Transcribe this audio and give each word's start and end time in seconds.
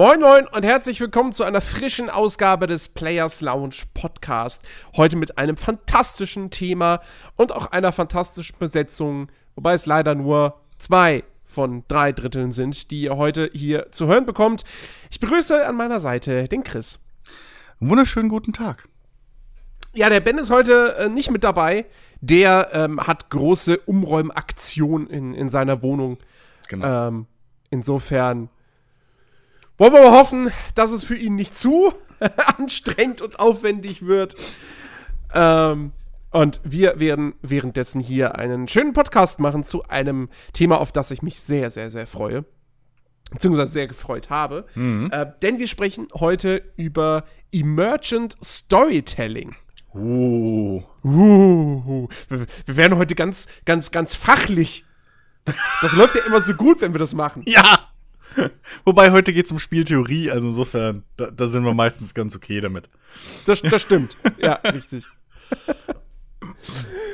moin 0.00 0.18
moin 0.18 0.46
und 0.46 0.64
herzlich 0.64 0.98
willkommen 0.98 1.30
zu 1.30 1.44
einer 1.44 1.60
frischen 1.60 2.08
Ausgabe 2.08 2.66
des 2.66 2.88
Players 2.88 3.42
Lounge 3.42 3.82
Podcast. 3.92 4.62
Heute 4.96 5.18
mit 5.18 5.36
einem 5.36 5.58
fantastischen 5.58 6.48
Thema 6.48 7.02
und 7.36 7.52
auch 7.52 7.66
einer 7.66 7.92
fantastischen 7.92 8.56
Besetzung, 8.58 9.28
wobei 9.56 9.74
es 9.74 9.84
leider 9.84 10.14
nur 10.14 10.58
zwei 10.78 11.22
von 11.44 11.84
drei 11.86 12.12
Dritteln 12.12 12.50
sind, 12.50 12.90
die 12.90 13.02
ihr 13.02 13.18
heute 13.18 13.50
hier 13.52 13.92
zu 13.92 14.06
hören 14.06 14.24
bekommt. 14.24 14.64
Ich 15.10 15.20
begrüße 15.20 15.66
an 15.66 15.76
meiner 15.76 16.00
Seite 16.00 16.48
den 16.48 16.64
Chris. 16.64 16.98
Wunderschönen 17.78 18.30
guten 18.30 18.54
Tag. 18.54 18.88
Ja, 19.92 20.08
der 20.08 20.20
Ben 20.20 20.38
ist 20.38 20.48
heute 20.48 20.96
äh, 20.96 21.08
nicht 21.10 21.30
mit 21.30 21.44
dabei. 21.44 21.84
Der 22.22 22.70
ähm, 22.72 23.06
hat 23.06 23.28
große 23.28 23.76
Umräumaktion 23.80 25.08
in, 25.08 25.34
in 25.34 25.50
seiner 25.50 25.82
Wohnung. 25.82 26.16
Genau. 26.68 27.08
Ähm, 27.08 27.26
insofern 27.68 28.48
wollen 29.80 29.94
wir 29.94 30.02
mal 30.02 30.20
hoffen, 30.20 30.52
dass 30.74 30.90
es 30.90 31.04
für 31.04 31.16
ihn 31.16 31.36
nicht 31.36 31.56
zu 31.56 31.94
anstrengend 32.58 33.22
und 33.22 33.40
aufwendig 33.40 34.04
wird. 34.04 34.36
Ähm, 35.32 35.92
und 36.30 36.60
wir 36.62 37.00
werden 37.00 37.32
währenddessen 37.40 37.98
hier 37.98 38.36
einen 38.36 38.68
schönen 38.68 38.92
Podcast 38.92 39.40
machen 39.40 39.64
zu 39.64 39.82
einem 39.84 40.28
Thema, 40.52 40.80
auf 40.80 40.92
das 40.92 41.10
ich 41.10 41.22
mich 41.22 41.40
sehr, 41.40 41.70
sehr, 41.70 41.90
sehr 41.90 42.06
freue. 42.06 42.44
Beziehungsweise 43.30 43.72
sehr 43.72 43.86
gefreut 43.86 44.28
habe. 44.28 44.66
Mhm. 44.74 45.08
Äh, 45.12 45.32
denn 45.40 45.58
wir 45.58 45.66
sprechen 45.66 46.08
heute 46.14 46.62
über 46.76 47.24
Emergent 47.50 48.36
Storytelling. 48.44 49.56
Uh. 49.94 50.82
Uh. 51.02 52.06
Wir, 52.28 52.46
wir 52.66 52.76
werden 52.76 52.98
heute 52.98 53.14
ganz, 53.14 53.46
ganz, 53.64 53.90
ganz 53.90 54.14
fachlich. 54.14 54.84
Das, 55.46 55.56
das 55.80 55.92
läuft 55.94 56.16
ja 56.16 56.22
immer 56.26 56.40
so 56.42 56.52
gut, 56.52 56.82
wenn 56.82 56.92
wir 56.92 56.98
das 56.98 57.14
machen. 57.14 57.44
Ja. 57.46 57.89
Wobei 58.84 59.10
heute 59.10 59.32
geht 59.32 59.46
es 59.46 59.52
um 59.52 59.58
Spieltheorie, 59.58 60.30
also 60.30 60.48
insofern, 60.48 61.04
da, 61.16 61.30
da, 61.30 61.46
sind 61.46 61.64
wir 61.64 61.74
meistens 61.74 62.14
ganz 62.14 62.36
okay 62.36 62.60
damit. 62.60 62.88
Das, 63.46 63.62
das 63.62 63.82
stimmt. 63.82 64.16
ja, 64.38 64.54
richtig. 64.64 65.04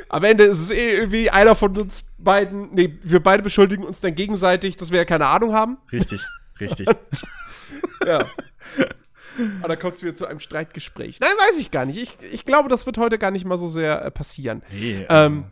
Am 0.09 0.25
Ende 0.25 0.45
ist 0.45 0.59
es 0.59 0.71
eh 0.71 0.97
irgendwie 0.97 1.31
einer 1.31 1.55
von 1.55 1.77
uns 1.77 2.05
beiden, 2.19 2.75
nee, 2.75 2.99
wir 3.03 3.21
beide 3.23 3.43
beschuldigen 3.43 3.85
uns 3.85 4.01
dann 4.01 4.15
gegenseitig, 4.15 4.77
dass 4.77 4.91
wir 4.91 4.99
ja 4.99 5.05
keine 5.05 5.27
Ahnung 5.27 5.53
haben. 5.55 5.79
Richtig, 5.91 6.25
richtig. 6.61 6.89
ja. 8.07 8.27
Aber 9.61 9.69
da 9.69 9.77
kommt 9.77 9.95
es 9.97 10.03
wieder 10.03 10.15
zu 10.15 10.27
einem 10.27 10.41
Streitgespräch. 10.41 11.21
Nein, 11.21 11.31
weiß 11.31 11.59
ich 11.59 11.71
gar 11.71 11.85
nicht. 11.85 11.99
Ich, 11.99 12.17
ich 12.33 12.45
glaube, 12.45 12.69
das 12.69 12.87
wird 12.87 12.99
heute 12.99 13.19
gar 13.19 13.31
nicht 13.31 13.45
mal 13.45 13.59
so 13.59 13.69
sehr 13.69 14.03
äh, 14.03 14.11
passieren. 14.11 14.63
Nee, 14.71 15.05
also, 15.09 15.35
ähm, 15.35 15.45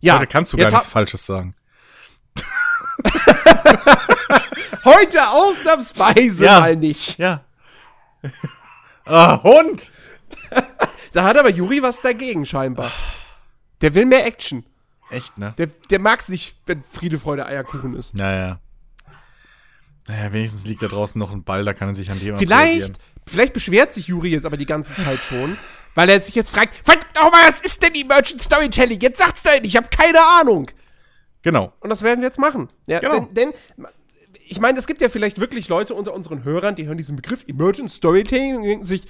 ja, 0.00 0.16
heute 0.16 0.26
kannst 0.26 0.52
du 0.52 0.56
gar 0.56 0.70
nichts 0.70 0.86
Falsches 0.86 1.26
sagen. 1.26 1.54
Heute 4.84 5.28
ausnahmsweise 5.28 6.44
ja, 6.44 6.60
mal 6.60 6.76
nicht. 6.76 7.18
Ja. 7.18 7.44
ah, 9.04 9.42
Hund! 9.42 9.92
da 11.12 11.24
hat 11.24 11.38
aber 11.38 11.50
Juri 11.50 11.82
was 11.82 12.00
dagegen, 12.00 12.44
scheinbar. 12.44 12.90
Der 13.80 13.94
will 13.94 14.06
mehr 14.06 14.26
Action. 14.26 14.64
Echt, 15.10 15.38
ne? 15.38 15.54
Der, 15.58 15.66
der 15.66 15.98
mag 15.98 16.20
es 16.20 16.28
nicht, 16.28 16.56
wenn 16.66 16.82
Friede, 16.82 17.18
Freude, 17.18 17.46
Eierkuchen 17.46 17.94
ist. 17.94 18.14
Naja. 18.14 18.60
Naja, 20.06 20.32
wenigstens 20.32 20.66
liegt 20.66 20.82
da 20.82 20.88
draußen 20.88 21.18
noch 21.18 21.32
ein 21.32 21.44
Ball, 21.44 21.64
da 21.64 21.74
kann 21.74 21.88
er 21.88 21.94
sich 21.94 22.10
an 22.10 22.18
dem 22.18 22.36
Vielleicht, 22.38 22.98
vielleicht 23.26 23.52
beschwert 23.52 23.92
sich 23.92 24.08
Juri 24.08 24.30
jetzt 24.30 24.46
aber 24.46 24.56
die 24.56 24.66
ganze 24.66 24.94
Zeit 24.94 25.18
schon, 25.20 25.58
weil 25.94 26.08
er 26.08 26.20
sich 26.20 26.34
jetzt 26.34 26.50
fragt, 26.50 26.74
nochmal, 27.14 27.46
was 27.46 27.60
ist 27.60 27.82
denn 27.82 27.94
Emergent 27.94 28.42
Storytelling? 28.42 29.00
Jetzt 29.00 29.18
sagt's 29.18 29.42
doch 29.42 29.52
ich 29.62 29.76
habe 29.76 29.88
keine 29.88 30.20
Ahnung. 30.40 30.70
Genau. 31.42 31.72
Und 31.80 31.90
das 31.90 32.02
werden 32.02 32.20
wir 32.20 32.26
jetzt 32.26 32.38
machen. 32.38 32.68
Ja, 32.86 33.00
genau. 33.00 33.20
Denn, 33.20 33.52
denn 33.76 33.86
ich 34.50 34.60
meine, 34.60 34.78
es 34.78 34.86
gibt 34.86 35.00
ja 35.00 35.08
vielleicht 35.08 35.40
wirklich 35.40 35.68
Leute 35.68 35.94
unter 35.94 36.14
unseren 36.14 36.44
Hörern, 36.44 36.74
die 36.74 36.86
hören 36.86 36.98
diesen 36.98 37.16
Begriff 37.16 37.44
Emergent 37.46 37.90
Storytelling 37.90 38.56
und 38.56 38.62
denken 38.64 38.84
sich, 38.84 39.04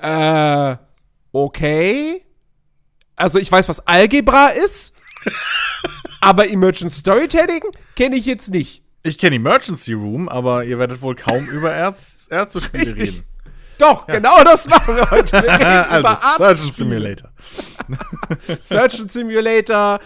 äh, 0.00 0.76
okay. 1.32 2.24
Also 3.16 3.38
ich 3.38 3.50
weiß, 3.50 3.68
was 3.68 3.86
Algebra 3.86 4.48
ist, 4.48 4.94
aber 6.20 6.48
Emergent 6.48 6.92
Storytelling 6.92 7.62
kenne 7.96 8.16
ich 8.16 8.26
jetzt 8.26 8.50
nicht. 8.50 8.82
Ich 9.02 9.18
kenne 9.18 9.36
Emergency 9.36 9.92
Room, 9.92 10.28
aber 10.28 10.64
ihr 10.64 10.78
werdet 10.78 11.02
wohl 11.02 11.14
kaum 11.14 11.46
über 11.46 11.70
Erz 11.70 12.26
Ärztespiele 12.30 12.96
reden. 12.96 13.24
Doch, 13.78 14.08
ja. 14.08 14.14
genau 14.14 14.42
das 14.44 14.68
machen 14.68 14.96
wir 14.96 15.10
heute. 15.10 15.42
Wir 15.42 15.90
also 15.90 16.14
Surgeon 16.36 16.70
Simulator. 16.70 17.30
Surgeon 18.60 19.08
Simulator, 19.08 20.00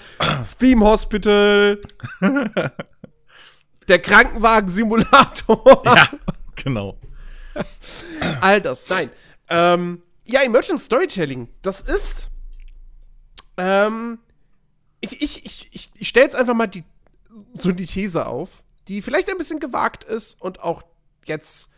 Theme 0.59 0.85
Hospital, 0.85 1.79
der 3.89 3.99
Krankenwagen-Simulator. 3.99 5.83
Ja, 5.85 6.09
genau. 6.55 6.99
All 8.41 8.61
das, 8.61 8.89
nein. 8.89 9.11
Ähm, 9.49 10.03
ja, 10.25 10.43
Emergent 10.43 10.81
Storytelling, 10.81 11.49
das 11.63 11.81
ist. 11.81 12.29
Ähm, 13.57 14.19
ich 15.01 15.23
ich, 15.23 15.47
ich, 15.47 15.69
ich, 15.73 15.91
ich 15.95 16.09
stelle 16.09 16.25
jetzt 16.25 16.37
einfach 16.37 16.55
mal 16.55 16.67
die, 16.67 16.85
so 17.55 17.73
die 17.73 17.87
These 17.87 18.27
auf, 18.27 18.63
die 18.89 19.03
vielleicht 19.03 19.31
ein 19.31 19.39
bisschen 19.39 19.61
gewagt 19.61 20.05
ist 20.05 20.41
und 20.41 20.61
auch 20.61 20.83
jetzt. 21.25 21.71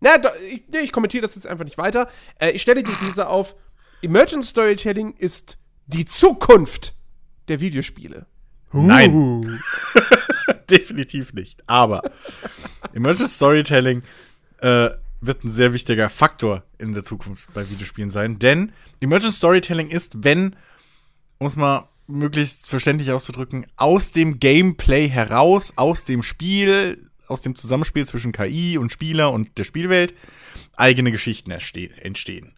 Na, 0.00 0.16
ich, 0.48 0.64
nee, 0.68 0.78
ich 0.78 0.92
kommentiere 0.92 1.22
das 1.22 1.34
jetzt 1.34 1.46
einfach 1.46 1.64
nicht 1.64 1.78
weiter. 1.78 2.08
Äh, 2.38 2.50
ich 2.50 2.62
stelle 2.62 2.82
die 2.82 2.92
These 2.92 3.28
auf: 3.28 3.54
Emergent 4.02 4.44
Storytelling 4.44 5.14
ist 5.16 5.58
die 5.86 6.04
Zukunft 6.04 6.94
der 7.48 7.60
Videospiele. 7.60 8.26
Nein. 8.72 9.14
Uh. 9.14 9.44
Definitiv 10.70 11.32
nicht. 11.32 11.62
Aber 11.66 12.02
Emergent 12.92 13.30
Storytelling 13.30 14.02
äh, 14.58 14.90
wird 15.20 15.44
ein 15.44 15.50
sehr 15.50 15.72
wichtiger 15.72 16.08
Faktor 16.08 16.62
in 16.78 16.92
der 16.92 17.02
Zukunft 17.02 17.52
bei 17.54 17.68
Videospielen 17.68 18.10
sein. 18.10 18.38
Denn 18.38 18.72
Emergent 19.00 19.34
Storytelling 19.34 19.88
ist, 19.88 20.24
wenn, 20.24 20.56
um 21.38 21.46
es 21.46 21.56
mal 21.56 21.88
möglichst 22.06 22.68
verständlich 22.68 23.12
auszudrücken, 23.12 23.66
aus 23.76 24.12
dem 24.12 24.40
Gameplay 24.40 25.08
heraus, 25.08 25.74
aus 25.76 26.04
dem 26.04 26.22
Spiel, 26.22 27.08
aus 27.26 27.42
dem 27.42 27.54
Zusammenspiel 27.54 28.06
zwischen 28.06 28.32
KI 28.32 28.78
und 28.78 28.92
Spieler 28.92 29.32
und 29.32 29.58
der 29.58 29.64
Spielwelt 29.64 30.14
eigene 30.76 31.12
Geschichten 31.12 31.50
entstehen. 31.50 32.54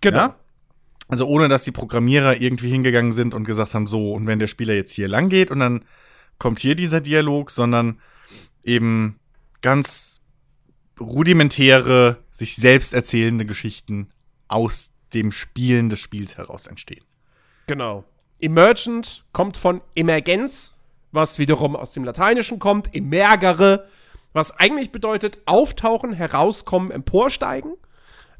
Genau. 0.00 0.18
Ja? 0.18 0.36
Also 1.08 1.26
ohne, 1.26 1.48
dass 1.48 1.64
die 1.64 1.72
Programmierer 1.72 2.40
irgendwie 2.40 2.70
hingegangen 2.70 3.12
sind 3.12 3.34
und 3.34 3.44
gesagt 3.44 3.74
haben, 3.74 3.86
so, 3.86 4.12
und 4.12 4.26
wenn 4.26 4.38
der 4.38 4.46
Spieler 4.46 4.74
jetzt 4.74 4.92
hier 4.92 5.08
lang 5.08 5.28
geht 5.28 5.50
und 5.50 5.60
dann 5.60 5.84
kommt 6.42 6.58
hier 6.58 6.74
dieser 6.74 7.00
Dialog, 7.00 7.52
sondern 7.52 8.00
eben 8.64 9.20
ganz 9.60 10.20
rudimentäre, 10.98 12.18
sich 12.32 12.56
selbst 12.56 12.92
erzählende 12.92 13.46
Geschichten 13.46 14.10
aus 14.48 14.90
dem 15.14 15.30
Spielen 15.30 15.88
des 15.88 16.00
Spiels 16.00 16.36
heraus 16.36 16.66
entstehen. 16.66 17.04
Genau. 17.68 18.02
Emergent 18.40 19.24
kommt 19.32 19.56
von 19.56 19.82
Emergenz, 19.94 20.72
was 21.12 21.38
wiederum 21.38 21.76
aus 21.76 21.92
dem 21.92 22.02
Lateinischen 22.02 22.58
kommt, 22.58 22.92
emergere, 22.92 23.86
was 24.32 24.50
eigentlich 24.58 24.90
bedeutet 24.90 25.38
auftauchen, 25.46 26.12
herauskommen, 26.12 26.90
emporsteigen. 26.90 27.74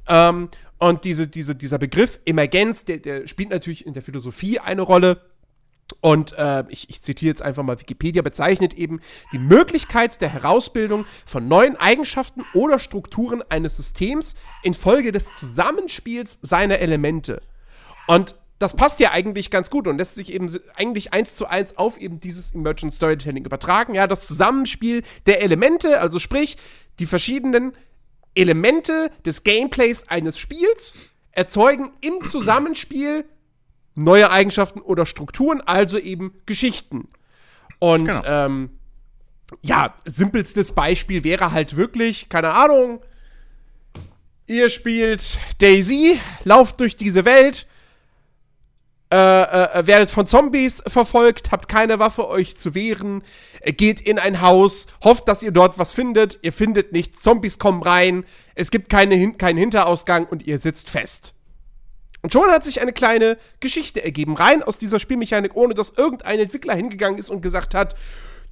Ähm, 0.08 0.48
und 0.78 1.04
diese, 1.04 1.28
diese, 1.28 1.54
dieser 1.54 1.78
Begriff 1.78 2.18
Emergenz, 2.26 2.84
der, 2.84 2.98
der 2.98 3.28
spielt 3.28 3.50
natürlich 3.50 3.86
in 3.86 3.92
der 3.92 4.02
Philosophie 4.02 4.58
eine 4.58 4.82
Rolle. 4.82 5.20
Und 6.00 6.32
äh, 6.38 6.65
ich, 6.68 6.89
ich, 6.91 7.03
zitiere 7.03 7.30
jetzt 7.30 7.42
einfach 7.42 7.62
mal 7.62 7.80
Wikipedia, 7.80 8.22
bezeichnet 8.22 8.74
eben 8.74 9.00
die 9.33 9.39
Möglichkeit 9.39 10.21
der 10.21 10.28
Herausbildung 10.28 11.06
von 11.27 11.48
neuen 11.48 11.77
Eigenschaften 11.77 12.44
oder 12.54 12.78
Strukturen 12.78 13.42
eines 13.48 13.77
Systems 13.77 14.34
infolge 14.62 15.12
des 15.12 15.34
Zusammenspiels 15.34 16.39
seiner 16.42 16.78
Elemente. 16.78 17.42
Und 18.06 18.34
das 18.59 18.77
passt 18.77 19.00
ja 19.00 19.10
eigentlich 19.10 19.50
ganz 19.50 19.71
gut 19.71 19.89
und 19.89 19.98
lässt 19.98 20.15
sich 20.15 20.33
eben 20.33 20.48
eigentlich 20.77 21.12
eins 21.12 21.34
zu 21.34 21.47
eins 21.47 21.77
auf 21.77 21.98
eben 21.98 22.21
dieses 22.21 22.54
Emergent 22.54 22.92
Storytelling 22.92 23.44
übertragen. 23.44 23.94
Ja, 23.94 24.06
das 24.06 24.27
Zusammenspiel 24.27 25.03
der 25.27 25.42
Elemente, 25.42 26.00
also 26.00 26.21
sprich, 26.21 26.56
die 27.00 27.06
verschiedenen 27.06 27.72
Elemente 28.34 29.10
des 29.27 29.42
Gameplays 29.42 30.09
eines 30.09 30.39
Spiels 30.39 30.94
erzeugen 31.33 31.91
im 32.00 32.27
Zusammenspiel 32.28 33.24
neue 33.94 34.30
Eigenschaften 34.30 34.80
oder 34.80 35.06
Strukturen, 35.06 35.60
also 35.60 35.98
eben 35.98 36.33
Geschichten. 36.47 37.09
Und 37.78 38.06
genau. 38.06 38.22
ähm, 38.24 38.71
ja, 39.60 39.94
simpelstes 40.04 40.72
Beispiel 40.72 41.24
wäre 41.24 41.53
halt 41.53 41.77
wirklich, 41.77 42.28
keine 42.28 42.54
Ahnung, 42.54 43.00
ihr 44.47 44.71
spielt 44.71 45.39
Daisy, 45.59 46.18
lauft 46.44 46.80
durch 46.80 46.97
diese 46.97 47.24
Welt, 47.24 47.66
äh, 49.12 49.16
äh, 49.16 49.86
werdet 49.86 50.09
von 50.09 50.27
Zombies 50.27 50.83
verfolgt, 50.86 51.50
habt 51.53 51.68
keine 51.68 51.98
Waffe, 51.98 52.28
euch 52.28 52.56
zu 52.56 52.74
wehren, 52.74 53.22
geht 53.62 54.00
in 54.00 54.18
ein 54.18 54.41
Haus, 54.41 54.86
hofft, 55.04 55.28
dass 55.28 55.42
ihr 55.42 55.53
dort 55.53 55.78
was 55.78 55.92
findet, 55.92 56.39
ihr 56.41 56.53
findet 56.53 56.92
nichts, 56.92 57.21
Zombies 57.21 57.59
kommen 57.59 57.83
rein, 57.83 58.24
es 58.54 58.71
gibt 58.71 58.89
keine, 58.89 59.34
keinen 59.34 59.59
Hinterausgang 59.59 60.24
und 60.24 60.47
ihr 60.47 60.59
sitzt 60.59 60.89
fest. 60.89 61.34
Und 62.22 62.33
schon 62.33 62.51
hat 62.51 62.65
sich 62.65 62.80
eine 62.80 62.92
kleine 62.92 63.36
Geschichte 63.59 64.03
ergeben, 64.03 64.36
rein 64.36 64.63
aus 64.63 64.78
dieser 64.78 65.01
Spielmechanik, 65.01 65.57
ohne 65.57 65.74
dass 65.74 65.91
irgendein 65.91 66.39
Entwickler 66.39 66.74
hingegangen 66.74 67.19
ist 67.19 67.30
und 67.30 67.42
gesagt 67.42 67.74
hat, 67.74 67.97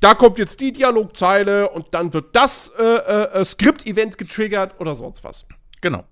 da 0.00 0.14
kommt 0.14 0.38
jetzt 0.38 0.60
die 0.60 0.72
Dialogzeile 0.72 1.70
und 1.70 1.94
dann 1.94 2.12
wird 2.12 2.34
das 2.34 2.72
äh, 2.78 2.82
äh, 2.82 3.44
Skript-Event 3.44 4.18
getriggert 4.18 4.80
oder 4.80 4.94
sonst 4.94 5.22
was. 5.22 5.44
Genau. 5.80 6.04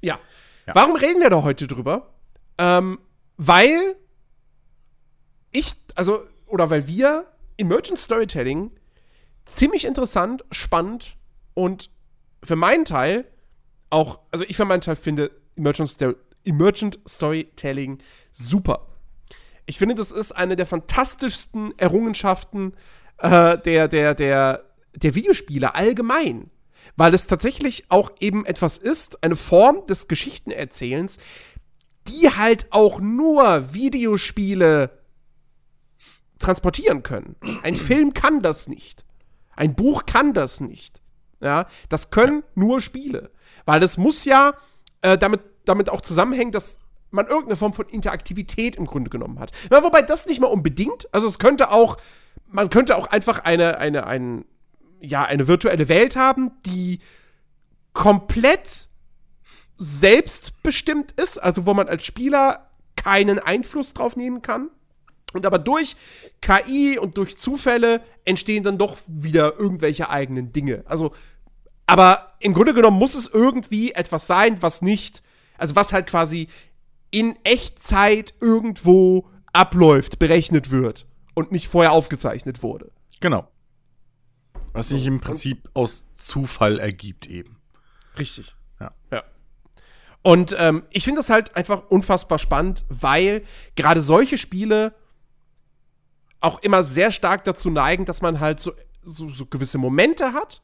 Ja. 0.00 0.18
ja. 0.66 0.74
Warum 0.74 0.96
reden 0.96 1.20
wir 1.20 1.30
da 1.30 1.42
heute 1.42 1.66
drüber? 1.68 2.14
Ähm, 2.58 2.98
weil 3.36 3.96
ich, 5.52 5.74
also, 5.94 6.26
oder 6.46 6.70
weil 6.70 6.88
wir 6.88 7.26
Emergent 7.58 7.98
Storytelling 7.98 8.72
ziemlich 9.44 9.84
interessant, 9.84 10.44
spannend 10.50 11.16
und 11.54 11.90
für 12.42 12.56
meinen 12.56 12.84
Teil 12.84 13.26
auch, 13.90 14.20
also 14.32 14.44
ich 14.48 14.56
für 14.56 14.64
meinen 14.64 14.80
Teil 14.80 14.96
finde 14.96 15.30
Emergent, 15.56 15.90
Sto 15.90 16.14
Emergent 16.44 16.98
Storytelling 17.06 17.98
super. 18.30 18.88
Ich 19.66 19.78
finde, 19.78 19.94
das 19.94 20.10
ist 20.10 20.32
eine 20.32 20.56
der 20.56 20.66
fantastischsten 20.66 21.78
Errungenschaften 21.78 22.74
äh, 23.18 23.58
der, 23.58 23.88
der, 23.88 24.14
der, 24.14 24.64
der 24.94 25.14
Videospiele 25.14 25.74
allgemein. 25.74 26.44
Weil 26.96 27.14
es 27.14 27.26
tatsächlich 27.26 27.84
auch 27.90 28.10
eben 28.18 28.44
etwas 28.44 28.76
ist, 28.76 29.22
eine 29.22 29.36
Form 29.36 29.86
des 29.86 30.08
Geschichtenerzählens, 30.08 31.18
die 32.08 32.28
halt 32.28 32.66
auch 32.70 33.00
nur 33.00 33.72
Videospiele 33.72 34.90
transportieren 36.38 37.02
können. 37.02 37.36
Ein 37.62 37.76
Film 37.76 38.12
kann 38.12 38.42
das 38.42 38.66
nicht. 38.66 39.04
Ein 39.54 39.74
Buch 39.74 40.06
kann 40.06 40.34
das 40.34 40.60
nicht. 40.60 41.00
Ja, 41.40 41.68
das 41.88 42.10
können 42.10 42.42
nur 42.54 42.80
Spiele. 42.80 43.30
Weil 43.64 43.82
es 43.82 43.96
muss 43.96 44.24
ja 44.24 44.54
äh, 45.02 45.18
damit, 45.18 45.40
damit 45.64 45.90
auch 45.90 46.00
zusammenhängen, 46.00 46.52
dass 46.52 46.80
man 47.10 47.26
irgendeine 47.26 47.56
Form 47.56 47.74
von 47.74 47.88
Interaktivität 47.88 48.76
im 48.76 48.86
Grunde 48.86 49.10
genommen 49.10 49.38
hat. 49.38 49.52
Ja, 49.70 49.82
wobei 49.84 50.02
das 50.02 50.26
nicht 50.26 50.40
mal 50.40 50.46
unbedingt. 50.46 51.12
Also 51.12 51.26
es 51.26 51.38
könnte 51.38 51.70
auch, 51.70 51.98
man 52.48 52.70
könnte 52.70 52.96
auch 52.96 53.06
einfach 53.08 53.40
eine, 53.40 53.78
eine, 53.78 54.06
ein, 54.06 54.44
ja, 55.00 55.22
eine 55.24 55.46
virtuelle 55.46 55.88
Welt 55.88 56.16
haben, 56.16 56.52
die 56.64 57.00
komplett 57.92 58.88
selbstbestimmt 59.78 61.12
ist, 61.12 61.38
also 61.38 61.66
wo 61.66 61.74
man 61.74 61.88
als 61.88 62.04
Spieler 62.06 62.70
keinen 62.96 63.38
Einfluss 63.38 63.94
drauf 63.94 64.16
nehmen 64.16 64.42
kann. 64.42 64.70
Und 65.32 65.46
aber 65.46 65.58
durch 65.58 65.96
KI 66.40 66.98
und 66.98 67.16
durch 67.16 67.36
Zufälle 67.36 68.02
entstehen 68.24 68.62
dann 68.62 68.78
doch 68.78 68.98
wieder 69.06 69.58
irgendwelche 69.58 70.10
eigenen 70.10 70.52
Dinge. 70.52 70.84
Also, 70.86 71.12
aber 71.92 72.32
im 72.40 72.54
Grunde 72.54 72.72
genommen 72.72 72.98
muss 72.98 73.14
es 73.14 73.26
irgendwie 73.26 73.92
etwas 73.92 74.26
sein, 74.26 74.62
was 74.62 74.80
nicht, 74.80 75.22
also 75.58 75.76
was 75.76 75.92
halt 75.92 76.06
quasi 76.06 76.48
in 77.10 77.36
Echtzeit 77.44 78.32
irgendwo 78.40 79.28
abläuft, 79.52 80.18
berechnet 80.18 80.70
wird 80.70 81.04
und 81.34 81.52
nicht 81.52 81.68
vorher 81.68 81.92
aufgezeichnet 81.92 82.62
wurde. 82.62 82.90
Genau. 83.20 83.46
Was 84.72 84.88
sich 84.88 85.04
im 85.04 85.20
Prinzip 85.20 85.66
und, 85.66 85.76
aus 85.76 86.06
Zufall 86.14 86.78
ergibt 86.78 87.26
eben. 87.26 87.60
Richtig. 88.18 88.56
Ja. 88.80 88.92
Ja. 89.10 89.22
Und 90.22 90.56
ähm, 90.58 90.84
ich 90.92 91.04
finde 91.04 91.18
das 91.18 91.28
halt 91.28 91.54
einfach 91.56 91.90
unfassbar 91.90 92.38
spannend, 92.38 92.86
weil 92.88 93.44
gerade 93.76 94.00
solche 94.00 94.38
Spiele 94.38 94.94
auch 96.40 96.60
immer 96.60 96.84
sehr 96.84 97.12
stark 97.12 97.44
dazu 97.44 97.68
neigen, 97.68 98.06
dass 98.06 98.22
man 98.22 98.40
halt 98.40 98.60
so, 98.60 98.72
so, 99.02 99.28
so 99.28 99.44
gewisse 99.44 99.76
Momente 99.76 100.32
hat, 100.32 100.62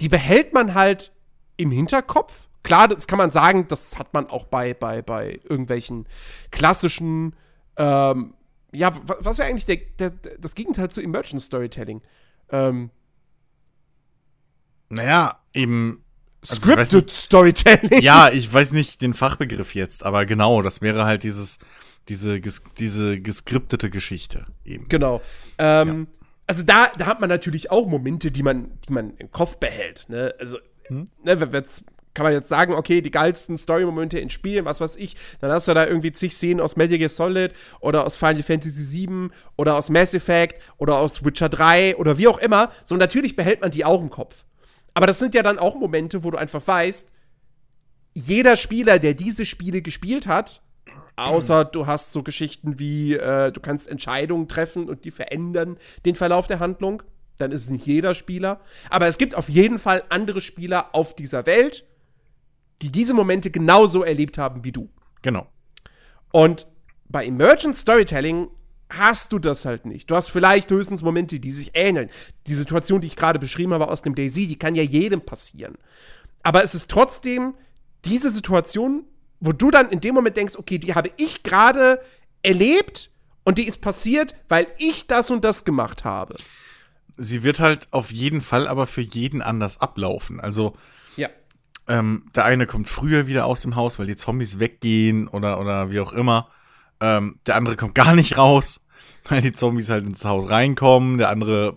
die 0.00 0.08
behält 0.08 0.52
man 0.52 0.74
halt 0.74 1.12
im 1.56 1.70
Hinterkopf. 1.70 2.48
Klar, 2.62 2.88
das 2.88 3.06
kann 3.06 3.18
man 3.18 3.30
sagen, 3.30 3.66
das 3.68 3.98
hat 3.98 4.14
man 4.14 4.30
auch 4.30 4.46
bei, 4.46 4.74
bei, 4.74 5.02
bei 5.02 5.38
irgendwelchen 5.44 6.08
klassischen, 6.50 7.36
ähm, 7.76 8.34
ja, 8.72 8.92
was 9.04 9.38
wäre 9.38 9.48
eigentlich 9.48 9.66
der, 9.66 9.76
der, 9.98 10.10
das 10.38 10.54
Gegenteil 10.54 10.90
zu 10.90 11.00
Emergent 11.02 11.42
Storytelling? 11.42 12.00
Ähm, 12.50 12.90
naja, 14.88 15.38
eben. 15.52 16.00
Also 16.46 16.60
Scripted 16.60 17.10
Storytelling. 17.10 18.02
Ja, 18.02 18.28
ich 18.30 18.52
weiß 18.52 18.72
nicht 18.72 19.00
den 19.00 19.14
Fachbegriff 19.14 19.74
jetzt, 19.74 20.04
aber 20.04 20.26
genau, 20.26 20.60
das 20.60 20.82
wäre 20.82 21.06
halt 21.06 21.22
dieses, 21.22 21.58
diese, 22.08 22.40
ges, 22.40 22.62
diese 22.78 23.20
geskriptete 23.20 23.88
Geschichte 23.88 24.46
eben. 24.64 24.88
Genau. 24.88 25.22
Ähm, 25.56 26.06
ja. 26.10 26.23
Also 26.46 26.62
da, 26.62 26.90
da 26.98 27.06
hat 27.06 27.20
man 27.20 27.28
natürlich 27.28 27.70
auch 27.70 27.86
Momente, 27.86 28.30
die 28.30 28.42
man, 28.42 28.78
die 28.86 28.92
man 28.92 29.14
im 29.16 29.30
Kopf 29.30 29.56
behält. 29.56 30.06
Ne? 30.08 30.34
Also, 30.38 30.58
hm? 30.88 31.08
ne, 31.24 31.48
jetzt 31.52 31.84
kann 32.14 32.24
man 32.24 32.32
jetzt 32.32 32.48
sagen, 32.48 32.74
okay, 32.74 33.00
die 33.00 33.10
geilsten 33.10 33.56
Story-Momente 33.56 34.18
in 34.18 34.30
Spielen, 34.30 34.64
was 34.64 34.80
weiß 34.80 34.96
ich, 34.96 35.16
dann 35.40 35.50
hast 35.50 35.66
du 35.66 35.74
da 35.74 35.84
irgendwie 35.86 36.12
zig 36.12 36.32
Szenen 36.32 36.60
aus 36.60 36.76
Metal 36.76 36.96
Gear 36.96 37.08
Solid 37.08 37.52
oder 37.80 38.06
aus 38.06 38.16
Final 38.16 38.42
Fantasy 38.42 39.06
VII 39.08 39.30
oder 39.56 39.76
aus 39.76 39.90
Mass 39.90 40.14
Effect 40.14 40.60
oder 40.78 40.98
aus 40.98 41.24
Witcher 41.24 41.48
3 41.48 41.96
oder 41.96 42.16
wie 42.16 42.28
auch 42.28 42.38
immer. 42.38 42.70
So, 42.84 42.96
natürlich 42.96 43.34
behält 43.34 43.60
man 43.62 43.72
die 43.72 43.84
auch 43.84 44.00
im 44.00 44.10
Kopf. 44.10 44.44
Aber 44.94 45.08
das 45.08 45.18
sind 45.18 45.34
ja 45.34 45.42
dann 45.42 45.58
auch 45.58 45.74
Momente, 45.74 46.22
wo 46.22 46.30
du 46.30 46.38
einfach 46.38 46.64
weißt, 46.64 47.08
jeder 48.12 48.54
Spieler, 48.54 49.00
der 49.00 49.14
diese 49.14 49.44
Spiele 49.44 49.82
gespielt 49.82 50.28
hat, 50.28 50.62
Außer 51.16 51.64
du 51.64 51.86
hast 51.86 52.12
so 52.12 52.22
Geschichten 52.22 52.78
wie, 52.78 53.14
äh, 53.14 53.52
du 53.52 53.60
kannst 53.60 53.88
Entscheidungen 53.88 54.48
treffen 54.48 54.88
und 54.88 55.04
die 55.04 55.10
verändern 55.10 55.76
den 56.04 56.16
Verlauf 56.16 56.46
der 56.46 56.58
Handlung. 56.58 57.02
Dann 57.38 57.52
ist 57.52 57.64
es 57.64 57.70
nicht 57.70 57.86
jeder 57.86 58.14
Spieler. 58.14 58.60
Aber 58.90 59.06
es 59.06 59.18
gibt 59.18 59.34
auf 59.34 59.48
jeden 59.48 59.78
Fall 59.78 60.04
andere 60.08 60.40
Spieler 60.40 60.88
auf 60.92 61.14
dieser 61.14 61.46
Welt, 61.46 61.84
die 62.82 62.90
diese 62.90 63.14
Momente 63.14 63.50
genauso 63.50 64.02
erlebt 64.02 64.38
haben 64.38 64.64
wie 64.64 64.72
du. 64.72 64.88
Genau. 65.22 65.46
Und 66.32 66.66
bei 67.08 67.24
Emergent 67.26 67.76
Storytelling 67.76 68.48
hast 68.90 69.32
du 69.32 69.38
das 69.38 69.64
halt 69.64 69.86
nicht. 69.86 70.10
Du 70.10 70.16
hast 70.16 70.28
vielleicht 70.28 70.70
höchstens 70.70 71.02
Momente, 71.02 71.40
die 71.40 71.50
sich 71.50 71.70
ähneln. 71.74 72.10
Die 72.46 72.54
Situation, 72.54 73.00
die 73.00 73.06
ich 73.06 73.16
gerade 73.16 73.38
beschrieben 73.38 73.72
habe 73.72 73.88
aus 73.88 74.02
dem 74.02 74.14
Daisy, 74.14 74.46
die 74.46 74.58
kann 74.58 74.74
ja 74.74 74.82
jedem 74.82 75.20
passieren. 75.20 75.76
Aber 76.42 76.62
es 76.62 76.74
ist 76.74 76.90
trotzdem 76.90 77.54
diese 78.04 78.30
Situation, 78.30 79.04
wo 79.44 79.52
du 79.52 79.70
dann 79.70 79.90
in 79.90 80.00
dem 80.00 80.14
Moment 80.14 80.36
denkst, 80.38 80.56
okay, 80.56 80.78
die 80.78 80.94
habe 80.94 81.10
ich 81.18 81.42
gerade 81.42 82.00
erlebt 82.42 83.10
und 83.44 83.58
die 83.58 83.66
ist 83.66 83.82
passiert, 83.82 84.34
weil 84.48 84.66
ich 84.78 85.06
das 85.06 85.30
und 85.30 85.44
das 85.44 85.66
gemacht 85.66 86.04
habe. 86.04 86.34
Sie 87.18 87.42
wird 87.42 87.60
halt 87.60 87.88
auf 87.90 88.10
jeden 88.10 88.40
Fall 88.40 88.66
aber 88.66 88.86
für 88.86 89.02
jeden 89.02 89.42
anders 89.42 89.80
ablaufen. 89.80 90.40
Also, 90.40 90.74
ja. 91.16 91.28
Ähm, 91.86 92.24
der 92.34 92.46
eine 92.46 92.66
kommt 92.66 92.88
früher 92.88 93.26
wieder 93.26 93.44
aus 93.44 93.60
dem 93.60 93.76
Haus, 93.76 93.98
weil 93.98 94.06
die 94.06 94.16
Zombies 94.16 94.58
weggehen 94.58 95.28
oder, 95.28 95.60
oder 95.60 95.92
wie 95.92 96.00
auch 96.00 96.14
immer. 96.14 96.48
Ähm, 97.00 97.38
der 97.46 97.56
andere 97.56 97.76
kommt 97.76 97.94
gar 97.94 98.14
nicht 98.14 98.38
raus, 98.38 98.80
weil 99.28 99.42
die 99.42 99.52
Zombies 99.52 99.90
halt 99.90 100.06
ins 100.06 100.24
Haus 100.24 100.48
reinkommen. 100.48 101.18
Der 101.18 101.28
andere, 101.28 101.76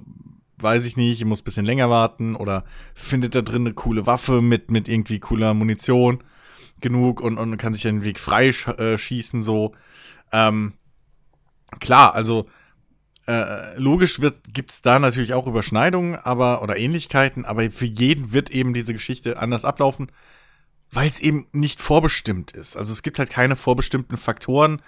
weiß 0.59 0.85
ich 0.85 0.95
nicht, 0.95 1.25
muss 1.25 1.41
ein 1.41 1.43
bisschen 1.43 1.65
länger 1.65 1.89
warten 1.89 2.37
oder 2.37 2.63
findet 2.95 3.35
da 3.35 3.41
drin 3.41 3.65
eine 3.65 3.73
coole 3.73 4.05
Waffe 4.05 4.41
mit, 4.41 4.71
mit 4.71 4.87
irgendwie 4.87 5.19
cooler 5.19 5.53
Munition 5.53 6.23
genug 6.81 7.21
und, 7.21 7.37
und 7.37 7.57
kann 7.57 7.73
sich 7.73 7.83
den 7.83 8.03
Weg 8.03 8.19
frei 8.19 8.51
sch 8.51 8.67
äh, 8.67 8.97
so. 9.21 9.73
Ähm, 10.31 10.73
klar, 11.79 12.13
also 12.13 12.47
äh, 13.27 13.77
logisch 13.77 14.21
gibt 14.53 14.71
es 14.71 14.81
da 14.81 14.99
natürlich 14.99 15.33
auch 15.33 15.47
Überschneidungen, 15.47 16.15
aber 16.15 16.61
oder 16.61 16.77
Ähnlichkeiten, 16.77 17.45
aber 17.45 17.69
für 17.71 17.85
jeden 17.85 18.31
wird 18.31 18.49
eben 18.49 18.73
diese 18.73 18.93
Geschichte 18.93 19.37
anders 19.39 19.65
ablaufen, 19.65 20.11
weil 20.91 21.09
es 21.09 21.19
eben 21.19 21.47
nicht 21.51 21.81
vorbestimmt 21.81 22.51
ist. 22.51 22.77
Also 22.77 22.93
es 22.93 23.03
gibt 23.03 23.19
halt 23.19 23.29
keine 23.29 23.57
vorbestimmten 23.57 24.17
Faktoren, 24.17 24.81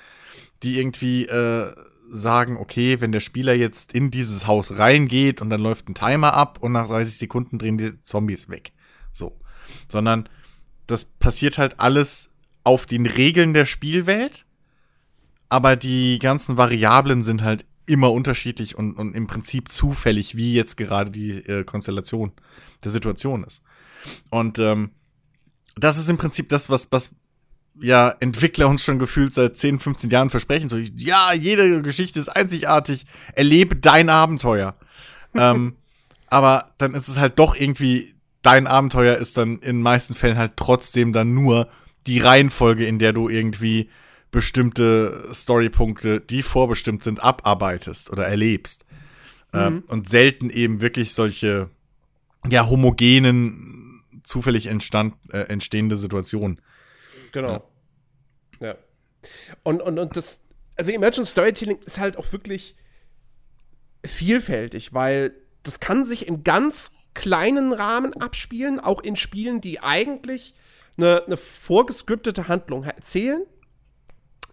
die 0.64 0.78
irgendwie 0.78 1.26
äh, 1.26 1.74
sagen, 2.10 2.58
okay, 2.58 3.02
wenn 3.02 3.12
der 3.12 3.20
Spieler 3.20 3.54
jetzt 3.54 3.94
in 3.94 4.10
dieses 4.10 4.48
Haus 4.48 4.78
reingeht 4.78 5.42
und 5.42 5.50
dann 5.50 5.62
läuft 5.62 5.90
ein 5.90 5.96
Timer 5.96 6.34
ab 6.34 6.60
und 6.62 6.72
nach 6.72 6.88
30 6.88 7.18
Sekunden 7.18 7.58
drehen 7.58 7.78
die 7.78 8.00
Zombies 8.02 8.50
weg. 8.50 8.72
So. 9.12 9.40
Sondern 9.90 10.30
das 10.92 11.06
passiert 11.06 11.58
halt 11.58 11.80
alles 11.80 12.30
auf 12.64 12.86
den 12.86 13.06
Regeln 13.06 13.54
der 13.54 13.66
Spielwelt, 13.66 14.46
aber 15.50 15.76
die 15.76 16.20
ganzen 16.20 16.58
Variablen 16.58 17.24
sind 17.24 17.44
halt 17.44 17.66
immer 17.86 18.12
unterschiedlich 18.12 18.78
und, 18.78 18.94
und 18.94 19.16
im 19.16 19.28
Prinzip 19.28 19.70
zufällig, 19.70 20.36
wie 20.36 20.54
jetzt 20.54 20.78
gerade 20.78 21.10
die 21.10 21.32
äh, 21.32 21.64
Konstellation 21.64 22.32
der 22.84 22.92
Situation 22.92 23.44
ist. 23.44 23.64
Und 24.30 24.60
ähm, 24.60 24.92
das 25.76 25.98
ist 25.98 26.10
im 26.10 26.18
Prinzip 26.18 26.50
das, 26.50 26.70
was, 26.70 26.92
was 26.92 27.16
ja 27.82 28.10
Entwickler 28.20 28.68
uns 28.68 28.84
schon 28.84 29.00
gefühlt 29.00 29.34
seit 29.34 29.58
10, 29.58 29.80
15 29.80 30.10
Jahren 30.10 30.30
versprechen. 30.30 30.70
So, 30.70 30.78
ja, 30.78 31.34
jede 31.34 31.82
Geschichte 31.82 32.20
ist 32.20 32.30
einzigartig, 32.30 33.06
erlebe 33.34 33.76
dein 33.76 34.10
Abenteuer. 34.10 34.76
ähm, 35.34 35.76
aber 36.28 36.72
dann 36.78 36.94
ist 36.94 37.08
es 37.08 37.20
halt 37.20 37.40
doch 37.40 37.56
irgendwie 37.56 38.14
dein 38.42 38.68
Abenteuer 38.68 39.18
ist 39.18 39.38
dann 39.38 39.60
in 39.60 39.82
meisten 39.82 40.14
Fällen 40.14 40.38
halt 40.38 40.54
trotzdem 40.56 41.14
dann 41.14 41.34
nur 41.34 41.70
die 42.08 42.20
Reihenfolge, 42.20 42.86
in 42.86 43.00
der 43.00 43.14
du 43.14 43.30
irgendwie 43.30 43.90
bestimmte 44.32 45.28
Storypunkte, 45.34 46.22
die 46.22 46.42
vorbestimmt 46.42 47.04
sind, 47.04 47.22
abarbeitest 47.22 48.12
oder 48.12 48.28
erlebst. 48.28 48.86
Mhm. 49.52 49.60
Ähm, 49.60 49.84
und 49.88 50.08
selten 50.08 50.50
eben 50.50 50.82
wirklich 50.82 51.14
solche, 51.14 51.70
ja, 52.48 52.70
homogenen, 52.70 54.02
zufällig 54.24 54.68
entstand, 54.68 55.16
äh, 55.32 55.40
entstehende 55.42 55.96
Situationen. 55.96 56.62
Genau. 57.32 57.68
Ja. 58.60 58.68
ja. 58.68 58.76
Und, 59.64 59.82
und, 59.82 59.98
und 59.98 60.16
das, 60.16 60.40
also 60.76 60.92
Emergent 60.92 61.28
Storytelling 61.28 61.80
ist 61.80 62.00
halt 62.00 62.18
auch 62.18 62.32
wirklich 62.32 62.76
vielfältig, 64.06 64.94
weil 64.94 65.34
das 65.64 65.80
kann 65.80 66.06
sich 66.06 66.28
in 66.28 66.44
ganz 66.44 66.92
kleinen 67.14 67.74
Rahmen 67.74 68.14
abspielen, 68.14 68.80
auch 68.80 69.02
in 69.02 69.16
Spielen, 69.16 69.62
die 69.62 69.80
eigentlich 69.82 70.54
eine, 70.98 71.24
eine 71.26 71.38
vorgescriptete 71.38 72.48
Handlung 72.48 72.84
erzählen. 72.84 73.44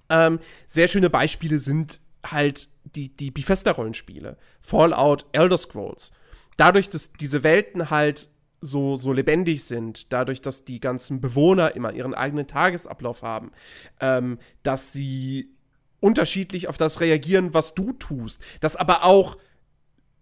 Ähm, 0.09 0.39
sehr 0.67 0.89
schöne 0.89 1.11
Beispiele 1.11 1.59
sind 1.59 2.01
halt 2.25 2.69
die, 2.85 3.15
die 3.15 3.31
Bethesda-Rollenspiele, 3.31 4.37
Fallout, 4.61 5.27
Elder 5.33 5.59
Scrolls. 5.59 6.13
Dadurch, 6.57 6.89
dass 6.89 7.13
diese 7.13 7.43
Welten 7.43 7.91
halt 7.91 8.29
so, 8.61 8.97
so 8.97 9.13
lebendig 9.13 9.65
sind, 9.65 10.13
dadurch, 10.13 10.41
dass 10.41 10.65
die 10.65 10.81
ganzen 10.81 11.21
Bewohner 11.21 11.77
immer 11.77 11.93
ihren 11.93 12.15
eigenen 12.15 12.47
Tagesablauf 12.47 13.23
haben, 13.23 13.53
ähm, 14.01 14.39
dass 14.63 14.93
sie 14.93 15.51
unterschiedlich 16.01 16.69
auf 16.69 16.77
das 16.77 17.01
reagieren, 17.01 17.55
was 17.55 17.75
du 17.75 17.93
tust, 17.93 18.43
dass 18.61 18.77
aber 18.77 19.05
auch 19.05 19.37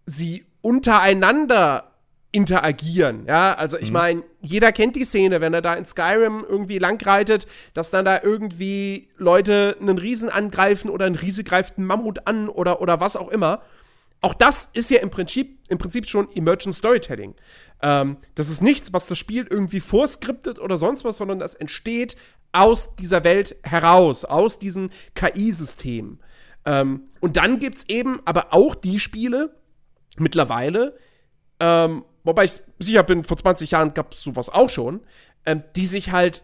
sie 0.07 0.45
untereinander 0.61 1.93
interagieren. 2.35 3.26
Ja, 3.26 3.55
also 3.55 3.79
ich 3.79 3.88
mhm. 3.88 3.93
meine, 3.93 4.23
jeder 4.41 4.73
kennt 4.73 4.97
die 4.97 5.05
Szene, 5.05 5.41
wenn 5.41 5.55
er 5.55 5.62
da 5.62 5.75
in 5.75 5.87
Skyrim 5.87 6.45
irgendwie 6.47 6.79
langreitet, 6.79 7.47
dass 7.75 7.91
dann 7.91 8.05
da 8.05 8.21
irgendwie 8.23 9.09
Leute 9.17 9.76
einen 9.81 9.99
Riesen 9.99 10.29
angreifen 10.29 10.91
oder 10.91 11.07
ein 11.07 11.14
Riese 11.14 11.45
greift 11.45 11.79
einen 11.79 11.87
Mammut 11.87 12.26
an 12.26 12.49
oder, 12.49 12.81
oder 12.81 12.99
was 12.99 13.14
auch 13.14 13.29
immer. 13.29 13.62
Auch 14.21 14.35
das 14.35 14.71
ist 14.73 14.91
ja 14.91 14.99
im 14.99 15.11
Prinzip, 15.11 15.61
im 15.69 15.79
Prinzip 15.79 16.09
schon 16.09 16.29
Emergent 16.35 16.75
Storytelling. 16.75 17.35
Ähm, 17.83 18.17
das 18.35 18.49
ist 18.49 18.62
nichts, 18.62 18.93
was 18.93 19.07
das 19.07 19.17
Spiel 19.17 19.47
irgendwie 19.49 19.81
vorskriptet 19.81 20.59
oder 20.59 20.76
sonst 20.76 21.05
was, 21.05 21.19
sondern 21.19 21.38
das 21.38 21.55
entsteht 21.55 22.17
aus 22.50 22.97
dieser 22.97 23.23
Welt 23.23 23.55
heraus, 23.62 24.25
aus 24.25 24.59
diesen 24.59 24.91
KI-Systemen. 25.14 26.21
Ähm, 26.64 27.09
und 27.21 27.37
dann 27.37 27.61
gibt 27.61 27.76
es 27.76 27.88
eben 27.88 28.21
aber 28.25 28.53
auch 28.53 28.75
die 28.75 28.99
Spiele 28.99 29.55
mittlerweile, 30.17 30.97
ähm, 31.61 32.05
wobei 32.25 32.45
ich 32.45 32.61
sicher 32.78 33.02
bin, 33.02 33.25
vor 33.25 33.37
20 33.37 33.71
Jahren 33.71 33.95
gab 33.95 34.12
es 34.12 34.23
sowas 34.23 34.49
auch 34.49 34.69
schon, 34.69 35.00
ähm, 35.47 35.62
die 35.76 35.87
sich 35.87 36.11
halt 36.11 36.43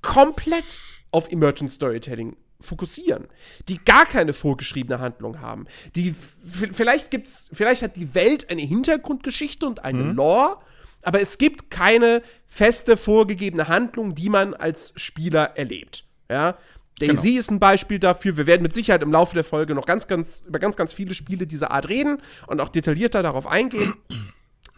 komplett 0.00 0.78
auf 1.10 1.30
Emergent 1.30 1.70
Storytelling 1.70 2.36
fokussieren, 2.60 3.28
die 3.68 3.78
gar 3.78 4.06
keine 4.06 4.32
vorgeschriebene 4.32 5.00
Handlung 5.00 5.40
haben. 5.40 5.66
Die 5.94 6.12
vielleicht 6.12 7.10
gibt's, 7.10 7.48
vielleicht 7.52 7.82
hat 7.82 7.96
die 7.96 8.14
Welt 8.14 8.50
eine 8.50 8.62
Hintergrundgeschichte 8.62 9.66
und 9.66 9.84
eine 9.84 10.04
mhm. 10.04 10.16
Lore, 10.16 10.58
aber 11.02 11.20
es 11.20 11.38
gibt 11.38 11.70
keine 11.70 12.22
feste 12.46 12.96
vorgegebene 12.96 13.68
Handlung, 13.68 14.14
die 14.14 14.28
man 14.28 14.54
als 14.54 14.92
Spieler 14.96 15.56
erlebt. 15.56 16.04
Ja, 16.30 16.56
Daisy 17.00 17.28
genau. 17.28 17.38
ist 17.40 17.50
ein 17.50 17.58
Beispiel 17.58 17.98
dafür. 17.98 18.36
Wir 18.36 18.46
werden 18.46 18.62
mit 18.62 18.74
Sicherheit 18.74 19.02
im 19.02 19.12
Laufe 19.12 19.34
der 19.34 19.44
Folge 19.44 19.74
noch 19.74 19.86
ganz, 19.86 20.06
ganz 20.06 20.44
über 20.46 20.58
ganz, 20.58 20.76
ganz 20.76 20.92
viele 20.92 21.14
Spiele 21.14 21.46
dieser 21.46 21.72
Art 21.72 21.88
reden 21.88 22.18
und 22.46 22.60
auch 22.60 22.68
detaillierter 22.68 23.22
darauf 23.22 23.46
eingehen. 23.46 23.94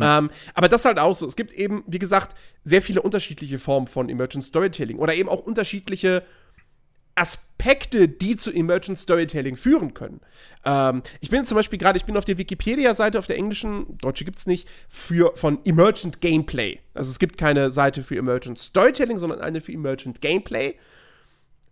Ähm, 0.00 0.30
aber 0.54 0.68
das 0.68 0.82
ist 0.82 0.84
halt 0.86 0.98
auch 0.98 1.14
so. 1.14 1.26
Es 1.26 1.36
gibt 1.36 1.52
eben, 1.52 1.84
wie 1.86 1.98
gesagt, 1.98 2.36
sehr 2.62 2.82
viele 2.82 3.02
unterschiedliche 3.02 3.58
Formen 3.58 3.86
von 3.86 4.08
Emergent 4.08 4.44
Storytelling 4.44 4.98
oder 4.98 5.14
eben 5.14 5.28
auch 5.28 5.40
unterschiedliche 5.40 6.22
Aspekte, 7.16 8.08
die 8.08 8.34
zu 8.34 8.52
Emergent 8.52 8.98
Storytelling 8.98 9.56
führen 9.56 9.94
können. 9.94 10.20
Ähm, 10.64 11.02
ich 11.20 11.30
bin 11.30 11.44
zum 11.44 11.54
Beispiel 11.56 11.78
gerade, 11.78 11.96
ich 11.96 12.04
bin 12.04 12.16
auf 12.16 12.24
der 12.24 12.38
Wikipedia-Seite, 12.38 13.18
auf 13.18 13.26
der 13.26 13.36
englischen, 13.36 13.98
deutsche 13.98 14.24
gibt 14.24 14.38
es 14.38 14.46
nicht, 14.46 14.68
für, 14.88 15.32
von 15.36 15.64
Emergent 15.64 16.20
Gameplay. 16.20 16.80
Also 16.92 17.12
es 17.12 17.20
gibt 17.20 17.38
keine 17.38 17.70
Seite 17.70 18.02
für 18.02 18.16
Emergent 18.16 18.58
Storytelling, 18.58 19.18
sondern 19.18 19.40
eine 19.40 19.60
für 19.60 19.72
Emergent 19.72 20.20
Gameplay 20.20 20.76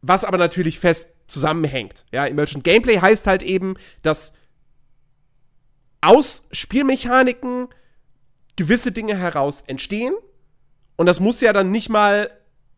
was 0.02 0.24
aber 0.24 0.36
natürlich 0.36 0.78
fest 0.80 1.14
zusammenhängt. 1.28 2.04
Ja, 2.12 2.26
Emergent 2.26 2.64
Gameplay 2.64 2.98
heißt 2.98 3.26
halt 3.26 3.42
eben, 3.42 3.76
dass 4.02 4.34
aus 6.00 6.48
Spielmechaniken 6.50 7.68
gewisse 8.56 8.92
Dinge 8.92 9.16
heraus 9.16 9.62
entstehen. 9.62 10.14
Und 10.96 11.06
das 11.06 11.20
muss 11.20 11.40
ja 11.40 11.52
dann 11.52 11.70
nicht 11.70 11.88
mal 11.88 12.30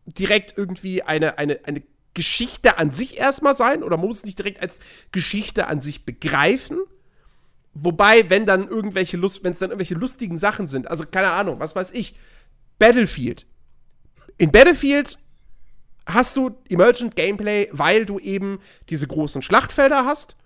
direkt 0.05 0.57
irgendwie 0.57 1.03
eine, 1.03 1.37
eine, 1.37 1.59
eine 1.63 1.83
Geschichte 2.13 2.77
an 2.77 2.91
sich 2.91 3.17
erstmal 3.17 3.55
sein 3.55 3.83
oder 3.83 3.97
muss 3.97 4.17
es 4.17 4.25
nicht 4.25 4.37
direkt 4.37 4.61
als 4.61 4.79
Geschichte 5.11 5.67
an 5.67 5.81
sich 5.81 6.05
begreifen. 6.05 6.79
Wobei, 7.73 8.29
wenn 8.29 8.45
dann 8.45 8.67
irgendwelche 8.67 9.17
Lust, 9.17 9.43
wenn 9.43 9.51
es 9.51 9.59
dann 9.59 9.69
irgendwelche 9.69 9.95
lustigen 9.95 10.37
Sachen 10.37 10.67
sind, 10.67 10.89
also 10.89 11.05
keine 11.05 11.31
Ahnung, 11.31 11.59
was 11.59 11.75
weiß 11.75 11.91
ich, 11.91 12.15
Battlefield. 12.79 13.45
In 14.37 14.51
Battlefield 14.51 15.19
hast 16.05 16.37
du 16.37 16.57
Emergent 16.69 17.15
Gameplay, 17.15 17.67
weil 17.71 18.05
du 18.05 18.19
eben 18.19 18.59
diese 18.89 19.07
großen 19.07 19.41
Schlachtfelder 19.41 20.05
hast, 20.05 20.37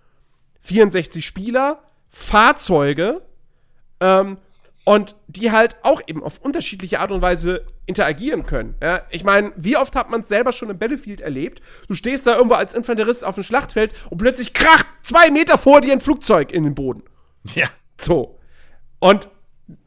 64 0.62 1.26
Spieler, 1.26 1.84
Fahrzeuge 2.10 3.22
ähm, 4.00 4.38
und 4.86 5.16
die 5.28 5.52
halt 5.52 5.78
auch 5.84 6.02
eben 6.08 6.24
auf 6.24 6.40
unterschiedliche 6.40 7.00
Art 7.00 7.12
und 7.12 7.22
Weise 7.22 7.66
interagieren 7.86 8.46
können. 8.46 8.76
Ja? 8.82 9.02
Ich 9.10 9.24
meine, 9.24 9.52
wie 9.56 9.78
oft 9.78 9.96
hat 9.96 10.10
man 10.10 10.22
es 10.22 10.28
selber 10.28 10.52
schon 10.52 10.70
im 10.70 10.78
Battlefield 10.78 11.22
erlebt? 11.22 11.62
Du 11.88 11.94
stehst 11.94 12.28
da 12.28 12.36
irgendwo 12.36 12.56
als 12.56 12.74
Infanterist 12.74 13.24
auf 13.24 13.36
dem 13.36 13.44
Schlachtfeld 13.44 13.94
und 14.10 14.18
plötzlich 14.18 14.54
kracht 14.54 14.88
zwei 15.04 15.32
Meter 15.32 15.58
vor 15.58 15.82
dir 15.82 15.94
ein 15.94 16.02
Flugzeug 16.02 16.52
in 16.52 16.64
den 16.64 16.76
Boden. 16.76 17.04
Ja. 17.54 17.70
So. 18.00 18.40
Und 19.00 19.30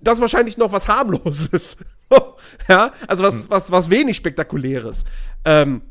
das 0.00 0.14
ist 0.14 0.20
wahrscheinlich 0.20 0.58
noch 0.58 0.72
was 0.72 0.88
harmloses. 0.88 1.76
ja, 2.68 2.92
also 3.06 3.24
was, 3.24 3.50
was, 3.50 3.70
was 3.70 3.90
wenig 3.90 4.16
spektakuläres. 4.16 5.04
Ähm, 5.44 5.82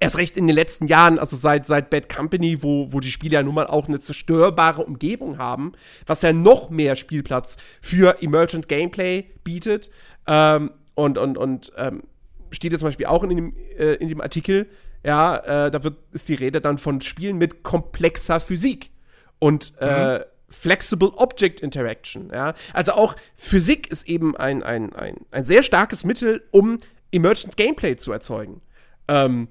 erst 0.00 0.18
recht 0.18 0.36
in 0.36 0.46
den 0.46 0.56
letzten 0.56 0.86
Jahren, 0.86 1.18
also 1.18 1.36
seit, 1.36 1.66
seit 1.66 1.90
Bad 1.90 2.14
Company, 2.14 2.62
wo, 2.62 2.92
wo 2.92 3.00
die 3.00 3.10
Spiele 3.10 3.34
ja 3.34 3.42
nun 3.42 3.54
mal 3.54 3.66
auch 3.66 3.88
eine 3.88 4.00
zerstörbare 4.00 4.84
Umgebung 4.84 5.38
haben, 5.38 5.72
was 6.06 6.22
ja 6.22 6.32
noch 6.32 6.70
mehr 6.70 6.96
Spielplatz 6.96 7.56
für 7.80 8.22
Emergent 8.22 8.68
Gameplay 8.68 9.24
bietet. 9.44 9.90
Ähm, 10.26 10.72
und 10.94 11.18
und, 11.18 11.38
und 11.38 11.72
ähm, 11.76 12.02
steht 12.50 12.72
jetzt 12.72 12.80
zum 12.80 12.88
Beispiel 12.88 13.06
auch 13.06 13.22
in 13.24 13.30
dem, 13.30 13.56
äh, 13.76 13.94
in 13.94 14.08
dem 14.08 14.20
Artikel, 14.20 14.68
ja, 15.04 15.36
äh, 15.66 15.70
da 15.70 15.84
wird, 15.84 15.96
ist 16.12 16.28
die 16.28 16.34
Rede 16.34 16.60
dann 16.60 16.78
von 16.78 17.00
Spielen 17.00 17.36
mit 17.36 17.62
komplexer 17.62 18.40
Physik. 18.40 18.90
Und 19.38 19.74
äh, 19.80 20.18
mhm. 20.18 20.24
Flexible 20.48 21.12
Object 21.16 21.60
Interaction. 21.60 22.30
Ja? 22.32 22.54
Also 22.72 22.92
auch 22.92 23.16
Physik 23.34 23.90
ist 23.90 24.08
eben 24.08 24.36
ein, 24.36 24.62
ein, 24.62 24.92
ein, 24.94 25.16
ein 25.30 25.44
sehr 25.44 25.62
starkes 25.62 26.04
Mittel, 26.04 26.42
um 26.52 26.78
Emergent 27.12 27.56
Gameplay 27.56 27.96
zu 27.96 28.12
erzeugen. 28.12 28.62
Ähm, 29.08 29.48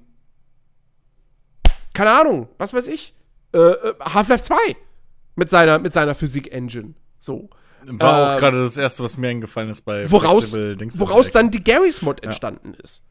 keine 1.94 2.10
Ahnung, 2.10 2.48
was 2.58 2.74
weiß 2.74 2.88
ich. 2.88 3.14
Äh, 3.52 3.58
äh 3.58 3.94
Half-Life 4.00 4.42
2 4.42 4.56
mit 5.36 5.48
seiner, 5.48 5.78
mit 5.78 5.92
seiner 5.92 6.14
Physik-Engine. 6.14 6.94
So. 7.18 7.48
War 7.86 8.32
äh, 8.32 8.34
auch 8.34 8.38
gerade 8.38 8.62
das 8.62 8.76
erste, 8.76 9.02
was 9.02 9.16
mir 9.16 9.28
eingefallen 9.28 9.70
ist 9.70 9.82
bei 9.82 10.10
woraus, 10.10 10.54
woraus 10.54 11.32
dann 11.32 11.50
die 11.50 11.62
Garry's 11.62 12.02
Mod 12.02 12.20
ja. 12.20 12.24
entstanden 12.24 12.74
ist. 12.82 13.02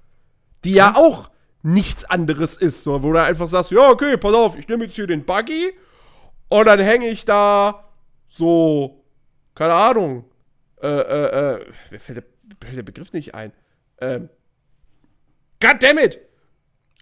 Die 0.64 0.74
ja 0.74 0.96
auch 0.96 1.30
nichts 1.62 2.04
anderes 2.06 2.58
ist, 2.58 2.84
so, 2.84 3.02
wo 3.04 3.14
du 3.14 3.22
einfach 3.22 3.48
sagst, 3.48 3.72
ja, 3.72 3.90
okay, 3.90 4.18
pass 4.18 4.34
auf, 4.34 4.58
ich 4.58 4.68
nehme 4.68 4.86
jetzt 4.86 4.96
hier 4.96 5.08
den 5.08 5.24
Buggy 5.26 5.74
und 6.50 6.66
dann 6.66 6.80
hänge 6.80 7.08
ich 7.08 7.26
da 7.26 7.90
so, 8.28 9.04
keine 9.56 9.74
Ahnung, 9.74 10.26
äh, 10.82 10.88
äh, 10.88 11.54
äh, 11.54 11.66
mir 11.92 12.00
fällt 12.00 12.18
der, 12.18 12.24
fällt 12.62 12.78
der 12.78 12.84
Begriff 12.84 13.14
nicht 13.14 13.34
ein. 13.36 13.54
Ähm, 14.02 14.30
goddammit! 15.62 16.20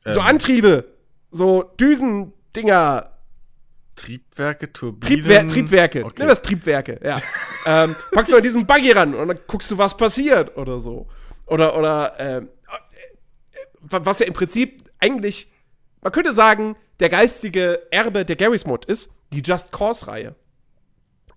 Ähm. 0.05 0.13
So 0.13 0.19
Antriebe, 0.19 0.85
so 1.31 1.63
Düsendinger. 1.79 3.11
Triebwerke, 3.95 4.71
Turbinen. 4.71 5.01
Triebwer 5.01 5.47
Triebwerke, 5.47 6.05
okay. 6.05 6.15
nimm 6.19 6.27
das 6.27 6.41
Triebwerke, 6.41 6.99
ja. 7.03 7.21
ähm, 7.65 7.95
packst 8.11 8.31
du 8.31 8.37
an 8.37 8.43
diesen 8.43 8.65
Buggy 8.65 8.91
ran 8.91 9.13
und 9.13 9.27
dann 9.27 9.39
guckst 9.47 9.69
du, 9.69 9.77
was 9.77 9.95
passiert 9.95 10.57
oder 10.57 10.79
so. 10.79 11.07
Oder, 11.45 11.77
oder, 11.77 12.15
ähm, 12.17 12.49
äh, 12.63 13.99
was 14.01 14.19
ja 14.19 14.25
im 14.25 14.33
Prinzip 14.33 14.89
eigentlich, 14.99 15.51
man 16.01 16.11
könnte 16.11 16.33
sagen, 16.33 16.75
der 16.99 17.09
geistige 17.09 17.81
Erbe 17.91 18.25
der 18.25 18.35
Garry's 18.35 18.65
Mod 18.65 18.85
ist, 18.85 19.11
die 19.33 19.41
Just 19.41 19.71
Cause-Reihe. 19.71 20.35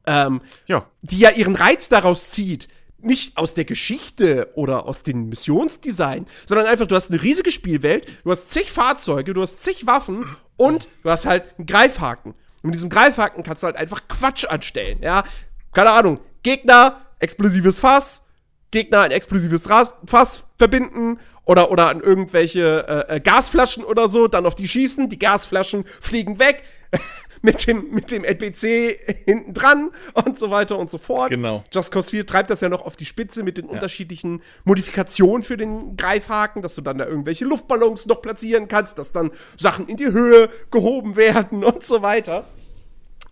Ähm, 0.06 0.42
ja. 0.66 0.86
Die 1.02 1.18
ja 1.18 1.30
ihren 1.30 1.56
Reiz 1.56 1.88
daraus 1.88 2.30
zieht, 2.30 2.68
nicht 3.04 3.36
aus 3.36 3.54
der 3.54 3.64
Geschichte 3.64 4.50
oder 4.54 4.86
aus 4.86 5.02
dem 5.02 5.28
Missionsdesign, 5.28 6.26
sondern 6.46 6.66
einfach, 6.66 6.86
du 6.86 6.94
hast 6.94 7.10
eine 7.10 7.22
riesige 7.22 7.50
Spielwelt, 7.50 8.06
du 8.24 8.30
hast 8.30 8.50
zig 8.50 8.70
Fahrzeuge, 8.70 9.34
du 9.34 9.42
hast 9.42 9.62
zig 9.62 9.86
Waffen 9.86 10.24
und 10.56 10.88
du 11.02 11.10
hast 11.10 11.26
halt 11.26 11.44
einen 11.58 11.66
Greifhaken. 11.66 12.32
Und 12.32 12.64
mit 12.64 12.74
diesem 12.74 12.90
Greifhaken 12.90 13.42
kannst 13.42 13.62
du 13.62 13.66
halt 13.66 13.76
einfach 13.76 14.08
Quatsch 14.08 14.46
anstellen, 14.46 14.98
ja. 15.02 15.24
Keine 15.72 15.90
Ahnung, 15.90 16.20
Gegner, 16.42 17.00
explosives 17.18 17.78
Fass, 17.78 18.26
Gegner 18.70 19.02
ein 19.02 19.10
explosives 19.10 19.68
Fass 20.06 20.44
verbinden 20.58 21.18
oder, 21.44 21.70
oder 21.70 21.88
an 21.88 22.00
irgendwelche 22.00 23.06
äh, 23.08 23.16
äh, 23.16 23.20
Gasflaschen 23.20 23.84
oder 23.84 24.08
so, 24.08 24.28
dann 24.28 24.46
auf 24.46 24.54
die 24.54 24.66
schießen, 24.66 25.08
die 25.08 25.18
Gasflaschen 25.18 25.84
fliegen 26.00 26.38
weg. 26.38 26.64
mit 27.44 27.66
dem, 27.66 27.90
mit 27.90 28.10
dem 28.10 28.24
NPC 28.24 28.98
hinten 29.26 29.52
dran 29.52 29.90
und 30.14 30.38
so 30.38 30.50
weiter 30.50 30.78
und 30.78 30.90
so 30.90 30.96
fort. 30.96 31.28
Genau. 31.28 31.62
Just 31.70 31.92
Cause 31.92 32.08
4 32.08 32.26
treibt 32.26 32.48
das 32.48 32.62
ja 32.62 32.70
noch 32.70 32.80
auf 32.80 32.96
die 32.96 33.04
Spitze 33.04 33.42
mit 33.42 33.58
den 33.58 33.66
ja. 33.66 33.72
unterschiedlichen 33.72 34.40
Modifikationen 34.64 35.42
für 35.42 35.58
den 35.58 35.94
Greifhaken, 35.94 36.62
dass 36.62 36.74
du 36.74 36.80
dann 36.80 36.96
da 36.96 37.04
irgendwelche 37.04 37.44
Luftballons 37.44 38.06
noch 38.06 38.22
platzieren 38.22 38.66
kannst, 38.66 38.96
dass 38.96 39.12
dann 39.12 39.30
Sachen 39.58 39.88
in 39.88 39.98
die 39.98 40.06
Höhe 40.06 40.48
gehoben 40.70 41.16
werden 41.16 41.64
und 41.64 41.84
so 41.84 42.00
weiter. 42.00 42.46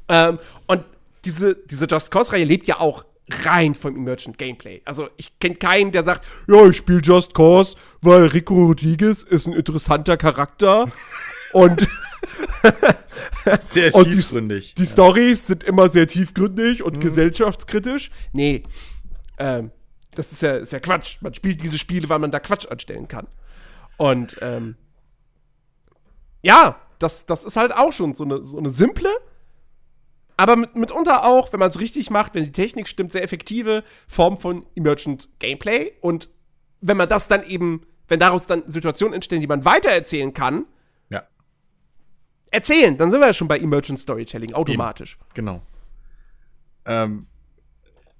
Ähm, 0.09 0.38
und 0.66 0.85
diese, 1.25 1.54
diese 1.54 1.87
Just 1.87 2.11
Cause-Reihe 2.11 2.45
lebt 2.45 2.66
ja 2.66 2.81
auch 2.81 3.07
rein 3.47 3.75
vom 3.75 3.97
Emergent 3.97 4.37
Gameplay. 4.37 4.83
Also 4.85 5.09
ich 5.16 5.38
kenne 5.38 5.54
keinen, 5.54 5.90
der 5.90 6.02
sagt, 6.02 6.26
ja, 6.49 6.66
ich 6.66 6.76
spiele 6.76 7.00
Just 7.00 7.33
Cause, 7.33 7.78
weil 8.02 8.26
Rico 8.26 8.54
Rodriguez 8.66 9.23
ist 9.23 9.47
ein 9.47 9.54
interessanter 9.54 10.19
Charakter 10.19 10.90
und 11.54 11.88
Sehr 13.61 13.95
Und 13.95 14.07
die- 14.07 14.17
tiefgründig. 14.17 14.75
die 14.75 14.87
Stories 14.87 15.47
sind 15.47 15.64
immer 15.64 15.88
sehr 15.88 16.07
tiefgründig 16.07 16.83
und 16.83 17.00
gesellschaftskritisch. 17.00 18.11
Nee, 18.33 18.62
ähm, 19.38 19.71
das 20.14 20.31
ist 20.33 20.43
ja, 20.43 20.57
ist 20.57 20.73
ja 20.73 20.81
Quatsch. 20.81 21.17
Man 21.21 21.35
spielt 21.35 21.62
diese 21.62 21.79
Spiele, 21.79 22.09
weil 22.09 22.19
man 22.19 22.31
da 22.31 22.38
Quatsch 22.41 22.67
anstellen 22.67 23.09
kann. 23.09 23.26
Und 23.97 24.37
ähm, 24.41 24.76
ja, 26.43 26.76
das, 26.99 27.26
das 27.26 27.45
ist 27.45 27.57
halt 27.57 27.73
auch 27.75 27.93
schon 27.93 28.14
so 28.14 28.25
eine, 28.25 28.43
so 28.43 28.59
eine 28.59 28.71
simple, 28.71 29.11
aber 30.37 30.57
mit, 30.57 30.75
mitunter 30.76 31.25
auch, 31.25 31.52
wenn 31.52 31.61
man 31.61 31.71
es 31.71 31.79
richtig 31.81 32.11
macht, 32.11 32.35
wenn 32.35 32.45
die 32.45 32.52
Technik 32.52 32.88
stimmt, 32.88 33.12
sehr 33.12 33.23
effektive 33.23 33.85
Form 34.09 34.38
von 34.38 34.67
Emergent 34.75 35.29
Gameplay. 35.38 35.93
Und 36.00 36.29
wenn 36.81 36.97
man 36.97 37.09
das 37.09 37.29
dann 37.29 37.45
eben, 37.45 37.83
wenn 38.09 38.19
daraus 38.19 38.47
dann 38.47 38.62
Situationen 38.67 39.14
entstehen, 39.14 39.41
die 39.41 39.47
man 39.47 39.64
weitererzählen 39.64 40.33
kann, 40.33 40.59
Ja, 40.59 40.64
erzählen, 42.52 42.97
dann 42.97 43.11
sind 43.11 43.21
wir 43.21 43.26
ja 43.26 43.32
schon 43.32 43.49
bei 43.49 43.59
Emergent 43.59 43.99
Storytelling 43.99 44.52
automatisch. 44.54 45.18
genau. 45.35 45.62
Ähm, 46.85 47.26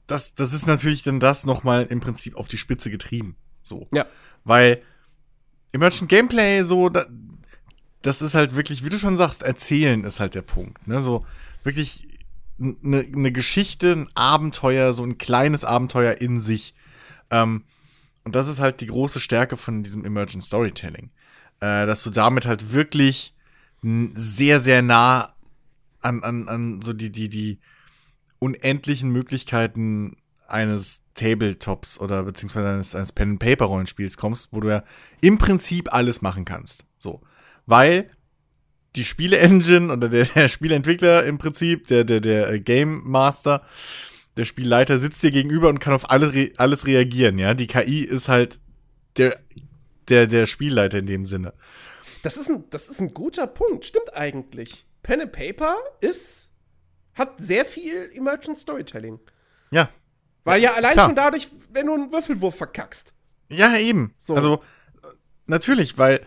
das, 0.07 0.35
das 0.35 0.53
ist 0.53 0.67
natürlich 0.67 1.03
dann 1.03 1.21
das 1.21 1.47
nochmal 1.47 1.87
im 1.87 2.01
Prinzip 2.01 2.37
auf 2.37 2.49
die 2.49 2.59
Spitze 2.59 2.91
getrieben. 2.91 3.37
So. 3.63 3.87
Ja. 3.93 4.07
Weil 4.45 4.83
Emergent 5.73 6.09
Gameplay 6.09 6.63
so, 6.63 6.89
da, 6.89 7.07
das 8.03 8.21
ist 8.21 8.35
halt 8.35 8.57
wirklich, 8.57 8.85
wie 8.85 8.89
du 8.89 8.99
schon 8.99 9.17
sagst, 9.17 9.43
erzählen 9.43 10.05
ist 10.05 10.21
halt 10.21 10.35
der 10.35 10.43
Punkt. 10.43 10.87
Ne? 10.87 11.01
So 11.01 11.25
wirklich 11.63 12.09
eine 12.59 13.05
ne 13.05 13.33
Geschichte, 13.33 13.93
ein 13.93 14.09
Abenteuer, 14.15 14.93
so 14.93 15.05
ein 15.05 15.19
kleines 15.19 15.65
Abenteuer 15.65 16.21
in 16.21 16.41
sich. 16.41 16.75
Ähm, 17.31 17.65
und 18.25 18.35
das 18.35 18.49
ist 18.49 18.61
halt 18.61 18.81
die 18.81 18.87
große 18.87 19.21
Stärke 19.21 19.57
von 19.57 19.83
diesem 19.83 20.05
Emergent 20.05 20.45
Storytelling. 20.45 21.11
Äh, 21.61 21.87
dass 21.87 22.03
du 22.03 22.11
damit 22.11 22.47
halt 22.47 22.73
wirklich 22.73 23.35
sehr, 23.83 24.61
sehr 24.61 24.83
nah 24.83 25.35
an, 26.01 26.23
an, 26.23 26.49
an 26.49 26.83
so 26.83 26.93
die, 26.93 27.11
die, 27.11 27.29
die 27.29 27.59
unendlichen 28.39 29.11
Möglichkeiten 29.11 30.17
eines 30.47 31.03
Tabletops 31.15 31.99
oder 31.99 32.23
beziehungsweise 32.25 32.69
eines, 32.69 32.95
eines 32.95 33.13
Pen-and-Paper-Rollenspiels 33.13 34.17
kommst, 34.17 34.53
wo 34.53 34.61
du 34.61 34.69
ja 34.69 34.85
im 35.21 35.39
Prinzip 35.39 35.93
alles 35.93 36.23
machen 36.23 36.45
kannst. 36.45 36.85
So. 36.99 37.23
Weil 37.67 38.11
die 38.97 39.05
Spiele-Engine 39.05 39.93
oder 39.93 40.09
der, 40.09 40.25
der 40.25 40.49
Spieleentwickler 40.49 41.25
im 41.25 41.39
Prinzip, 41.39 41.87
der, 41.87 42.05
der, 42.05 42.21
der 42.21 42.51
äh, 42.51 42.61
Game 42.61 43.03
Master, 43.05 43.63
der 44.37 44.45
Spielleiter 44.45 44.99
sitzt 44.99 45.23
dir 45.23 45.31
gegenüber 45.31 45.69
und 45.69 45.79
kann 45.79 45.93
auf 45.93 46.11
alles, 46.11 46.35
re 46.35 46.51
alles 46.57 46.87
reagieren, 46.87 47.39
ja. 47.39 47.55
Die 47.55 47.67
KI 47.67 48.01
ist 48.01 48.29
halt 48.29 48.61
der, 49.17 49.39
der, 50.09 50.27
der 50.27 50.47
Spielleiter 50.47 50.99
in 50.99 51.07
dem 51.07 51.25
Sinne. 51.25 51.53
Das 52.23 52.37
ist, 52.37 52.49
ein, 52.49 52.65
das 52.71 52.89
ist 52.89 53.01
ein 53.01 53.15
guter 53.15 53.47
Punkt, 53.47 53.85
stimmt 53.85 54.15
eigentlich. 54.15 54.87
Pen 55.03 55.21
and 55.21 55.33
Paper 55.33 55.77
ist, 56.01 56.53
hat 57.15 57.41
sehr 57.41 57.65
viel 57.65 58.11
Emergent 58.15 58.57
Storytelling. 58.57 59.19
Ja. 59.71 59.91
Weil 60.45 60.63
ja 60.63 60.73
allein 60.75 60.93
klar. 60.93 61.07
schon 61.07 61.17
dadurch, 61.17 61.51
wenn 61.73 61.87
du 61.87 61.95
einen 61.95 62.13
Würfelwurf 62.13 62.57
verkackst. 62.57 63.15
Ja, 63.49 63.77
eben. 63.77 64.15
So. 64.19 64.35
Also, 64.35 64.63
äh, 65.03 65.09
natürlich, 65.47 65.99
weil, 65.99 66.25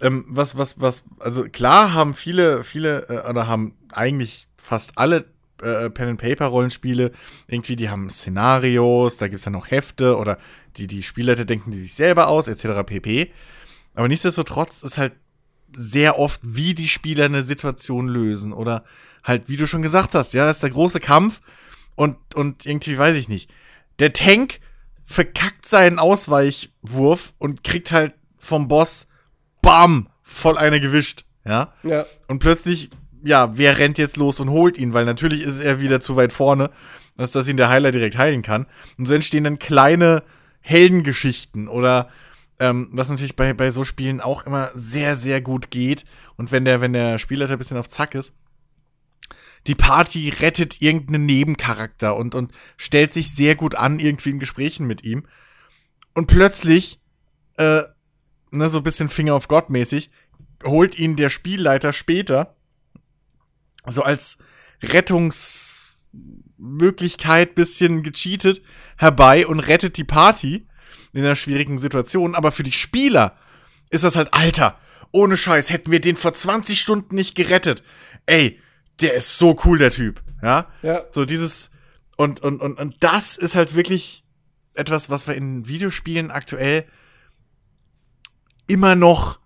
ähm, 0.00 0.24
was, 0.28 0.58
was, 0.58 0.80
was, 0.80 1.04
also 1.20 1.44
klar 1.44 1.94
haben 1.94 2.14
viele, 2.14 2.64
viele, 2.64 3.08
äh, 3.08 3.28
oder 3.28 3.46
haben 3.46 3.76
eigentlich 3.92 4.48
fast 4.56 4.98
alle 4.98 5.24
äh, 5.62 5.90
Pen-and-Paper-Rollenspiele 5.90 7.12
irgendwie, 7.46 7.76
die 7.76 7.88
haben 7.88 8.10
Szenarios, 8.10 9.18
da 9.18 9.28
gibt's 9.28 9.44
dann 9.44 9.54
noch 9.54 9.70
Hefte 9.70 10.16
oder 10.16 10.38
die, 10.76 10.86
die 10.86 11.02
Spielleiter 11.02 11.44
denken 11.44 11.70
die 11.70 11.78
sich 11.78 11.94
selber 11.94 12.28
aus, 12.28 12.48
etc. 12.48 12.84
pp. 12.86 13.32
Aber 13.94 14.06
nichtsdestotrotz 14.06 14.82
ist 14.82 14.98
halt 14.98 15.14
sehr 15.74 16.18
oft, 16.18 16.40
wie 16.42 16.74
die 16.74 16.88
Spieler 16.88 17.26
eine 17.26 17.42
Situation 17.42 18.08
lösen 18.08 18.52
oder 18.52 18.84
halt, 19.24 19.48
wie 19.48 19.56
du 19.56 19.66
schon 19.66 19.82
gesagt 19.82 20.14
hast, 20.14 20.34
ja, 20.34 20.50
ist 20.50 20.62
der 20.62 20.70
große 20.70 21.00
Kampf 21.00 21.40
und, 21.96 22.16
und 22.34 22.66
irgendwie 22.66 22.96
weiß 22.96 23.16
ich 23.16 23.28
nicht. 23.28 23.50
Der 23.98 24.12
Tank 24.12 24.60
verkackt 25.04 25.66
seinen 25.66 25.98
Ausweichwurf 25.98 27.34
und 27.38 27.64
kriegt 27.64 27.92
halt 27.92 28.14
vom 28.38 28.68
Boss, 28.68 29.08
bam, 29.62 30.08
voll 30.22 30.58
eine 30.58 30.80
gewischt, 30.80 31.24
ja. 31.44 31.72
Ja. 31.82 32.06
Und 32.26 32.38
plötzlich, 32.38 32.90
ja, 33.24 33.56
wer 33.56 33.78
rennt 33.78 33.98
jetzt 33.98 34.16
los 34.16 34.38
und 34.38 34.50
holt 34.50 34.78
ihn? 34.78 34.92
Weil 34.92 35.04
natürlich 35.04 35.42
ist 35.42 35.60
er 35.60 35.80
wieder 35.80 36.00
zu 36.00 36.16
weit 36.16 36.32
vorne, 36.32 36.70
dass 37.16 37.48
ihn 37.48 37.56
der 37.56 37.68
Heiler 37.68 37.90
direkt 37.90 38.16
heilen 38.16 38.42
kann. 38.42 38.66
Und 38.96 39.06
so 39.06 39.14
entstehen 39.14 39.44
dann 39.44 39.58
kleine 39.58 40.22
Heldengeschichten 40.60 41.68
oder 41.68 42.08
ähm, 42.60 42.88
was 42.92 43.10
natürlich 43.10 43.36
bei, 43.36 43.52
bei 43.52 43.70
so 43.70 43.84
Spielen 43.84 44.20
auch 44.20 44.46
immer 44.46 44.70
sehr, 44.74 45.16
sehr 45.16 45.40
gut 45.40 45.70
geht. 45.70 46.04
Und 46.36 46.52
wenn 46.52 46.64
der, 46.64 46.80
wenn 46.80 46.92
der 46.92 47.18
Spielleiter 47.18 47.52
ein 47.52 47.58
bisschen 47.58 47.76
auf 47.76 47.88
Zack 47.88 48.14
ist, 48.14 48.34
die 49.66 49.74
Party 49.74 50.30
rettet 50.30 50.80
irgendeinen 50.80 51.26
Nebencharakter 51.26 52.16
und, 52.16 52.34
und 52.34 52.52
stellt 52.76 53.12
sich 53.12 53.34
sehr 53.34 53.54
gut 53.54 53.74
an, 53.74 53.98
irgendwie 53.98 54.30
in 54.30 54.38
Gesprächen 54.38 54.86
mit 54.86 55.04
ihm. 55.04 55.26
Und 56.14 56.26
plötzlich, 56.26 57.00
äh, 57.56 57.82
ne, 58.50 58.68
so 58.68 58.78
ein 58.78 58.84
bisschen 58.84 59.08
Finger 59.08 59.34
auf 59.34 59.48
Gott 59.48 59.70
mäßig, 59.70 60.10
holt 60.64 60.98
ihn 60.98 61.16
der 61.16 61.28
Spielleiter 61.28 61.92
später 61.92 62.56
so 63.86 64.02
als 64.02 64.38
Rettungsmöglichkeit 64.82 67.54
bisschen 67.54 68.02
gecheatet 68.02 68.62
herbei 68.96 69.46
und 69.46 69.60
rettet 69.60 69.96
die 69.96 70.04
Party 70.04 70.66
in 71.12 71.24
einer 71.24 71.36
schwierigen 71.36 71.78
Situation. 71.78 72.34
Aber 72.34 72.52
für 72.52 72.62
die 72.62 72.72
Spieler 72.72 73.36
ist 73.90 74.04
das 74.04 74.16
halt, 74.16 74.34
Alter, 74.34 74.78
ohne 75.12 75.36
Scheiß, 75.36 75.70
hätten 75.70 75.90
wir 75.90 76.00
den 76.00 76.16
vor 76.16 76.32
20 76.32 76.78
Stunden 76.78 77.14
nicht 77.14 77.34
gerettet. 77.34 77.82
Ey, 78.26 78.60
der 79.00 79.14
ist 79.14 79.38
so 79.38 79.58
cool, 79.64 79.78
der 79.78 79.90
Typ. 79.90 80.22
Ja? 80.42 80.66
Ja. 80.82 81.02
So 81.10 81.24
dieses, 81.24 81.70
und, 82.16 82.40
und, 82.40 82.60
und, 82.60 82.78
und 82.78 82.96
das 83.00 83.36
ist 83.36 83.54
halt 83.54 83.74
wirklich 83.74 84.24
etwas, 84.74 85.10
was 85.10 85.26
wir 85.26 85.34
in 85.34 85.66
Videospielen 85.66 86.30
aktuell 86.30 86.84
immer 88.66 88.94
noch, 88.94 89.40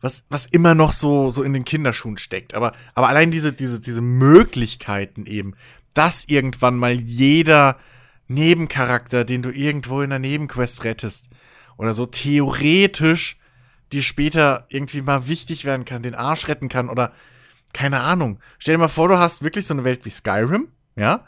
was, 0.00 0.24
was 0.30 0.46
immer 0.46 0.74
noch 0.74 0.92
so, 0.92 1.30
so 1.30 1.42
in 1.42 1.52
den 1.52 1.64
Kinderschuhen 1.64 2.18
steckt. 2.18 2.54
Aber, 2.54 2.72
aber 2.94 3.08
allein 3.08 3.30
diese, 3.30 3.52
diese, 3.52 3.80
diese 3.80 4.00
Möglichkeiten 4.00 5.26
eben, 5.26 5.54
dass 5.94 6.24
irgendwann 6.24 6.76
mal 6.76 6.92
jeder 6.92 7.78
Nebencharakter, 8.26 9.24
den 9.24 9.42
du 9.42 9.50
irgendwo 9.50 10.00
in 10.00 10.12
einer 10.12 10.18
Nebenquest 10.18 10.84
rettest, 10.84 11.30
oder 11.76 11.94
so 11.94 12.06
theoretisch, 12.06 13.36
die 13.92 14.02
später 14.02 14.66
irgendwie 14.68 15.02
mal 15.02 15.28
wichtig 15.28 15.64
werden 15.64 15.84
kann, 15.84 16.02
den 16.02 16.14
Arsch 16.14 16.48
retten 16.48 16.68
kann 16.68 16.88
oder 16.88 17.12
keine 17.72 18.00
Ahnung. 18.00 18.40
Stell 18.58 18.74
dir 18.74 18.78
mal 18.78 18.88
vor, 18.88 19.08
du 19.08 19.18
hast 19.18 19.42
wirklich 19.42 19.66
so 19.66 19.74
eine 19.74 19.84
Welt 19.84 20.04
wie 20.04 20.10
Skyrim, 20.10 20.68
ja? 20.96 21.26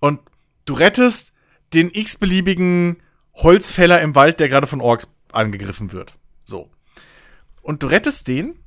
Und 0.00 0.20
du 0.66 0.74
rettest 0.74 1.32
den 1.74 1.90
x-beliebigen 1.92 3.02
Holzfäller 3.34 4.00
im 4.00 4.14
Wald, 4.14 4.40
der 4.40 4.48
gerade 4.48 4.66
von 4.66 4.80
Orks 4.80 5.08
angegriffen 5.32 5.92
wird. 5.92 6.16
So. 6.44 6.70
Und 7.62 7.82
du 7.82 7.86
rettest 7.86 8.28
den. 8.28 8.58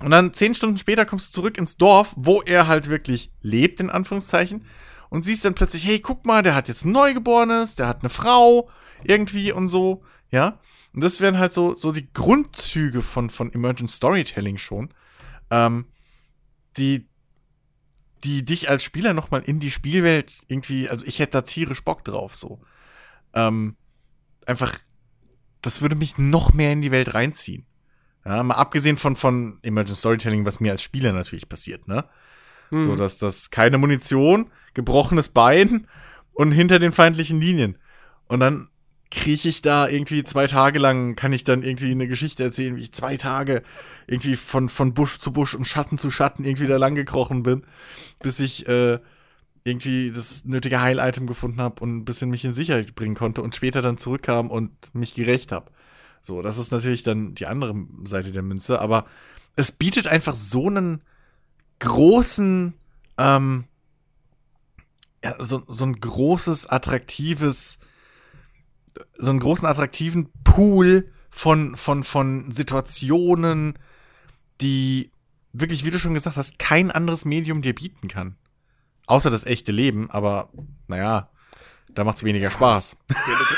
Und 0.00 0.10
dann 0.10 0.34
zehn 0.34 0.54
Stunden 0.54 0.78
später 0.78 1.06
kommst 1.06 1.28
du 1.28 1.40
zurück 1.40 1.56
ins 1.56 1.76
Dorf, 1.76 2.12
wo 2.16 2.42
er 2.42 2.66
halt 2.66 2.88
wirklich 2.88 3.30
lebt, 3.40 3.80
in 3.80 3.90
Anführungszeichen. 3.90 4.66
Und 5.14 5.22
siehst 5.22 5.44
dann 5.44 5.54
plötzlich, 5.54 5.86
hey, 5.86 6.00
guck 6.00 6.26
mal, 6.26 6.42
der 6.42 6.56
hat 6.56 6.66
jetzt 6.66 6.84
ein 6.84 6.90
Neugeborenes, 6.90 7.76
der 7.76 7.86
hat 7.86 8.02
eine 8.02 8.08
Frau, 8.08 8.68
irgendwie 9.04 9.52
und 9.52 9.68
so, 9.68 10.02
ja. 10.32 10.58
Und 10.92 11.04
das 11.04 11.20
wären 11.20 11.38
halt 11.38 11.52
so, 11.52 11.72
so 11.72 11.92
die 11.92 12.12
Grundzüge 12.12 13.00
von, 13.00 13.30
von 13.30 13.52
Emergent 13.52 13.92
Storytelling 13.92 14.58
schon, 14.58 14.92
ähm, 15.52 15.86
die, 16.78 17.06
die 18.24 18.44
dich 18.44 18.68
als 18.68 18.82
Spieler 18.82 19.14
nochmal 19.14 19.42
in 19.42 19.60
die 19.60 19.70
Spielwelt 19.70 20.42
irgendwie, 20.48 20.88
also 20.88 21.06
ich 21.06 21.20
hätte 21.20 21.38
da 21.38 21.42
tierisch 21.42 21.84
Bock 21.84 22.02
drauf, 22.02 22.34
so. 22.34 22.60
Ähm, 23.34 23.76
einfach, 24.46 24.76
das 25.62 25.80
würde 25.80 25.94
mich 25.94 26.18
noch 26.18 26.54
mehr 26.54 26.72
in 26.72 26.82
die 26.82 26.90
Welt 26.90 27.14
reinziehen. 27.14 27.66
Ja, 28.24 28.42
mal 28.42 28.56
abgesehen 28.56 28.96
von, 28.96 29.14
von 29.14 29.60
Emergent 29.62 29.96
Storytelling, 29.96 30.44
was 30.44 30.58
mir 30.58 30.72
als 30.72 30.82
Spieler 30.82 31.12
natürlich 31.12 31.48
passiert, 31.48 31.86
ne? 31.86 32.04
Hm. 32.74 32.80
So, 32.80 32.96
dass 32.96 33.18
das 33.18 33.50
keine 33.50 33.78
Munition, 33.78 34.50
gebrochenes 34.74 35.28
Bein 35.28 35.86
und 36.34 36.52
hinter 36.52 36.78
den 36.78 36.92
feindlichen 36.92 37.40
Linien. 37.40 37.78
Und 38.26 38.40
dann 38.40 38.68
krieche 39.10 39.48
ich 39.48 39.62
da 39.62 39.86
irgendwie 39.86 40.24
zwei 40.24 40.46
Tage 40.48 40.80
lang, 40.80 41.14
kann 41.14 41.32
ich 41.32 41.44
dann 41.44 41.62
irgendwie 41.62 41.92
eine 41.92 42.08
Geschichte 42.08 42.42
erzählen, 42.42 42.76
wie 42.76 42.80
ich 42.80 42.92
zwei 42.92 43.16
Tage 43.16 43.62
irgendwie 44.08 44.34
von, 44.34 44.68
von 44.68 44.92
Busch 44.92 45.20
zu 45.20 45.32
Busch 45.32 45.54
und 45.54 45.66
Schatten 45.66 45.98
zu 45.98 46.10
Schatten 46.10 46.44
irgendwie 46.44 46.66
da 46.66 46.76
lang 46.76 46.96
gekrochen 46.96 47.44
bin, 47.44 47.62
bis 48.20 48.40
ich 48.40 48.66
äh, 48.66 48.98
irgendwie 49.62 50.10
das 50.10 50.44
nötige 50.44 50.80
Heil-Item 50.80 51.26
gefunden 51.26 51.60
habe 51.60 51.80
und 51.82 51.96
ein 51.96 52.04
bisschen 52.04 52.28
mich 52.28 52.44
in 52.44 52.52
Sicherheit 52.52 52.94
bringen 52.96 53.14
konnte 53.14 53.40
und 53.40 53.54
später 53.54 53.82
dann 53.82 53.98
zurückkam 53.98 54.50
und 54.50 54.72
mich 54.92 55.14
gerecht 55.14 55.52
habe. 55.52 55.70
So, 56.20 56.42
das 56.42 56.58
ist 56.58 56.72
natürlich 56.72 57.04
dann 57.04 57.34
die 57.34 57.46
andere 57.46 57.74
Seite 58.04 58.32
der 58.32 58.42
Münze, 58.42 58.80
aber 58.80 59.06
es 59.56 59.70
bietet 59.70 60.08
einfach 60.08 60.34
so 60.34 60.66
einen 60.66 61.02
großen, 61.78 62.74
ähm, 63.18 63.64
ja, 65.22 65.42
so, 65.42 65.62
so 65.66 65.84
ein 65.84 66.00
großes, 66.00 66.66
attraktives, 66.66 67.78
so 69.16 69.30
einen 69.30 69.40
großen, 69.40 69.66
attraktiven 69.66 70.30
Pool 70.44 71.10
von, 71.30 71.76
von, 71.76 72.04
von 72.04 72.52
Situationen, 72.52 73.78
die 74.60 75.10
wirklich, 75.52 75.84
wie 75.84 75.90
du 75.90 75.98
schon 75.98 76.14
gesagt 76.14 76.36
hast, 76.36 76.58
kein 76.58 76.90
anderes 76.90 77.24
Medium 77.24 77.62
dir 77.62 77.74
bieten 77.74 78.08
kann. 78.08 78.36
Außer 79.06 79.30
das 79.30 79.44
echte 79.44 79.72
Leben, 79.72 80.10
aber 80.10 80.50
naja, 80.88 81.28
da 81.94 82.04
macht 82.04 82.18
es 82.18 82.24
weniger 82.24 82.50
Spaß. 82.50 82.96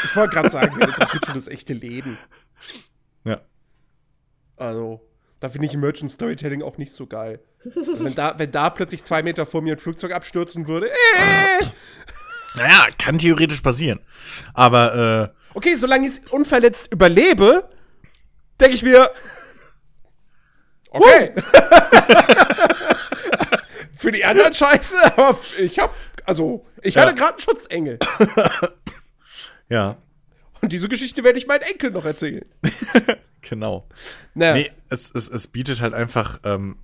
Ich 0.05 0.17
wollte 0.17 0.35
gerade 0.35 0.51
sagen, 0.51 0.77
mir 0.77 0.89
interessiert 0.89 1.25
schon 1.27 1.35
das 1.35 1.49
echte 1.49 1.73
Leben. 1.73 2.19
Ja. 3.25 3.41
Also, 4.57 5.01
da 5.41 5.49
finde 5.49 5.67
ich 5.69 5.75
Emergent 5.75 6.11
Storytelling 6.11 6.63
auch 6.63 6.79
nicht 6.79 6.93
so 6.93 7.07
geil. 7.07 7.41
Also 7.65 8.03
wenn, 8.05 8.15
da, 8.15 8.35
wenn 8.39 8.51
da 8.51 8.71
plötzlich 8.71 9.03
zwei 9.05 9.23
Meter 9.23 9.45
vor 9.47 9.61
mir 9.63 9.75
ein 9.75 9.79
Flugzeug 9.79 10.13
abstürzen 10.13 10.67
würde, 10.69 10.89
äh, 10.91 11.67
Naja, 12.57 12.87
kann 12.99 13.19
theoretisch 13.19 13.61
passieren. 13.61 14.01
Aber, 14.55 15.33
äh, 15.55 15.57
okay, 15.57 15.75
solange 15.75 16.07
ich 16.07 16.33
unverletzt 16.33 16.91
überlebe, 16.93 17.69
denke 18.61 18.75
ich 18.77 18.83
mir, 18.83 19.11
okay. 20.91 21.35
Für 23.97 24.13
die 24.13 24.25
anderen 24.25 24.55
Scheiße, 24.55 24.97
aber 25.19 25.37
ich 25.59 25.79
hab, 25.79 25.95
also, 26.25 26.65
ich 26.83 26.95
Ja. 26.95 27.03
hatte 27.03 27.15
gerade 27.15 27.31
einen 27.33 27.39
Schutzengel. 27.41 27.99
ja, 29.69 29.97
Und 30.61 30.73
diese 30.73 30.89
Geschichte 30.89 31.25
werde 31.25 31.39
ich 31.39 31.47
meinen 31.47 31.63
Enkel 31.63 31.91
noch 31.91 32.05
erzählen. 32.05 32.45
genau. 33.49 33.89
Naja. 34.35 34.55
Nee, 34.55 34.71
es, 34.89 35.11
es, 35.11 35.29
es 35.29 35.49
bietet 35.49 35.81
halt 35.81 35.95
einfach 35.95 36.41
ähm, 36.45 36.77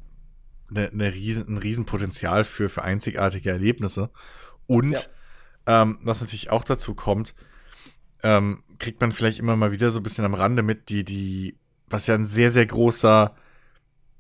ne, 0.71 0.91
ne 0.93 1.13
riesen, 1.13 1.49
ein 1.49 1.59
Riesenpotenzial 1.59 2.45
für, 2.45 2.69
für 2.69 2.83
einzigartige 2.83 3.51
Erlebnisse. 3.51 4.11
Und 4.67 5.11
ähm, 5.67 5.99
was 6.03 6.21
natürlich 6.21 6.51
auch 6.51 6.65
dazu 6.65 6.95
kommt, 6.95 7.35
ähm, 8.23 8.63
kriegt 8.79 9.01
man 9.01 9.13
vielleicht 9.13 9.39
immer 9.39 9.57
mal 9.57 9.73
wieder 9.73 9.91
so 9.91 10.01
ein 10.01 10.03
bisschen 10.03 10.25
am 10.25 10.35
Rande 10.35 10.63
mit, 10.63 10.89
die, 10.89 11.05
die, 11.05 11.57
was 11.89 12.07
ja 12.07 12.15
ein 12.15 12.27
sehr, 12.27 12.51
sehr 12.51 12.67
großer, 12.67 13.35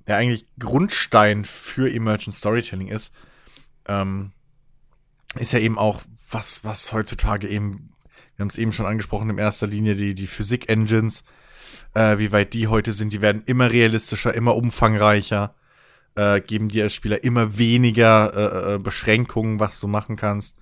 ja 0.06 0.16
eigentlich 0.16 0.46
Grundstein 0.58 1.44
für 1.44 1.92
Emergent 1.92 2.34
Storytelling 2.34 2.88
ist, 2.88 3.14
ähm, 3.86 4.32
ist 5.36 5.52
ja 5.52 5.58
eben 5.58 5.78
auch 5.78 6.02
was, 6.30 6.64
was 6.64 6.92
heutzutage 6.92 7.48
eben, 7.48 7.90
wir 8.36 8.44
haben 8.44 8.48
es 8.48 8.58
eben 8.58 8.72
schon 8.72 8.86
angesprochen, 8.86 9.30
in 9.30 9.38
erster 9.38 9.66
Linie 9.66 9.96
die, 9.96 10.14
die 10.14 10.26
Physik-Engines, 10.26 11.24
äh, 11.94 12.18
wie 12.18 12.32
weit 12.32 12.54
die 12.54 12.68
heute 12.68 12.92
sind, 12.92 13.12
die 13.12 13.20
werden 13.20 13.42
immer 13.46 13.70
realistischer, 13.70 14.34
immer 14.34 14.56
umfangreicher, 14.56 15.54
äh, 16.14 16.40
geben 16.40 16.68
dir 16.68 16.84
als 16.84 16.94
Spieler 16.94 17.24
immer 17.24 17.58
weniger 17.58 18.32
äh, 18.34 18.74
äh, 18.74 18.78
Beschränkungen, 18.78 19.60
was 19.60 19.80
du 19.80 19.88
machen 19.88 20.16
kannst. 20.16 20.58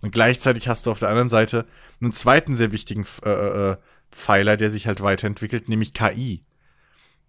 Und 0.00 0.12
gleichzeitig 0.12 0.68
hast 0.68 0.86
du 0.86 0.90
auf 0.90 0.98
der 0.98 1.08
anderen 1.08 1.28
Seite 1.28 1.66
einen 2.00 2.12
zweiten 2.12 2.56
sehr 2.56 2.72
wichtigen 2.72 3.06
äh, 3.24 3.30
äh, 3.30 3.76
Pfeiler, 4.10 4.56
der 4.56 4.70
sich 4.70 4.86
halt 4.86 5.02
weiterentwickelt, 5.02 5.68
nämlich 5.68 5.94
KI. 5.94 6.44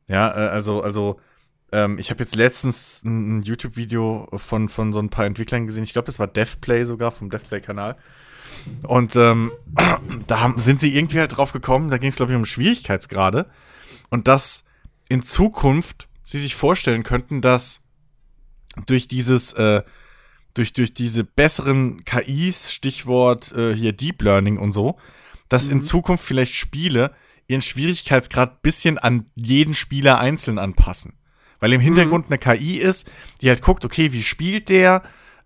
Ja, 0.10 0.30
also, 0.30 0.82
also, 0.82 1.20
ähm, 1.72 1.98
ich 1.98 2.10
habe 2.10 2.22
jetzt 2.22 2.36
letztens 2.36 3.04
ein, 3.04 3.40
ein 3.40 3.42
YouTube-Video 3.44 4.28
von, 4.36 4.70
von 4.70 4.92
so 4.92 5.00
ein 5.00 5.10
paar 5.10 5.26
Entwicklern 5.26 5.66
gesehen. 5.66 5.84
Ich 5.84 5.94
glaube, 5.94 6.08
das 6.08 6.20
war 6.20 6.28
DevPlay 6.28 6.84
sogar, 6.84 7.12
vom 7.12 7.30
DevPlay-Kanal. 7.30 7.96
Und 8.84 9.16
ähm, 9.16 9.52
da 10.28 10.40
haben, 10.40 10.60
sind 10.60 10.80
sie 10.80 10.96
irgendwie 10.96 11.20
halt 11.20 11.38
drauf 11.38 11.52
gekommen, 11.52 11.90
da 11.90 11.98
ging 11.98 12.10
es, 12.10 12.16
glaube 12.16 12.32
ich, 12.32 12.38
um 12.38 12.46
Schwierigkeitsgrade. 12.46 13.48
Und 14.10 14.28
dass 14.28 14.64
in 15.10 15.22
Zukunft 15.24 16.08
sie 16.24 16.40
sich 16.40 16.56
vorstellen 16.56 17.04
könnten, 17.04 17.42
dass 17.42 17.82
durch 18.86 19.08
dieses, 19.08 19.54
äh, 19.54 19.84
durch, 20.54 20.74
durch 20.74 20.94
diese 20.94 21.24
besseren 21.24 22.06
KIs, 22.06 22.72
Stichwort 22.74 23.52
äh, 23.54 23.76
hier 23.76 23.94
Deep 23.94 24.22
Learning 24.22 24.58
und 24.58 24.72
so, 24.72 24.98
dass 25.50 25.68
in 25.68 25.82
Zukunft 25.82 26.24
vielleicht 26.24 26.56
Spiele 26.56 27.12
ihren 27.48 27.62
Schwierigkeitsgrad 27.62 28.62
bisschen 28.62 28.98
an 28.98 29.26
jeden 29.36 29.74
Spieler 29.74 30.20
einzeln 30.20 30.58
anpassen. 30.58 31.14
Weil 31.60 31.74
im 31.74 31.82
Hintergrund 31.82 32.28
eine 32.28 32.38
KI 32.38 32.78
ist, 32.78 33.10
die 33.42 33.50
halt 33.50 33.62
guckt, 33.62 33.86
okay, 33.86 34.12
wie 34.14 34.24
spielt 34.24 34.70
der, 34.70 35.04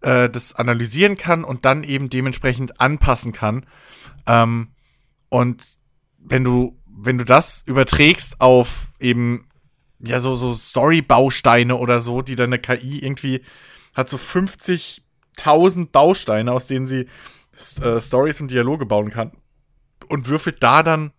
äh, 0.07 0.29
das 0.29 0.55
analysieren 0.55 1.17
kann 1.17 1.43
und 1.43 1.65
dann 1.65 1.83
eben 1.83 2.09
dementsprechend 2.09 2.79
anpassen 2.79 3.33
kann. 3.33 3.65
Ähm, 4.25 4.69
und 5.27 5.63
wenn 6.17 6.45
du, 6.45 6.79
wenn 6.85 7.17
du 7.17 7.25
das 7.25 7.63
überträgst 7.65 8.39
auf 8.39 8.87
eben, 9.01 9.49
ja, 9.99 10.21
so, 10.21 10.35
so 10.35 10.53
Story-Bausteine 10.53 11.75
oder 11.75 11.99
so, 11.99 12.21
die 12.21 12.37
dann 12.37 12.53
eine 12.53 12.59
KI 12.59 12.99
irgendwie 13.03 13.43
hat 13.95 14.09
so 14.09 14.17
50.000 14.17 15.91
Bausteine, 15.91 16.53
aus 16.53 16.67
denen 16.67 16.87
sie 16.87 17.07
äh, 17.81 17.99
Stories 17.99 18.39
und 18.39 18.51
Dialoge 18.51 18.85
bauen 18.85 19.09
kann 19.09 19.31
und 20.07 20.29
würfelt 20.29 20.63
da 20.63 20.83
dann 20.83 21.11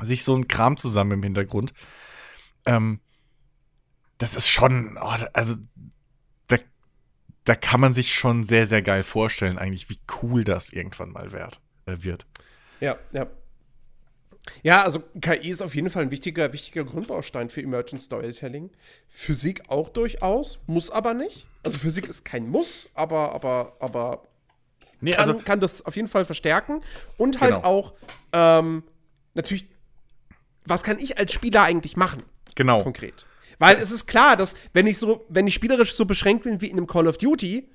sich 0.00 0.24
so 0.24 0.34
ein 0.34 0.48
Kram 0.48 0.78
zusammen 0.78 1.12
im 1.12 1.22
Hintergrund. 1.22 1.74
Ähm, 2.64 3.00
das 4.16 4.36
ist 4.36 4.48
schon, 4.48 4.96
oh, 5.02 5.14
also 5.34 5.56
da 7.50 7.56
kann 7.56 7.80
man 7.80 7.92
sich 7.92 8.14
schon 8.14 8.44
sehr, 8.44 8.68
sehr 8.68 8.80
geil 8.80 9.02
vorstellen, 9.02 9.58
eigentlich, 9.58 9.90
wie 9.90 9.98
cool 10.22 10.44
das 10.44 10.70
irgendwann 10.70 11.10
mal 11.10 11.32
werd, 11.32 11.60
äh, 11.86 11.96
wird. 11.98 12.24
Ja, 12.78 12.96
ja. 13.10 13.26
Ja, 14.62 14.84
also 14.84 15.02
KI 15.20 15.48
ist 15.48 15.60
auf 15.60 15.74
jeden 15.74 15.90
Fall 15.90 16.04
ein 16.04 16.10
wichtiger, 16.12 16.52
wichtiger 16.52 16.84
Grundbaustein 16.84 17.50
für 17.50 17.60
Emergent 17.60 18.02
Storytelling. 18.02 18.70
Physik 19.08 19.64
auch 19.66 19.88
durchaus, 19.88 20.60
muss 20.68 20.90
aber 20.90 21.12
nicht. 21.12 21.44
Also 21.64 21.78
Physik 21.78 22.06
ist 22.06 22.24
kein 22.24 22.48
Muss, 22.48 22.88
aber, 22.94 23.32
aber, 23.34 23.76
aber 23.80 24.22
Nee, 25.00 25.10
kann, 25.10 25.20
also, 25.20 25.34
kann 25.34 25.58
das 25.58 25.84
auf 25.84 25.96
jeden 25.96 26.06
Fall 26.06 26.24
verstärken. 26.24 26.82
Und 27.16 27.40
halt 27.40 27.54
Genau. 27.54 27.66
auch, 27.66 27.94
ähm, 28.32 28.84
natürlich, 29.34 29.66
was 30.66 30.84
kann 30.84 31.00
ich 31.00 31.18
als 31.18 31.32
Spieler 31.32 31.64
eigentlich 31.64 31.96
machen? 31.96 32.22
genau. 32.54 32.84
konkret. 32.84 33.26
Weil 33.60 33.76
es 33.76 33.90
ist 33.92 34.06
klar, 34.06 34.36
dass 34.36 34.56
wenn 34.72 34.86
ich 34.86 34.98
so, 34.98 35.26
wenn 35.28 35.46
ich 35.46 35.54
spielerisch 35.54 35.92
so 35.92 36.06
beschränkt 36.06 36.44
bin 36.44 36.60
wie 36.62 36.66
in 36.66 36.78
einem 36.78 36.86
Call 36.86 37.06
of 37.06 37.18
Duty, 37.18 37.68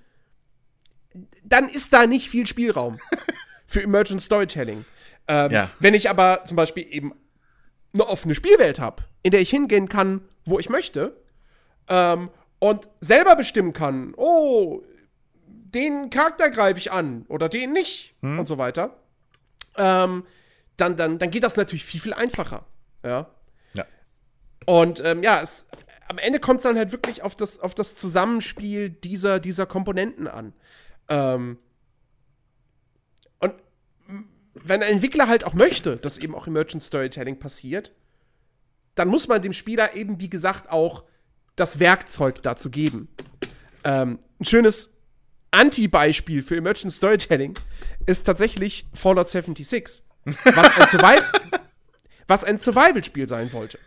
dann 1.44 1.70
ist 1.70 1.94
da 1.94 2.08
nicht 2.08 2.28
viel 2.28 2.48
Spielraum 2.48 3.00
für 3.68 3.84
Emergent 3.84 4.22
Storytelling. 4.22 4.84
Ähm, 5.28 5.52
Ja. 5.52 5.70
Wenn 5.80 5.94
ich 5.94 6.10
aber 6.10 6.44
zum 6.44 6.58
Beispiel 6.58 6.88
eben 6.90 7.14
eine 7.94 8.08
offene 8.08 8.34
Spielwelt 8.34 8.80
habe, 8.80 9.04
in 9.22 9.30
der 9.30 9.42
ich 9.42 9.52
hingehen 9.52 9.88
kann, 9.88 10.22
wo 10.44 10.58
ich 10.58 10.70
möchte, 10.70 11.16
ähm, 11.88 12.30
und 12.58 12.90
selber 13.00 13.36
bestimmen 13.36 13.72
kann, 13.72 14.16
oh, 14.18 14.82
den 15.46 16.10
Charakter 16.10 16.50
greife 16.50 16.80
ich 16.80 16.92
an 16.92 17.26
oder 17.28 17.48
den 17.48 17.74
nicht 17.74 18.16
und 18.22 18.48
so 18.48 18.58
weiter, 18.58 18.98
ähm, 19.78 20.26
dann, 20.78 20.96
dann, 20.96 21.20
dann 21.20 21.30
geht 21.30 21.44
das 21.44 21.58
natürlich 21.58 21.86
viel, 21.86 22.02
viel 22.02 22.14
einfacher. 22.14 22.66
Ja. 23.04 23.30
Und 24.66 25.02
ähm, 25.04 25.24
ja, 25.24 25.42
es, 25.42 25.68
am 26.08 26.18
Ende 26.18 26.40
kommt 26.40 26.58
es 26.58 26.64
dann 26.64 26.78
halt 26.78 26.92
wirklich 26.92 27.24
auf 27.24 27.36
das, 27.36 27.60
auf 27.60 27.76
das 27.76 27.96
Zusammenspiel 27.96 28.90
dieser, 28.90 29.40
dieser 29.40 29.66
Komponenten 29.66 30.28
an. 30.28 30.54
Ähm, 31.10 31.58
und 33.40 33.54
wenn 34.54 34.84
ein 34.84 34.94
Entwickler 34.94 35.28
halt 35.28 35.44
auch 35.46 35.54
möchte, 35.54 35.98
dass 35.98 36.18
eben 36.18 36.36
auch 36.36 36.48
Emergent 36.48 36.84
Storytelling 36.84 37.40
passiert, 37.40 37.94
dann 38.96 39.08
muss 39.08 39.28
man 39.28 39.42
dem 39.42 39.54
Spieler 39.54 39.96
eben, 39.96 40.20
wie 40.20 40.30
gesagt, 40.30 40.70
auch 40.70 41.04
das 41.56 41.80
Werkzeug 41.80 42.42
dazu 42.42 42.70
geben. 42.70 43.10
Ähm, 43.84 44.20
ein 44.40 44.46
schönes 44.46 44.94
Anti-Beispiel 45.52 46.44
für 46.44 46.58
Emergent 46.58 46.94
Storytelling 46.94 47.58
ist 48.06 48.24
tatsächlich 48.24 48.88
Fallout 48.94 49.30
76, 49.30 50.04
was 50.26 50.78
ein, 50.78 50.88
Survival 50.90 51.24
was 52.28 52.44
ein 52.44 52.60
Survival-Spiel 52.60 53.28
sein 53.28 53.54
wollte. 53.54 53.80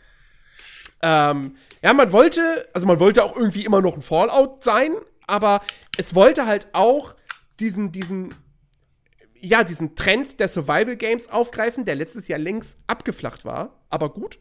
Ähm, 1.03 1.57
ja, 1.83 1.93
man 1.93 2.13
wollte, 2.13 2.69
also 2.73 2.87
man 2.87 3.01
wollte 3.01 3.23
auch 3.25 3.37
irgendwie 3.37 3.65
immer 3.65 3.81
noch 3.81 3.95
ein 3.95 4.03
Fallout 4.03 4.65
sein, 4.65 4.95
aber 5.27 5.61
es 5.97 6.15
wollte 6.15 6.47
halt 6.47 6.69
auch 6.73 7.15
diesen, 7.61 7.93
diesen, 7.93 8.35
ja, 9.41 9.63
diesen 9.63 9.95
Trend 9.95 10.41
der 10.41 10.49
Survival-Games 10.49 11.31
aufgreifen, 11.31 11.85
der 11.85 11.95
letztes 11.95 12.29
Jahr 12.29 12.39
längst 12.39 12.81
abgeflacht 12.87 13.45
war, 13.45 13.81
aber 13.91 14.11
gut. 14.13 14.39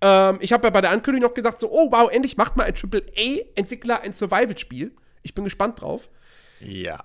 Ähm, 0.00 0.38
ich 0.40 0.52
habe 0.52 0.66
ja 0.66 0.70
bei 0.70 0.80
der 0.80 0.90
Ankündigung 0.90 1.28
noch 1.28 1.34
gesagt, 1.34 1.60
so, 1.60 1.70
oh 1.70 1.90
wow, 1.90 2.10
endlich 2.10 2.36
macht 2.36 2.56
mal 2.56 2.64
ein 2.64 2.74
AAA-Entwickler 2.74 4.00
ein 4.00 4.12
Survival-Spiel. 4.12 4.94
Ich 5.22 5.34
bin 5.34 5.44
gespannt 5.44 5.80
drauf. 5.80 6.08
Ja. 6.60 7.04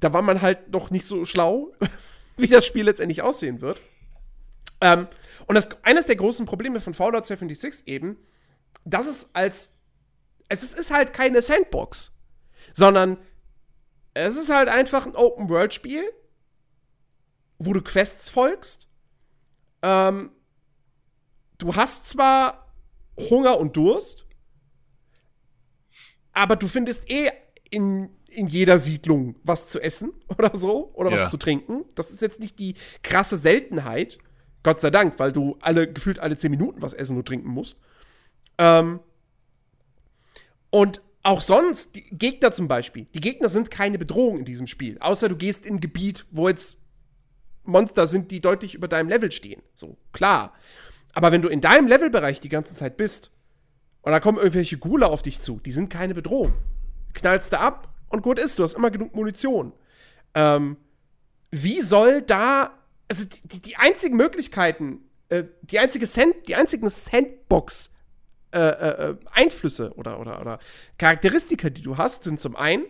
Da 0.00 0.12
war 0.12 0.22
man 0.22 0.40
halt 0.40 0.70
noch 0.70 0.90
nicht 0.90 1.04
so 1.04 1.24
schlau, 1.24 1.72
wie 2.36 2.46
das 2.48 2.64
Spiel 2.66 2.84
letztendlich 2.84 3.22
aussehen 3.22 3.60
wird. 3.60 3.80
Ähm, 4.80 5.08
und 5.50 5.56
das, 5.56 5.68
eines 5.82 6.06
der 6.06 6.14
großen 6.14 6.46
Probleme 6.46 6.80
von 6.80 6.94
Fallout 6.94 7.26
76 7.26 7.88
eben, 7.88 8.16
dass 8.84 9.08
es 9.08 9.30
als, 9.32 9.72
es 10.48 10.62
ist, 10.62 10.92
halt 10.92 11.12
keine 11.12 11.42
Sandbox, 11.42 12.12
sondern 12.72 13.18
es 14.14 14.36
ist 14.36 14.48
halt 14.48 14.68
einfach 14.68 15.06
ein 15.06 15.16
Open-World-Spiel, 15.16 16.04
wo 17.58 17.72
du 17.72 17.82
Quests 17.82 18.28
folgst. 18.30 18.86
Ähm, 19.82 20.30
du 21.58 21.74
hast 21.74 22.08
zwar 22.08 22.72
Hunger 23.18 23.58
und 23.58 23.76
Durst, 23.76 24.28
aber 26.30 26.54
du 26.54 26.68
findest 26.68 27.10
eh 27.10 27.32
in, 27.70 28.16
in 28.28 28.46
jeder 28.46 28.78
Siedlung 28.78 29.34
was 29.42 29.66
zu 29.66 29.80
essen 29.80 30.12
oder 30.28 30.56
so 30.56 30.92
oder 30.94 31.10
was 31.10 31.22
Ja. 31.22 31.28
zu 31.28 31.38
trinken. 31.38 31.86
Das 31.96 32.12
ist 32.12 32.22
jetzt 32.22 32.38
nicht 32.38 32.60
die 32.60 32.76
krasse 33.02 33.36
Seltenheit. 33.36 34.20
Gott 34.62 34.80
sei 34.80 34.90
Dank, 34.90 35.18
weil 35.18 35.32
du 35.32 35.56
alle 35.60 35.90
gefühlt 35.90 36.18
alle 36.18 36.36
zehn 36.36 36.50
Minuten 36.50 36.82
was 36.82 36.94
essen 36.94 37.16
und 37.16 37.26
trinken 37.26 37.48
musst. 37.48 37.78
Ähm, 38.58 39.00
und 40.70 41.00
auch 41.22 41.40
sonst, 41.40 41.96
die 41.96 42.02
Gegner 42.10 42.52
zum 42.52 42.68
Beispiel, 42.68 43.06
die 43.14 43.20
Gegner 43.20 43.48
sind 43.48 43.70
keine 43.70 43.98
Bedrohung 43.98 44.38
in 44.38 44.44
diesem 44.44 44.66
Spiel. 44.66 44.98
Außer 45.00 45.28
du 45.28 45.36
gehst 45.36 45.66
in 45.66 45.76
ein 45.76 45.80
Gebiet, 45.80 46.26
wo 46.30 46.48
jetzt 46.48 46.80
Monster 47.64 48.06
sind, 48.06 48.30
die 48.30 48.40
deutlich 48.40 48.74
über 48.74 48.88
deinem 48.88 49.08
Level 49.08 49.30
stehen. 49.30 49.62
So, 49.74 49.96
klar. 50.12 50.54
Aber 51.12 51.32
wenn 51.32 51.42
du 51.42 51.48
in 51.48 51.60
deinem 51.60 51.88
Levelbereich 51.88 52.40
die 52.40 52.48
ganze 52.48 52.74
Zeit 52.74 52.96
bist 52.96 53.30
und 54.02 54.12
da 54.12 54.20
kommen 54.20 54.38
irgendwelche 54.38 54.78
Gula 54.78 55.06
auf 55.06 55.22
dich 55.22 55.40
zu, 55.40 55.60
die 55.60 55.72
sind 55.72 55.90
keine 55.90 56.14
Bedrohung. 56.14 56.54
Knallst 57.12 57.52
du 57.52 57.58
ab 57.58 57.88
und 58.08 58.22
gut 58.22 58.38
ist, 58.38 58.58
du 58.58 58.62
hast 58.62 58.74
immer 58.74 58.90
genug 58.90 59.14
Munition. 59.14 59.72
Ähm, 60.34 60.76
wie 61.50 61.80
soll 61.80 62.22
da, 62.22 62.72
also 63.10 63.24
die, 63.44 63.60
die, 63.60 63.76
einzigen 63.76 64.16
Möglichkeiten, 64.16 65.00
äh, 65.28 65.44
die 65.62 65.80
einzige 65.80 66.06
Sand, 66.06 66.34
die 66.46 66.54
einzigen 66.54 66.88
Sandbox 66.88 67.90
äh, 68.52 68.58
äh, 68.58 69.10
äh, 69.10 69.16
Einflüsse 69.32 69.92
oder, 69.96 70.20
oder, 70.20 70.40
oder 70.40 70.58
Charakteristika, 70.96 71.70
die 71.70 71.82
du 71.82 71.98
hast, 71.98 72.22
sind 72.22 72.40
zum 72.40 72.54
einen, 72.54 72.84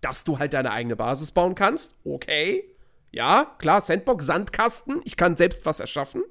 dass 0.00 0.24
du 0.24 0.38
halt 0.38 0.52
deine 0.52 0.72
eigene 0.72 0.96
Basis 0.96 1.30
bauen 1.30 1.54
kannst. 1.54 1.94
Okay. 2.04 2.64
Ja, 3.12 3.54
klar, 3.58 3.80
Sandbox, 3.80 4.26
Sandkasten, 4.26 5.00
ich 5.04 5.16
kann 5.16 5.36
selbst 5.36 5.64
was 5.64 5.78
erschaffen. 5.78 6.24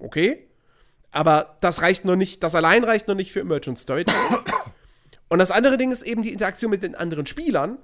Okay. 0.00 0.48
Aber 1.12 1.56
das 1.60 1.82
reicht 1.82 2.04
noch 2.04 2.16
nicht, 2.16 2.42
das 2.42 2.56
allein 2.56 2.82
reicht 2.82 3.06
noch 3.06 3.14
nicht 3.14 3.30
für 3.30 3.40
Emergent 3.40 3.78
Storytelling. 3.78 4.38
Und 5.28 5.38
das 5.38 5.52
andere 5.52 5.76
Ding 5.76 5.92
ist 5.92 6.02
eben 6.02 6.22
die 6.22 6.32
Interaktion 6.32 6.70
mit 6.70 6.82
den 6.82 6.96
anderen 6.96 7.26
Spielern. 7.26 7.78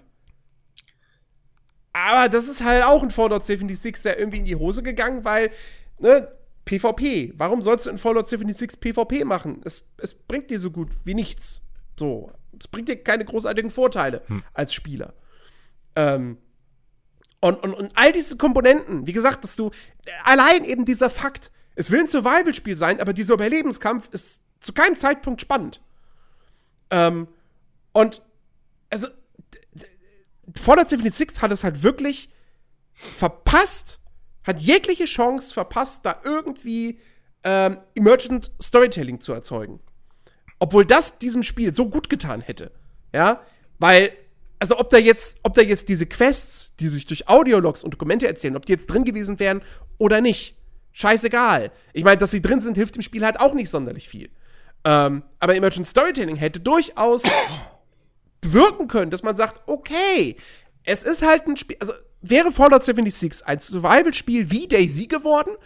Aber 1.94 2.28
das 2.28 2.48
ist 2.48 2.62
halt 2.62 2.84
auch 2.84 3.02
in 3.02 3.10
Fallout 3.10 3.44
76 3.44 3.96
sehr 3.96 4.18
irgendwie 4.18 4.38
in 4.38 4.44
die 4.44 4.56
Hose 4.56 4.82
gegangen, 4.82 5.24
weil, 5.24 5.50
ne, 5.98 6.28
PvP. 6.64 7.32
Warum 7.36 7.62
sollst 7.62 7.86
du 7.86 7.90
in 7.90 7.98
Fallout 7.98 8.28
76 8.28 8.80
PvP 8.80 9.24
machen? 9.24 9.62
Es, 9.64 9.84
es 9.98 10.12
bringt 10.12 10.50
dir 10.50 10.58
so 10.58 10.70
gut 10.70 10.90
wie 11.04 11.14
nichts. 11.14 11.62
So. 11.98 12.32
Es 12.58 12.68
bringt 12.68 12.88
dir 12.88 12.96
keine 12.96 13.24
großartigen 13.24 13.70
Vorteile 13.70 14.22
als 14.52 14.74
Spieler. 14.74 15.14
Ähm, 15.96 16.38
und, 17.40 17.62
und, 17.62 17.74
und 17.74 17.92
all 17.94 18.10
diese 18.10 18.36
Komponenten, 18.36 19.06
wie 19.06 19.12
gesagt, 19.12 19.44
dass 19.44 19.54
du 19.54 19.70
allein 20.24 20.64
eben 20.64 20.84
dieser 20.84 21.10
Fakt, 21.10 21.52
es 21.76 21.90
will 21.90 22.00
ein 22.00 22.06
Survival-Spiel 22.06 22.76
sein, 22.76 23.00
aber 23.00 23.12
dieser 23.12 23.34
Überlebenskampf 23.34 24.08
ist 24.12 24.42
zu 24.60 24.72
keinem 24.72 24.96
Zeitpunkt 24.96 25.40
spannend. 25.40 25.80
Ähm, 26.90 27.28
und 27.92 28.22
also 28.90 29.08
Fallout 30.56 30.88
76 30.88 31.42
hat 31.42 31.52
es 31.52 31.64
halt 31.64 31.82
wirklich 31.82 32.30
verpasst, 32.92 34.00
hat 34.44 34.60
jegliche 34.60 35.04
Chance 35.04 35.52
verpasst, 35.52 36.04
da 36.04 36.20
irgendwie 36.24 37.00
ähm, 37.42 37.78
Emergent 37.94 38.50
Storytelling 38.62 39.20
zu 39.20 39.32
erzeugen. 39.32 39.80
Obwohl 40.58 40.86
das 40.86 41.18
diesem 41.18 41.42
Spiel 41.42 41.74
so 41.74 41.88
gut 41.88 42.08
getan 42.08 42.40
hätte. 42.40 42.72
Ja, 43.12 43.42
weil, 43.78 44.12
also 44.58 44.78
ob 44.78 44.90
da 44.90 44.98
jetzt, 44.98 45.38
ob 45.42 45.54
da 45.54 45.62
jetzt 45.62 45.88
diese 45.88 46.06
Quests, 46.06 46.72
die 46.80 46.88
sich 46.88 47.06
durch 47.06 47.28
Audiologs 47.28 47.84
und 47.84 47.92
Dokumente 47.92 48.26
erzählen, 48.26 48.56
ob 48.56 48.66
die 48.66 48.72
jetzt 48.72 48.86
drin 48.86 49.04
gewesen 49.04 49.38
wären 49.38 49.62
oder 49.98 50.20
nicht, 50.20 50.56
scheißegal. 50.92 51.70
Ich 51.92 52.04
meine, 52.04 52.18
dass 52.18 52.30
sie 52.30 52.42
drin 52.42 52.60
sind, 52.60 52.76
hilft 52.76 52.96
dem 52.96 53.02
Spiel 53.02 53.24
halt 53.24 53.40
auch 53.40 53.54
nicht 53.54 53.68
sonderlich 53.68 54.08
viel. 54.08 54.30
Ähm, 54.84 55.22
aber 55.38 55.54
Emergent 55.54 55.86
Storytelling 55.86 56.36
hätte 56.36 56.60
durchaus 56.60 57.24
bewirken 58.44 58.88
können, 58.88 59.10
dass 59.10 59.22
man 59.22 59.36
sagt, 59.36 59.62
okay, 59.66 60.36
es 60.84 61.02
ist 61.02 61.22
halt 61.26 61.46
ein 61.46 61.56
Spiel, 61.56 61.76
also 61.80 61.92
wäre 62.20 62.52
Fallout 62.52 62.84
76 62.84 63.46
ein 63.46 63.58
Survival-Spiel 63.58 64.50
wie 64.50 64.68
Daisy 64.68 65.06
geworden, 65.06 65.56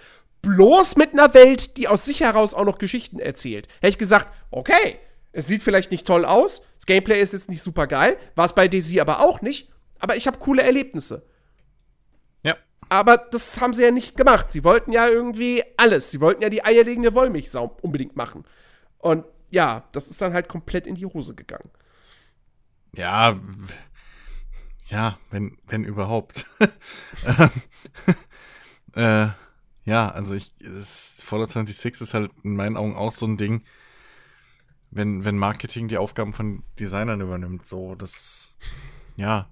bloß 0.43 0.97
mit 0.97 1.13
einer 1.13 1.35
Welt, 1.35 1.77
die 1.77 1.89
aus 1.89 2.05
sich 2.05 2.21
heraus 2.21 2.55
auch 2.55 2.65
noch 2.65 2.79
Geschichten 2.79 3.19
erzählt. 3.19 3.69
Hätte 3.81 3.91
ich 3.91 3.99
gesagt, 3.99 4.33
okay, 4.51 4.99
es 5.33 5.47
sieht 5.47 5.63
vielleicht 5.63 5.91
nicht 5.91 6.07
toll 6.07 6.25
aus, 6.25 6.63
das 6.77 6.87
Gameplay 6.87 7.21
ist 7.21 7.33
jetzt 7.33 7.49
nicht 7.49 7.63
super 7.63 7.87
geil, 7.87 8.17
war 8.35 8.47
es 8.47 8.55
bei 8.55 8.69
Daisy 8.69 9.01
aber 9.01 9.21
auch 9.21 9.43
nicht, 9.43 9.69
aber 9.99 10.17
ich 10.17 10.27
habe 10.27 10.39
coole 10.39 10.63
Erlebnisse. 10.63 11.23
Ja. 12.45 12.57
Aber 12.89 13.17
das 13.17 13.61
haben 13.61 13.75
sie 13.75 13.83
ja 13.83 13.91
nicht 13.91 14.17
gemacht. 14.17 14.51
Sie 14.51 14.65
wollten 14.65 14.93
ja 14.93 15.09
irgendwie 15.09 15.63
alles. 15.77 16.11
Sie 16.11 16.21
wollten 16.21 16.43
ja 16.43 16.49
die 16.49 16.65
eierlegende 16.65 17.15
Wollmilchsau 17.15 17.77
unbedingt 17.83 18.17
machen. 18.17 18.45
Und 18.99 19.25
ja, 19.51 19.85
das 19.93 20.09
ist 20.09 20.21
dann 20.21 20.35
halt 20.35 20.49
komplett 20.49 20.87
in 20.87 20.95
die 20.95 21.07
Hose 21.07 21.35
gegangen. 21.35 21.71
Ja, 22.93 23.39
ja, 24.89 25.19
wenn, 25.31 25.59
wenn 25.67 25.85
überhaupt. 25.85 26.47
äh, 28.95 29.29
ja, 29.85 30.09
also 30.09 30.35
ich, 30.35 30.53
es, 30.61 31.23
Fallout 31.23 31.49
76 31.49 32.03
ist 32.03 32.15
halt 32.15 32.31
in 32.43 32.57
meinen 32.57 32.77
Augen 32.77 32.97
auch 32.97 33.13
so 33.13 33.27
ein 33.27 33.37
Ding, 33.37 33.63
wenn, 34.91 35.25
wenn 35.25 35.37
Marketing 35.37 35.89
die 35.89 35.99
Aufgaben 35.99 36.33
von 36.33 36.63
Designern 36.79 37.21
übernimmt, 37.21 37.67
so, 37.67 37.95
das, 37.95 38.57
ja, 39.17 39.49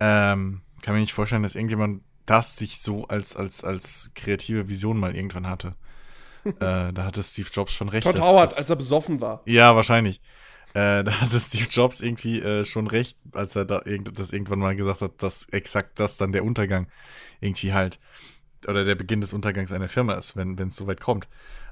ähm, 0.00 0.62
kann 0.82 0.94
mir 0.94 1.00
nicht 1.00 1.12
vorstellen, 1.12 1.42
dass 1.42 1.54
irgendjemand 1.54 2.02
das 2.26 2.56
sich 2.56 2.78
so 2.80 3.06
als, 3.08 3.36
als, 3.36 3.64
als 3.64 4.12
kreative 4.14 4.68
Vision 4.68 4.98
mal 4.98 5.14
irgendwann 5.14 5.48
hatte. 5.48 5.74
äh, 6.44 6.92
da 6.92 7.04
hatte 7.04 7.22
Steve 7.22 7.48
Jobs 7.52 7.72
schon 7.72 7.88
recht. 7.88 8.04
Todd 8.04 8.20
Howard, 8.20 8.56
als 8.56 8.68
er 8.68 8.76
besoffen 8.76 9.20
war. 9.20 9.42
ja, 9.46 9.76
wahrscheinlich. 9.76 10.20
Äh, 10.74 11.04
da 11.04 11.20
hatte 11.20 11.40
Steve 11.40 11.66
Jobs 11.68 12.00
irgendwie 12.00 12.40
äh, 12.40 12.64
schon 12.64 12.86
recht, 12.86 13.16
als 13.32 13.56
er 13.56 13.64
da 13.64 13.82
irgend, 13.84 14.18
das 14.18 14.32
irgendwann 14.32 14.58
mal 14.58 14.76
gesagt 14.76 15.00
hat, 15.00 15.22
dass 15.22 15.48
exakt 15.50 16.00
das 16.00 16.16
dann 16.16 16.32
der 16.32 16.44
Untergang 16.44 16.86
irgendwie 17.40 17.72
halt 17.72 17.98
oder 18.66 18.84
der 18.84 18.94
Beginn 18.94 19.20
des 19.20 19.32
Untergangs 19.32 19.72
einer 19.72 19.88
Firma 19.88 20.14
ist, 20.14 20.36
wenn 20.36 20.56
es 20.58 20.76
soweit 20.76 21.00
kommt. 21.00 21.28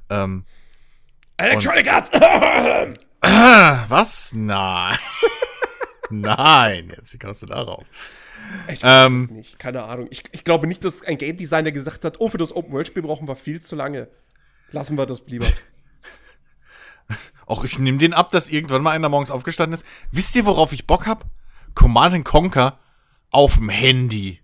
Ähm, 0.08 0.44
Electronic 1.36 1.90
Arts! 1.90 2.10
was? 3.88 4.32
Nein. 4.34 4.98
Nein, 6.10 6.88
jetzt 6.94 7.14
wie 7.14 7.18
kommst 7.18 7.42
du 7.42 7.46
darauf? 7.46 7.84
Ich 8.68 8.82
weiß 8.82 9.06
Ähm. 9.06 9.16
es 9.16 9.30
nicht. 9.30 9.58
Keine 9.58 9.84
Ahnung. 9.84 10.08
Ich, 10.10 10.24
ich 10.32 10.44
glaube 10.44 10.66
nicht, 10.66 10.84
dass 10.84 11.02
ein 11.02 11.18
Game 11.18 11.36
Designer 11.36 11.70
gesagt 11.70 12.04
hat, 12.04 12.18
oh, 12.18 12.28
für 12.28 12.38
das 12.38 12.54
Open-World-Spiel 12.54 13.02
brauchen 13.02 13.28
wir 13.28 13.36
viel 13.36 13.60
zu 13.60 13.76
lange. 13.76 14.08
Lassen 14.72 14.96
wir 14.98 15.06
das 15.06 15.22
lieber. 15.26 15.46
Auch 17.50 17.64
ich 17.64 17.80
nehme 17.80 17.98
den 17.98 18.14
ab, 18.14 18.30
dass 18.30 18.48
irgendwann 18.48 18.80
mal 18.80 18.92
einer 18.92 19.08
morgens 19.08 19.32
aufgestanden 19.32 19.74
ist. 19.74 19.84
Wisst 20.12 20.36
ihr, 20.36 20.46
worauf 20.46 20.72
ich 20.72 20.86
Bock 20.86 21.08
hab? 21.08 21.24
Command 21.74 22.14
and 22.14 22.24
Conquer 22.24 22.78
auf 23.32 23.56
dem 23.56 23.68
Handy. 23.68 24.40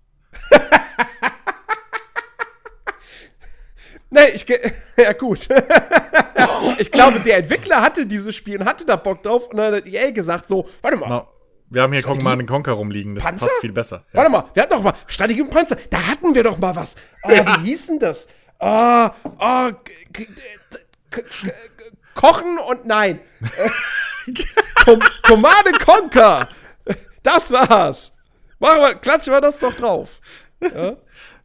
nee, 4.09 4.27
ich 4.35 4.45
Ja, 4.97 5.13
gut. 5.13 5.47
ich 6.79 6.91
glaube, 6.91 7.21
der 7.21 7.37
Entwickler 7.37 7.81
hatte 7.81 8.05
dieses 8.05 8.35
Spiel 8.35 8.59
und 8.59 8.67
hatte 8.67 8.83
da 8.83 8.97
Bock 8.97 9.23
drauf 9.23 9.47
und 9.47 9.55
dann 9.55 9.75
hat 9.75 9.85
EA 9.85 10.11
gesagt, 10.11 10.49
so, 10.49 10.67
warte 10.81 10.97
mal. 10.97 11.07
Na, 11.07 11.27
wir 11.69 11.83
haben 11.83 11.93
hier 11.93 12.01
Command 12.01 12.41
and 12.41 12.49
Conquer 12.49 12.73
rumliegen, 12.73 13.15
das 13.15 13.23
Panzer? 13.23 13.45
passt 13.45 13.61
viel 13.61 13.71
besser. 13.71 14.03
Ja. 14.11 14.17
Warte 14.17 14.31
mal, 14.31 14.49
wir 14.53 14.63
hatten 14.63 14.73
doch 14.73 14.83
mal 14.83 14.95
Strategie 15.05 15.43
und 15.43 15.49
Panzer. 15.49 15.77
Da 15.89 16.07
hatten 16.07 16.35
wir 16.35 16.43
doch 16.43 16.57
mal 16.57 16.75
was. 16.75 16.97
Oh, 17.23 17.29
wie 17.29 17.67
hieß 17.67 17.87
denn 17.87 17.99
das? 17.99 18.27
Oh, 18.59 19.07
oh, 19.39 19.71
Kochen 22.17 22.57
und 22.67 22.85
nein. 22.85 23.19
Com 24.85 24.99
Command 25.23 25.67
and 25.67 25.79
Conquer. 25.79 26.49
Das 27.23 27.51
war's. 27.51 28.11
Machen 28.59 28.81
wir, 28.81 28.95
klatschen 28.95 29.31
wir 29.33 29.39
das 29.41 29.59
doch 29.59 29.73
drauf. 29.75 30.19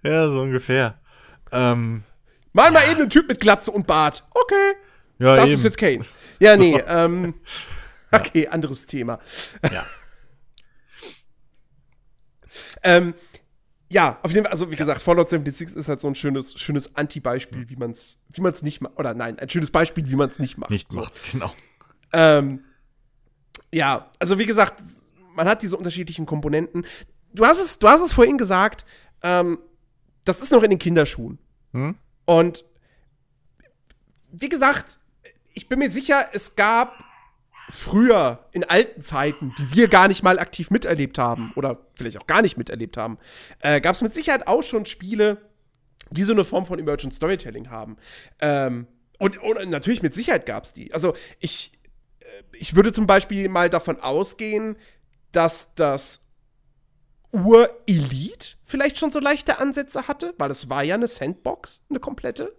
Ja, 0.02 0.28
so 0.28 0.40
ungefähr. 0.40 0.98
Ähm, 1.52 2.04
Mal 2.54 2.70
mal 2.70 2.82
eben 2.90 3.00
einen 3.00 3.10
Typ 3.10 3.28
mit 3.28 3.40
Glatze 3.40 3.70
und 3.70 3.86
Bart. 3.86 4.24
Okay. 4.30 4.72
ja, 5.18 5.36
Das 5.36 5.46
eben. 5.46 5.58
ist 5.58 5.64
jetzt 5.64 5.78
Kane. 5.78 6.04
Ja, 6.38 6.56
nee, 6.56 6.76
ähm. 6.86 7.34
Okay, 8.10 8.48
anderes 8.48 8.86
Thema. 8.86 9.18
ja. 9.70 9.86
Ähm, 12.82 13.14
ja, 13.92 14.18
auf 14.22 14.32
jeden 14.32 14.44
Fall, 14.44 14.52
also 14.52 14.70
wie 14.70 14.76
gesagt, 14.76 15.02
Fallout 15.02 15.28
76 15.28 15.76
ist 15.76 15.88
halt 15.88 16.00
so 16.00 16.08
ein 16.08 16.14
schönes, 16.14 16.58
schönes 16.58 16.96
Anti-Beispiel, 16.96 17.68
wie 17.68 17.76
man 17.76 17.90
es 17.90 18.16
wie 18.30 18.40
man's 18.40 18.62
nicht 18.62 18.80
macht. 18.80 18.98
Oder 18.98 19.12
nein, 19.12 19.38
ein 19.38 19.50
schönes 19.50 19.70
Beispiel, 19.70 20.08
wie 20.08 20.16
man 20.16 20.30
es 20.30 20.38
nicht 20.38 20.56
macht. 20.56 20.70
Nicht 20.70 20.90
So. 20.90 20.98
macht, 20.98 21.12
genau. 21.30 21.52
Ähm, 22.14 22.64
ja, 23.70 24.10
also 24.18 24.38
wie 24.38 24.46
gesagt, 24.46 24.82
man 25.34 25.46
hat 25.46 25.60
diese 25.60 25.76
unterschiedlichen 25.76 26.24
Komponenten. 26.24 26.86
Du 27.34 27.44
hast 27.44 27.60
es, 27.60 27.78
du 27.78 27.86
hast 27.86 28.00
es 28.00 28.14
vorhin 28.14 28.38
gesagt, 28.38 28.86
ähm, 29.22 29.58
das 30.24 30.42
ist 30.42 30.52
noch 30.52 30.62
in 30.62 30.70
den 30.70 30.78
Kinderschuhen. 30.78 31.38
Hm? 31.72 31.94
Und 32.24 32.64
wie 34.30 34.48
gesagt, 34.48 35.00
ich 35.52 35.68
bin 35.68 35.78
mir 35.78 35.90
sicher, 35.90 36.30
es 36.32 36.56
gab 36.56 37.04
früher 37.68 38.46
in 38.52 38.64
alten 38.64 39.00
Zeiten, 39.00 39.54
die 39.58 39.74
wir 39.74 39.88
gar 39.88 40.08
nicht 40.08 40.22
mal 40.22 40.38
aktiv 40.38 40.70
miterlebt 40.70 41.18
haben 41.18 41.52
oder 41.56 41.78
vielleicht 41.94 42.18
auch 42.18 42.26
gar 42.26 42.42
nicht 42.42 42.56
miterlebt 42.56 42.96
haben, 42.96 43.18
äh, 43.60 43.80
gab 43.80 43.94
es 43.94 44.02
mit 44.02 44.12
Sicherheit 44.12 44.46
auch 44.46 44.62
schon 44.62 44.86
Spiele, 44.86 45.38
die 46.10 46.24
so 46.24 46.32
eine 46.32 46.44
Form 46.44 46.66
von 46.66 46.78
Emergent 46.78 47.14
Storytelling 47.14 47.70
haben. 47.70 47.96
Ähm, 48.40 48.86
und, 49.18 49.38
und 49.38 49.70
natürlich 49.70 50.02
mit 50.02 50.14
Sicherheit 50.14 50.46
gab 50.46 50.64
es 50.64 50.72
die. 50.72 50.92
Also 50.92 51.14
ich, 51.38 51.72
äh, 52.20 52.42
ich 52.52 52.74
würde 52.74 52.92
zum 52.92 53.06
Beispiel 53.06 53.48
mal 53.48 53.70
davon 53.70 54.00
ausgehen, 54.00 54.76
dass 55.30 55.74
das 55.74 56.26
Ur-Elite 57.32 58.56
vielleicht 58.64 58.98
schon 58.98 59.10
so 59.10 59.18
leichte 59.18 59.58
Ansätze 59.58 60.06
hatte, 60.06 60.34
weil 60.36 60.50
es 60.50 60.68
war 60.68 60.82
ja 60.82 60.96
eine 60.96 61.08
Sandbox, 61.08 61.82
eine 61.88 62.00
komplette. 62.00 62.54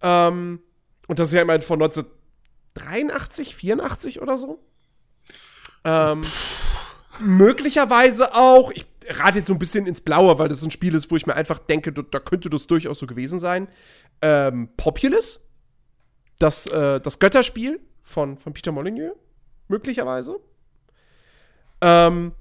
Ähm, 0.00 0.60
und 1.08 1.18
das 1.18 1.28
ist 1.28 1.34
ja 1.34 1.42
immerhin 1.42 1.62
von 1.62 1.80
1983, 2.74 3.54
84 3.54 4.22
oder 4.22 4.38
so. 4.38 4.62
Ähm, 5.84 6.22
möglicherweise 7.20 8.34
auch, 8.34 8.70
ich 8.70 8.86
rate 9.08 9.38
jetzt 9.38 9.46
so 9.46 9.54
ein 9.54 9.58
bisschen 9.58 9.86
ins 9.86 10.00
Blaue, 10.00 10.38
weil 10.38 10.48
das 10.48 10.62
ein 10.62 10.70
Spiel 10.70 10.94
ist, 10.94 11.10
wo 11.10 11.16
ich 11.16 11.26
mir 11.26 11.34
einfach 11.34 11.58
denke, 11.58 11.92
da 11.92 12.20
könnte 12.20 12.50
das 12.50 12.66
durchaus 12.66 12.98
so 12.98 13.06
gewesen 13.06 13.38
sein. 13.38 13.68
Ähm, 14.22 14.70
Populous, 14.76 15.40
das, 16.38 16.66
äh, 16.66 17.00
das 17.00 17.18
Götterspiel 17.18 17.80
von, 18.02 18.38
von 18.38 18.52
Peter 18.52 18.72
Molyneux, 18.72 19.16
möglicherweise. 19.68 20.40
Ähm, 21.80 22.32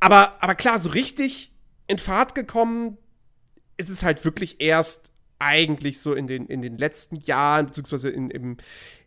aber, 0.00 0.42
aber 0.42 0.54
klar, 0.54 0.78
so 0.78 0.90
richtig 0.90 1.52
in 1.86 1.98
Fahrt 1.98 2.34
gekommen 2.34 2.98
ist 3.76 3.90
es 3.90 4.02
halt 4.02 4.24
wirklich 4.24 4.60
erst 4.60 5.10
eigentlich 5.38 6.00
so 6.00 6.14
in 6.14 6.26
den, 6.26 6.46
in 6.46 6.62
den 6.62 6.78
letzten 6.78 7.16
Jahren, 7.16 7.66
beziehungsweise 7.66 8.10
in, 8.10 8.30
im, 8.30 8.56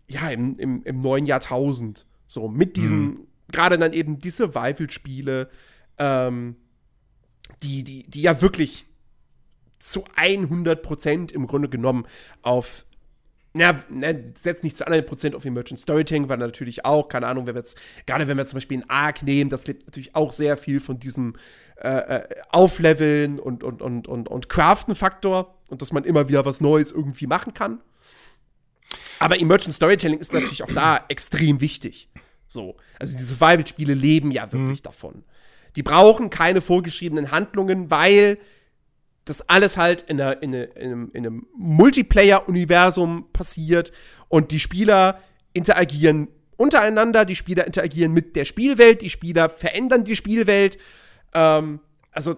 ja, 0.07 0.29
im, 0.29 0.55
im, 0.55 0.83
im 0.83 0.99
neuen 0.99 1.25
Jahrtausend. 1.25 2.05
So 2.25 2.47
mit 2.47 2.77
diesen, 2.77 2.99
mhm. 2.99 3.27
gerade 3.51 3.77
dann 3.77 3.93
eben 3.93 4.19
die 4.19 4.29
Survival-Spiele, 4.29 5.49
ähm, 5.97 6.55
die, 7.63 7.83
die, 7.83 8.03
die 8.03 8.21
ja 8.21 8.41
wirklich 8.41 8.85
zu 9.79 10.03
100 10.15 10.81
Prozent 10.81 11.31
im 11.31 11.47
Grunde 11.47 11.69
genommen 11.69 12.05
auf 12.41 12.85
ja, 13.59 13.75
ne, 13.89 14.31
setzt 14.35 14.63
nicht 14.63 14.75
zu 14.75 14.85
100% 14.85 15.35
auf 15.35 15.45
Emergent 15.45 15.79
Storytelling, 15.79 16.29
weil 16.29 16.37
natürlich 16.37 16.85
auch, 16.85 17.07
keine 17.07 17.27
Ahnung, 17.27 17.47
wenn 17.47 17.55
wir 17.55 17.61
jetzt, 17.61 17.77
gerade 18.05 18.27
wenn 18.27 18.37
wir 18.37 18.45
zum 18.45 18.57
Beispiel 18.57 18.79
ein 18.79 18.89
Arc 18.89 19.23
nehmen, 19.23 19.49
das 19.49 19.67
lebt 19.67 19.85
natürlich 19.85 20.15
auch 20.15 20.31
sehr 20.31 20.57
viel 20.57 20.79
von 20.79 20.99
diesem 20.99 21.33
äh, 21.81 21.89
äh, 21.89 22.41
Aufleveln 22.49 23.39
und, 23.39 23.63
und, 23.63 23.81
und, 23.81 24.07
und, 24.07 24.27
und 24.27 24.49
Craften-Faktor 24.49 25.55
und 25.69 25.81
dass 25.81 25.91
man 25.91 26.03
immer 26.03 26.27
wieder 26.29 26.45
was 26.45 26.61
Neues 26.61 26.91
irgendwie 26.91 27.27
machen 27.27 27.53
kann. 27.53 27.81
Aber 29.19 29.39
Emergent 29.39 29.73
Storytelling 29.73 30.19
ist 30.19 30.33
natürlich 30.33 30.63
auch 30.63 30.71
da 30.71 31.03
extrem 31.09 31.61
wichtig. 31.61 32.09
So. 32.47 32.77
Also 32.99 33.17
die 33.17 33.23
Survival-Spiele 33.23 33.93
leben 33.93 34.31
ja 34.31 34.51
wirklich 34.51 34.79
mhm. 34.79 34.83
davon. 34.83 35.23
Die 35.75 35.83
brauchen 35.83 36.29
keine 36.29 36.61
vorgeschriebenen 36.61 37.31
Handlungen, 37.31 37.91
weil 37.91 38.39
das 39.29 39.47
alles 39.49 39.77
halt 39.77 40.03
in, 40.03 40.19
einer, 40.19 40.41
in, 40.41 40.55
eine, 40.55 40.63
in 40.63 40.85
einem, 40.85 41.11
in 41.13 41.25
einem 41.25 41.47
Multiplayer-Universum 41.57 43.27
passiert 43.33 43.91
und 44.29 44.51
die 44.51 44.59
Spieler 44.59 45.21
interagieren 45.53 46.29
untereinander, 46.57 47.23
die 47.23 47.35
Spieler 47.35 47.65
interagieren 47.65 48.11
mit 48.11 48.35
der 48.35 48.45
Spielwelt, 48.45 49.01
die 49.01 49.09
Spieler 49.09 49.49
verändern 49.49 50.03
die 50.03 50.15
Spielwelt. 50.15 50.77
Ähm, 51.33 51.79
also 52.11 52.35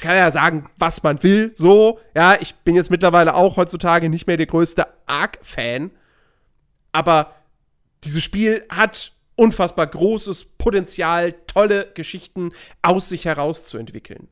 kann 0.00 0.16
ja 0.16 0.30
sagen, 0.30 0.68
was 0.78 1.02
man 1.02 1.22
will, 1.22 1.52
so. 1.54 2.00
Ja, 2.14 2.36
ich 2.40 2.54
bin 2.54 2.74
jetzt 2.74 2.90
mittlerweile 2.90 3.34
auch 3.34 3.58
heutzutage 3.58 4.08
nicht 4.08 4.26
mehr 4.26 4.38
der 4.38 4.46
größte 4.46 4.86
Arc-Fan, 5.06 5.90
aber 6.92 7.34
dieses 8.04 8.24
Spiel 8.24 8.64
hat 8.70 9.12
unfassbar 9.36 9.86
großes 9.86 10.44
Potenzial, 10.56 11.34
tolle 11.46 11.90
Geschichten 11.94 12.52
aus 12.82 13.10
sich 13.10 13.26
herauszuentwickeln. 13.26 14.28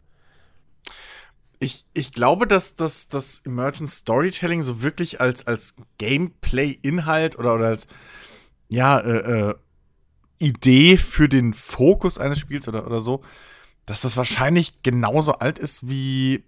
Ich, 1.60 1.84
ich 1.92 2.12
glaube, 2.12 2.46
dass 2.46 2.74
das 2.74 3.08
dass 3.08 3.40
Emergent 3.40 3.90
Storytelling 3.90 4.62
so 4.62 4.82
wirklich 4.82 5.20
als, 5.20 5.46
als 5.46 5.74
Gameplay-Inhalt 5.98 7.38
oder, 7.38 7.54
oder 7.54 7.66
als 7.66 7.88
ja, 8.68 8.98
äh, 8.98 9.50
äh, 9.50 9.54
Idee 10.38 10.96
für 10.96 11.28
den 11.28 11.54
Fokus 11.54 12.18
eines 12.18 12.38
Spiels 12.38 12.68
oder, 12.68 12.86
oder 12.86 13.00
so, 13.00 13.22
dass 13.86 14.02
das 14.02 14.16
wahrscheinlich 14.16 14.82
genauso 14.82 15.32
alt 15.32 15.58
ist 15.58 15.88
wie 15.88 16.44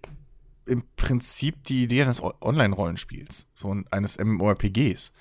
im 0.65 0.83
Prinzip 0.95 1.63
die 1.65 1.83
Idee 1.83 2.03
eines 2.03 2.21
Online-Rollenspiels, 2.21 3.47
so 3.53 3.75
eines 3.89 4.17
MMORPGs. 4.19 5.11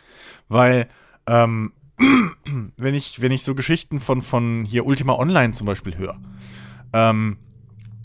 Weil, 0.48 0.88
ähm, 1.26 1.72
wenn 2.76 2.94
ich, 2.94 3.20
wenn 3.22 3.33
ich 3.33 3.42
so 3.42 3.55
Geschichten 3.55 4.00
von, 4.00 4.22
von 4.22 4.64
hier 4.64 4.87
Ultima 4.87 5.14
Online 5.14 5.53
zum 5.53 5.66
Beispiel 5.66 5.96
höre, 5.96 6.20
ähm, 6.92 7.38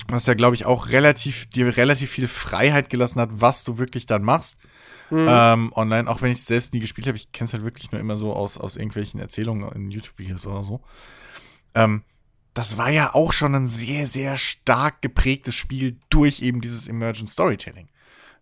was 0.08 0.26
ja, 0.28 0.34
glaube 0.34 0.56
ich, 0.56 0.66
auch 0.66 0.90
relativ, 0.90 1.48
dir 1.48 1.78
relativ 1.78 2.12
viel 2.12 2.28
Freiheit 2.28 2.90
gelassen 2.90 3.20
hat, 3.20 3.30
was 3.34 3.64
du 3.64 3.78
wirklich 3.78 4.06
dann 4.06 4.24
machst. 4.24 4.58
Mhm. 5.10 5.28
Ähm, 5.30 5.74
online, 5.74 6.10
auch 6.10 6.22
wenn 6.22 6.32
ich 6.32 6.40
es 6.40 6.46
selbst 6.46 6.74
nie 6.74 6.80
gespielt 6.80 7.08
habe, 7.08 7.18
ich 7.18 7.32
kenne 7.32 7.46
es 7.46 7.54
halt 7.54 7.64
wirklich 7.64 7.92
nur 7.92 8.02
immer 8.02 8.18
so 8.18 8.34
aus, 8.34 8.58
aus 8.58 8.76
irgendwelchen 8.76 9.20
Erzählungen 9.20 9.70
in 9.72 9.92
YouTube-Videos 9.92 10.48
oder 10.48 10.64
so. 10.64 10.82
Ähm, 11.74 12.04
das 12.54 12.78
war 12.78 12.90
ja 12.90 13.14
auch 13.14 13.34
schon 13.34 13.54
ein 13.54 13.68
sehr, 13.68 14.08
sehr 14.08 14.38
stark 14.38 15.02
geprägtes 15.02 15.56
Spiel 15.56 15.98
durch 16.10 16.42
eben 16.42 16.62
dieses 16.62 16.88
Emergent 16.88 17.30
Storytelling. 17.30 17.90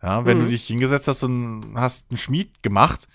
Ja, 0.02 0.26
wenn 0.26 0.38
mhm. 0.38 0.44
du 0.44 0.48
dich 0.50 0.68
hingesetzt 0.68 1.08
hast 1.08 1.24
und 1.24 1.74
hast 1.76 2.12
einen 2.12 2.18
Schmied 2.18 2.62
gemacht 2.62 3.08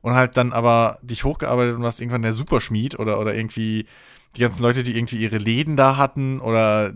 und 0.00 0.14
halt 0.14 0.36
dann 0.36 0.52
aber 0.52 0.98
dich 1.02 1.24
hochgearbeitet 1.24 1.76
und 1.76 1.82
warst 1.82 2.00
irgendwann 2.00 2.22
der 2.22 2.32
Superschmied 2.32 2.98
oder, 2.98 3.18
oder 3.18 3.34
irgendwie 3.34 3.86
die 4.36 4.40
ganzen 4.40 4.62
Leute, 4.62 4.82
die 4.82 4.96
irgendwie 4.96 5.16
ihre 5.16 5.38
Läden 5.38 5.76
da 5.76 5.96
hatten 5.96 6.40
oder 6.40 6.94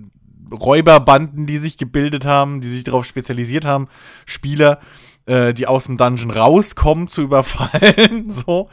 Räuberbanden, 0.53 1.47
die 1.47 1.59
sich 1.59 1.79
gebildet 1.79 2.27
haben, 2.27 2.61
die 2.61 2.69
sich 2.69 2.85
darauf 2.85 3.05
spezialisiert 3.05 3.65
haben, 3.65 3.89
Spieler, 4.27 4.81
äh, 5.27 5.55
die 5.55 5.67
aus 5.67 5.85
dem 5.85 5.97
Dungeon 5.97 6.31
rauskommen, 6.31 7.09
zu 7.09 7.23
überfallen. 7.23 8.31
so. 8.31 8.69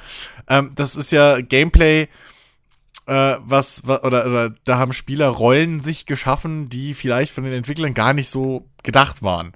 Ähm, 0.47 0.71
das 0.75 0.95
ist 0.95 1.11
ja 1.11 1.41
Gameplay, 1.41 2.07
äh, 3.05 3.37
was, 3.39 3.85
was 3.85 4.03
oder, 4.03 4.25
oder 4.25 4.49
da 4.65 4.77
haben 4.77 4.93
Spieler 4.93 5.29
Rollen 5.29 5.79
sich 5.79 6.05
geschaffen, 6.05 6.69
die 6.69 6.93
vielleicht 6.93 7.33
von 7.33 7.43
den 7.43 7.53
Entwicklern 7.53 7.93
gar 7.93 8.13
nicht 8.13 8.29
so 8.29 8.67
gedacht 8.83 9.23
waren. 9.23 9.53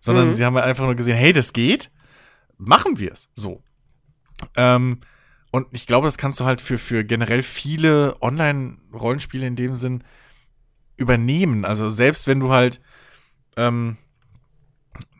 Sondern 0.00 0.28
mhm. 0.28 0.32
sie 0.32 0.44
haben 0.44 0.54
halt 0.56 0.66
einfach 0.66 0.84
nur 0.84 0.94
gesehen, 0.94 1.16
hey, 1.16 1.32
das 1.32 1.52
geht, 1.52 1.90
machen 2.56 2.98
wir 2.98 3.12
es. 3.12 3.28
So. 3.34 3.62
Ähm, 4.56 5.00
und 5.50 5.66
ich 5.72 5.86
glaube, 5.86 6.06
das 6.06 6.16
kannst 6.16 6.40
du 6.40 6.44
halt 6.44 6.60
für, 6.60 6.78
für 6.78 7.04
generell 7.04 7.42
viele 7.42 8.16
Online-Rollenspiele 8.20 9.46
in 9.46 9.56
dem 9.56 9.74
Sinn 9.74 10.04
übernehmen. 11.00 11.64
Also 11.64 11.90
selbst 11.90 12.26
wenn 12.26 12.38
du 12.38 12.50
halt 12.50 12.80
ähm, 13.56 13.96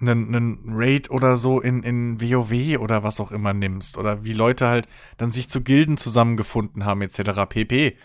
einen, 0.01 0.35
einen 0.35 0.59
Raid 0.69 1.11
oder 1.11 1.37
so 1.37 1.61
in, 1.61 1.83
in 1.83 2.21
WoW 2.21 2.79
oder 2.79 3.03
was 3.03 3.21
auch 3.21 3.33
immer 3.33 3.53
nimmst 3.53 3.99
oder 3.99 4.25
wie 4.25 4.33
Leute 4.33 4.69
halt 4.69 4.89
dann 5.17 5.31
sich 5.31 5.49
zu 5.49 5.63
Gilden 5.63 5.97
zusammengefunden 5.97 6.85
haben 6.85 7.03
etc. 7.03 7.47
pp. 7.49 7.97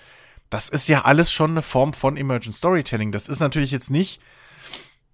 Das 0.49 0.69
ist 0.69 0.87
ja 0.87 1.03
alles 1.05 1.31
schon 1.31 1.51
eine 1.51 1.61
Form 1.61 1.93
von 1.93 2.17
Emergent 2.17 2.55
Storytelling. 2.55 3.11
Das 3.11 3.27
ist 3.27 3.39
natürlich 3.39 3.71
jetzt 3.71 3.91
nicht 3.91 4.21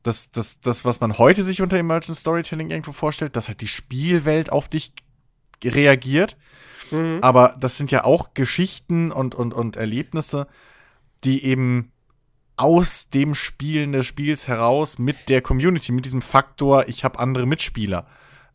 das, 0.03 0.31
das, 0.31 0.61
das, 0.61 0.83
was 0.85 0.99
man 0.99 1.17
heute 1.17 1.43
sich 1.43 1.61
unter 1.61 1.77
Emergent 1.77 2.17
Storytelling 2.17 2.69
irgendwo 2.69 2.91
vorstellt, 2.91 3.35
dass 3.35 3.47
halt 3.47 3.61
die 3.61 3.67
Spielwelt 3.67 4.51
auf 4.51 4.67
dich 4.67 4.93
reagiert. 5.63 6.37
Mhm. 6.89 7.19
Aber 7.21 7.55
das 7.59 7.77
sind 7.77 7.91
ja 7.91 8.03
auch 8.03 8.33
Geschichten 8.33 9.11
und, 9.11 9.35
und, 9.35 9.53
und 9.53 9.77
Erlebnisse, 9.77 10.47
die 11.23 11.45
eben 11.45 11.90
aus 12.61 13.09
dem 13.09 13.33
Spielen 13.33 13.91
des 13.91 14.05
Spiels 14.05 14.47
heraus 14.47 14.99
mit 14.99 15.29
der 15.29 15.41
Community, 15.41 15.91
mit 15.91 16.05
diesem 16.05 16.21
Faktor, 16.21 16.87
ich 16.87 17.03
habe 17.03 17.17
andere 17.17 17.47
Mitspieler 17.47 18.05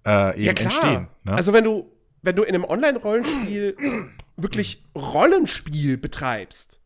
äh, 0.06 0.36
eben 0.36 0.56
ja, 0.56 0.62
entstehen. 0.62 1.08
Ne? 1.24 1.32
Also 1.32 1.52
wenn 1.52 1.64
du, 1.64 1.90
wenn 2.22 2.36
du 2.36 2.44
in 2.44 2.54
einem 2.54 2.64
Online-Rollenspiel 2.64 3.76
wirklich 4.36 4.84
Rollenspiel 4.94 5.98
betreibst 5.98 6.80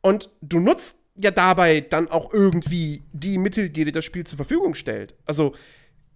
und 0.00 0.30
du 0.40 0.60
nutzt 0.60 0.94
ja 1.16 1.32
dabei 1.32 1.80
dann 1.80 2.08
auch 2.08 2.32
irgendwie 2.32 3.02
die 3.12 3.36
Mittel, 3.36 3.68
die 3.68 3.84
dir 3.84 3.92
das 3.92 4.04
Spiel 4.04 4.24
zur 4.24 4.36
Verfügung 4.36 4.74
stellt. 4.74 5.16
Also, 5.26 5.56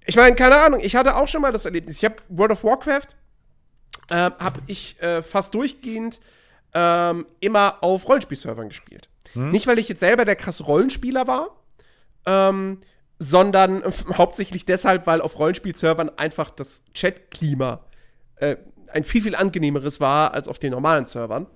ich 0.06 0.14
meine, 0.14 0.36
keine 0.36 0.56
Ahnung, 0.56 0.80
ich 0.82 0.94
hatte 0.94 1.16
auch 1.16 1.26
schon 1.26 1.42
mal 1.42 1.50
das 1.50 1.64
Erlebnis. 1.64 1.96
Ich 1.96 2.04
habe 2.04 2.16
World 2.28 2.52
of 2.52 2.62
Warcraft, 2.62 3.08
äh, 4.10 4.30
habe 4.38 4.60
ich 4.68 5.02
äh, 5.02 5.20
fast 5.20 5.52
durchgehend 5.52 6.20
ähm, 6.74 7.26
immer 7.40 7.82
auf 7.82 8.08
Rollenspielservern 8.08 8.68
gespielt. 8.68 9.08
Hm? 9.34 9.50
Nicht, 9.50 9.66
weil 9.66 9.78
ich 9.78 9.88
jetzt 9.88 10.00
selber 10.00 10.24
der 10.24 10.36
krasse 10.36 10.64
Rollenspieler 10.64 11.26
war, 11.26 11.48
ähm, 12.26 12.80
sondern 13.18 13.82
hauptsächlich 14.16 14.64
deshalb, 14.64 15.06
weil 15.06 15.20
auf 15.20 15.38
Rollenspielservern 15.38 16.10
einfach 16.16 16.50
das 16.50 16.82
Chat-Klima 16.94 17.84
äh, 18.36 18.56
ein 18.88 19.04
viel, 19.04 19.22
viel 19.22 19.34
angenehmeres 19.34 20.00
war 20.00 20.32
als 20.34 20.48
auf 20.48 20.58
den 20.58 20.72
normalen 20.72 21.06
Servern. 21.06 21.46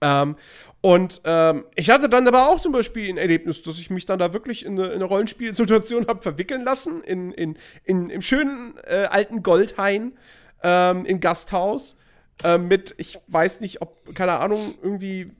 Ähm, 0.00 0.36
und 0.82 1.22
ähm, 1.24 1.64
ich 1.74 1.90
hatte 1.90 2.08
dann 2.08 2.28
aber 2.28 2.48
auch 2.48 2.60
zum 2.60 2.72
Beispiel 2.72 3.08
ein 3.08 3.16
Erlebnis, 3.16 3.62
dass 3.62 3.78
ich 3.78 3.90
mich 3.90 4.06
dann 4.06 4.18
da 4.18 4.32
wirklich 4.32 4.64
in 4.64 4.78
eine, 4.78 4.88
in 4.88 4.94
eine 4.94 5.04
Rollenspielsituation 5.04 6.06
habe 6.06 6.22
verwickeln 6.22 6.62
lassen, 6.62 7.02
in, 7.02 7.32
in, 7.32 7.56
in, 7.84 8.10
im 8.10 8.22
schönen 8.22 8.74
äh, 8.84 9.06
alten 9.10 9.42
Goldhain 9.42 10.12
ähm, 10.62 11.04
im 11.06 11.20
Gasthaus. 11.20 11.96
Äh, 12.44 12.58
mit, 12.58 12.94
ich 12.98 13.18
weiß 13.28 13.60
nicht, 13.60 13.80
ob, 13.80 14.14
keine 14.14 14.38
Ahnung, 14.38 14.74
irgendwie 14.82 15.32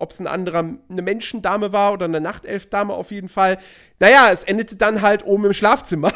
ob 0.00 0.10
es 0.10 0.20
ein 0.20 0.26
anderer, 0.26 0.58
eine 0.58 1.02
Menschendame 1.02 1.72
war 1.72 1.92
oder 1.92 2.06
eine 2.06 2.20
Nachtelfdame 2.20 2.92
auf 2.92 3.10
jeden 3.10 3.28
Fall. 3.28 3.58
Naja, 3.98 4.30
es 4.32 4.44
endete 4.44 4.76
dann 4.76 5.02
halt 5.02 5.24
oben 5.24 5.44
im 5.44 5.52
Schlafzimmer. 5.52 6.12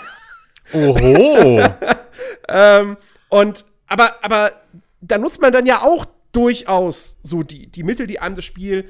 Oho. 0.73 1.63
ähm, 2.49 2.97
und, 3.29 3.65
aber, 3.87 4.25
aber 4.25 4.53
da 5.01 5.19
nutzt 5.19 5.41
man 5.41 5.53
dann 5.53 5.67
ja 5.67 5.83
auch 5.83 6.07
durchaus 6.33 7.17
so 7.23 7.43
die, 7.43 7.71
die 7.71 7.83
Mittel, 7.83 8.07
die 8.07 8.19
einem 8.19 8.35
das 8.35 8.45
Spiel 8.45 8.89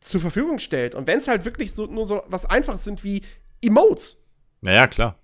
zur 0.00 0.20
Verfügung 0.20 0.58
stellt. 0.58 0.94
Und 0.94 1.06
wenn 1.06 1.18
es 1.18 1.28
halt 1.28 1.44
wirklich 1.44 1.72
so, 1.72 1.86
nur 1.86 2.04
so 2.04 2.22
was 2.26 2.46
Einfaches 2.46 2.84
sind 2.84 3.04
wie 3.04 3.22
Emotes, 3.60 4.16
Naja, 4.60 4.86
klar. 4.86 5.16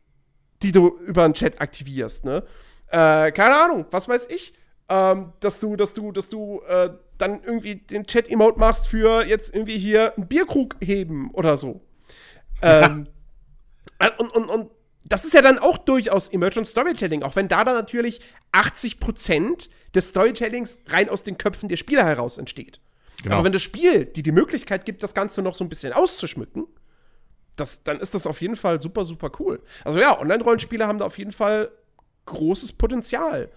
die 0.62 0.72
du 0.72 0.98
über 1.06 1.24
einen 1.24 1.34
Chat 1.34 1.60
aktivierst, 1.60 2.24
ne? 2.24 2.44
Äh, 2.88 3.32
keine 3.32 3.56
Ahnung, 3.56 3.86
was 3.90 4.08
weiß 4.08 4.26
ich. 4.28 4.54
Ähm, 4.88 5.32
dass 5.40 5.60
du, 5.60 5.76
dass 5.76 5.94
du, 5.94 6.12
dass 6.12 6.28
du 6.28 6.60
äh, 6.68 6.90
dann 7.18 7.42
irgendwie 7.42 7.76
den 7.76 8.06
Chat-Emote 8.06 8.58
machst 8.58 8.86
für 8.86 9.24
jetzt 9.24 9.54
irgendwie 9.54 9.78
hier 9.78 10.16
einen 10.16 10.28
Bierkrug 10.28 10.76
heben 10.80 11.30
oder 11.32 11.56
so. 11.56 11.80
Ähm, 12.62 13.04
äh, 13.98 14.10
und, 14.18 14.30
und, 14.30 14.48
und 14.48 14.70
das 15.04 15.24
ist 15.24 15.34
ja 15.34 15.42
dann 15.42 15.58
auch 15.58 15.78
durchaus 15.78 16.28
Emergent 16.28 16.66
Storytelling, 16.66 17.22
auch 17.22 17.36
wenn 17.36 17.48
da 17.48 17.64
dann 17.64 17.74
natürlich 17.74 18.20
80% 18.52 19.68
des 19.94 20.08
Storytellings 20.08 20.78
rein 20.88 21.08
aus 21.08 21.22
den 21.22 21.38
Köpfen 21.38 21.68
der 21.68 21.76
Spieler 21.76 22.04
heraus 22.04 22.38
entsteht. 22.38 22.80
Genau. 23.22 23.36
Aber 23.36 23.44
wenn 23.44 23.52
das 23.52 23.62
Spiel 23.62 24.06
dir 24.06 24.22
die 24.22 24.32
Möglichkeit 24.32 24.84
gibt, 24.84 25.02
das 25.02 25.14
Ganze 25.14 25.42
noch 25.42 25.54
so 25.54 25.64
ein 25.64 25.68
bisschen 25.68 25.92
auszuschmücken, 25.92 26.66
das, 27.56 27.84
dann 27.84 28.00
ist 28.00 28.14
das 28.14 28.26
auf 28.26 28.40
jeden 28.40 28.56
Fall 28.56 28.80
super, 28.80 29.04
super 29.04 29.30
cool. 29.38 29.62
Also 29.84 30.00
ja, 30.00 30.18
Online-Rollenspiele 30.18 30.86
haben 30.86 30.98
da 30.98 31.04
auf 31.04 31.18
jeden 31.18 31.32
Fall 31.32 31.70
großes 32.26 32.72
Potenzial. 32.72 33.50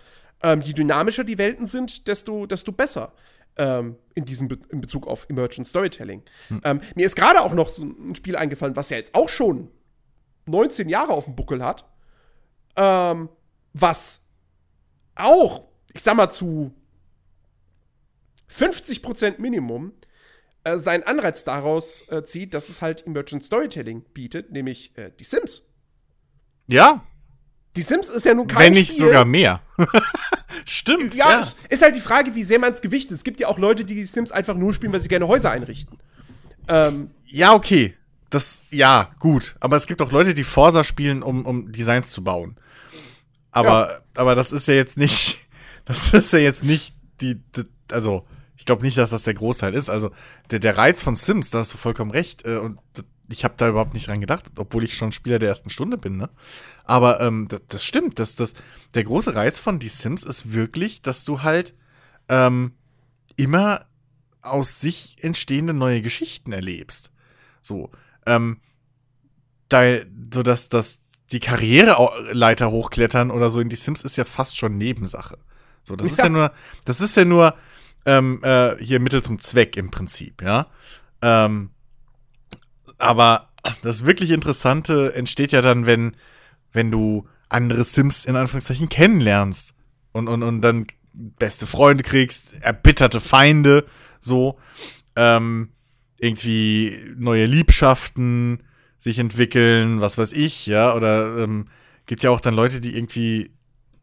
Ähm, 0.43 0.62
je 0.62 0.74
dynamischer 0.74 1.24
die 1.24 1.38
Welten 1.38 1.66
sind, 1.66 2.08
desto, 2.08 2.45
desto 2.45 2.72
besser 2.72 3.14
ähm, 3.58 3.97
in 4.16 4.26
diesem 4.26 4.47
Be 4.47 4.58
in 4.70 4.82
Bezug 4.82 5.08
auf 5.08 5.28
Emergent 5.30 5.68
Storytelling. 5.68 6.24
Ähm, 6.64 6.82
mir 6.95 7.05
ist 7.05 7.16
gerade 7.16 7.41
auch 7.41 7.53
noch 7.53 7.70
so 7.70 7.86
ein 7.86 8.16
Spiel 8.16 8.36
eingefallen, 8.36 8.76
was 8.76 8.89
ja 8.89 8.97
jetzt 8.97 9.16
auch 9.16 9.30
schon 9.30 9.70
19 10.45 10.89
Jahre 10.89 11.14
auf 11.14 11.26
dem 11.26 11.36
Buckel 11.36 11.64
hat, 11.64 11.86
ähm, 12.76 13.30
was 13.74 14.28
auch, 15.16 15.66
ich 15.93 16.03
sag 16.03 16.16
mal, 16.16 16.30
zu 16.30 16.74
50% 18.51 19.39
Minimum 19.39 19.93
äh, 20.64 20.78
seinen 20.78 21.03
Anreiz 21.03 21.43
daraus 21.43 22.08
äh, 22.10 22.24
zieht, 22.24 22.53
dass 22.53 22.70
es 22.70 22.82
halt 22.82 23.05
Emergent 23.05 23.43
Storytelling 23.43 24.03
bietet, 24.14 24.51
nämlich 24.51 24.97
äh, 24.97 25.12
die 25.20 25.24
Sims. 25.24 25.64
Ja, 26.68 27.05
Die 27.78 27.84
Sims 27.84 28.10
ist 28.10 28.26
ja 28.26 28.34
nun 28.34 28.47
kein 28.47 28.60
wenn 28.60 28.74
nicht 28.74 28.91
Spiel, 28.91 29.05
sogar 29.05 29.24
mehr. 29.24 29.62
Stimmt. 30.66 31.16
Ja, 31.16 31.41
es 31.41 31.55
ist 31.70 31.82
halt 31.82 31.95
die 31.95 32.01
Frage, 32.01 32.36
wie 32.36 32.43
sehr 32.43 32.60
man 32.60 32.74
es 32.74 32.82
gewichtet. 32.82 33.12
Es 33.18 33.24
gibt 33.24 33.39
ja 33.39 33.47
auch 33.47 33.58
Leute, 33.58 33.86
die 33.86 33.95
die 33.95 34.05
Sims 34.05 34.32
einfach 34.32 34.55
nur 34.55 34.74
spielen, 34.74 34.93
weil 34.93 34.99
sie 34.99 35.08
gerne 35.08 35.28
Häuser 35.28 35.51
einrichten. 35.51 35.97
Ähm, 36.68 37.12
Ja, 37.26 37.53
okay. 37.53 37.95
Das, 38.30 38.62
ja, 38.72 39.12
gut. 39.20 39.55
Aber 39.60 39.78
es 39.78 39.88
gibt 39.88 40.01
auch 40.01 40.12
Leute, 40.12 40.34
die 40.34 40.43
Forsa 40.43 40.84
spielen, 40.84 41.24
um, 41.24 41.45
um 41.45 41.72
Designs 41.72 42.10
zu 42.10 42.24
bauen. 42.24 42.58
Aber, 43.51 44.01
aber 44.16 44.36
das 44.36 44.51
ist 44.51 44.68
ja 44.68 44.74
jetzt 44.74 44.97
nicht, 44.97 45.38
das 45.86 46.14
ist 46.14 46.34
ja 46.34 46.39
jetzt 46.39 46.64
nicht 46.64 46.93
die, 47.22 47.36
die 47.55 47.64
also, 47.91 48.28
ich 48.58 48.66
glaube 48.66 48.84
nicht, 48.84 48.97
dass 48.97 49.12
das 49.12 49.24
der 49.24 49.34
Großteil 49.34 49.74
ist. 49.74 49.89
Also, 49.89 50.12
der, 50.51 50.60
der 50.60 50.78
Reiz 50.78 51.01
von 51.01 51.16
Sims, 51.16 51.51
da 51.51 51.60
hast 51.60 51.74
du 51.74 51.78
vollkommen 51.78 52.12
recht. 52.12 52.45
Äh, 52.45 52.58
und 52.58 52.80
ich 53.30 53.44
habe 53.44 53.56
da 53.58 53.68
überhaupt 53.68 53.94
nicht 53.94 54.08
dran 54.08 54.22
gedacht, 54.22 54.46
obwohl 54.58 54.84
ich 54.84 54.96
schon 54.96 55.12
Spieler 55.12 55.40
der 55.40 55.50
ersten 55.50 55.70
Stunde 55.70 55.98
bin, 55.98 56.18
ne? 56.18 56.30
Aber 56.84 57.20
ähm, 57.22 57.48
das, 57.50 57.62
das 57.68 57.86
stimmt. 57.86 58.20
Das, 58.20 58.36
das, 58.36 58.54
der 58.94 59.04
große 59.04 59.36
Reiz 59.36 59.60
von 59.60 59.80
Die 59.80 59.90
Sims 59.90 60.24
ist 60.24 60.54
wirklich, 60.54 61.02
dass 61.02 61.26
du 61.26 61.44
halt 61.44 61.76
ähm, 62.30 62.74
immer 63.36 63.86
aus 64.42 64.80
sich 64.80 65.18
entstehende 65.22 65.74
neue 65.74 66.02
Geschichten 66.02 66.52
erlebst. 66.54 67.12
So, 67.62 67.92
ähm, 68.26 68.62
da, 69.70 69.82
so 70.34 70.44
dass, 70.44 70.70
dass 70.70 71.02
die 71.32 71.42
Karriereleiter 71.42 72.72
hochklettern 72.72 73.32
oder 73.32 73.50
so 73.50 73.60
in 73.60 73.70
die 73.70 73.76
Sims 73.76 74.04
ist 74.04 74.16
ja 74.16 74.24
fast 74.24 74.58
schon 74.58 74.78
Nebensache. 74.78 75.38
So, 75.84 75.96
das 75.96 76.12
ist 76.12 76.20
Ja. 76.20 76.26
ja 76.26 76.30
nur, 76.30 76.52
das 76.86 77.02
ist 77.02 77.18
ja 77.18 77.26
nur 77.26 77.56
ähm, 78.06 78.40
äh, 78.44 78.78
hier 78.82 79.02
Mittel 79.02 79.22
zum 79.22 79.40
Zweck 79.40 79.76
im 79.76 79.92
Prinzip, 79.92 80.42
ja. 80.42 80.68
Ähm, 81.22 81.72
aber 82.98 83.50
das 83.82 84.06
wirklich 84.06 84.32
Interessante 84.32 85.14
entsteht 85.14 85.52
ja 85.52 85.62
dann, 85.62 85.86
wenn, 85.86 86.16
wenn 86.72 86.91
du 86.91 87.28
andere 87.50 87.84
Sims 87.84 88.26
in 88.26 88.36
Anführungszeichen 88.36 88.89
kennenlernst 88.89 89.74
und, 90.12 90.28
und, 90.28 90.43
und 90.43 90.62
dann 90.62 90.88
beste 91.14 91.68
Freunde 91.68 92.04
kriegst, 92.04 92.54
erbitterte 92.62 93.20
Feinde, 93.20 93.86
so, 94.20 94.58
ähm, 95.16 95.70
irgendwie 96.20 97.00
neue 97.18 97.45
Liebschaften 97.45 98.64
sich 98.98 99.20
entwickeln, 99.20 100.02
was 100.02 100.18
weiß 100.18 100.34
ich, 100.34 100.66
ja, 100.66 100.95
oder 100.95 101.38
ähm, 101.38 101.68
gibt 102.06 102.24
ja 102.24 102.32
auch 102.32 102.39
dann 102.39 102.56
Leute, 102.56 102.80
die 102.80 102.95
irgendwie 102.95 103.52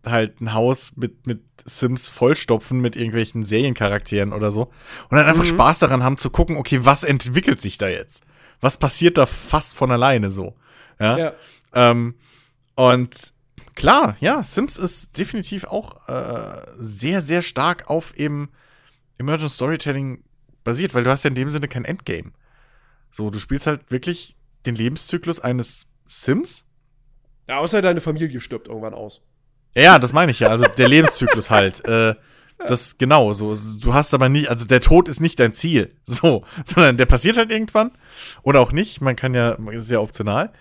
halt 0.04 0.40
ein 0.40 0.52
Haus 0.52 0.92
mit, 0.96 1.26
mit 1.26 1.42
Sims 1.64 2.08
vollstopfen 2.08 2.80
mit 2.80 2.94
irgendwelchen 2.94 3.44
Seriencharakteren 3.44 4.32
oder 4.32 4.52
so 4.52 4.70
und 5.08 5.16
dann 5.16 5.26
einfach 5.26 5.46
Spaß 5.46 5.78
daran 5.78 6.02
haben 6.02 6.18
zu 6.18 6.30
gucken, 6.30 6.56
okay, 6.56 6.80
was 6.82 7.04
entwickelt 7.04 7.60
sich 7.60 7.78
da 7.78 7.88
jetzt? 7.88 8.22
Was 8.60 8.76
passiert 8.76 9.18
da 9.18 9.26
fast 9.26 9.74
von 9.74 9.90
alleine 9.90 10.30
so? 10.30 10.54
Ja. 10.98 11.18
ja. 11.18 11.32
Ähm, 11.74 12.14
und 12.76 13.34
klar, 13.74 14.16
ja, 14.20 14.42
Sims 14.42 14.76
ist 14.76 15.18
definitiv 15.18 15.64
auch 15.64 16.08
äh, 16.08 16.62
sehr, 16.76 17.20
sehr 17.20 17.42
stark 17.42 17.90
auf 17.90 18.16
eben 18.16 18.50
Emergent 19.18 19.50
Storytelling 19.50 20.24
basiert, 20.64 20.94
weil 20.94 21.04
du 21.04 21.10
hast 21.10 21.24
ja 21.24 21.28
in 21.28 21.36
dem 21.36 21.50
Sinne 21.50 21.68
kein 21.68 21.84
Endgame. 21.84 22.32
So, 23.10 23.30
du 23.30 23.38
spielst 23.38 23.66
halt 23.66 23.90
wirklich 23.90 24.36
den 24.66 24.74
Lebenszyklus 24.74 25.40
eines 25.40 25.86
Sims. 26.06 26.66
ja, 27.48 27.58
außer 27.58 27.82
deine 27.82 28.00
Familie 28.00 28.40
stirbt 28.40 28.68
irgendwann 28.68 28.94
aus. 28.94 29.22
Ja, 29.76 29.98
das 29.98 30.12
meine 30.12 30.30
ich 30.30 30.40
ja. 30.40 30.48
Also 30.48 30.66
der 30.66 30.88
Lebenszyklus 30.88 31.50
halt. 31.50 31.86
Äh, 31.86 32.14
das 32.58 32.98
genau 32.98 33.32
so. 33.32 33.54
Du 33.80 33.94
hast 33.94 34.14
aber 34.14 34.28
nicht, 34.28 34.48
also 34.48 34.66
der 34.66 34.80
Tod 34.80 35.08
ist 35.08 35.20
nicht 35.20 35.38
dein 35.40 35.52
Ziel, 35.52 35.94
so, 36.04 36.44
sondern 36.64 36.96
der 36.96 37.06
passiert 37.06 37.36
halt 37.36 37.50
irgendwann 37.50 37.92
oder 38.42 38.60
auch 38.60 38.72
nicht. 38.72 39.00
Man 39.00 39.16
kann 39.16 39.34
ja, 39.34 39.52
ist 39.70 39.90
ja 39.90 40.00
optional, 40.00 40.52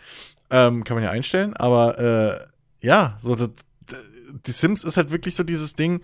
ähm, 0.49 0.83
kann 0.83 0.95
man 0.95 1.03
ja 1.03 1.11
einstellen. 1.11 1.53
Aber 1.55 1.99
äh, 1.99 2.85
ja, 2.85 3.17
so 3.19 3.35
das, 3.35 3.49
die 4.45 4.51
Sims 4.51 4.83
ist 4.83 4.97
halt 4.97 5.11
wirklich 5.11 5.35
so 5.35 5.43
dieses 5.43 5.73
Ding. 5.75 6.01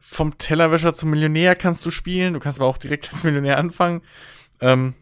Vom 0.00 0.38
Tellerwäscher 0.38 0.94
zum 0.94 1.10
Millionär 1.10 1.56
kannst 1.56 1.84
du 1.84 1.90
spielen. 1.90 2.34
Du 2.34 2.40
kannst 2.40 2.60
aber 2.60 2.68
auch 2.68 2.78
direkt 2.78 3.08
als 3.12 3.24
Millionär 3.24 3.58
anfangen. 3.58 4.02
Ähm, 4.60 4.94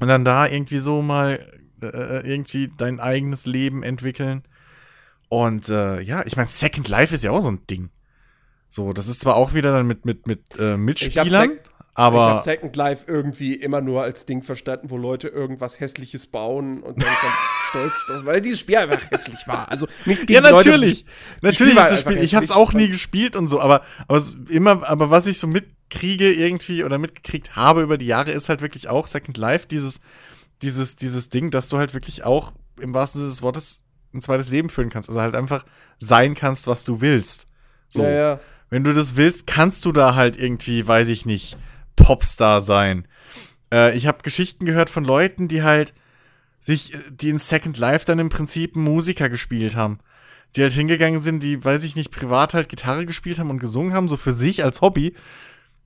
und 0.00 0.08
dann 0.08 0.24
da 0.24 0.46
irgendwie 0.46 0.78
so 0.78 1.02
mal 1.02 1.44
äh, 1.82 2.28
irgendwie 2.28 2.70
dein 2.76 3.00
eigenes 3.00 3.46
Leben 3.46 3.82
entwickeln. 3.82 4.44
Und 5.28 5.68
äh, 5.68 6.00
ja, 6.00 6.24
ich 6.24 6.36
meine, 6.36 6.48
Second 6.48 6.88
Life 6.88 7.14
ist 7.14 7.24
ja 7.24 7.32
auch 7.32 7.40
so 7.40 7.50
ein 7.50 7.66
Ding. 7.66 7.90
So, 8.68 8.92
das 8.92 9.08
ist 9.08 9.20
zwar 9.20 9.36
auch 9.36 9.54
wieder 9.54 9.72
dann 9.72 9.86
mit, 9.86 10.04
mit, 10.04 10.26
mit 10.26 10.40
äh, 10.58 10.76
Mitspielern, 10.76 11.50
Sec- 11.50 11.60
ich 11.62 12.04
aber 12.04 12.20
habe 12.26 12.40
Second 12.42 12.76
Life 12.76 13.04
irgendwie 13.08 13.54
immer 13.54 13.80
nur 13.80 14.02
als 14.02 14.24
Ding 14.24 14.44
verstanden, 14.44 14.88
wo 14.90 14.96
Leute 14.96 15.26
irgendwas 15.28 15.80
Hässliches 15.80 16.28
bauen 16.28 16.80
und 16.82 17.02
dann 17.02 17.08
ganz 17.08 17.34
stolz 17.70 18.24
weil 18.24 18.40
dieses 18.40 18.60
Spiel 18.60 18.76
einfach 18.76 19.10
hässlich 19.10 19.48
war. 19.48 19.68
Also 19.68 19.88
nichts 20.04 20.22
ja, 20.28 20.40
gegen 20.40 20.42
Leute, 20.54 20.68
natürlich. 20.68 21.04
die- 21.04 21.10
natürlich 21.42 21.74
ist 21.76 21.90
das 21.90 22.00
Spiel. 22.00 22.18
Ich 22.18 22.34
habe 22.36 22.44
es 22.44 22.52
auch 22.52 22.72
nie 22.72 22.88
gespielt 22.88 23.34
und 23.34 23.48
so, 23.48 23.60
aber, 23.60 23.82
aber 24.06 24.22
immer, 24.48 24.88
aber 24.88 25.10
was 25.10 25.26
ich 25.26 25.38
so 25.38 25.48
mitkriege 25.48 26.30
irgendwie 26.32 26.84
oder 26.84 26.98
mitgekriegt 26.98 27.56
habe 27.56 27.82
über 27.82 27.98
die 27.98 28.06
Jahre, 28.06 28.30
ist 28.30 28.48
halt 28.48 28.60
wirklich 28.62 28.88
auch 28.88 29.06
Second 29.08 29.36
Life, 29.36 29.66
dieses, 29.66 30.00
dieses, 30.62 30.94
dieses 30.94 31.30
Ding, 31.30 31.50
dass 31.50 31.68
du 31.68 31.78
halt 31.78 31.94
wirklich 31.94 32.24
auch 32.24 32.52
im 32.80 32.94
wahrsten 32.94 33.20
Sinne 33.20 33.30
des 33.30 33.42
Wortes 33.42 33.82
ein 34.14 34.20
zweites 34.20 34.50
Leben 34.50 34.68
führen 34.70 34.88
kannst. 34.90 35.08
Also 35.08 35.20
halt 35.20 35.36
einfach 35.36 35.64
sein 35.98 36.34
kannst, 36.36 36.68
was 36.68 36.84
du 36.84 37.00
willst. 37.00 37.46
So. 37.88 38.02
Ja, 38.04 38.10
ja. 38.10 38.40
Wenn 38.70 38.84
du 38.84 38.92
das 38.92 39.16
willst, 39.16 39.46
kannst 39.46 39.84
du 39.84 39.92
da 39.92 40.14
halt 40.14 40.36
irgendwie, 40.36 40.86
weiß 40.86 41.08
ich 41.08 41.26
nicht, 41.26 41.56
Popstar 41.96 42.60
sein. 42.60 43.06
Äh, 43.72 43.96
ich 43.96 44.06
habe 44.06 44.22
Geschichten 44.22 44.64
gehört 44.64 44.90
von 44.90 45.04
Leuten, 45.04 45.48
die 45.48 45.62
halt 45.62 45.94
sich, 46.58 46.94
äh, 46.94 46.98
die 47.10 47.30
in 47.30 47.38
Second 47.38 47.78
Life 47.78 48.04
dann 48.04 48.18
im 48.18 48.28
Prinzip 48.28 48.76
Musiker 48.76 49.28
gespielt 49.28 49.76
haben. 49.76 49.98
Die 50.56 50.62
halt 50.62 50.72
hingegangen 50.72 51.18
sind, 51.18 51.42
die, 51.42 51.62
weiß 51.62 51.84
ich 51.84 51.96
nicht, 51.96 52.10
privat 52.10 52.54
halt 52.54 52.68
Gitarre 52.68 53.04
gespielt 53.04 53.38
haben 53.38 53.50
und 53.50 53.58
gesungen 53.58 53.92
haben, 53.92 54.08
so 54.08 54.16
für 54.16 54.32
sich 54.32 54.64
als 54.64 54.80
Hobby. 54.80 55.14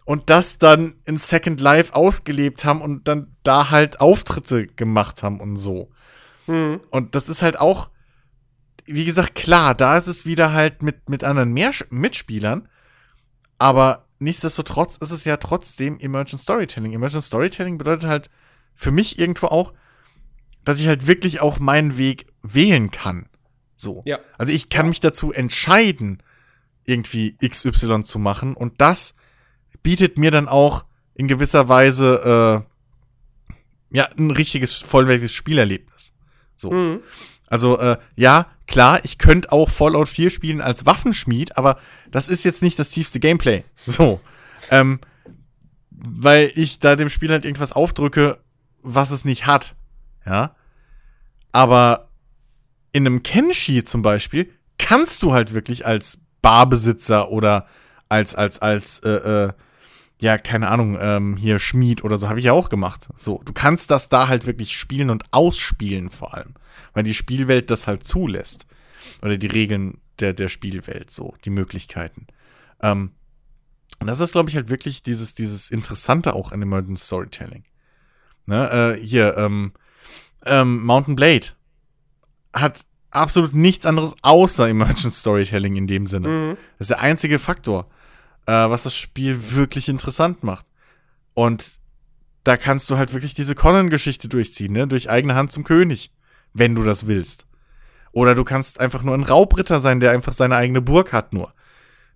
Und 0.05 0.31
das 0.31 0.59
dann 0.59 0.95
in 1.05 1.17
Second 1.17 1.61
Life 1.61 1.95
ausgelebt 1.95 2.65
haben 2.65 2.81
und 2.81 3.07
dann 3.07 3.37
da 3.45 3.71
halt 3.71 4.01
Auftritte 4.01 4.67
gemacht 4.67 5.23
haben 5.23 5.41
und 5.41 5.57
so. 5.57 5.91
Hm. 6.47 6.81
Und 6.91 7.15
das 7.15 7.29
ist 7.29 7.43
halt 7.43 7.59
auch, 7.59 7.91
wie 8.87 9.05
gesagt, 9.05 9.37
klar, 9.37 9.75
da 9.75 9.97
ist 9.97 10.09
es 10.09 10.27
wieder 10.27 10.53
halt 10.53 10.83
mit, 10.83 11.09
mit 11.09 11.23
anderen 11.23 11.53
mehr 11.53 11.71
Mitspielern. 11.91 12.69
Aber 13.59 14.07
nichtsdestotrotz 14.19 14.97
ist 14.97 15.11
es 15.11 15.25
ja 15.25 15.37
trotzdem 15.37 15.99
Emergent 15.99 16.41
Storytelling. 16.41 16.93
Emergent 16.93 17.23
Storytelling 17.23 17.79
bedeutet 17.79 18.09
halt 18.09 18.31
für 18.75 18.91
mich 18.91 19.19
irgendwo 19.19 19.47
auch, 19.47 19.73
dass 20.65 20.81
ich 20.81 20.87
halt 20.87 21.07
wirklich 21.07 21.41
auch 21.41 21.59
meinen 21.59 21.99
Weg 21.99 22.27
wählen 22.43 22.91
kann. 22.91 23.27
So. 23.77 24.03
Ja. 24.05 24.19
Also 24.39 24.53
ich 24.53 24.69
kann 24.69 24.89
mich 24.89 25.01
dazu 25.01 25.33
entscheiden, 25.33 26.23
irgendwie 26.85 27.37
XY 27.45 28.03
zu 28.05 28.19
machen. 28.19 28.55
Und 28.55 28.81
das 28.81 29.15
bietet 29.83 30.19
mir 30.19 30.31
dann 30.31 30.49
auch 30.49 30.85
in 31.15 31.29
gewisser 31.29 31.69
Weise 31.69 32.65
äh, 33.91 33.97
ja 33.97 34.09
ein 34.19 34.31
richtiges 34.31 34.79
vollwertiges 34.79 35.33
Spielerlebnis. 35.33 36.13
So. 36.57 36.71
Mhm. 36.71 37.03
Also, 37.53 37.79
äh, 37.79 37.99
ja, 38.17 38.47
klar, 38.67 39.01
ich 39.05 39.19
könnte 39.19 39.53
auch 39.53 39.69
Fallout 39.69 40.09
4 40.09 40.31
spielen 40.31 40.63
als 40.63 40.87
Waffenschmied, 40.87 41.59
aber 41.59 41.79
das 42.11 42.29
ist 42.29 42.45
jetzt 42.45 42.63
nicht 42.63 42.79
das 42.79 42.89
tiefste 42.89 43.21
Gameplay. 43.21 43.63
So. 43.85 44.21
ähm, 44.71 45.01
weil 45.91 46.51
ich 46.55 46.79
da 46.79 46.97
dem 46.97 47.11
Spiel 47.11 47.31
halt 47.31 47.45
irgendwas 47.45 47.73
aufdrücke, 47.73 48.39
was 48.81 49.11
es 49.11 49.27
nicht 49.27 49.45
hat. 49.45 49.75
Ja. 50.25 50.55
Aber 51.53 52.09
in 52.93 53.07
einem 53.07 53.23
Kenshi 53.23 53.85
zum 53.85 54.01
Beispiel 54.01 54.51
kannst 54.79 55.23
du 55.23 55.35
halt 55.35 55.53
wirklich 55.53 55.85
als 55.85 56.23
Barbesitzer 56.41 57.31
oder 57.31 57.67
als, 58.09 58.35
als, 58.35 58.61
als, 58.61 59.01
äh, 59.01 59.11
äh, 59.11 59.53
ja, 60.23 60.39
keine 60.39 60.71
Ahnung, 60.71 60.97
ähm, 60.99 61.37
hier 61.37 61.59
Schmied 61.59 62.03
oder 62.03 62.17
so, 62.17 62.31
habe 62.31 62.39
ich 62.39 62.47
ja 62.47 62.55
auch 62.55 62.71
gemacht. 62.71 63.09
So, 63.15 63.43
du 63.45 63.53
kannst 63.53 63.91
das 63.91 64.09
da 64.09 64.29
halt 64.29 64.47
wirklich 64.47 64.75
spielen 64.75 65.11
und 65.11 65.25
ausspielen 65.33 66.09
vor 66.09 66.33
allem, 66.33 66.55
weil 66.95 67.05
die 67.05 67.15
Spielwelt 67.15 67.71
das 67.71 67.87
halt 67.87 68.05
zulässt. 68.05 68.67
Oder 69.23 69.37
die 69.37 69.47
Regeln 69.47 69.99
der, 70.21 70.33
der 70.33 70.49
Spielwelt, 70.49 71.11
so, 71.11 71.35
die 71.45 71.51
Möglichkeiten. 71.51 72.27
Ähm, 72.81 73.13
und 73.99 74.07
das 74.07 74.21
ist, 74.21 74.33
glaube 74.33 74.51
ich, 74.51 74.57
halt 74.57 74.69
wirklich 74.69 75.03
dieses, 75.03 75.35
dieses 75.35 75.71
Interessante 75.71 76.35
auch 76.35 76.53
an 76.53 76.63
Emergent 76.63 76.99
Storytelling. 76.99 77.65
Ne, 78.47 78.97
äh, 78.97 79.01
hier, 79.01 79.37
ähm, 79.37 79.73
ähm, 80.45 80.85
Mountain 80.85 81.15
Blade 81.15 81.49
hat 82.53 82.85
absolut 83.11 83.55
nichts 83.55 83.87
anderes 83.87 84.17
außer 84.23 84.69
Emergent 84.69 85.13
Storytelling 85.13 85.77
in 85.77 85.87
dem 85.87 86.07
Sinne. 86.07 86.29
Mhm. 86.29 86.57
Das 86.79 86.87
ist 86.87 86.91
der 86.91 87.01
einzige 87.01 87.39
Faktor, 87.39 87.89
äh, 88.47 88.53
was 88.53 88.83
das 88.83 88.97
Spiel 88.97 89.53
wirklich 89.55 89.89
interessant 89.89 90.43
macht. 90.43 90.67
Und 91.35 91.79
da 92.45 92.57
kannst 92.57 92.91
du 92.91 92.99
halt 92.99 93.13
wirklich 93.13 93.35
diese 93.35 93.55
Conan-Geschichte 93.55 94.29
durchziehen, 94.29 94.73
ne? 94.73 94.89
Durch 94.89 95.09
eigene 95.09 95.37
Hand 95.37 95.53
zum 95.53 95.63
König, 95.63 96.11
wenn 96.53 96.75
du 96.75 96.83
das 96.83 97.07
willst. 97.07 97.47
Oder 98.13 98.35
du 98.35 98.45
kannst 98.45 98.81
einfach 98.81 99.03
nur 99.03 99.15
ein 99.15 99.23
Raubritter 99.23 99.81
sein, 99.81 100.01
der 100.01 100.11
einfach 100.11 100.33
seine 100.33 100.57
eigene 100.57 100.83
Burg 100.83 101.13
hat 101.13 101.33
nur. 101.33 101.55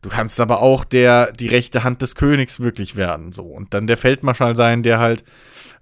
Du 0.03 0.11
kannst 0.11 0.39
aber 0.41 0.61
auch 0.61 0.84
der 0.84 1.32
die 1.32 1.49
rechte 1.49 1.82
Hand 1.82 2.03
des 2.03 2.14
Königs 2.14 2.61
wirklich 2.61 2.97
werden, 2.97 3.32
so 3.32 3.45
und 3.45 3.74
dann 3.74 3.87
der 3.87 3.97
Feldmarschall 3.97 4.55
sein, 4.55 4.82
der 4.82 4.99
halt 4.99 5.24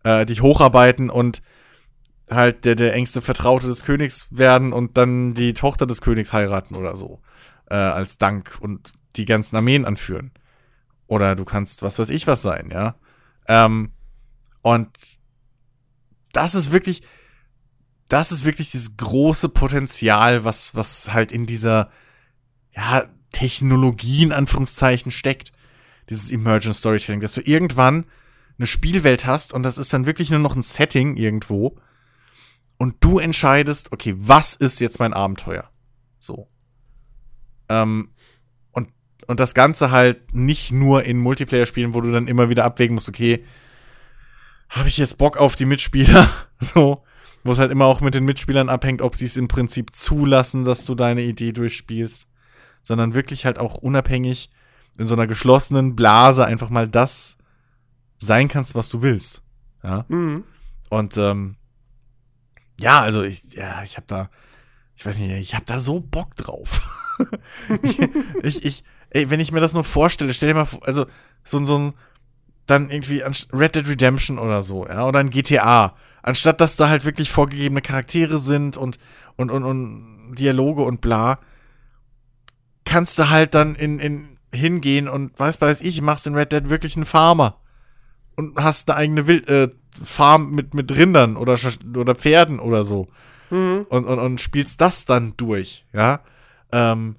äh, 0.05 0.25
dich 0.25 0.41
hocharbeiten 0.41 1.11
und 1.11 1.43
halt 2.31 2.65
der, 2.65 2.75
der 2.75 2.95
engste 2.95 3.21
Vertraute 3.21 3.67
des 3.67 3.85
Königs 3.85 4.29
werden 4.31 4.73
und 4.73 4.97
dann 4.97 5.35
die 5.35 5.53
Tochter 5.53 5.87
des 5.87 6.01
Königs 6.01 6.33
heiraten 6.33 6.75
oder 6.75 6.97
so. 6.97 7.21
Äh, 7.69 7.75
als 7.75 8.19
Dank 8.19 8.57
und 8.61 8.93
die 9.17 9.25
ganzen 9.25 9.57
Armeen 9.57 9.85
anführen. 9.85 10.33
Oder 11.07 11.35
du 11.35 11.45
kannst 11.45 11.83
was 11.83 11.99
weiß 11.99 12.09
ich 12.11 12.27
was 12.27 12.43
sein, 12.43 12.71
ja. 12.73 12.95
Ähm, 13.47 13.93
und 14.63 15.19
das 16.33 16.55
ist 16.55 16.73
wirklich, 16.73 17.03
das 18.09 18.33
ist 18.33 18.45
wirklich 18.45 18.71
dieses 18.71 18.97
große 18.97 19.49
Potenzial, 19.49 20.45
was, 20.45 20.75
was 20.75 21.13
halt 21.13 21.33
in 21.33 21.47
dieser, 21.47 21.91
ja, 22.75 23.09
Technologie 23.35 24.23
in 24.23 24.33
Anführungszeichen 24.33 25.11
steckt. 25.11 25.53
Dieses 26.09 26.31
Emergent 26.31 26.77
Storytelling, 26.77 27.21
dass 27.21 27.35
du 27.35 27.43
irgendwann 27.43 28.07
eine 28.59 28.67
Spielwelt 28.67 29.27
hast 29.27 29.53
und 29.53 29.65
das 29.65 29.79
ist 29.79 29.93
dann 29.93 30.07
wirklich 30.07 30.31
nur 30.31 30.39
noch 30.39 30.55
ein 30.55 30.63
Setting 30.63 31.17
irgendwo 31.17 31.77
und 32.77 32.97
du 33.01 33.19
entscheidest, 33.19 33.93
okay, 33.93 34.15
was 34.17 34.55
ist 34.55 34.81
jetzt 34.81 34.99
mein 34.99 35.13
Abenteuer? 35.13 35.69
So. 36.19 36.49
Ähm, 37.69 38.11
und, 38.71 38.89
und 39.27 39.41
das 39.41 39.55
Ganze 39.55 39.91
halt 39.91 40.35
nicht 40.35 40.73
nur 40.73 41.05
in 41.05 41.19
Multiplayer-Spielen, 41.19 41.95
wo 41.95 42.01
du 42.01 42.13
dann 42.13 42.29
immer 42.29 42.49
wieder 42.49 42.65
abwägen 42.65 42.95
musst, 42.95 43.09
okay, 43.09 43.45
habe 44.69 44.89
ich 44.89 44.99
jetzt 44.99 45.19
Bock 45.19 45.37
auf 45.37 45.57
die 45.57 45.67
Mitspieler? 45.67 46.29
so. 46.61 47.04
Wo 47.45 47.53
es 47.53 47.59
halt 47.59 47.71
immer 47.71 47.85
auch 47.85 48.01
mit 48.01 48.15
den 48.15 48.25
Mitspielern 48.25 48.69
abhängt, 48.69 49.03
ob 49.03 49.15
sie 49.15 49.27
es 49.27 49.37
im 49.37 49.49
Prinzip 49.49 49.95
zulassen, 49.95 50.65
dass 50.65 50.85
du 50.85 50.95
deine 50.95 51.23
Idee 51.23 51.53
durchspielst. 51.53 52.27
Sondern 52.83 53.15
wirklich 53.15 53.47
halt 53.47 53.59
auch 53.59 53.77
unabhängig 53.77 54.51
in 54.99 55.07
so 55.07 55.15
einer 55.15 55.27
geschlossenen 55.27 55.95
Blase 55.95 56.47
einfach 56.47 56.71
mal 56.71 56.89
das 56.89 57.37
sein 58.17 58.49
kannst, 58.49 58.75
was 58.75 58.89
du 58.89 59.03
willst. 59.03 59.43
Ja. 59.83 60.05
Mhm. 60.09 60.45
Und 60.91 61.17
ähm, 61.17 61.57
ja, 62.81 63.01
also 63.01 63.23
ich, 63.23 63.55
ja, 63.55 63.83
ich 63.83 63.97
habe 63.97 64.07
da, 64.07 64.31
ich 64.97 65.05
weiß 65.05 65.19
nicht, 65.19 65.31
ich 65.33 65.55
habe 65.55 65.65
da 65.67 65.79
so 65.79 66.01
Bock 66.01 66.35
drauf. 66.37 66.89
ich, 67.83 67.99
ich, 68.43 68.65
ich, 68.65 68.85
ey, 69.11 69.31
wenn 69.31 69.41
ich 69.41 69.53
mir 69.53 69.61
das 69.61 69.75
nur 69.75 69.85
vorstelle, 69.85 70.33
stell 70.33 70.49
dir 70.49 70.55
mal 70.55 70.65
vor, 70.65 70.87
also 70.87 71.07
so, 71.45 71.65
so 71.65 71.79
ein, 71.79 71.95
dann 72.67 72.91
irgendwie 72.91 73.23
Red 73.53 73.77
Dead 73.77 73.89
Redemption 73.89 74.39
oder 74.39 74.63
so, 74.63 74.87
ja, 74.87 75.07
oder 75.07 75.21
ein 75.21 75.31
GTA. 75.31 75.97
Anstatt 76.27 76.63
dass 76.63 76.77
da 76.77 76.89
halt 76.89 77.05
wirklich 77.05 77.31
vorgegebene 77.31 77.83
Charaktere 77.83 78.39
sind 78.39 78.79
und, 78.79 78.99
und, 79.37 79.51
und, 79.51 79.63
und 79.63 80.35
Dialoge 80.39 80.83
und 80.83 81.03
bla, 81.03 81.39
kannst 82.87 83.19
du 83.19 83.29
halt 83.29 83.55
dann 83.55 83.75
in, 83.75 83.99
in 83.99 84.39
hingehen 84.51 85.07
und 85.07 85.39
weiß 85.39 85.61
weiß 85.61 85.83
ich, 85.83 86.01
machst 86.01 86.27
in 86.27 86.35
Red 86.35 86.53
Dead 86.53 86.71
wirklich 86.71 86.97
einen 86.97 87.05
Farmer 87.05 87.61
und 88.37 88.57
hast 88.57 88.89
eine 88.89 88.97
eigene 88.97 89.27
Wild, 89.27 89.51
äh, 89.51 89.69
Farm 90.03 90.53
mit, 90.53 90.73
mit 90.73 90.97
Rindern 90.97 91.37
oder, 91.37 91.59
oder 91.95 92.15
Pferden 92.15 92.59
oder 92.59 92.85
so. 92.85 93.09
Mhm. 93.51 93.85
Und, 93.91 94.07
und, 94.07 94.19
und 94.19 94.41
spielst 94.41 94.81
das 94.81 95.05
dann 95.05 95.35
durch, 95.37 95.85
ja. 95.93 96.21
Ähm, 96.73 97.17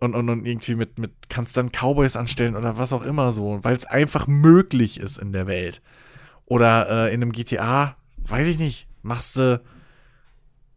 und, 0.00 0.14
und, 0.14 0.28
und 0.28 0.44
irgendwie 0.44 0.74
mit, 0.74 0.98
mit, 0.98 1.30
kannst 1.30 1.56
dann 1.56 1.70
Cowboys 1.70 2.14
anstellen 2.14 2.56
oder 2.56 2.76
was 2.76 2.92
auch 2.92 3.06
immer 3.06 3.32
so, 3.32 3.60
weil 3.62 3.74
es 3.74 3.86
einfach 3.86 4.26
möglich 4.26 5.00
ist 5.00 5.16
in 5.16 5.32
der 5.32 5.46
Welt. 5.46 5.80
Oder 6.44 7.06
äh, 7.06 7.14
in 7.14 7.22
einem 7.22 7.32
GTA, 7.32 7.96
weiß 8.26 8.46
ich 8.48 8.58
nicht, 8.58 8.88
machst 9.02 9.36
du, 9.36 9.62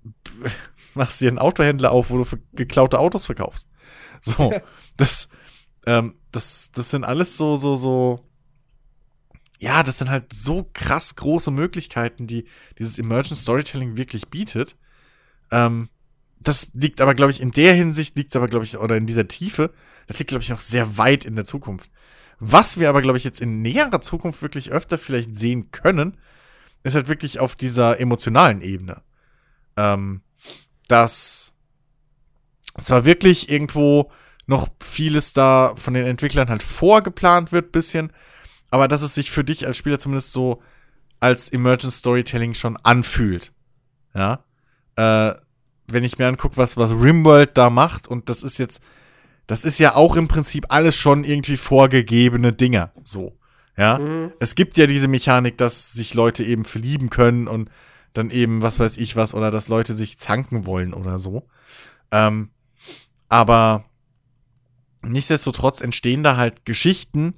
machst 0.93 1.21
dir 1.21 1.29
einen 1.29 1.39
Autohändler 1.39 1.91
auf, 1.91 2.09
wo 2.09 2.23
du 2.23 2.37
geklaute 2.53 2.99
Autos 2.99 3.25
verkaufst. 3.25 3.69
So, 4.21 4.53
das, 4.97 5.29
ähm, 5.85 6.15
das, 6.31 6.71
das 6.71 6.89
sind 6.89 7.03
alles 7.03 7.37
so, 7.37 7.55
so, 7.55 7.75
so 7.75 8.27
ja, 9.59 9.83
das 9.83 9.97
sind 9.97 10.09
halt 10.09 10.33
so 10.33 10.69
krass 10.73 11.15
große 11.15 11.51
Möglichkeiten, 11.51 12.27
die 12.27 12.45
dieses 12.77 12.99
Emergent 12.99 13.37
Storytelling 13.37 13.97
wirklich 13.97 14.27
bietet. 14.27 14.75
Ähm, 15.51 15.89
das 16.39 16.69
liegt 16.73 17.01
aber, 17.01 17.15
glaube 17.15 17.31
ich, 17.31 17.41
in 17.41 17.51
der 17.51 17.73
Hinsicht 17.73 18.15
liegt 18.15 18.29
es 18.29 18.35
aber, 18.35 18.47
glaube 18.47 18.65
ich, 18.65 18.77
oder 18.77 18.95
in 18.95 19.07
dieser 19.07 19.27
Tiefe, 19.27 19.73
das 20.05 20.19
liegt, 20.19 20.29
glaube 20.29 20.43
ich, 20.43 20.49
noch 20.49 20.59
sehr 20.59 20.97
weit 20.97 21.25
in 21.25 21.35
der 21.35 21.45
Zukunft. 21.45 21.89
Was 22.39 22.79
wir 22.79 22.89
aber, 22.89 23.01
glaube 23.01 23.17
ich, 23.17 23.23
jetzt 23.23 23.41
in 23.41 23.63
näherer 23.63 23.99
Zukunft 23.99 24.43
wirklich 24.43 24.71
öfter 24.71 24.99
vielleicht 24.99 25.33
sehen 25.33 25.71
können, 25.71 26.17
ist 26.83 26.95
halt 26.95 27.07
wirklich 27.07 27.39
auf 27.39 27.55
dieser 27.55 27.99
emotionalen 27.99 28.61
Ebene. 28.61 29.01
Ähm, 29.75 30.21
dass 30.87 31.53
zwar 32.79 33.05
wirklich 33.05 33.49
irgendwo 33.49 34.11
noch 34.45 34.69
vieles 34.81 35.33
da 35.33 35.73
von 35.75 35.93
den 35.93 36.05
Entwicklern 36.05 36.49
halt 36.49 36.63
vorgeplant 36.63 37.51
wird, 37.51 37.71
bisschen, 37.71 38.13
aber 38.69 38.87
dass 38.87 39.01
es 39.01 39.13
sich 39.13 39.29
für 39.31 39.43
dich 39.43 39.67
als 39.67 39.77
Spieler 39.77 39.99
zumindest 39.99 40.31
so 40.31 40.61
als 41.19 41.49
Emergent 41.49 41.93
Storytelling 41.93 42.53
schon 42.53 42.77
anfühlt. 42.77 43.51
Ja. 44.13 44.43
Äh, 44.95 45.35
wenn 45.89 46.03
ich 46.03 46.17
mir 46.17 46.27
angucke, 46.27 46.57
was, 46.57 46.77
was 46.77 46.91
Rimworld 46.91 47.57
da 47.57 47.69
macht, 47.69 48.07
und 48.07 48.29
das 48.29 48.43
ist 48.43 48.57
jetzt, 48.57 48.81
das 49.47 49.63
ist 49.63 49.79
ja 49.79 49.95
auch 49.95 50.15
im 50.15 50.27
Prinzip 50.27 50.65
alles 50.69 50.95
schon 50.95 51.23
irgendwie 51.23 51.57
vorgegebene 51.57 52.53
Dinger. 52.53 52.91
So. 53.03 53.36
Ja. 53.77 53.99
Mhm. 53.99 54.33
Es 54.39 54.55
gibt 54.55 54.77
ja 54.77 54.87
diese 54.87 55.07
Mechanik, 55.07 55.57
dass 55.57 55.93
sich 55.93 56.13
Leute 56.13 56.43
eben 56.43 56.65
verlieben 56.65 57.09
können 57.09 57.47
und 57.47 57.69
dann 58.13 58.31
eben, 58.31 58.61
was 58.61 58.79
weiß 58.79 58.97
ich 58.97 59.15
was, 59.15 59.33
oder 59.33 59.51
dass 59.51 59.67
Leute 59.67 59.93
sich 59.93 60.17
zanken 60.17 60.65
wollen 60.65 60.93
oder 60.93 61.19
so. 61.19 61.47
Ähm, 62.11 62.49
aber 63.29 63.85
nichtsdestotrotz 65.03 65.81
entstehen 65.81 66.23
da 66.23 66.37
halt 66.37 66.65
Geschichten, 66.65 67.33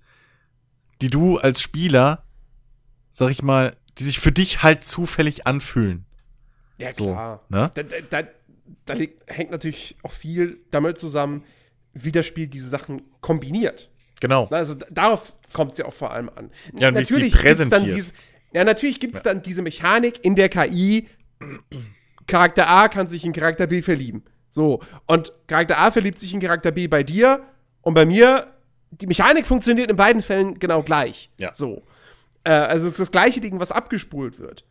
die 1.01 1.09
du 1.09 1.37
als 1.37 1.61
Spieler, 1.61 2.23
sag 3.09 3.31
ich 3.31 3.43
mal, 3.43 3.75
die 3.97 4.03
sich 4.03 4.19
für 4.19 4.31
dich 4.31 4.63
halt 4.63 4.83
zufällig 4.83 5.45
anfühlen. 5.45 6.05
Ja, 6.77 6.91
klar. 6.93 7.43
So, 7.49 7.55
ne? 7.55 7.71
da, 7.73 7.83
da, 7.83 7.95
da, 8.09 8.29
da 8.85 8.93
hängt 9.27 9.51
natürlich 9.51 9.97
auch 10.03 10.13
viel 10.13 10.61
damit 10.71 10.97
zusammen, 10.97 11.43
wie 11.93 12.11
das 12.11 12.25
Spiel 12.25 12.47
diese 12.47 12.69
Sachen 12.69 13.01
kombiniert. 13.19 13.89
Genau. 14.21 14.47
Also 14.51 14.75
darauf 14.89 15.33
kommt 15.53 15.73
es 15.73 15.77
ja 15.77 15.85
auch 15.85 15.93
vor 15.93 16.11
allem 16.11 16.29
an. 16.35 16.51
Ja, 16.77 16.89
und 16.89 16.95
natürlich 16.95 17.33
präsentiert. 17.33 17.81
Dann 17.81 17.95
diese, 17.95 18.13
ja, 18.53 18.63
natürlich 18.63 18.99
gibt 18.99 19.15
es 19.15 19.23
ja. 19.23 19.33
dann 19.33 19.41
diese 19.41 19.61
Mechanik 19.61 20.23
in 20.23 20.35
der 20.35 20.49
KI, 20.49 21.07
Charakter 22.27 22.69
A 22.69 22.87
kann 22.87 23.07
sich 23.07 23.25
in 23.25 23.33
Charakter 23.33 23.67
B 23.67 23.81
verlieben. 23.81 24.23
So. 24.49 24.81
Und 25.07 25.33
Charakter 25.47 25.79
A 25.79 25.91
verliebt 25.91 26.19
sich 26.19 26.33
in 26.33 26.39
Charakter 26.39 26.71
B 26.71 26.87
bei 26.87 27.03
dir 27.03 27.43
und 27.81 27.93
bei 27.93 28.05
mir 28.05 28.47
die 28.91 29.07
Mechanik 29.07 29.45
funktioniert 29.45 29.89
in 29.89 29.95
beiden 29.95 30.21
Fällen 30.21 30.59
genau 30.59 30.83
gleich. 30.83 31.29
Ja. 31.39 31.53
So. 31.53 31.83
Äh, 32.43 32.51
also 32.51 32.87
es 32.87 32.93
ist 32.93 32.99
das 32.99 33.11
gleiche 33.11 33.41
Ding, 33.41 33.59
was 33.59 33.71
abgespult 33.71 34.39
wird. 34.39 34.65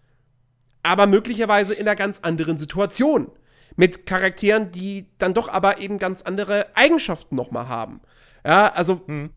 Aber 0.82 1.07
möglicherweise 1.07 1.74
in 1.74 1.86
einer 1.86 1.96
ganz 1.96 2.20
anderen 2.20 2.59
Situation. 2.59 3.30
Mit 3.76 4.07
Charakteren, 4.07 4.72
die 4.72 5.07
dann 5.18 5.34
doch 5.34 5.49
aber 5.49 5.78
eben 5.78 6.01
ganz 6.01 6.22
andere 6.22 6.66
Eigenschaften 6.74 7.36
nochmal 7.36 7.68
haben. 7.68 8.01
Ja, 8.44 8.72
also, 8.72 9.03
hm. 9.07 9.30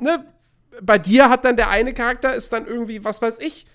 Ne, 0.00 0.24
bei 0.82 0.98
dir 0.98 1.30
hat 1.30 1.44
dann 1.44 1.56
der 1.56 1.70
eine 1.70 1.94
Charakter 1.94 2.34
ist 2.34 2.52
dann 2.52 2.66
irgendwie, 2.66 3.04
was 3.04 3.22
weiß 3.22 3.38
ich, 3.40 3.66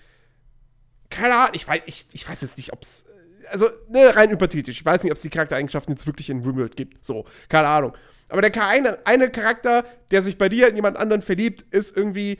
keine 1.10 1.34
Ahnung, 1.34 1.50
ich 1.52 1.66
weiß, 1.68 1.82
ich, 1.86 2.06
ich 2.12 2.28
weiß 2.28 2.40
jetzt 2.42 2.56
nicht, 2.56 2.72
ob 2.72 2.82
es 2.82 3.06
also 3.50 3.68
ne, 3.88 4.14
rein 4.14 4.30
hypothetisch. 4.30 4.78
Ich 4.78 4.84
weiß 4.84 5.02
nicht, 5.02 5.12
ob 5.12 5.16
es 5.16 5.22
die 5.22 5.30
Charaktereigenschaften 5.30 5.94
jetzt 5.94 6.06
wirklich 6.06 6.30
in 6.30 6.42
Rimworld 6.44 6.76
gibt. 6.76 7.04
So, 7.04 7.24
keine 7.48 7.68
Ahnung. 7.68 7.92
Aber 8.28 8.40
der 8.40 8.66
eine, 8.66 8.98
eine 9.06 9.30
Charakter, 9.30 9.84
der 10.10 10.22
sich 10.22 10.38
bei 10.38 10.48
dir 10.48 10.68
in 10.68 10.76
jemand 10.76 10.96
anderen 10.96 11.22
verliebt, 11.22 11.64
ist 11.70 11.96
irgendwie 11.96 12.38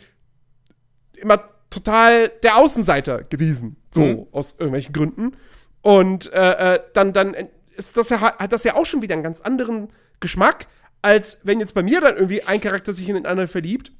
immer 1.16 1.48
total 1.70 2.28
der 2.42 2.56
Außenseiter 2.56 3.24
gewesen. 3.24 3.76
So, 3.90 4.00
mhm. 4.00 4.26
aus 4.32 4.52
irgendwelchen 4.52 4.92
Gründen. 4.92 5.36
Und 5.82 6.32
äh, 6.32 6.74
äh 6.74 6.80
dann, 6.94 7.12
dann 7.12 7.36
ist 7.76 7.96
das 7.96 8.08
ja, 8.10 8.20
hat 8.20 8.52
das 8.52 8.64
ja 8.64 8.74
auch 8.74 8.86
schon 8.86 9.02
wieder 9.02 9.14
einen 9.14 9.22
ganz 9.22 9.40
anderen 9.40 9.88
Geschmack, 10.20 10.66
als 11.04 11.40
wenn 11.42 11.60
jetzt 11.60 11.74
bei 11.74 11.82
mir 11.82 12.00
dann 12.00 12.14
irgendwie 12.16 12.42
ein 12.42 12.62
Charakter 12.62 12.94
sich 12.94 13.06
in 13.08 13.14
den 13.14 13.26
anderen 13.26 13.48
verliebt 13.48 13.92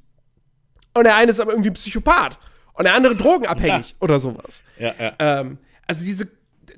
und 0.95 1.05
der 1.05 1.17
eine 1.17 1.31
ist 1.31 1.41
aber 1.41 1.53
irgendwie 1.53 1.69
ein 1.69 1.75
Psychopath 1.75 2.39
und 2.73 2.85
der 2.85 2.95
andere 2.95 3.15
drogenabhängig 3.15 3.91
ja. 3.91 3.97
oder 4.01 4.19
sowas. 4.19 4.63
Ja, 4.79 4.95
ja. 4.99 5.13
Ähm, 5.19 5.59
also 5.87 6.03
diese, 6.03 6.29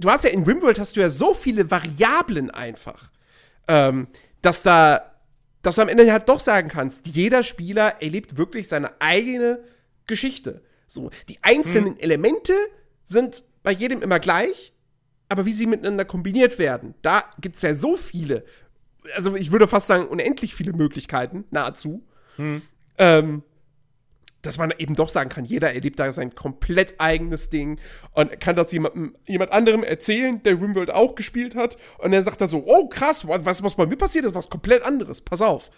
du 0.01 0.11
hast 0.11 0.24
ja 0.24 0.31
in 0.31 0.43
Rimworld 0.43 0.81
hast 0.81 0.97
du 0.97 1.01
ja 1.01 1.11
so 1.11 1.33
viele 1.33 1.70
Variablen 1.70 2.51
einfach, 2.51 3.12
ähm, 3.68 4.09
dass 4.43 4.64
da, 4.64 5.12
dass 5.62 5.77
du 5.77 5.83
am 5.83 5.89
Ende 5.89 6.11
halt 6.11 6.29
doch 6.29 6.41
sagen 6.41 6.68
kannst, 6.68 7.07
jeder 7.07 7.45
Spieler 7.45 8.03
erlebt 8.03 8.37
wirklich 8.37 8.66
seine 8.66 9.01
eigene 9.01 9.61
Geschichte. 10.09 10.61
So, 10.89 11.11
die 11.29 11.39
einzelnen 11.43 11.93
hm. 11.93 12.01
Elemente 12.01 12.53
sind 13.05 13.45
bei 13.62 13.70
jedem 13.70 14.03
immer 14.03 14.18
gleich, 14.18 14.72
aber 15.29 15.47
wie 15.47 15.53
sie 15.53 15.66
miteinander 15.66 16.05
kombiniert 16.05 16.59
werden, 16.59 16.95
da 17.03 17.24
gibt 17.41 17.57
es 17.57 17.62
ja 17.62 17.74
so 17.74 17.97
viele, 17.97 18.45
also 19.15 19.37
ich 19.37 19.53
würde 19.53 19.67
fast 19.67 19.87
sagen, 19.87 20.07
unendlich 20.07 20.55
viele 20.55 20.73
Möglichkeiten, 20.73 21.45
nahezu. 21.51 22.05
Hm. 22.37 22.63
Ähm, 22.99 23.43
dass 24.43 24.59
man 24.59 24.73
eben 24.79 24.95
doch 24.95 25.09
sagen 25.09 25.29
kann, 25.29 25.45
jeder 25.45 25.75
erlebt 25.75 25.99
da 25.99 26.11
sein 26.13 26.35
komplett 26.35 26.95
eigenes 26.99 27.51
Ding 27.51 27.81
und 28.13 28.39
kann 28.41 28.55
das 28.55 28.71
jemandem, 28.73 29.17
jemand 29.27 29.53
anderem 29.53 29.83
erzählen, 29.83 30.43
der 30.43 30.61
Rimworld 30.61 30.91
auch 30.93 31.17
gespielt 31.17 31.57
hat. 31.57 31.77
Und 31.99 32.13
er 32.13 32.23
sagt 32.23 32.41
da 32.41 32.47
so, 32.47 32.63
oh 32.65 32.89
krass, 32.89 33.27
was, 33.27 33.63
was 33.63 33.75
bei 33.75 33.87
mir 33.87 33.97
passiert 33.97 34.25
ist, 34.25 34.35
was 34.35 34.49
komplett 34.49 34.85
anderes, 34.85 35.21
pass 35.21 35.43
auf. 35.43 35.71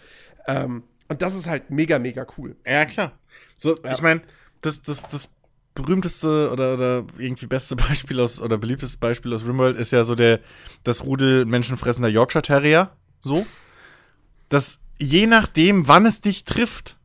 Ähm, 0.47 0.83
und 1.07 1.21
das 1.21 1.35
ist 1.35 1.49
halt 1.49 1.71
mega, 1.71 1.97
mega 1.97 2.25
cool. 2.37 2.55
Ja, 2.65 2.85
klar. 2.85 3.13
So, 3.55 3.75
ja. 3.83 3.93
ich 3.93 4.01
meine, 4.01 4.21
das, 4.61 4.81
das, 4.83 5.01
das 5.07 5.33
berühmteste 5.73 6.51
oder, 6.51 6.75
oder 6.75 7.05
irgendwie 7.17 7.47
beste 7.47 7.75
Beispiel 7.87 8.19
aus, 8.19 8.39
oder 8.39 8.57
beliebteste 8.57 8.99
Beispiel 8.99 9.33
aus 9.33 9.45
Rimworld 9.45 9.77
ist 9.77 9.91
ja 9.91 10.03
so 10.03 10.15
der, 10.15 10.39
das 10.83 11.03
Rudel 11.03 11.45
menschenfressender 11.45 12.09
Yorkshire 12.09 12.43
Terrier. 12.43 12.91
So. 13.19 13.45
Das, 14.49 14.79
je 14.97 15.27
nachdem, 15.27 15.87
wann 15.87 16.05
es 16.05 16.21
dich 16.21 16.43
trifft, 16.43 16.97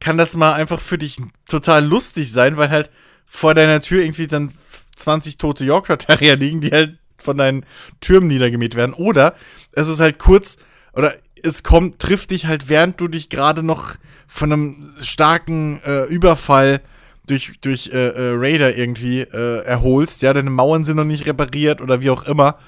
kann 0.00 0.18
das 0.18 0.36
mal 0.36 0.52
einfach 0.52 0.80
für 0.80 0.98
dich 0.98 1.18
total 1.46 1.84
lustig 1.84 2.30
sein, 2.30 2.56
weil 2.56 2.70
halt 2.70 2.90
vor 3.26 3.54
deiner 3.54 3.80
Tür 3.80 4.02
irgendwie 4.02 4.26
dann 4.26 4.52
20 4.96 5.38
tote 5.38 5.64
Yorkshire 5.64 5.98
Terrier 5.98 6.36
liegen, 6.36 6.60
die 6.60 6.70
halt 6.70 6.98
von 7.18 7.38
deinen 7.38 7.64
Türmen 8.00 8.28
niedergemäht 8.28 8.74
werden. 8.74 8.94
Oder 8.94 9.34
es 9.72 9.88
ist 9.88 10.00
halt 10.00 10.18
kurz, 10.18 10.58
oder 10.92 11.14
es 11.42 11.62
kommt, 11.62 11.98
trifft 11.98 12.30
dich 12.30 12.46
halt, 12.46 12.68
während 12.68 13.00
du 13.00 13.08
dich 13.08 13.28
gerade 13.28 13.62
noch 13.62 13.94
von 14.26 14.52
einem 14.52 14.92
starken 15.00 15.80
äh, 15.82 16.04
Überfall 16.04 16.80
durch, 17.26 17.52
durch 17.60 17.90
äh, 17.92 18.08
äh, 18.08 18.32
Raider 18.36 18.76
irgendwie 18.76 19.20
äh, 19.20 19.64
erholst, 19.64 20.22
ja, 20.22 20.32
deine 20.32 20.50
Mauern 20.50 20.84
sind 20.84 20.96
noch 20.96 21.04
nicht 21.04 21.26
repariert 21.26 21.80
oder 21.80 22.00
wie 22.00 22.10
auch 22.10 22.24
immer. 22.24 22.58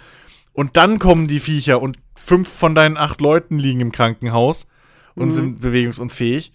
Und 0.53 0.77
dann 0.79 0.99
kommen 0.99 1.29
die 1.29 1.41
Viecher 1.41 1.83
und 1.83 1.99
fünf 2.27 2.49
von 2.49 2.75
deinen 2.75 2.97
acht 2.97 3.21
Leuten 3.21 3.59
liegen 3.59 3.81
im 3.81 3.93
Krankenhaus 3.93 4.67
und 5.15 5.29
mhm. 5.29 5.33
sind 5.33 5.61
bewegungsunfähig. 5.61 6.53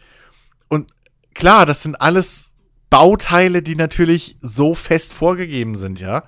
Und 0.68 0.92
klar, 1.34 1.66
das 1.66 1.84
sind 1.84 2.02
alles 2.02 2.54
Bauteile, 2.90 3.62
die 3.62 3.76
natürlich 3.76 4.36
so 4.42 4.76
fest 4.76 5.14
vorgegeben 5.14 5.76
sind, 5.76 6.02
ja. 6.02 6.26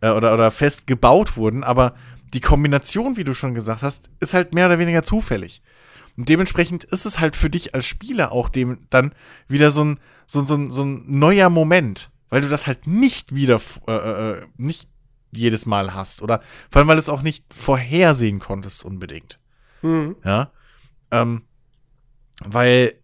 Äh, 0.00 0.10
oder, 0.10 0.32
oder 0.32 0.50
fest 0.50 0.86
gebaut 0.86 1.36
wurden, 1.36 1.64
aber 1.64 1.94
die 2.32 2.40
Kombination, 2.40 3.16
wie 3.16 3.24
du 3.24 3.34
schon 3.34 3.54
gesagt 3.54 3.82
hast, 3.82 4.10
ist 4.20 4.32
halt 4.32 4.54
mehr 4.54 4.66
oder 4.66 4.78
weniger 4.78 5.02
zufällig. 5.02 5.60
Und 6.16 6.28
dementsprechend 6.28 6.84
ist 6.84 7.04
es 7.04 7.20
halt 7.20 7.36
für 7.36 7.50
dich 7.50 7.74
als 7.74 7.86
Spieler 7.86 8.32
auch 8.32 8.48
dem 8.48 8.78
dann 8.90 9.12
wieder 9.48 9.70
so 9.70 9.84
ein, 9.84 10.00
so, 10.26 10.42
so, 10.42 10.70
so 10.70 10.82
ein 10.82 11.04
neuer 11.06 11.50
Moment, 11.50 12.10
weil 12.30 12.40
du 12.40 12.48
das 12.48 12.66
halt 12.66 12.86
nicht 12.86 13.34
wieder, 13.34 13.60
äh, 13.86 13.92
äh, 13.92 14.30
äh, 14.32 14.46
nicht 14.56 14.88
jedes 15.32 15.66
Mal 15.66 15.94
hast. 15.94 16.22
Oder 16.22 16.40
vor 16.70 16.80
allem, 16.80 16.88
weil 16.88 16.96
du 16.96 17.00
es 17.00 17.08
auch 17.08 17.22
nicht 17.22 17.44
vorhersehen 17.52 18.38
konntest 18.38 18.84
unbedingt. 18.84 19.38
Mhm. 19.82 20.16
Ja. 20.24 20.50
Ähm, 21.10 21.42
weil, 22.44 22.94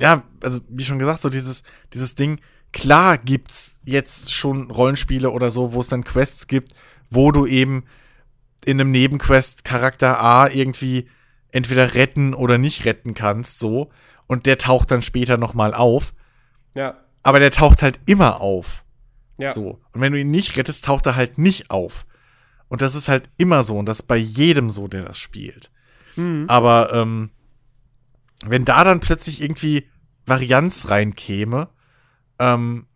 ja, 0.00 0.22
also 0.42 0.60
wie 0.68 0.84
schon 0.84 0.98
gesagt, 0.98 1.22
so 1.22 1.28
dieses, 1.28 1.62
dieses 1.92 2.14
Ding, 2.14 2.40
klar 2.72 3.18
gibt's 3.18 3.80
jetzt 3.84 4.32
schon 4.32 4.70
Rollenspiele 4.70 5.30
oder 5.30 5.50
so, 5.50 5.72
wo 5.72 5.80
es 5.80 5.88
dann 5.88 6.04
Quests 6.04 6.46
gibt, 6.46 6.72
wo 7.10 7.32
du 7.32 7.46
eben 7.46 7.84
in 8.64 8.80
einem 8.80 8.90
Nebenquest 8.90 9.64
Charakter 9.64 10.20
A 10.20 10.48
irgendwie 10.48 11.08
entweder 11.52 11.94
retten 11.94 12.34
oder 12.34 12.58
nicht 12.58 12.84
retten 12.84 13.14
kannst, 13.14 13.58
so. 13.58 13.90
Und 14.26 14.46
der 14.46 14.58
taucht 14.58 14.90
dann 14.90 15.02
später 15.02 15.36
nochmal 15.36 15.74
auf. 15.74 16.14
Ja. 16.74 16.96
Aber 17.22 17.38
der 17.38 17.50
taucht 17.50 17.82
halt 17.82 18.00
immer 18.06 18.40
auf. 18.40 18.83
Ja. 19.38 19.52
So. 19.52 19.80
Und 19.92 20.00
wenn 20.00 20.12
du 20.12 20.20
ihn 20.20 20.30
nicht 20.30 20.56
rettest, 20.56 20.84
taucht 20.84 21.06
er 21.06 21.16
halt 21.16 21.38
nicht 21.38 21.70
auf. 21.70 22.06
Und 22.68 22.82
das 22.82 22.94
ist 22.94 23.08
halt 23.08 23.30
immer 23.36 23.62
so. 23.62 23.78
Und 23.78 23.86
das 23.86 24.00
ist 24.00 24.06
bei 24.06 24.16
jedem 24.16 24.70
so, 24.70 24.88
der 24.88 25.04
das 25.04 25.18
spielt. 25.18 25.70
Mhm. 26.16 26.46
Aber 26.48 26.92
ähm, 26.92 27.30
wenn 28.44 28.64
da 28.64 28.84
dann 28.84 29.00
plötzlich 29.00 29.42
irgendwie 29.42 29.88
Varianz 30.26 30.88
reinkäme, 30.88 31.68
ähm, 32.38 32.86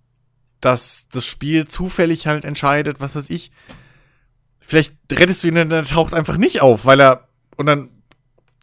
dass 0.60 1.08
das 1.08 1.26
Spiel 1.26 1.66
zufällig 1.68 2.26
halt 2.26 2.44
entscheidet, 2.44 3.00
was 3.00 3.14
weiß 3.14 3.30
ich, 3.30 3.52
vielleicht 4.60 4.94
rettest 5.12 5.44
du 5.44 5.48
ihn 5.48 5.58
und 5.58 5.72
er 5.72 5.84
taucht 5.84 6.14
einfach 6.14 6.36
nicht 6.36 6.60
auf, 6.60 6.84
weil 6.84 7.00
er 7.00 7.28
und 7.56 7.66
dann 7.66 7.90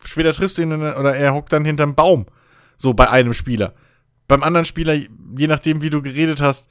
später 0.04 0.34
triffst 0.34 0.58
du 0.58 0.64
ihn 0.64 0.74
oder 0.74 1.16
er 1.16 1.34
hockt 1.34 1.54
dann 1.54 1.66
hinterm 1.66 1.96
Baum. 1.96 2.26
So 2.78 2.94
bei 2.94 3.10
einem 3.10 3.34
Spieler. 3.34 3.74
Beim 4.28 4.44
anderen 4.44 4.66
Spieler, 4.66 4.94
je 4.94 5.48
nachdem, 5.48 5.82
wie 5.82 5.90
du 5.90 6.02
geredet 6.02 6.42
hast, 6.42 6.70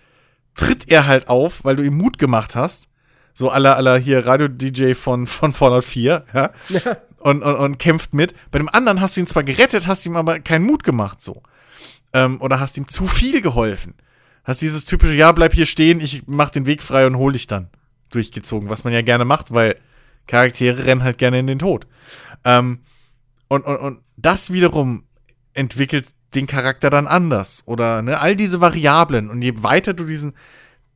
tritt 0.54 0.90
er 0.90 1.06
halt 1.06 1.28
auf, 1.28 1.64
weil 1.64 1.76
du 1.76 1.82
ihm 1.82 1.96
Mut 1.96 2.18
gemacht 2.18 2.56
hast. 2.56 2.88
So 3.32 3.50
aller 3.50 3.76
aller 3.76 3.98
hier 3.98 4.26
Radio-DJ 4.26 4.94
von, 4.94 5.26
von 5.26 5.52
Fallout 5.52 5.84
4, 5.84 6.24
ja. 6.32 6.50
und, 7.18 7.42
und, 7.42 7.56
und 7.56 7.78
kämpft 7.78 8.14
mit. 8.14 8.34
Bei 8.50 8.58
dem 8.58 8.68
anderen 8.68 9.00
hast 9.00 9.16
du 9.16 9.20
ihn 9.20 9.26
zwar 9.26 9.42
gerettet, 9.42 9.88
hast 9.88 10.06
ihm 10.06 10.16
aber 10.16 10.38
keinen 10.38 10.64
Mut 10.64 10.84
gemacht, 10.84 11.20
so. 11.20 11.42
Ähm, 12.12 12.40
oder 12.40 12.60
hast 12.60 12.78
ihm 12.78 12.86
zu 12.86 13.06
viel 13.06 13.40
geholfen. 13.40 13.94
Hast 14.44 14.62
dieses 14.62 14.84
typische, 14.84 15.14
ja, 15.14 15.32
bleib 15.32 15.54
hier 15.54 15.66
stehen, 15.66 16.00
ich 16.00 16.22
mach 16.26 16.50
den 16.50 16.66
Weg 16.66 16.82
frei 16.82 17.06
und 17.06 17.16
hol 17.16 17.32
dich 17.32 17.46
dann 17.46 17.70
durchgezogen, 18.10 18.68
was 18.68 18.84
man 18.84 18.92
ja 18.92 19.02
gerne 19.02 19.24
macht, 19.24 19.52
weil 19.52 19.76
Charaktere 20.26 20.86
rennen 20.86 21.02
halt 21.02 21.18
gerne 21.18 21.40
in 21.40 21.46
den 21.46 21.58
Tod. 21.58 21.86
Ähm, 22.44 22.80
und, 23.48 23.64
und, 23.64 23.76
und 23.76 24.02
das 24.16 24.52
wiederum 24.52 25.04
entwickelt 25.54 26.06
den 26.34 26.46
Charakter 26.46 26.90
dann 26.90 27.06
anders. 27.06 27.62
Oder 27.66 28.02
ne, 28.02 28.20
all 28.20 28.36
diese 28.36 28.60
Variablen. 28.60 29.30
Und 29.30 29.42
je 29.42 29.62
weiter 29.62 29.94
du 29.94 30.04
diesen, 30.04 30.34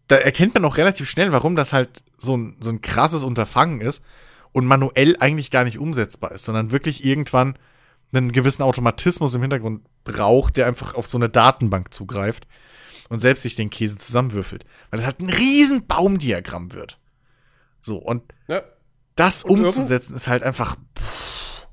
da 0.09 0.17
erkennt 0.17 0.55
man 0.55 0.65
auch 0.65 0.77
relativ 0.77 1.09
schnell, 1.09 1.33
warum 1.33 1.57
das 1.57 1.73
halt 1.73 2.03
so 2.17 2.37
ein, 2.37 2.57
so 2.61 2.71
ein 2.71 2.81
krasses 2.81 3.25
Unterfangen 3.25 3.81
ist 3.81 4.03
und 4.53 4.67
manuell 4.67 5.17
eigentlich 5.21 5.51
gar 5.51 5.65
nicht 5.65 5.79
umsetzbar 5.79 6.33
ist, 6.33 6.45
sondern 6.45 6.73
wirklich 6.73 7.05
irgendwann 7.05 7.57
einen 8.13 8.33
gewissen 8.33 8.63
Automatismus 8.63 9.35
im 9.35 9.43
Hintergrund 9.43 9.83
braucht, 10.05 10.57
der 10.57 10.67
einfach 10.67 10.95
auf 10.95 11.07
so 11.07 11.19
eine 11.19 11.29
Datenbank 11.29 11.93
zugreift 11.93 12.47
und 13.09 13.21
selbst 13.21 13.43
sich 13.43 13.57
den 13.57 13.71
Käse 13.71 13.99
zusammenwürfelt. 13.99 14.65
Weil 14.91 14.99
das 14.99 15.07
halt 15.07 15.21
ein 15.21 15.31
riesen 15.31 15.87
Baumdiagramm 15.87 16.73
wird. 16.73 16.99
So, 17.81 17.97
und 17.97 18.23
ja. 18.49 18.63
das 19.15 19.45
und 19.45 19.61
umzusetzen 19.61 20.15
ist 20.15 20.29
halt 20.29 20.43
einfach. 20.43 20.77
Pff. 20.99 21.67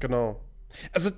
Genau. 0.00 0.40
Also, 0.92 1.10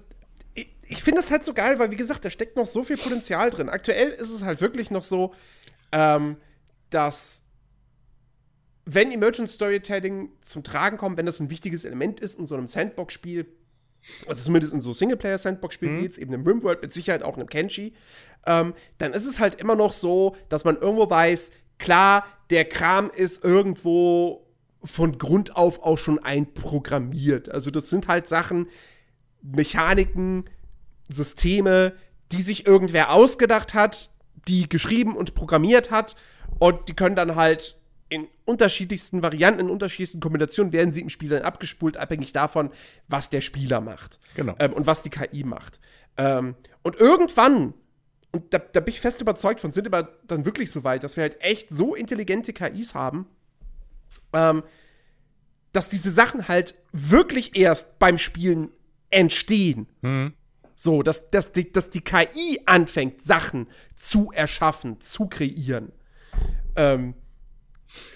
ich, 0.89 1.03
finde 1.03 1.20
es 1.20 1.30
halt 1.30 1.45
so 1.45 1.55
geil, 1.55 1.78
weil, 1.78 1.91
wie 1.91 1.97
gesagt, 1.97 2.24
da 2.24 2.30
steckt 2.30 2.57
noch 2.57 2.66
so 2.66 2.84
viel 2.84 2.97
Potenzial 2.97 3.51
drin. 3.51 3.68
Aktuell 3.68 4.09
ist 4.09 4.30
es 4.30 4.43
halt 4.43 4.61
wirklich 4.61 4.91
noch 4.91 5.03
so, 5.03 5.34
ähm, 5.93 6.37
dass 6.91 7.47
wenn 8.84 9.11
Emergent 9.11 9.49
Storytelling 9.49 10.30
zum 10.41 10.62
Tragen 10.62 10.97
kommt, 10.97 11.16
wenn 11.16 11.26
das 11.26 11.41
ein 11.41 11.51
wichtiges 11.51 11.84
Element 11.84 12.20
ist 12.20 12.39
in 12.39 12.47
so 12.47 12.55
einem 12.55 12.68
Sandbox-Spiel, 12.68 13.47
also 14.28 14.45
zumindest 14.45 14.72
in 14.72 14.80
so 14.80 14.93
Singleplayer-Sandbox-Spielen, 14.93 15.97
mhm. 15.97 16.03
jetzt 16.03 16.18
eben 16.18 16.32
im 16.32 16.47
Rimworld, 16.47 16.82
mit 16.82 16.93
Sicherheit 16.93 17.24
auch 17.24 17.34
in 17.34 17.41
einem 17.41 17.49
Kenshi, 17.49 17.95
ähm, 18.47 18.74
dann 18.99 19.12
ist 19.12 19.26
es 19.26 19.41
halt 19.41 19.61
immer 19.61 19.74
noch 19.74 19.93
so, 19.93 20.37
dass 20.49 20.64
man 20.64 20.76
irgendwo 20.76 21.11
weiß, 21.11 21.51
klar, 21.78 22.24
der 22.51 22.64
Kram 22.64 23.11
ist 23.11 23.45
irgendwo 23.45 24.47
von 24.84 25.18
Grund 25.18 25.57
auf 25.57 25.82
auch 25.82 25.99
schon 25.99 26.20
einprogrammiert. 26.20 27.49
Also 27.49 27.72
das 27.72 27.91
sind 27.91 28.07
halt 28.07 28.28
Sachen, 28.28 28.68
Mechaniken, 29.43 30.45
Systeme, 31.09 31.94
die 32.32 32.42
sich 32.42 32.66
irgendwer 32.66 33.12
ausgedacht 33.12 33.74
hat, 33.74 34.11
die 34.48 34.68
geschrieben 34.68 35.16
und 35.16 35.34
programmiert 35.34 35.90
hat 35.90 36.16
und 36.59 36.88
die 36.88 36.94
können 36.94 37.16
dann 37.16 37.36
halt 37.36 37.80
in 38.09 38.28
unterschiedlichsten 38.44 39.22
Varianten, 39.22 39.61
in 39.61 39.70
unterschiedlichsten 39.70 40.20
Kombinationen 40.20 40.72
werden 40.72 40.92
sie 40.92 41.00
im 41.00 41.09
Spiel 41.09 41.28
dann 41.28 41.42
abgespult, 41.42 41.96
abhängig 41.96 42.32
davon, 42.32 42.70
was 43.09 43.30
der 43.30 43.40
Spieler 43.40 43.80
macht. 43.80 44.20
Genau. 44.34 44.54
Ähm, 44.61 44.72
und 44.72 44.86
was 44.86 45.02
die 45.02 45.11
KI 45.11 45.42
macht. 45.42 45.80
Ähm, 46.16 46.54
und 46.82 46.96
irgendwann 46.96 47.74
und 48.36 48.52
da, 48.52 48.59
da 48.59 48.80
bin 48.80 48.92
ich 48.92 49.00
fest 49.00 49.20
überzeugt 49.20 49.61
von, 49.61 49.72
sind 49.72 49.90
wir 49.90 50.09
dann 50.26 50.44
wirklich 50.44 50.70
so 50.70 50.84
weit, 50.84 51.04
dass 51.04 51.16
wir 51.16 51.22
halt 51.22 51.40
echt 51.40 51.70
so 51.70 51.94
intelligente 51.94 52.52
KIs 52.52 52.94
haben, 52.94 53.26
ähm, 54.32 54.62
dass 55.72 55.88
diese 55.88 56.11
Sachen 56.11 56.46
halt 56.46 56.74
wirklich 56.92 57.57
erst 57.57 57.98
beim 57.98 58.18
Spielen 58.18 58.70
entstehen. 59.11 59.88
Mhm. 60.02 60.34
So, 60.79 61.03
dass, 61.03 61.31
dass, 61.31 61.53
die, 61.53 61.72
dass 61.72 61.91
die 61.91 62.03
KI 62.03 62.61
anfängt, 62.66 63.22
Sachen 63.22 63.66
zu 63.95 64.31
erschaffen, 64.33 65.01
zu 65.01 65.27
kreieren. 65.27 65.91
Ähm, 66.77 67.14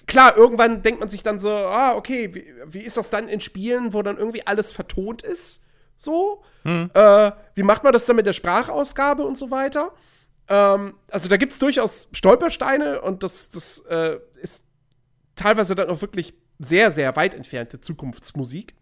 klar, 0.05 0.37
irgendwann 0.37 0.83
denkt 0.83 0.99
man 0.99 1.09
sich 1.09 1.23
dann 1.23 1.39
so, 1.39 1.49
ah, 1.49 1.95
okay, 1.95 2.33
wie, 2.35 2.45
wie 2.67 2.83
ist 2.83 2.97
das 2.97 3.09
dann 3.09 3.27
in 3.27 3.41
Spielen, 3.41 3.93
wo 3.93 4.03
dann 4.03 4.17
irgendwie 4.17 4.45
alles 4.45 4.71
vertont 4.71 5.23
ist? 5.23 5.61
So? 5.97 6.43
Äh, 6.63 7.31
wie 7.55 7.63
macht 7.63 7.83
man 7.83 7.93
das 7.93 8.05
dann 8.05 8.15
mit 8.15 8.27
der 8.27 8.33
Sprachausgabe 8.33 9.23
und 9.23 9.37
so 9.37 9.49
weiter? 9.49 9.91
Ähm, 10.47 10.95
also 11.09 11.29
da 11.29 11.37
gibt 11.37 11.53
es 11.53 11.59
durchaus 11.59 12.09
Stolpersteine 12.11 13.01
und 13.01 13.23
das, 13.23 13.49
das 13.49 13.79
äh, 13.89 14.19
ist 14.41 14.63
teilweise 15.35 15.75
dann 15.75 15.89
auch 15.89 16.01
wirklich 16.01 16.35
sehr, 16.59 16.91
sehr 16.91 17.15
weit 17.15 17.33
entfernte 17.33 17.79
Zukunftsmusik. 17.79 18.75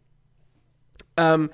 Ähm, 1.16 1.50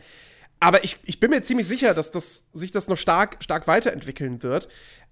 aber 0.65 0.83
ich, 0.83 0.97
ich 1.03 1.19
bin 1.19 1.29
mir 1.29 1.43
ziemlich 1.43 1.67
sicher, 1.67 1.93
dass 1.93 2.09
das, 2.09 2.45
sich 2.51 2.71
das 2.71 2.87
noch 2.87 2.97
stark, 2.97 3.37
stark 3.39 3.67
weiterentwickeln 3.67 4.41
wird. 4.41 4.67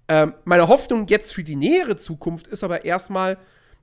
Ähm, 0.08 0.34
meine 0.44 0.66
Hoffnung 0.66 1.06
jetzt 1.06 1.32
für 1.32 1.44
die 1.44 1.54
nähere 1.54 1.96
Zukunft 1.96 2.48
ist 2.48 2.64
aber 2.64 2.84
erstmal, 2.84 3.38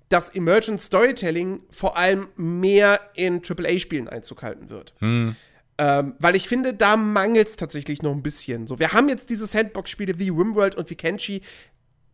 dass 0.09 0.29
Emergent 0.35 0.81
Storytelling 0.81 1.63
vor 1.69 1.95
allem 1.95 2.27
mehr 2.35 2.99
in 3.15 3.41
AAA-Spielen 3.41 4.09
Einzug 4.09 4.43
halten 4.43 4.69
wird. 4.69 4.93
Ähm, 4.99 6.15
weil 6.19 6.35
ich 6.35 6.49
finde, 6.49 6.73
da 6.73 6.97
mangelt 6.97 7.47
es 7.47 7.55
tatsächlich 7.55 8.01
noch 8.01 8.11
ein 8.11 8.21
bisschen. 8.21 8.67
So, 8.67 8.77
wir 8.77 8.91
haben 8.91 9.07
jetzt 9.07 9.29
diese 9.29 9.47
Sandbox-Spiele 9.47 10.19
wie 10.19 10.27
Rimworld 10.27 10.75
und 10.75 10.89
wie 10.89 10.95
Kenshi, 10.95 11.41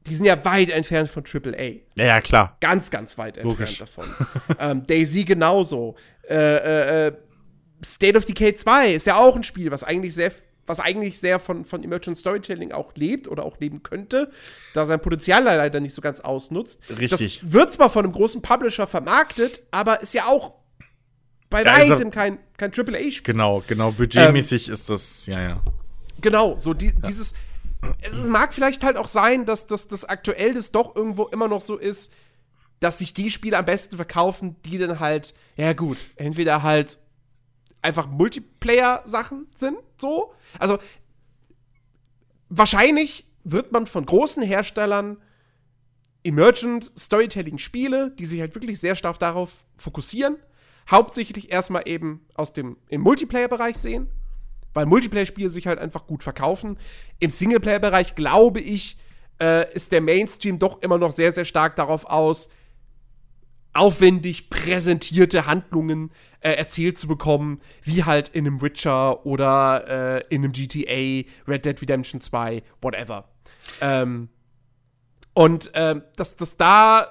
die 0.05 0.13
sind 0.13 0.25
ja 0.25 0.45
weit 0.45 0.69
entfernt 0.69 1.09
von 1.09 1.23
AAA. 1.25 1.81
Ja, 1.95 2.21
klar. 2.21 2.57
Ganz, 2.61 2.91
ganz 2.91 3.17
weit 3.17 3.41
Logisch. 3.43 3.81
entfernt 3.81 4.09
davon. 4.15 4.55
ähm, 4.59 4.87
Daisy 4.87 5.25
genauso. 5.25 5.95
Äh, 6.29 6.35
äh, 6.35 7.07
äh, 7.07 7.13
State 7.84 8.17
of 8.17 8.25
Decay 8.25 8.53
2 8.53 8.93
ist 8.93 9.07
ja 9.07 9.15
auch 9.15 9.36
ein 9.36 9.43
Spiel, 9.43 9.71
was 9.71 9.84
eigentlich 9.84 10.13
sehr, 10.13 10.32
was 10.65 10.80
eigentlich 10.80 11.19
sehr 11.19 11.39
von, 11.39 11.65
von 11.65 11.84
Emergent 11.84 12.17
Storytelling 12.17 12.71
auch 12.71 12.95
lebt 12.95 13.28
oder 13.28 13.43
auch 13.43 13.59
leben 13.59 13.84
könnte, 13.84 14.32
da 14.73 14.86
sein 14.86 14.99
Potenzial 14.99 15.43
leider 15.43 15.80
nicht 15.80 15.93
so 15.93 16.01
ganz 16.01 16.19
ausnutzt. 16.19 16.82
Richtig. 16.89 17.41
Das 17.41 17.51
wird 17.51 17.73
zwar 17.73 17.89
von 17.89 18.05
einem 18.05 18.13
großen 18.13 18.41
Publisher 18.41 18.88
vermarktet, 18.88 19.61
aber 19.71 20.01
ist 20.01 20.13
ja 20.13 20.25
auch 20.25 20.57
bei 21.49 21.63
Ja, 21.63 21.78
weitem 21.78 22.11
kein, 22.11 22.39
kein 22.57 22.71
AAA-Spiel. 22.71 23.34
Genau, 23.34 23.63
genau. 23.67 23.91
Budgetmäßig 23.91 24.69
ist 24.69 24.89
das, 24.89 25.25
ja, 25.28 25.41
ja. 25.41 25.61
Genau, 26.21 26.57
so 26.57 26.73
die, 26.73 26.93
dieses. 27.07 27.34
Es 28.01 28.28
mag 28.28 28.53
vielleicht 28.53 28.84
halt 28.84 28.97
auch 28.97 29.07
sein, 29.07 29.45
dass 29.45 29.67
das, 29.67 29.88
das 29.88 30.03
aktuell 30.03 30.55
das 30.55 30.71
doch 30.71 30.95
irgendwo 30.95 31.25
immer 31.25 31.47
noch 31.47 31.61
so 31.61 31.78
ist, 31.78 32.11
dass 32.80 32.97
sich 32.97 33.13
die 33.13 33.30
Spiele 33.30 33.57
am 33.57 33.65
besten 33.65 33.95
verkaufen, 33.95 34.55
die 34.65 34.78
dann 34.78 34.99
halt, 34.99 35.34
ja 35.55 35.73
gut, 35.73 35.97
entweder 36.15 36.63
halt 36.63 36.97
einfach 37.88 38.07
Multiplayer-Sachen 38.07 39.47
sind, 39.53 39.77
so. 39.99 40.33
Also, 40.59 40.77
wahrscheinlich 42.49 43.25
wird 43.43 43.71
man 43.71 43.88
von 43.88 44.05
großen 44.05 44.43
Herstellern 44.43 45.17
Emergent 46.23 46.91
Storytelling-Spiele, 46.97 48.11
die 48.11 48.25
sich 48.25 48.41
halt 48.41 48.53
wirklich 48.53 48.79
sehr 48.79 48.95
stark 48.95 49.17
darauf 49.19 49.63
fokussieren, 49.77 50.35
hauptsächlich 50.91 51.51
erstmal 51.51 51.83
eben 51.85 52.25
aus 52.35 52.51
dem 52.51 52.77
im 52.89 53.01
Multiplayer-Bereich 53.01 53.77
sehen, 53.77 54.09
weil 54.73 54.85
Multiplayer-Spiele 54.85 55.49
sich 55.49 55.67
halt 55.67 55.79
einfach 55.79 56.05
gut 56.05 56.23
verkaufen. 56.23 56.77
Im 57.19 57.29
Singleplayer-Bereich, 57.29 58.15
glaube 58.15 58.59
ich, 58.59 58.97
äh, 59.39 59.73
ist 59.73 59.93
der 59.93 60.01
Mainstream 60.01 60.59
doch 60.59 60.81
immer 60.81 60.97
noch 60.97 61.11
sehr, 61.11 61.31
sehr 61.31 61.45
stark 61.45 61.77
darauf 61.77 62.05
aus, 62.05 62.49
aufwendig 63.74 64.49
präsentierte 64.49 65.45
Handlungen 65.45 66.11
äh, 66.39 66.51
erzählt 66.51 66.97
zu 66.97 67.07
bekommen, 67.07 67.61
wie 67.84 68.03
halt 68.03 68.30
in 68.30 68.47
einem 68.47 68.61
Witcher 68.61 69.26
oder 69.26 70.20
äh, 70.20 70.24
in 70.30 70.43
einem 70.43 70.51
GTA, 70.51 71.30
Red 71.47 71.65
Dead 71.65 71.82
Redemption 71.82 72.22
2, 72.22 72.63
whatever. 72.82 73.30
Ähm, 73.82 74.30
und 75.34 75.72
ähm, 75.76 76.01
dass 76.15 76.36
das 76.36 76.57
da 76.57 77.07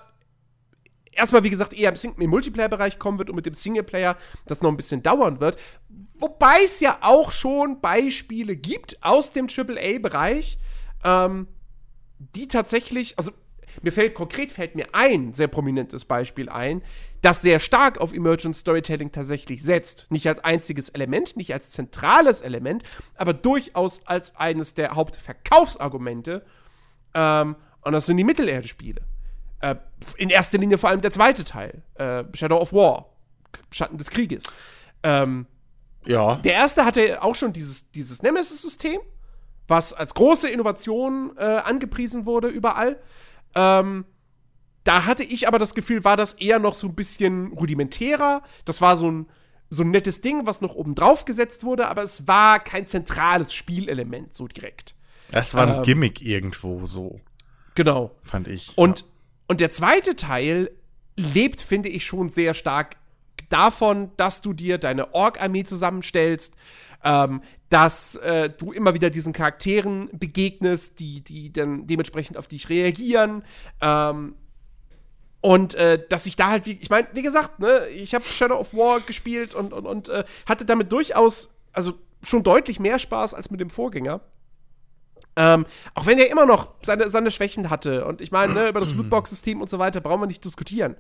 erstmal, 1.17 1.45
wie 1.45 1.51
gesagt, 1.51 1.75
eher 1.75 1.93
im, 1.93 2.15
im 2.19 2.31
Multiplayer-Bereich 2.31 2.99
kommen 2.99 3.19
wird 3.19 3.31
und 3.31 3.37
mit 3.37 3.47
dem 3.47 3.55
Singleplayer 3.55 4.17
das 4.47 4.63
noch 4.63 4.71
ein 4.71 4.77
bisschen 4.77 5.03
dauern 5.03 5.41
wird. 5.41 5.57
Wobei 6.15 6.63
es 6.65 6.81
ja 6.81 6.99
auch 7.01 7.33
schon 7.33 7.81
Beispiele 7.81 8.57
gibt 8.57 8.99
aus 9.03 9.33
dem 9.33 9.49
AAA-Bereich, 9.49 10.59
ähm, 11.05 11.49
die 12.19 12.49
tatsächlich, 12.49 13.19
also 13.19 13.33
mir 13.83 13.93
fällt 13.93 14.15
konkret 14.15 14.53
fällt 14.53 14.75
mir 14.75 14.87
ein 14.93 15.33
sehr 15.33 15.49
prominentes 15.49 16.05
Beispiel 16.05 16.49
ein, 16.49 16.83
das 17.23 17.43
sehr 17.43 17.59
stark 17.61 17.99
auf 17.99 18.13
Emergent 18.13 18.55
Storytelling 18.57 19.11
tatsächlich 19.13 19.63
setzt. 19.63 20.07
Nicht 20.11 20.27
als 20.29 20.43
einziges 20.45 20.89
Element, 20.91 21.37
nicht 21.37 21.53
als 21.53 21.71
zentrales 21.71 22.41
Element, 22.41 22.85
aber 23.17 23.33
durchaus 23.33 24.07
als 24.07 24.37
eines 24.37 24.75
der 24.75 24.95
Hauptverkaufsargumente. 24.95 26.45
Ähm, 27.15 27.57
und 27.83 27.93
das 27.93 28.07
sind 28.07 28.17
die 28.17 28.25
Mittelerde-Spiele. 28.25 29.01
Äh, 29.61 29.77
in 30.17 30.31
erster 30.31 30.59
Linie 30.59 30.79
vor 30.79 30.91
allem 30.91 31.01
der 31.01 31.11
zweite 31.11 31.45
Teil, 31.45 31.83
äh, 31.95 32.25
Shadow 32.35 32.59
of 32.59 32.73
War, 32.73 33.07
Schatten 33.71 33.97
des 33.99 34.11
Krieges. 34.11 34.45
Ähm, 35.03 35.47
Ja. 36.05 36.37
der 36.37 36.53
erste 36.53 36.85
hatte 36.85 37.23
auch 37.23 37.35
schon 37.35 37.53
dieses, 37.53 37.91
dieses 37.91 38.23
Nemesis-System, 38.23 39.01
was 39.67 39.93
als 39.93 40.15
große 40.15 40.49
Innovation 40.49 41.33
äh, 41.37 41.43
angepriesen 41.43 42.27
wurde 42.27 42.49
überall. 42.49 43.01
Ähm, 43.57 44.05
da 44.85 45.05
hatte 45.07 45.25
ich 45.25 45.49
aber 45.49 45.59
das 45.59 45.75
Gefühl, 45.75 46.05
war 46.05 46.17
das 46.17 46.35
eher 46.35 46.59
noch 46.61 46.75
so 46.75 46.87
ein 46.87 46.95
bisschen 46.95 47.53
rudimentärer. 47.53 48.43
Das 48.65 48.81
war 48.81 48.97
so 48.97 49.11
ein, 49.11 49.27
so 49.69 49.83
ein 49.83 49.91
nettes 49.91 50.21
Ding, 50.21 50.47
was 50.47 50.61
noch 50.61 50.75
oben 50.77 50.95
drauf 50.95 51.25
gesetzt 51.25 51.65
wurde, 51.65 51.89
aber 51.89 52.03
es 52.05 52.29
war 52.29 52.61
kein 52.61 52.87
zentrales 52.87 53.53
Spielelement 53.53 54.33
so 54.33 54.47
direkt. 54.47 54.95
Das 55.33 55.55
war 55.55 55.67
ein 55.67 55.75
Ähm, 55.79 55.83
Gimmick 55.83 56.23
irgendwo 56.23 56.87
so, 56.87 57.21
Genau. 57.75 58.13
fand 58.23 58.47
ich. 58.47 58.73
Und, 58.77 59.05
und 59.49 59.61
der 59.61 59.71
zweite 59.73 60.15
Teil 60.15 60.71
lebt, 61.17 61.61
finde 61.61 61.89
ich, 61.89 62.05
schon 62.07 62.29
sehr 62.29 62.55
stark 62.55 62.97
davon, 63.49 64.11
dass 64.17 64.41
du 64.41 64.53
dir 64.53 64.79
deine 64.79 65.15
Ork-Armee 65.15 65.65
zusammenstellst, 65.65 66.55
ähm, 67.05 67.43
dass 67.69 68.17
äh, 68.17 68.51
du 68.51 68.73
immer 68.73 68.95
wieder 68.95 69.11
diesen 69.11 69.33
Charakteren 69.33 70.09
begegnest, 70.13 71.01
die, 71.01 71.23
die 71.23 71.53
dann 71.53 71.87
dementsprechend 71.87 72.37
auf 72.37 72.47
dich 72.47 72.69
reagieren. 72.69 73.45
Ähm, 73.81 74.35
und 75.41 75.75
äh, 75.75 76.05
dass 76.09 76.27
ich 76.27 76.37
da 76.37 76.49
halt, 76.49 76.67
wie, 76.67 76.73
ich 76.73 76.91
meine, 76.91 77.07
wie 77.13 77.23
gesagt, 77.23 77.61
ne, 77.61 77.87
ich 77.89 78.15
habe 78.15 78.25
Shadow 78.25 78.57
of 78.57 78.75
War 78.75 79.01
gespielt 79.01 79.55
und, 79.55 79.73
und, 79.73 79.87
und 79.87 80.09
äh, 80.09 80.25
hatte 80.47 80.65
damit 80.65 80.91
durchaus, 80.93 81.55
also 81.73 81.95
schon 82.23 82.43
deutlich 82.43 82.81
mehr 82.81 82.99
Spaß 82.99 83.35
als 83.35 83.51
mit 83.51 83.61
dem 83.61 83.71
Vorgänger. 83.71 84.21
Ähm, 85.37 85.67
auch 85.95 86.07
wenn 86.07 86.19
er 86.19 86.31
immer 86.31 86.47
noch 86.47 86.69
seine, 86.83 87.11
seine 87.11 87.31
Schwächen 87.31 87.69
hatte. 87.69 88.07
Und 88.07 88.21
ich 88.21 88.33
meine, 88.33 88.55
ne, 88.55 88.69
über 88.69 88.81
das 88.81 88.95
Lootbox-System 88.95 89.61
und 89.61 89.69
so 89.69 89.79
weiter 89.79 90.01
brauchen 90.01 90.21
wir 90.23 90.27
nicht 90.27 90.45
diskutieren. 90.45 90.97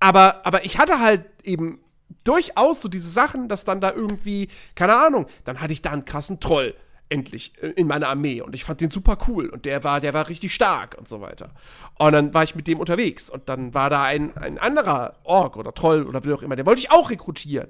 Aber, 0.00 0.44
aber 0.44 0.64
ich 0.64 0.78
hatte 0.78 0.98
halt 0.98 1.24
eben 1.44 1.78
durchaus 2.24 2.82
so 2.82 2.88
diese 2.88 3.08
Sachen, 3.08 3.48
dass 3.48 3.64
dann 3.64 3.80
da 3.80 3.92
irgendwie, 3.92 4.48
keine 4.74 4.96
Ahnung, 4.96 5.26
dann 5.44 5.60
hatte 5.60 5.72
ich 5.72 5.82
da 5.82 5.90
einen 5.90 6.04
krassen 6.04 6.40
Troll 6.40 6.74
endlich 7.08 7.52
äh, 7.62 7.68
in 7.68 7.86
meiner 7.86 8.08
Armee 8.08 8.40
und 8.40 8.54
ich 8.54 8.64
fand 8.64 8.80
den 8.80 8.90
super 8.90 9.18
cool 9.28 9.48
und 9.48 9.66
der 9.66 9.84
war, 9.84 10.00
der 10.00 10.14
war 10.14 10.28
richtig 10.28 10.54
stark 10.54 10.96
und 10.98 11.06
so 11.06 11.20
weiter. 11.20 11.50
Und 11.98 12.12
dann 12.12 12.32
war 12.34 12.42
ich 12.42 12.54
mit 12.54 12.66
dem 12.66 12.80
unterwegs 12.80 13.28
und 13.28 13.48
dann 13.48 13.74
war 13.74 13.90
da 13.90 14.02
ein, 14.02 14.36
ein 14.36 14.58
anderer 14.58 15.16
Ork 15.24 15.56
oder 15.56 15.74
Troll 15.74 16.04
oder 16.04 16.24
wie 16.24 16.32
auch 16.32 16.42
immer, 16.42 16.56
den 16.56 16.66
wollte 16.66 16.80
ich 16.80 16.90
auch 16.90 17.10
rekrutieren. 17.10 17.68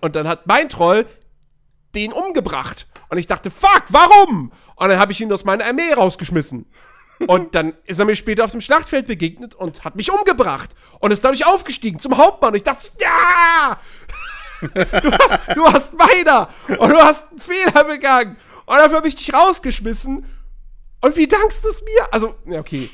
Und 0.00 0.16
dann 0.16 0.28
hat 0.28 0.46
mein 0.46 0.68
Troll 0.68 1.06
den 1.94 2.12
umgebracht. 2.12 2.86
Und 3.08 3.18
ich 3.18 3.26
dachte, 3.26 3.50
fuck, 3.50 3.84
warum? 3.90 4.52
Und 4.76 4.88
dann 4.88 4.98
habe 4.98 5.12
ich 5.12 5.20
ihn 5.20 5.32
aus 5.32 5.44
meiner 5.44 5.64
Armee 5.64 5.92
rausgeschmissen. 5.92 6.66
Und 7.28 7.54
dann 7.54 7.74
ist 7.84 8.00
er 8.00 8.04
mir 8.06 8.16
später 8.16 8.44
auf 8.44 8.50
dem 8.50 8.60
Schlachtfeld 8.60 9.06
begegnet 9.06 9.54
und 9.54 9.84
hat 9.84 9.94
mich 9.96 10.10
umgebracht. 10.10 10.70
Und 11.00 11.12
ist 11.12 11.24
dadurch 11.24 11.46
aufgestiegen 11.46 12.00
zum 12.00 12.16
Hauptmann. 12.18 12.50
Und 12.50 12.56
ich 12.56 12.62
dachte, 12.64 12.88
ja! 13.00 13.78
Du 14.60 15.12
hast, 15.12 15.40
du 15.56 15.64
hast 15.66 15.92
meiner! 15.94 16.48
Und 16.78 16.90
du 16.90 16.96
hast 16.98 17.30
einen 17.30 17.38
Fehler 17.38 17.84
begangen. 17.84 18.36
Und 18.66 18.76
dafür 18.76 18.96
habe 18.96 19.08
ich 19.08 19.14
dich 19.14 19.32
rausgeschmissen. 19.32 20.26
Und 21.02 21.16
wie 21.16 21.26
dankst 21.28 21.64
du 21.64 21.68
es 21.68 21.82
mir? 21.82 22.08
Also, 22.12 22.34
ja, 22.46 22.60
okay. 22.60 22.90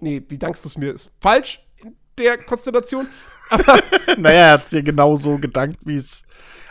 Nee, 0.00 0.22
wie 0.28 0.38
dankst 0.38 0.64
du 0.64 0.68
es 0.68 0.76
mir? 0.78 0.94
Ist 0.94 1.10
falsch 1.20 1.60
in 1.76 1.94
der 2.18 2.38
Konstellation. 2.38 3.06
Aber 3.50 3.80
naja, 4.16 4.38
er 4.46 4.52
hat 4.52 4.62
es 4.64 4.70
dir 4.70 4.82
genau 4.82 5.14
so 5.16 5.36
gedankt, 5.38 5.78
wie 5.84 5.96
es 5.96 6.22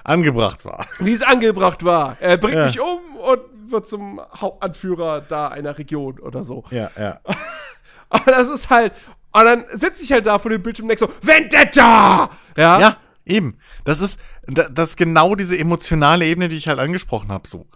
angebracht 0.04 0.66
war. 0.66 0.88
wie 1.00 1.14
es 1.14 1.22
angebracht 1.22 1.84
war. 1.86 2.18
Er 2.20 2.38
bringt 2.38 2.56
Ja. 2.56 2.66
mich 2.66 2.80
um 2.80 3.16
und 3.18 3.40
wird 3.72 3.88
zum 3.88 4.20
Hauptanführer 4.36 5.22
da 5.22 5.48
einer 5.50 5.78
Region 5.78 6.20
oder 6.20 6.44
so. 6.44 6.64
Ja, 6.72 6.90
ja. 6.98 7.20
Aber 8.10 8.32
das 8.32 8.48
ist 8.48 8.70
halt. 8.70 8.94
Und 9.32 9.44
dann 9.46 9.66
sitze 9.72 10.04
ich 10.04 10.12
halt 10.12 10.26
da 10.26 10.40
vor 10.40 10.50
dem 10.52 10.62
Bildschirm 10.64 10.86
und 10.86 10.90
denk 10.90 11.00
so, 11.00 11.10
Vendetta! 11.22 12.32
Ja. 12.58 12.80
Ja, 12.80 12.98
eben. 13.26 13.58
Das 13.86 14.02
ist, 14.02 14.20
da- 14.48 14.70
das 14.70 14.92
ist 14.92 14.98
genau 14.98 15.36
diese 15.36 15.58
emotionale 15.58 16.26
Ebene, 16.26 16.48
die 16.48 16.56
ich 16.56 16.68
halt 16.68 16.80
angesprochen 16.80 17.32
habe, 17.32 17.48
so. 17.48 17.68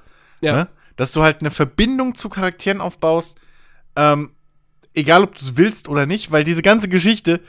ja. 0.42 0.54
Ne? 0.54 0.68
Dass 0.96 1.12
du 1.12 1.22
halt 1.24 1.42
eine 1.42 1.52
Verbindung 1.52 2.16
zu 2.16 2.30
Charakteren 2.30 2.82
aufbaust, 2.82 3.38
ähm, 3.96 4.32
egal 4.96 5.24
ob 5.24 5.36
du 5.36 5.44
es 5.46 5.58
willst 5.58 5.88
oder 5.90 6.06
nicht, 6.06 6.32
weil 6.32 6.44
diese 6.44 6.62
ganze 6.62 6.88
Geschichte 6.90 7.40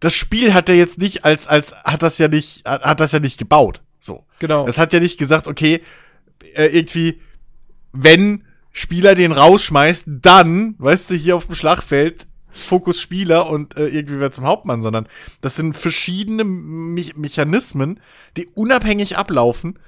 das 0.00 0.14
Spiel 0.14 0.52
hat 0.52 0.68
er 0.68 0.74
jetzt 0.74 0.98
nicht 0.98 1.24
als, 1.24 1.48
als, 1.48 1.74
hat 1.84 2.02
das 2.02 2.18
ja 2.18 2.28
nicht, 2.28 2.68
hat, 2.68 3.00
das 3.00 3.12
ja 3.12 3.20
nicht 3.20 3.38
gebaut. 3.38 3.80
So. 3.98 4.26
Genau. 4.38 4.66
Das 4.66 4.76
hat 4.76 4.92
ja 4.92 5.00
nicht 5.00 5.18
gesagt, 5.18 5.46
okay, 5.46 5.80
äh, 6.54 6.66
irgendwie, 6.66 7.20
wenn 7.94 8.44
Spieler 8.72 9.14
den 9.14 9.32
rausschmeißt, 9.32 10.04
dann, 10.06 10.74
weißt 10.78 11.10
du, 11.10 11.14
hier 11.14 11.36
auf 11.36 11.46
dem 11.46 11.54
Schlachtfeld, 11.54 12.26
Fokus 12.50 13.00
Spieler 13.00 13.48
und 13.48 13.76
äh, 13.76 13.86
irgendwie 13.86 14.20
wer 14.20 14.30
zum 14.30 14.44
Hauptmann, 14.44 14.82
sondern 14.82 15.08
das 15.40 15.56
sind 15.56 15.74
verschiedene 15.74 16.44
Me 16.44 17.10
Mechanismen, 17.16 18.00
die 18.36 18.46
unabhängig 18.54 19.16
ablaufen, 19.16 19.78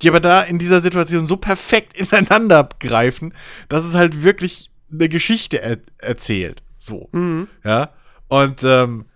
die 0.00 0.08
aber 0.08 0.20
da 0.20 0.42
in 0.42 0.58
dieser 0.58 0.80
Situation 0.80 1.26
so 1.26 1.36
perfekt 1.36 1.94
ineinander 1.96 2.68
greifen, 2.78 3.34
dass 3.68 3.84
es 3.84 3.94
halt 3.94 4.22
wirklich 4.22 4.70
eine 4.90 5.08
Geschichte 5.08 5.60
er 5.60 5.78
erzählt. 5.98 6.62
So. 6.78 7.08
Mhm. 7.12 7.48
Ja. 7.64 7.90
Und 8.28 8.64
ähm, 8.64 9.06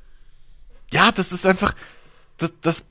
ja, 0.93 1.13
das 1.13 1.33
ist 1.33 1.47
einfach, 1.47 1.75
das, 2.39 2.55
das 2.61 2.85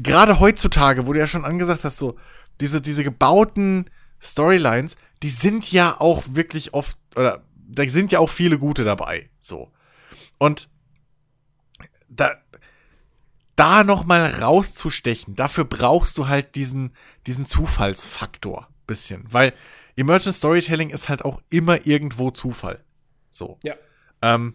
gerade 0.00 0.40
heutzutage, 0.40 1.06
wo 1.06 1.12
du 1.12 1.18
ja 1.18 1.26
schon 1.26 1.44
angesagt 1.44 1.84
hast, 1.84 1.98
so, 1.98 2.16
diese, 2.60 2.80
diese 2.80 3.04
gebauten 3.04 3.86
Storylines, 4.20 4.96
die 5.22 5.30
sind 5.30 5.70
ja 5.72 6.00
auch 6.00 6.22
wirklich 6.30 6.74
oft, 6.74 6.98
oder 7.16 7.42
da 7.54 7.88
sind 7.88 8.12
ja 8.12 8.18
auch 8.18 8.30
viele 8.30 8.58
gute 8.58 8.84
dabei. 8.84 9.30
So. 9.40 9.70
Und 10.38 10.68
da, 12.08 12.32
da 13.56 13.84
noch 13.84 14.04
mal 14.04 14.26
rauszustechen, 14.42 15.36
dafür 15.36 15.64
brauchst 15.64 16.18
du 16.18 16.28
halt 16.28 16.54
diesen, 16.54 16.94
diesen 17.26 17.46
Zufallsfaktor 17.46 18.68
bisschen. 18.86 19.24
Weil 19.30 19.54
Emergent 19.96 20.34
Storytelling 20.34 20.90
ist 20.90 21.08
halt 21.08 21.24
auch 21.24 21.40
immer 21.50 21.86
irgendwo 21.86 22.30
Zufall. 22.30 22.82
So. 23.30 23.58
Ja. 23.62 23.74
Ähm, 24.22 24.54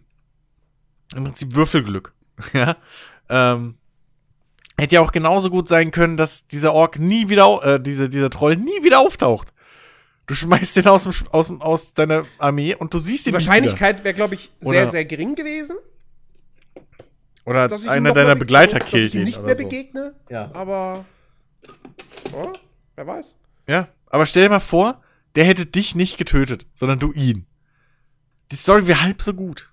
Im 1.15 1.23
Prinzip 1.23 1.55
Würfelglück. 1.55 2.13
ja. 2.53 2.75
Ähm, 3.29 3.77
hätte 4.77 4.95
ja 4.95 5.01
auch 5.01 5.11
genauso 5.11 5.49
gut 5.49 5.67
sein 5.67 5.91
können, 5.91 6.17
dass 6.17 6.47
dieser 6.47 6.73
Ork 6.73 6.99
nie 6.99 7.29
wieder, 7.29 7.63
äh, 7.63 7.81
diese, 7.81 8.09
dieser 8.09 8.29
Troll 8.29 8.57
nie 8.57 8.83
wieder 8.83 8.99
auftaucht. 8.99 9.53
Du 10.27 10.33
schmeißt 10.33 10.77
den 10.77 10.87
aus, 10.87 11.03
dem, 11.03 11.13
aus, 11.29 11.47
dem, 11.47 11.61
aus 11.61 11.93
deiner 11.93 12.23
Armee 12.39 12.73
und 12.75 12.93
du 12.93 12.99
siehst 12.99 13.25
Die 13.25 13.29
ihn 13.29 13.31
nie 13.31 13.33
Wahrscheinlichkeit 13.35 14.03
wäre, 14.03 14.13
glaube 14.15 14.35
ich, 14.35 14.51
sehr, 14.59 14.69
Oder- 14.69 14.89
sehr 14.91 15.05
gering 15.05 15.35
gewesen. 15.35 15.75
Oder 17.45 17.67
Dass 17.67 17.81
ich 17.81 17.87
ihm 17.87 17.91
einer 17.91 18.09
noch 18.09 18.15
mal 18.15 18.21
deiner 18.21 18.35
be- 18.35 18.39
Begleiter 18.39 18.79
dass 18.79 18.89
killt 18.89 19.09
ich 19.09 19.15
ihm 19.15 19.19
ihn. 19.21 19.25
nicht 19.25 19.37
oder 19.37 19.45
mehr 19.47 19.55
so. 19.55 19.63
begegne. 19.63 20.15
Ja. 20.29 20.49
Aber. 20.53 21.05
Oh, 22.33 22.51
wer 22.95 23.05
weiß. 23.07 23.35
Ja, 23.67 23.87
aber 24.07 24.25
stell 24.25 24.43
dir 24.43 24.49
mal 24.49 24.59
vor, 24.59 25.01
der 25.35 25.45
hätte 25.45 25.65
dich 25.67 25.95
nicht 25.95 26.17
getötet, 26.17 26.65
sondern 26.73 26.97
du 26.99 27.11
ihn. 27.11 27.45
Die 28.51 28.55
Story 28.55 28.87
wäre 28.87 29.01
halb 29.03 29.21
so 29.21 29.33
gut. 29.33 29.69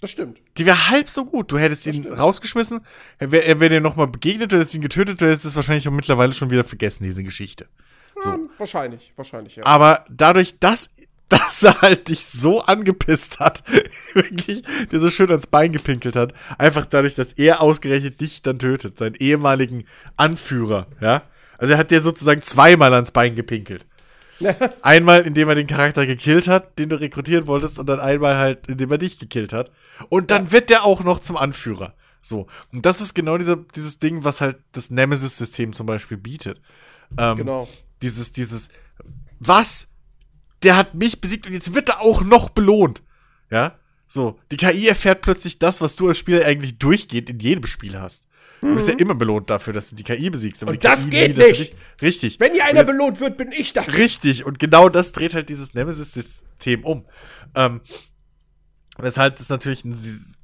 Das 0.00 0.10
stimmt. 0.10 0.38
Die 0.58 0.66
wäre 0.66 0.88
halb 0.90 1.08
so 1.08 1.24
gut. 1.24 1.50
Du 1.50 1.58
hättest 1.58 1.86
ihn 1.86 2.02
stimmt. 2.02 2.18
rausgeschmissen, 2.18 2.80
er 3.18 3.30
wäre 3.32 3.44
er 3.44 3.60
wär 3.60 3.68
dir 3.70 3.80
nochmal 3.80 4.06
begegnet, 4.06 4.52
du 4.52 4.56
hättest 4.56 4.74
ihn 4.74 4.82
getötet, 4.82 5.20
du 5.20 5.26
hättest 5.26 5.44
es 5.46 5.56
wahrscheinlich 5.56 5.86
auch 5.88 5.92
mittlerweile 5.92 6.32
schon 6.32 6.50
wieder 6.50 6.64
vergessen, 6.64 7.04
diese 7.04 7.22
Geschichte. 7.24 7.68
So. 8.20 8.30
Ja, 8.30 8.38
wahrscheinlich, 8.58 9.12
wahrscheinlich, 9.16 9.56
ja. 9.56 9.66
Aber 9.66 10.04
dadurch, 10.08 10.58
dass, 10.58 10.94
dass 11.28 11.62
er 11.62 11.80
halt 11.80 12.08
dich 12.08 12.24
so 12.24 12.62
angepisst 12.62 13.40
hat, 13.40 13.64
wirklich 14.14 14.62
dir 14.90 15.00
so 15.00 15.10
schön 15.10 15.30
ans 15.30 15.46
Bein 15.46 15.72
gepinkelt 15.72 16.16
hat, 16.16 16.32
einfach 16.58 16.84
dadurch, 16.84 17.14
dass 17.14 17.32
er 17.32 17.60
ausgerechnet 17.60 18.20
dich 18.20 18.42
dann 18.42 18.58
tötet, 18.58 18.98
seinen 18.98 19.14
ehemaligen 19.16 19.84
Anführer, 20.16 20.86
ja. 21.00 21.22
Also 21.58 21.74
er 21.74 21.78
hat 21.78 21.90
dir 21.90 22.00
sozusagen 22.00 22.42
zweimal 22.42 22.92
ans 22.94 23.12
Bein 23.12 23.36
gepinkelt. 23.36 23.86
Einmal, 24.82 25.22
indem 25.22 25.48
er 25.48 25.54
den 25.54 25.68
Charakter 25.68 26.06
gekillt 26.06 26.48
hat, 26.48 26.78
den 26.78 26.88
du 26.88 27.00
rekrutieren 27.00 27.46
wolltest, 27.46 27.78
und 27.78 27.86
dann 27.88 28.00
einmal 28.00 28.36
halt, 28.36 28.66
indem 28.66 28.90
er 28.90 28.98
dich 28.98 29.18
gekillt 29.18 29.52
hat. 29.52 29.70
Und 30.08 30.30
dann 30.30 30.50
wird 30.52 30.70
der 30.70 30.84
auch 30.84 31.04
noch 31.04 31.20
zum 31.20 31.36
Anführer. 31.36 31.94
So. 32.20 32.46
Und 32.72 32.84
das 32.84 33.00
ist 33.00 33.14
genau 33.14 33.38
dieser, 33.38 33.56
dieses 33.56 33.98
Ding, 33.98 34.24
was 34.24 34.40
halt 34.40 34.56
das 34.72 34.90
Nemesis-System 34.90 35.72
zum 35.72 35.86
Beispiel 35.86 36.16
bietet. 36.16 36.60
Ähm, 37.16 37.36
Genau. 37.36 37.68
Dieses, 38.02 38.32
dieses, 38.32 38.68
was? 39.38 39.88
Der 40.62 40.76
hat 40.76 40.94
mich 40.94 41.20
besiegt 41.20 41.46
und 41.46 41.52
jetzt 41.52 41.74
wird 41.74 41.90
er 41.90 42.00
auch 42.00 42.22
noch 42.22 42.48
belohnt. 42.50 43.02
Ja? 43.50 43.78
So, 44.06 44.38
die 44.50 44.56
KI 44.56 44.88
erfährt 44.88 45.20
plötzlich 45.22 45.58
das, 45.58 45.80
was 45.80 45.96
du 45.96 46.08
als 46.08 46.18
Spieler 46.18 46.44
eigentlich 46.46 46.78
durchgehend 46.78 47.30
in 47.30 47.38
jedem 47.40 47.66
Spiel 47.66 47.98
hast. 47.98 48.28
Du 48.60 48.74
bist 48.74 48.88
ja 48.88 48.94
immer 48.96 49.14
belohnt 49.14 49.50
dafür, 49.50 49.74
dass 49.74 49.90
du 49.90 49.96
die 49.96 50.04
KI 50.04 50.30
besiegst. 50.30 50.62
aber 50.62 50.72
Und 50.72 50.82
das 50.84 51.00
KI 51.00 51.10
geht 51.10 51.36
du 51.36 51.42
nicht. 51.42 51.60
dich- 51.60 51.74
Richtig. 52.00 52.40
Wenn 52.40 52.52
hier 52.52 52.64
einer 52.64 52.84
belohnt 52.84 53.20
wird, 53.20 53.36
bin 53.36 53.52
ich 53.52 53.74
das. 53.74 53.88
Richtig, 53.96 54.46
und 54.46 54.58
genau 54.58 54.88
das 54.88 55.12
dreht 55.12 55.34
halt 55.34 55.50
dieses 55.50 55.74
Nemesis-System 55.74 56.82
um. 56.84 57.04
Ähm, 57.54 57.82
weshalb 58.96 59.36
das 59.36 59.50
natürlich, 59.50 59.84
ein, 59.84 59.94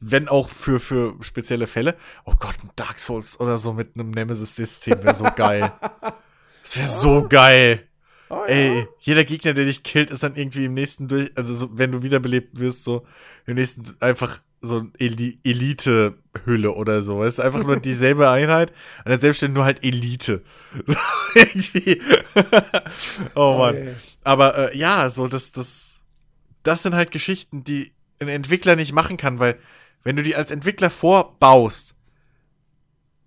wenn 0.01 0.29
auch 0.29 0.51
für, 0.51 0.81
für 0.81 1.17
spezielle 1.23 1.67
Fälle, 1.67 1.97
oh 2.27 2.35
Gott, 2.39 2.57
ein 2.63 2.71
Dark 2.77 2.99
Souls 2.99 3.41
oder 3.41 3.57
so 3.57 3.73
mit 3.73 3.95
einem 3.95 4.11
Nemesis-System 4.11 5.03
wäre 5.03 5.15
so 5.15 5.25
geil. 5.35 5.73
Das 6.63 6.77
wäre 6.77 6.89
so 6.89 7.27
geil. 7.29 7.87
Oh, 8.29 8.45
ja. 8.47 8.55
Ey, 8.55 8.87
jeder 9.01 9.25
Gegner, 9.25 9.55
der 9.55 9.65
dich 9.65 9.83
killt, 9.83 10.11
ist 10.11 10.23
dann 10.23 10.37
irgendwie 10.37 10.67
im 10.67 10.75
nächsten 10.75 11.09
durch, 11.09 11.33
also 11.35 11.53
so, 11.53 11.69
wenn 11.73 11.91
du 11.91 12.03
wiederbelebt 12.03 12.61
wirst, 12.61 12.85
so 12.85 13.05
im 13.47 13.57
nächsten 13.57 13.97
einfach 14.01 14.41
so 14.61 14.79
eine 14.79 14.91
Eli 14.99 15.39
Elite-Hülle 15.43 16.73
oder 16.73 17.03
so. 17.03 17.25
Es 17.25 17.35
ist 17.35 17.41
einfach 17.41 17.65
nur 17.65 17.77
dieselbe 17.81 18.31
Einheit, 18.31 18.73
an 19.05 19.11
derselben 19.11 19.35
Stelle 19.35 19.53
nur 19.53 19.65
halt 19.65 19.85
Elite. 19.85 20.43
So, 20.87 20.97
irgendwie. 21.35 22.03
oh 23.35 23.59
Mann. 23.59 23.77
Ey. 23.77 23.95
Aber 24.25 24.73
äh, 24.73 24.79
ja, 24.79 25.09
so 25.11 25.29
das, 25.29 25.53
das, 25.53 26.03
das 26.63 26.83
sind 26.83 26.95
halt 26.95 27.11
Geschichten, 27.11 27.65
die 27.65 27.93
ein 28.21 28.29
Entwickler 28.29 28.77
nicht 28.77 28.93
machen 28.93 29.17
kann, 29.17 29.39
weil 29.39 29.59
wenn 30.03 30.17
du 30.17 30.23
die 30.23 30.37
als 30.37 30.51
Entwickler 30.51 30.91
vorbaust, 30.91 31.95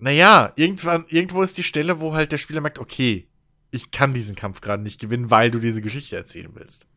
naja, 0.04 0.52
irgendwann, 0.58 1.06
irgendwo 1.08 1.42
ist 1.44 1.58
die 1.58 1.64
Stelle, 1.64 2.02
wo 2.02 2.14
halt 2.14 2.34
der 2.34 2.38
Spieler 2.38 2.60
merkt, 2.60 2.78
okay, 2.78 3.26
ich 3.72 3.92
kann 3.92 4.14
diesen 4.14 4.36
Kampf 4.36 4.60
gerade 4.60 4.84
nicht 4.84 5.00
gewinnen, 5.00 5.32
weil 5.32 5.50
du 5.50 5.60
diese 5.60 5.82
Geschichte 5.82 6.18
erzählen 6.18 6.52
willst. 6.54 6.88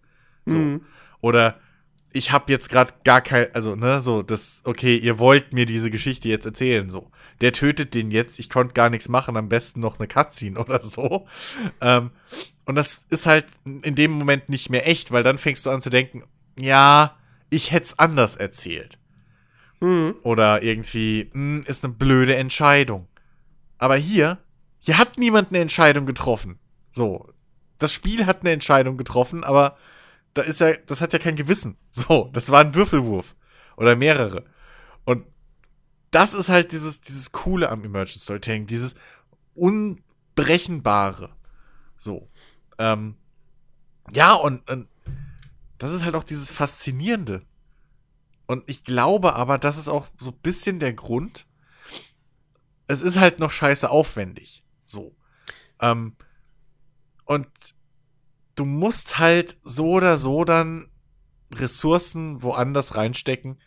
So. 0.44 0.58
Mhm. 0.58 0.80
Oder 1.20 1.60
ich 2.12 2.32
habe 2.32 2.50
jetzt 2.50 2.68
gerade 2.68 2.94
gar 3.04 3.20
kein, 3.20 3.54
also, 3.54 3.76
ne, 3.76 4.00
so, 4.00 4.22
das, 4.22 4.60
okay, 4.64 4.96
ihr 4.96 5.20
wollt 5.20 5.52
mir 5.52 5.66
diese 5.66 5.92
Geschichte 5.92 6.28
jetzt 6.28 6.46
erzählen, 6.46 6.90
so. 6.90 7.12
Der 7.40 7.52
tötet 7.52 7.94
den 7.94 8.10
jetzt, 8.10 8.40
ich 8.40 8.50
konnte 8.50 8.74
gar 8.74 8.90
nichts 8.90 9.08
machen, 9.08 9.36
am 9.36 9.48
besten 9.48 9.78
noch 9.78 10.00
eine 10.00 10.08
Cutscene 10.08 10.58
oder 10.64 10.80
so. 10.80 11.28
Ähm, 11.80 12.10
und 12.64 12.74
das 12.74 13.06
ist 13.10 13.26
halt 13.26 13.46
in 13.64 13.94
dem 13.94 14.10
Moment 14.10 14.48
nicht 14.48 14.68
mehr 14.68 14.88
echt, 14.88 15.12
weil 15.12 15.22
dann 15.22 15.38
fängst 15.38 15.64
du 15.64 15.70
an 15.70 15.80
zu 15.80 15.90
denken, 15.90 16.24
ja, 16.58 17.16
ich 17.50 17.70
hätte 17.70 17.84
es 17.84 17.98
anders 18.00 18.34
erzählt. 18.34 18.98
Mhm. 19.80 20.16
Oder 20.22 20.62
irgendwie, 20.62 21.30
hm, 21.32 21.62
ist 21.66 21.84
eine 21.84 21.94
blöde 21.94 22.36
Entscheidung. 22.36 23.08
Aber 23.78 23.96
hier, 23.96 24.38
hier 24.80 24.98
hat 24.98 25.18
niemand 25.18 25.48
eine 25.50 25.58
Entscheidung 25.58 26.06
getroffen. 26.06 26.58
So. 26.90 27.28
Das 27.78 27.92
Spiel 27.92 28.24
hat 28.24 28.40
eine 28.40 28.52
Entscheidung 28.52 28.96
getroffen, 28.96 29.44
aber 29.44 29.76
da 30.32 30.42
ist 30.42 30.60
ja, 30.60 30.72
das 30.86 31.00
hat 31.00 31.12
ja 31.12 31.18
kein 31.18 31.36
Gewissen. 31.36 31.76
So, 31.90 32.30
das 32.32 32.50
war 32.50 32.60
ein 32.60 32.74
Würfelwurf. 32.74 33.34
Oder 33.76 33.96
mehrere. 33.96 34.44
Und 35.04 35.26
das 36.10 36.34
ist 36.34 36.48
halt 36.48 36.72
dieses, 36.72 37.00
dieses 37.00 37.32
Coole 37.32 37.70
am 37.70 37.84
Emergent 37.84 38.20
Storytelling, 38.20 38.66
dieses 38.66 38.94
Unbrechenbare. 39.54 41.30
So. 41.96 42.28
Ähm, 42.78 43.16
ja, 44.12 44.34
und, 44.34 44.68
und 44.70 44.88
das 45.78 45.92
ist 45.92 46.04
halt 46.04 46.14
auch 46.14 46.24
dieses 46.24 46.50
Faszinierende. 46.50 47.42
Und 48.46 48.64
ich 48.66 48.84
glaube 48.84 49.34
aber, 49.34 49.58
das 49.58 49.76
ist 49.76 49.88
auch 49.88 50.06
so 50.18 50.30
ein 50.30 50.38
bisschen 50.42 50.78
der 50.78 50.92
Grund. 50.92 51.46
Es 52.86 53.02
ist 53.02 53.18
halt 53.18 53.38
noch 53.40 53.50
scheiße 53.50 53.90
aufwendig. 53.90 54.64
So. 54.84 55.16
Ähm, 55.80 56.16
und 57.24 57.48
du 58.54 58.64
musst 58.64 59.18
halt 59.18 59.56
so 59.64 59.90
oder 59.90 60.16
so 60.16 60.44
dann 60.44 60.88
Ressourcen 61.52 62.42
woanders 62.42 62.96
reinstecken 62.96 63.58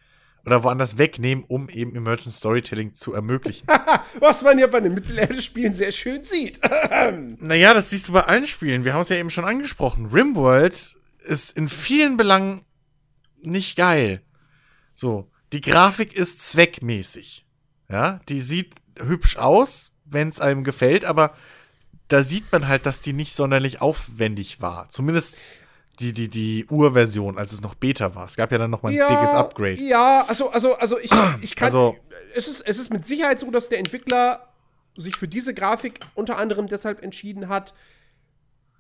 oder 0.45 0.63
woanders 0.63 0.97
wegnehmen, 0.97 1.43
um 1.47 1.69
eben 1.69 1.95
Emergent 1.95 2.34
Storytelling 2.34 2.93
zu 2.93 3.13
ermöglichen. 3.13 3.67
Was 4.19 4.41
man 4.41 4.57
ja 4.57 4.67
bei 4.67 4.80
den 4.80 4.93
Mittelalter-Spielen 4.93 5.73
sehr 5.73 5.91
schön 5.91 6.23
sieht. 6.23 6.59
naja, 7.39 7.73
das 7.73 7.89
siehst 7.89 8.07
du 8.07 8.13
bei 8.13 8.21
allen 8.21 8.47
Spielen. 8.47 8.86
Wir 8.86 8.93
haben 8.93 9.01
es 9.01 9.09
ja 9.09 9.17
eben 9.17 9.30
schon 9.30 9.45
angesprochen. 9.45 10.07
Rimworld 10.07 10.95
ist 11.23 11.57
in 11.57 11.67
vielen 11.67 12.15
Belangen 12.15 12.61
nicht 13.41 13.75
geil. 13.75 14.23
So, 15.00 15.32
die 15.54 15.62
Grafik 15.62 16.14
ist 16.14 16.41
zweckmäßig. 16.41 17.45
Ja, 17.88 18.20
die 18.28 18.41
sieht 18.41 18.76
hübsch 19.00 19.38
aus, 19.38 19.93
wenn 20.04 20.28
es 20.28 20.41
einem 20.41 20.66
gefällt, 20.66 21.06
aber 21.06 21.34
da 22.10 22.22
sieht 22.22 22.52
man 22.52 22.68
halt, 22.68 22.86
dass 22.86 23.00
die 23.00 23.14
nicht 23.14 23.32
sonderlich 23.32 23.82
aufwendig 23.82 24.62
war. 24.62 24.89
Zumindest 24.89 25.41
die, 26.02 26.12
die, 26.12 26.28
die 26.28 26.66
Urversion, 26.70 27.38
als 27.38 27.54
es 27.54 27.62
noch 27.62 27.76
Beta 27.76 28.14
war. 28.14 28.26
Es 28.26 28.36
gab 28.36 28.52
ja 28.52 28.58
dann 28.58 28.72
noch 28.72 28.84
mal 28.84 28.89
ein 28.89 28.97
dickes 28.97 29.34
Upgrade. 29.34 29.82
Ja, 29.82 30.26
also, 30.28 30.50
also, 30.52 30.76
also 30.76 31.00
ich, 31.00 31.12
ich 31.39 31.56
kann. 31.56 31.68
Also- 31.68 31.95
es, 32.36 32.50
ist, 32.50 32.68
es 32.68 32.78
ist 32.78 32.91
mit 32.91 33.06
Sicherheit 33.06 33.39
so, 33.39 33.50
dass 33.52 33.70
der 33.70 33.80
Entwickler 33.80 34.50
sich 34.97 35.16
für 35.16 35.30
diese 35.30 35.54
Grafik 35.54 36.02
unter 36.14 36.38
anderem 36.38 36.68
deshalb 36.68 37.02
entschieden 37.02 37.47
hat, 37.47 37.74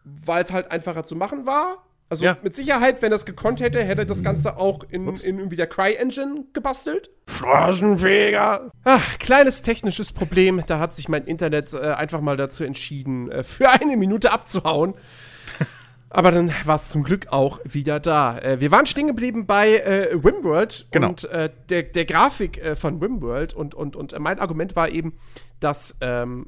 weil 0.03 0.43
es 0.43 0.51
halt 0.51 0.69
einfacher 0.71 1.05
zu 1.05 1.15
machen 1.15 1.45
war. 1.45 1.85
Also 2.09 2.25
Ja. 2.25 2.37
mit 2.41 2.55
Sicherheit, 2.55 3.01
wenn 3.03 3.13
es 3.13 3.25
gekonnt 3.25 3.59
hätte, 3.61 3.83
hätte 3.83 4.05
das 4.05 4.23
Ganze 4.23 4.57
auch 4.57 4.79
in, 4.89 5.07
in 5.07 5.37
irgendwie 5.37 5.55
der 5.55 5.67
Cry-Engine 5.67 6.45
gebastelt. 6.53 7.11
Straßenfeger. 7.27 8.67
Ach, 8.83 9.19
kleines 9.19 9.61
technisches 9.61 10.11
Problem. 10.11 10.63
Da 10.65 10.79
hat 10.79 10.93
sich 10.93 11.07
mein 11.07 11.25
Internet 11.25 11.73
äh, 11.73 11.77
einfach 11.91 12.21
mal 12.21 12.37
dazu 12.37 12.63
entschieden, 12.63 13.31
äh, 13.31 13.43
für 13.43 13.69
eine 13.69 13.95
Minute 13.97 14.31
abzuhauen. 14.31 14.95
Aber 16.11 16.31
dann 16.31 16.51
war 16.65 16.75
es 16.75 16.89
zum 16.89 17.03
Glück 17.03 17.27
auch 17.29 17.59
wieder 17.63 17.99
da. 17.99 18.39
Äh, 18.39 18.59
wir 18.59 18.71
waren 18.71 18.87
stehen 18.87 19.05
geblieben 19.05 19.45
bei 19.45 19.75
äh, 19.75 20.13
Rimworld 20.15 20.87
Genau. 20.91 21.09
und 21.09 21.25
äh, 21.25 21.51
der, 21.69 21.83
der 21.83 22.05
Grafik 22.05 22.57
äh, 22.57 22.75
von 22.75 22.97
Rimworld. 22.99 23.53
Und, 23.53 23.75
und, 23.75 23.95
und 23.95 24.13
äh, 24.13 24.19
mein 24.19 24.39
Argument 24.39 24.75
war 24.75 24.89
eben, 24.89 25.13
dass 25.59 25.95
ähm, 26.01 26.47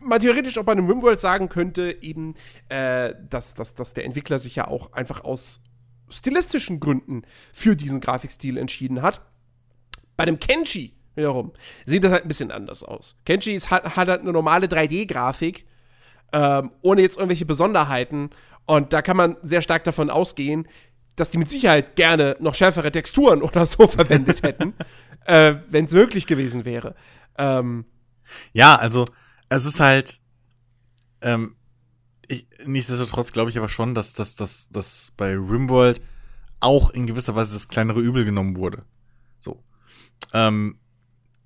man 0.00 0.20
theoretisch 0.20 0.58
auch 0.58 0.64
bei 0.64 0.72
einem 0.72 0.88
Rimworld 0.88 1.20
sagen 1.20 1.48
könnte, 1.48 1.96
eben, 2.02 2.34
äh, 2.68 3.14
dass, 3.28 3.54
dass, 3.54 3.74
dass 3.74 3.94
der 3.94 4.04
Entwickler 4.04 4.38
sich 4.38 4.56
ja 4.56 4.68
auch 4.68 4.92
einfach 4.92 5.24
aus 5.24 5.62
stilistischen 6.08 6.80
Gründen 6.80 7.22
für 7.52 7.76
diesen 7.76 8.00
Grafikstil 8.00 8.56
entschieden 8.56 9.02
hat. 9.02 9.20
Bei 10.16 10.24
dem 10.24 10.40
Kenshi 10.40 10.94
wiederum 11.14 11.52
sieht 11.84 12.04
das 12.04 12.12
halt 12.12 12.24
ein 12.24 12.28
bisschen 12.28 12.50
anders 12.50 12.82
aus. 12.82 13.16
Kenshi 13.24 13.54
ist, 13.54 13.70
hat, 13.70 13.96
hat 13.96 14.08
halt 14.08 14.20
eine 14.20 14.32
normale 14.32 14.66
3D-Grafik, 14.66 15.66
ähm, 16.32 16.70
ohne 16.82 17.02
jetzt 17.02 17.16
irgendwelche 17.16 17.46
Besonderheiten. 17.46 18.30
Und 18.66 18.92
da 18.92 19.02
kann 19.02 19.16
man 19.16 19.36
sehr 19.42 19.62
stark 19.62 19.84
davon 19.84 20.10
ausgehen, 20.10 20.68
dass 21.16 21.30
die 21.30 21.38
mit 21.38 21.50
Sicherheit 21.50 21.96
gerne 21.96 22.36
noch 22.40 22.54
schärfere 22.54 22.92
Texturen 22.92 23.42
oder 23.42 23.66
so 23.66 23.86
verwendet 23.86 24.42
hätten, 24.42 24.74
äh, 25.26 25.54
wenn 25.68 25.84
es 25.84 25.92
möglich 25.92 26.26
gewesen 26.26 26.64
wäre. 26.64 26.94
Ähm, 27.38 27.84
Ja, 28.52 28.76
also 28.76 29.06
es 29.50 29.66
ist 29.66 29.80
halt, 29.80 30.20
ähm, 31.20 31.56
ich, 32.26 32.46
nichtsdestotrotz 32.64 33.32
glaube 33.32 33.50
ich 33.50 33.58
aber 33.58 33.68
schon, 33.68 33.94
dass, 33.94 34.14
dass, 34.14 34.36
dass, 34.36 34.70
dass 34.70 35.12
bei 35.16 35.32
Rimworld 35.32 36.00
auch 36.60 36.90
in 36.90 37.06
gewisser 37.06 37.34
Weise 37.34 37.54
das 37.54 37.68
kleinere 37.68 38.00
Übel 38.00 38.24
genommen 38.24 38.56
wurde. 38.56 38.84
So. 39.38 39.62
Ähm, 40.32 40.78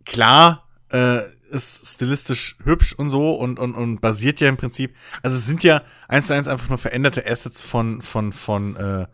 klar, 0.04 0.68
äh, 0.90 1.22
ist 1.50 1.86
stilistisch 1.86 2.56
hübsch 2.64 2.92
und 2.92 3.08
so 3.08 3.34
und, 3.34 3.58
und, 3.58 3.74
und 3.74 4.00
basiert 4.00 4.40
ja 4.40 4.48
im 4.48 4.56
Prinzip, 4.56 4.94
also 5.22 5.36
es 5.36 5.46
sind 5.46 5.62
ja 5.62 5.82
eins 6.08 6.26
zu 6.26 6.34
eins 6.34 6.48
einfach 6.48 6.68
nur 6.68 6.78
veränderte 6.78 7.24
Assets 7.26 7.62
von, 7.62 8.02
von, 8.02 8.32
von 8.32 8.76
äh, 8.76 9.06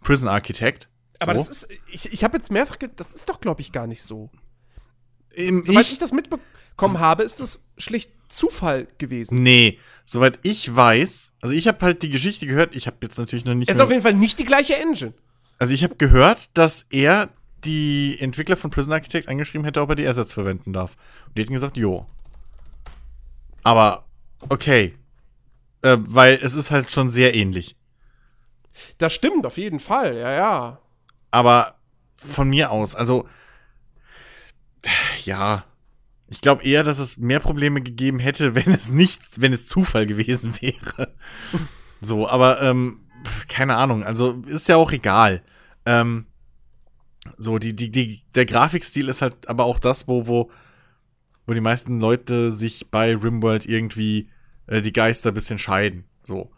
Prison 0.00 0.28
Architect. 0.28 0.88
aber 1.18 1.34
so. 1.34 1.40
das 1.40 1.50
ist, 1.50 1.68
ich, 1.88 2.12
ich 2.12 2.24
habe 2.24 2.38
jetzt 2.38 2.50
mehrfach, 2.50 2.76
das 2.96 3.14
ist 3.14 3.28
doch, 3.28 3.40
glaube 3.40 3.60
ich, 3.60 3.72
gar 3.72 3.86
nicht 3.86 4.02
so. 4.02 4.30
Im, 5.32 5.62
Soweit 5.62 5.90
ich, 5.90 5.98
das 5.98 6.12
mitbekommen 6.12 6.44
habe, 6.78 7.22
ist 7.22 7.40
das 7.40 7.62
schlicht 7.78 8.12
Zufall 8.28 8.86
gewesen. 8.98 9.42
Nee, 9.42 9.78
soweit 10.04 10.38
ich 10.42 10.74
weiß, 10.74 11.32
also 11.40 11.54
ich 11.54 11.66
habe 11.68 11.84
halt 11.84 12.02
die 12.02 12.10
Geschichte 12.10 12.46
gehört, 12.46 12.76
ich 12.76 12.86
habe 12.86 12.98
jetzt 13.02 13.18
natürlich 13.18 13.44
noch 13.44 13.54
nicht 13.54 13.68
Es 13.68 13.76
ist 13.76 13.82
auf 13.82 13.90
jeden 13.90 14.02
Fall 14.02 14.14
nicht 14.14 14.38
die 14.38 14.44
gleiche 14.44 14.76
Engine. 14.76 15.12
Also 15.58 15.74
ich 15.74 15.84
habe 15.84 15.96
gehört, 15.96 16.56
dass 16.56 16.86
er 16.90 17.30
die 17.64 18.16
Entwickler 18.20 18.56
von 18.56 18.70
Prison 18.70 18.92
Architect 18.92 19.28
angeschrieben 19.28 19.64
hätte, 19.64 19.82
ob 19.82 19.90
er 19.90 19.96
die 19.96 20.06
Assets 20.06 20.32
verwenden 20.32 20.72
darf. 20.72 20.96
Und 21.26 21.36
die 21.36 21.42
hätten 21.42 21.52
gesagt, 21.52 21.76
jo. 21.76 22.06
Aber 23.62 24.06
okay. 24.48 24.94
Äh, 25.82 25.98
weil 26.00 26.38
es 26.42 26.54
ist 26.54 26.70
halt 26.70 26.90
schon 26.90 27.08
sehr 27.08 27.34
ähnlich. 27.34 27.76
Das 28.98 29.12
stimmt, 29.12 29.44
auf 29.44 29.58
jeden 29.58 29.80
Fall, 29.80 30.16
ja, 30.16 30.30
ja. 30.30 30.78
Aber 31.30 31.74
von 32.16 32.48
mir 32.48 32.70
aus, 32.70 32.94
also 32.94 33.28
ja. 35.24 35.64
Ich 36.30 36.40
glaube 36.40 36.62
eher, 36.62 36.84
dass 36.84 36.98
es 36.98 37.18
mehr 37.18 37.40
Probleme 37.40 37.82
gegeben 37.82 38.18
hätte, 38.18 38.54
wenn 38.54 38.72
es 38.72 38.90
nicht, 38.90 39.40
wenn 39.40 39.52
es 39.52 39.66
Zufall 39.66 40.06
gewesen 40.06 40.54
wäre. 40.60 41.12
so, 42.00 42.28
aber 42.28 42.62
ähm, 42.62 43.00
keine 43.48 43.76
Ahnung. 43.76 44.04
Also 44.04 44.42
ist 44.46 44.68
ja 44.68 44.76
auch 44.76 44.92
egal. 44.92 45.42
Ähm, 45.84 46.26
so, 47.36 47.58
die, 47.58 47.74
die, 47.74 47.90
die, 47.90 48.22
der 48.34 48.46
Grafikstil 48.46 49.08
ist 49.08 49.22
halt 49.22 49.48
aber 49.48 49.64
auch 49.64 49.78
das, 49.78 50.08
wo, 50.08 50.26
wo, 50.26 50.50
wo 51.46 51.52
die 51.52 51.60
meisten 51.60 52.00
Leute 52.00 52.52
sich 52.52 52.90
bei 52.90 53.14
Rimworld 53.14 53.66
irgendwie 53.66 54.30
äh, 54.66 54.80
die 54.80 54.92
Geister 54.92 55.30
ein 55.30 55.34
bisschen 55.34 55.58
scheiden. 55.58 56.04
So. 56.24 56.50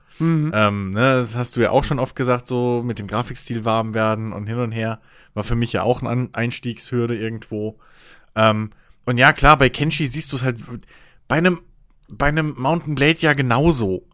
Ähm, 0.54 0.90
ne, 0.90 1.16
das 1.16 1.36
hast 1.36 1.56
du 1.56 1.60
ja 1.60 1.70
auch 1.70 1.84
schon 1.84 1.98
oft 1.98 2.14
gesagt, 2.14 2.46
so 2.46 2.82
mit 2.84 2.98
dem 2.98 3.06
Grafikstil 3.06 3.64
warm 3.64 3.94
werden 3.94 4.32
und 4.32 4.46
hin 4.46 4.58
und 4.58 4.72
her. 4.72 5.00
War 5.34 5.44
für 5.44 5.56
mich 5.56 5.72
ja 5.72 5.82
auch 5.82 6.02
eine 6.02 6.28
Einstiegshürde 6.32 7.16
irgendwo. 7.16 7.78
Ähm, 8.34 8.70
und 9.04 9.18
ja, 9.18 9.32
klar, 9.32 9.56
bei 9.58 9.68
Kenshi 9.68 10.06
siehst 10.06 10.32
du 10.32 10.36
es 10.36 10.42
halt 10.42 10.58
bei 11.28 11.36
einem, 11.36 11.60
bei 12.08 12.26
einem 12.26 12.54
Mountain 12.58 12.94
Blade 12.94 13.18
ja 13.20 13.32
genauso. 13.32 14.06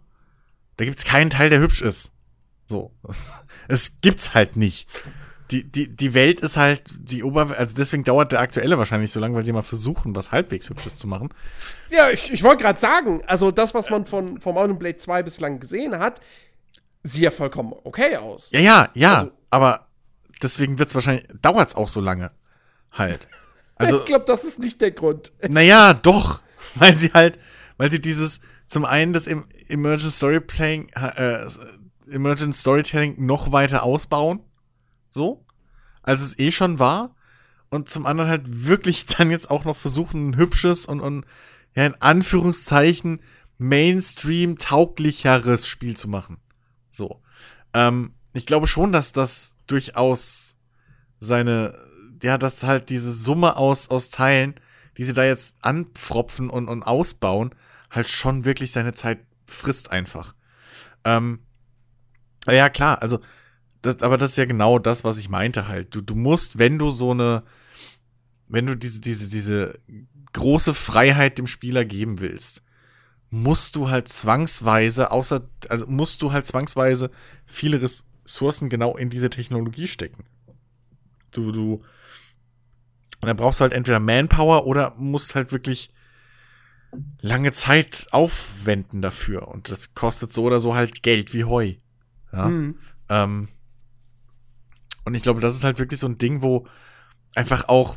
Da 0.77 0.85
gibt's 0.85 1.05
keinen 1.05 1.31
Teil, 1.31 1.51
der 1.51 1.61
hübsch 1.61 1.83
ist. 1.83 2.13
So. 2.67 2.93
Es, 3.09 3.41
es 3.69 4.01
gibt's 4.01 4.35
halt 4.35 4.57
nicht. 4.57 4.89
Die, 5.51 5.65
die, 5.65 5.89
die 5.95 6.13
Welt 6.13 6.41
ist 6.41 6.59
halt 6.59 6.83
die 6.99 7.25
Ober, 7.25 7.55
also 7.57 7.75
deswegen 7.75 8.05
dauert 8.05 8.33
der 8.33 8.41
aktuelle 8.41 8.77
wahrscheinlich 8.77 9.11
so 9.11 9.19
lange, 9.19 9.35
weil 9.35 9.45
sie 9.47 9.53
mal 9.53 9.63
versuchen, 9.63 10.15
was 10.15 10.31
halbwegs 10.31 10.69
Hübsches 10.69 10.97
zu 10.99 11.07
machen. 11.07 11.31
Ja, 11.91 12.11
ich, 12.11 12.31
ich 12.31 12.43
wollte 12.43 12.63
gerade 12.63 12.79
sagen, 12.79 13.23
also 13.27 13.51
das, 13.51 13.73
was 13.73 13.89
man 13.89 14.05
von, 14.05 14.41
von 14.43 14.55
Mountain 14.55 14.79
Blade 14.79 14.99
2 14.99 15.23
bislang 15.23 15.59
gesehen 15.59 15.99
hat, 15.99 16.21
sieht 17.03 17.23
ja 17.23 17.31
vollkommen 17.31 17.73
okay 17.85 18.17
aus. 18.19 18.51
Ja, 18.53 18.61
ja, 18.61 18.91
ja, 18.95 19.19
Also- 19.21 19.33
aber 19.51 19.87
deswegen 20.43 20.79
wird's 20.79 20.95
wahrscheinlich, 20.95 21.27
dauert's 21.41 21.75
auch 21.75 21.89
so 21.89 22.03
lange. 22.03 22.31
Halt. 22.93 23.27
Also, 23.79 24.01
ich 24.01 24.07
glaube, 24.07 24.25
das 24.27 24.45
ist 24.45 24.59
nicht 24.59 24.81
der 24.81 24.91
Grund. 24.91 25.33
naja, 25.49 25.95
doch, 25.95 26.41
weil 26.75 26.97
sie 26.97 27.13
halt, 27.13 27.39
weil 27.77 27.91
sie 27.91 28.01
dieses, 28.01 28.41
zum 28.67 28.85
einen 28.85 29.13
das 29.13 29.27
Emergent 29.27 30.13
Storytelling, 30.13 30.89
äh, 30.91 31.47
Emergent 32.11 32.55
Storytelling 32.55 33.25
noch 33.25 33.53
weiter 33.53 33.83
ausbauen, 33.83 34.41
so, 35.11 35.45
als 36.03 36.21
es 36.21 36.39
eh 36.39 36.53
schon 36.53 36.79
war, 36.79 37.15
und 37.71 37.89
zum 37.89 38.05
anderen 38.07 38.31
halt 38.31 38.67
wirklich 38.67 39.07
dann 39.07 39.31
jetzt 39.31 39.51
auch 39.51 39.65
noch 39.65 39.77
versuchen, 39.77 40.31
ein 40.31 40.37
hübsches 40.37 40.87
und, 40.87 41.01
und 41.01 41.25
ja, 41.75 41.87
in 41.87 42.01
Anführungszeichen 42.01 43.21
Mainstream-tauglicheres 43.59 45.67
Spiel 45.67 45.97
zu 45.97 46.09
machen. 46.09 46.39
So. 46.91 47.21
Ähm, 47.75 48.15
ich 48.33 48.47
glaube 48.47 48.67
schon, 48.67 48.91
dass 48.93 49.13
das 49.13 49.57
durchaus 49.67 50.57
seine, 51.21 51.79
ja, 52.23 52.39
dass 52.39 52.65
halt 52.65 52.91
diese 52.91 53.13
Summe 53.13 53.57
aus, 53.57 53.91
aus 53.91 54.11
Teilen, 54.11 54.55
die 54.97 55.05
sie 55.05 55.13
da 55.13 55.25
jetzt 55.25 55.57
anpfropfen 55.61 56.51
und, 56.51 56.69
und 56.69 56.83
ausbauen, 56.83 57.55
halt 57.91 58.09
schon 58.09 58.45
wirklich 58.45 58.73
seine 58.73 58.93
Zeit 58.93 59.21
frisst 59.47 59.91
einfach. 59.91 60.35
Ähm, 61.05 61.41
ja, 62.47 62.69
klar, 62.69 63.03
also, 63.03 63.21
das, 63.83 64.03
aber 64.03 64.19
das 64.19 64.33
ist 64.33 64.37
ja 64.37 64.45
genau 64.45 64.79
das, 64.79 65.05
was 65.05 65.19
ich 65.19 65.29
meinte 65.29 65.69
halt. 65.69 65.95
Du, 65.95 66.01
du 66.01 66.15
musst, 66.15 66.59
wenn 66.59 66.79
du 66.79 66.91
so 66.91 67.13
eine, 67.13 67.45
wenn 68.49 68.67
du 68.67 68.77
diese, 68.77 69.01
diese, 69.01 69.31
diese 69.31 69.79
große 70.33 70.75
Freiheit 70.75 71.39
dem 71.39 71.47
Spieler 71.47 71.85
geben 71.85 72.21
willst, 72.21 72.63
musst 73.31 73.77
du 73.77 73.91
halt 73.91 74.09
zwangsweise, 74.09 75.11
außer, 75.11 75.49
also 75.69 75.87
musst 75.87 76.23
du 76.23 76.33
halt 76.33 76.47
zwangsweise 76.47 77.11
viele 77.47 77.81
Ressourcen 77.83 78.69
genau 78.69 78.97
in 78.97 79.11
diese 79.11 79.31
Technologie 79.31 79.87
stecken. 79.87 80.25
Du, 81.31 81.53
du, 81.53 81.83
und 83.21 83.27
dann 83.27 83.37
brauchst 83.37 83.61
du 83.61 83.63
halt 83.63 83.73
entweder 83.73 84.01
Manpower 84.01 84.67
oder 84.67 84.95
musst 84.97 85.35
halt 85.35 85.53
wirklich 85.53 85.91
lange 87.21 87.53
Zeit 87.53 88.07
aufwenden 88.13 89.03
dafür. 89.03 89.49
Und 89.49 89.71
das 89.71 89.95
kostet 89.95 90.33
so 90.33 90.45
oder 90.45 90.61
so 90.61 90.75
halt 90.75 91.03
Geld 91.03 91.35
wie 91.35 91.45
Heu. 91.45 91.75
Ja. 92.33 92.49
Mhm. 92.49 92.79
Ähm, 93.09 93.49
und 95.05 95.15
ich 95.15 95.23
glaube, 95.23 95.41
das 95.41 95.55
ist 95.55 95.65
halt 95.65 95.79
wirklich 95.79 96.01
so 96.01 96.07
ein 96.07 96.19
Ding, 96.19 96.43
wo 96.43 96.67
einfach 97.35 97.69
auch, 97.69 97.97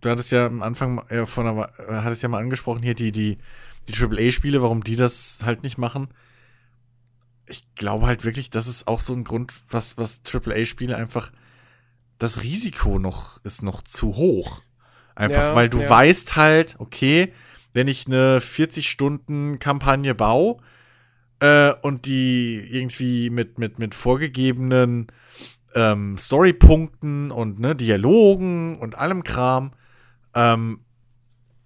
du 0.00 0.10
hattest 0.10 0.32
ja 0.32 0.46
am 0.46 0.62
Anfang 0.62 0.98
äh, 1.08 1.26
von 1.26 1.46
einer, 1.46 1.68
äh, 1.78 2.02
hattest 2.02 2.22
ja 2.22 2.28
mal 2.28 2.40
angesprochen 2.40 2.82
hier 2.82 2.94
die, 2.94 3.12
die, 3.12 3.38
die 3.88 4.02
AAA-Spiele, 4.02 4.62
warum 4.62 4.82
die 4.84 4.96
das 4.96 5.40
halt 5.44 5.62
nicht 5.62 5.76
machen. 5.76 6.08
Ich 7.46 7.74
glaube 7.74 8.06
halt 8.06 8.24
wirklich, 8.24 8.48
das 8.48 8.68
ist 8.68 8.86
auch 8.86 9.00
so 9.00 9.12
ein 9.12 9.24
Grund, 9.24 9.52
was, 9.70 9.98
was 9.98 10.22
AAA-Spiele 10.24 10.96
einfach, 10.96 11.32
das 12.20 12.42
Risiko 12.42 13.00
noch, 13.00 13.44
ist 13.44 13.62
noch 13.62 13.82
zu 13.82 14.14
hoch. 14.14 14.62
Einfach, 15.16 15.42
Ja, 15.42 15.54
weil 15.56 15.68
du 15.68 15.80
ja. 15.80 15.90
weißt 15.90 16.36
halt, 16.36 16.76
okay, 16.78 17.32
wenn 17.72 17.88
ich 17.88 18.06
eine 18.06 18.38
40-Stunden-Kampagne 18.38 20.14
baue, 20.14 20.58
äh, 21.40 21.72
und 21.82 22.06
die 22.06 22.56
irgendwie 22.70 23.30
mit, 23.30 23.58
mit, 23.58 23.78
mit 23.78 23.94
vorgegebenen 23.94 25.08
ähm, 25.74 26.16
Storypunkten 26.18 27.30
und 27.30 27.58
ne, 27.58 27.74
Dialogen 27.74 28.78
und 28.78 28.96
allem 28.96 29.24
Kram 29.24 29.72
ähm, 30.34 30.80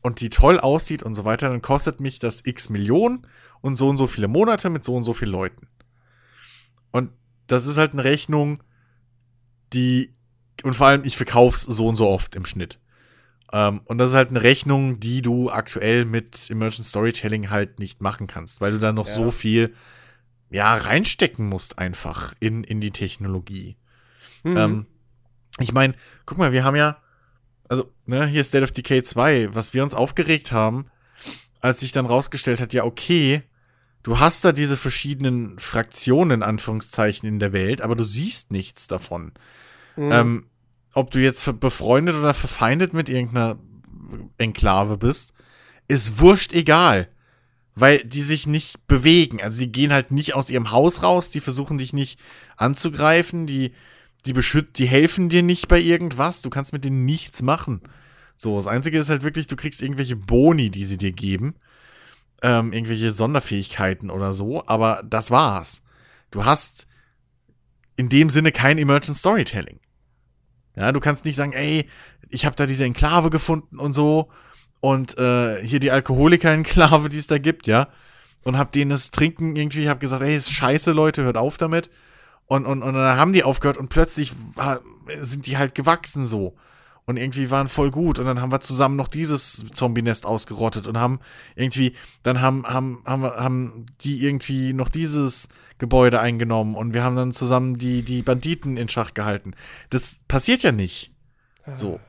und 0.03 0.21
die 0.21 0.29
toll 0.29 0.61
aussieht 0.61 1.03
und 1.03 1.15
so 1.15 1.25
weiter, 1.25 1.49
dann 1.49 1.63
kostet 1.63 2.01
mich 2.01 2.19
das 2.19 2.45
x 2.45 2.69
Millionen 2.69 3.27
und 3.61 3.77
so 3.77 3.89
und 3.89 3.97
so 3.97 4.07
viele 4.07 4.29
Monate 4.29 4.71
mit 4.71 4.85
so 4.85 4.95
und 4.95 5.05
so 5.05 5.13
vielen 5.13 5.33
Leuten. 5.33 5.67
Und 6.93 7.11
das 7.47 7.67
ist 7.67 7.79
halt 7.79 7.93
eine 7.93 8.05
Rechnung, 8.05 8.63
die, 9.73 10.13
und 10.63 10.75
vor 10.75 10.87
allem, 10.87 11.03
ich 11.05 11.17
verkauf's 11.17 11.63
so 11.63 11.87
und 11.89 11.97
so 11.97 12.09
oft 12.09 12.35
im 12.37 12.45
Schnitt. 12.47 12.79
Ähm, 13.53 13.81
und 13.85 13.99
das 13.99 14.11
ist 14.11 14.17
halt 14.17 14.31
eine 14.31 14.43
Rechnung, 14.43 15.01
die 15.01 15.23
du 15.23 15.51
aktuell 15.51 16.05
mit 16.05 16.51
Emergent 16.51 16.87
Storytelling 16.87 17.51
halt 17.51 17.79
nicht 17.79 18.01
machen 18.01 18.27
kannst, 18.27 18.61
weil 18.61 18.73
du 18.73 18.79
da 18.79 18.93
noch 18.93 19.07
Ja. 19.07 19.15
so 19.15 19.31
viel 19.31 19.75
ja, 20.51 20.75
reinstecken 20.75 21.49
musst 21.49 21.79
einfach 21.79 22.35
in, 22.41 22.63
in 22.65 22.81
die 22.81 22.93
Technologie. 22.93 23.77
Mhm. 24.45 24.57
Ähm, 24.57 24.87
ich 25.59 25.73
meine, 25.73 25.95
guck 26.27 26.39
mal, 26.39 26.53
wir 26.53 26.65
haben 26.65 26.77
ja, 26.77 26.99
also, 27.69 27.91
ne, 28.07 28.27
hier 28.27 28.45
State 28.45 28.65
of 28.65 28.71
Decay 28.73 29.03
2, 29.03 29.55
was 29.55 29.75
wir 29.75 29.83
uns 29.83 29.95
aufgeregt 29.95 30.53
haben, 30.53 30.87
als 31.61 31.81
sich 31.81 31.93
dann 31.93 32.07
rausgestellt 32.07 32.61
hat, 32.61 32.75
ja, 32.75 32.85
okay, 32.85 33.43
du 34.03 34.19
hast 34.19 34.45
da 34.45 34.53
diese 34.53 34.77
verschiedenen 34.77 35.59
Fraktionen, 35.59 36.41
in 36.41 36.43
Anführungszeichen, 36.43 37.29
in 37.29 37.39
der 37.39 37.53
Welt, 37.53 37.81
aber 37.81 37.97
du 37.97 38.05
siehst 38.05 38.51
nichts 38.53 38.87
davon. 38.87 39.33
Mhm. 39.97 40.11
Ähm, 40.13 40.47
ob 40.93 41.11
du 41.11 41.21
jetzt 41.21 41.61
befreundet 41.61 42.15
oder 42.15 42.35
verfeindet 42.35 42.93
mit 42.93 43.09
irgendeiner 43.09 43.59
Enklave 44.39 44.97
bist, 44.97 45.35
ist 45.89 46.21
wurscht 46.21 46.53
egal. 46.53 47.09
Weil 47.77 48.05
die 48.05 48.23
sich 48.23 48.47
nicht 48.47 48.87
bewegen. 48.87 49.43
Also 49.43 49.59
sie 49.59 49.73
gehen 49.73 49.93
halt 49.93 50.13
nicht 50.13 50.35
aus 50.35 50.49
ihrem 50.49 50.71
Haus 50.71 51.03
raus, 51.03 51.31
die 51.31 51.41
versuchen 51.41 51.79
dich 51.79 51.93
nicht 51.93 52.21
anzugreifen, 52.57 53.49
die, 53.49 53.73
die 54.27 54.33
beschützen, 54.33 54.75
die 54.77 54.87
helfen 54.87 55.29
dir 55.29 55.43
nicht 55.43 55.67
bei 55.67 55.81
irgendwas, 55.81 56.41
du 56.43 56.51
kannst 56.51 56.73
mit 56.73 56.85
denen 56.85 57.05
nichts 57.05 57.43
machen. 57.43 57.81
So, 58.37 58.57
das 58.57 58.69
Einzige 58.69 58.99
ist 58.99 59.11
halt 59.11 59.25
wirklich, 59.25 59.49
du 59.49 59.57
kriegst 59.57 59.83
irgendwelche 59.83 60.17
Boni, 60.17 60.71
die 60.71 60.85
sie 60.85 60.99
dir 60.99 61.13
geben. 61.13 61.55
Ähm, 62.43 62.73
irgendwelche 62.73 63.11
Sonderfähigkeiten 63.11 64.11
oder 64.11 64.33
so, 64.33 64.65
aber 64.67 65.03
das 65.09 65.31
war's. 65.31 65.83
Du 66.31 66.45
hast 66.45 66.87
in 67.97 68.09
dem 68.09 68.31
Sinne 68.31 68.53
kein 68.53 68.79
Emergent 68.79 69.17
Storytelling. 69.17 69.81
Ja, 70.77 70.93
du 70.93 71.01
kannst 71.01 71.25
nicht 71.25 71.37
sagen, 71.37 71.53
ey, 71.53 71.89
ich 72.29 72.47
habe 72.47 72.57
da 72.57 72.67
diese 72.67 72.85
Enklave 72.85 73.31
gefunden 73.31 73.79
und 73.79 73.93
so 73.93 74.29
und 74.81 75.17
äh, 75.19 75.65
hier 75.65 75.81
die 75.81 75.91
Alkoholiker-Enklave, 75.91 77.09
die 77.09 77.19
es 77.19 77.27
da 77.27 77.39
gibt, 77.39 77.67
ja. 77.67 77.89
Und 78.43 78.59
hab 78.59 78.73
denen 78.73 78.91
das 78.91 79.11
Trinken 79.11 79.57
irgendwie, 79.57 79.89
hab 79.89 80.01
gesagt, 80.01 80.23
ey, 80.23 80.37
ist 80.37 80.53
scheiße, 80.53 80.93
Leute, 80.93 81.23
hört 81.23 81.39
auf 81.39 81.57
damit. 81.57 81.91
Und, 82.47 82.67
und, 82.67 82.83
und 82.83 82.93
dann 82.93 83.19
haben 83.19 83.33
die 83.33 83.45
aufgehört 83.45 83.79
und 83.79 83.89
plötzlich 83.89 84.33
sind 85.17 85.47
die 85.47 85.57
halt 85.57 85.75
gewachsen 85.75 86.27
so. 86.27 86.55
Und 87.07 87.17
irgendwie 87.17 87.51
waren 87.51 87.69
voll 87.69 87.91
gut. 87.91 88.19
Und 88.19 88.27
dann 88.27 88.41
haben 88.41 88.53
wir 88.53 88.61
zusammen 88.61 88.97
noch 88.97 89.09
dieses 89.09 89.65
Zombie-Nest 89.73 90.27
ausgerottet 90.27 90.87
und 90.87 90.99
haben 90.99 91.21
irgendwie, 91.55 91.95
dann 92.23 92.41
haben, 92.41 92.67
haben, 92.67 93.03
haben, 93.07 93.25
haben 93.25 93.87
die 94.03 94.25
irgendwie 94.25 94.73
noch 94.73 94.89
dieses 94.89 95.49
Gebäude 95.85 96.19
eingenommen 96.19 96.77
und 96.77 96.95
wir 96.95 97.05
haben 97.05 97.15
dann 97.15 97.31
zusammen 97.31 97.77
die, 97.77 98.03
die 98.03 98.23
Banditen 98.23 98.79
in 98.79 98.89
Schach 98.89 99.13
gehalten. 99.13 99.53
Das 99.91 100.21
passiert 100.27 100.63
ja 100.63 100.73
nicht. 100.73 101.13
So. 101.67 102.01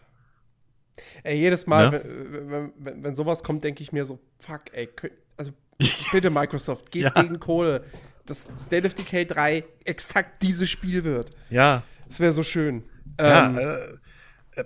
Ey, 1.23 1.37
jedes 1.37 1.67
Mal, 1.67 1.89
ne? 1.89 2.01
wenn, 2.05 2.71
wenn, 2.77 3.03
wenn, 3.03 3.15
sowas 3.15 3.43
kommt, 3.43 3.65
denke 3.65 3.83
ich 3.83 3.91
mir 3.91 4.05
so, 4.05 4.19
fuck, 4.39 4.61
ey, 4.71 4.87
also 5.35 5.51
bitte 6.13 6.29
Microsoft, 6.29 6.89
geht 6.89 7.03
ja. 7.03 7.09
gegen 7.09 7.37
Kohle, 7.41 7.83
dass 8.25 8.47
State 8.55 8.87
of 8.87 8.93
Decay 8.93 9.25
3 9.25 9.65
exakt 9.83 10.41
dieses 10.41 10.69
Spiel 10.69 11.03
wird. 11.03 11.31
Ja. 11.49 11.83
Das 12.07 12.21
wäre 12.21 12.31
so 12.31 12.43
schön. 12.43 12.83
Ja, 13.19 13.47
ähm, 13.47 13.57
äh, 13.57 14.61
äh, 14.61 14.65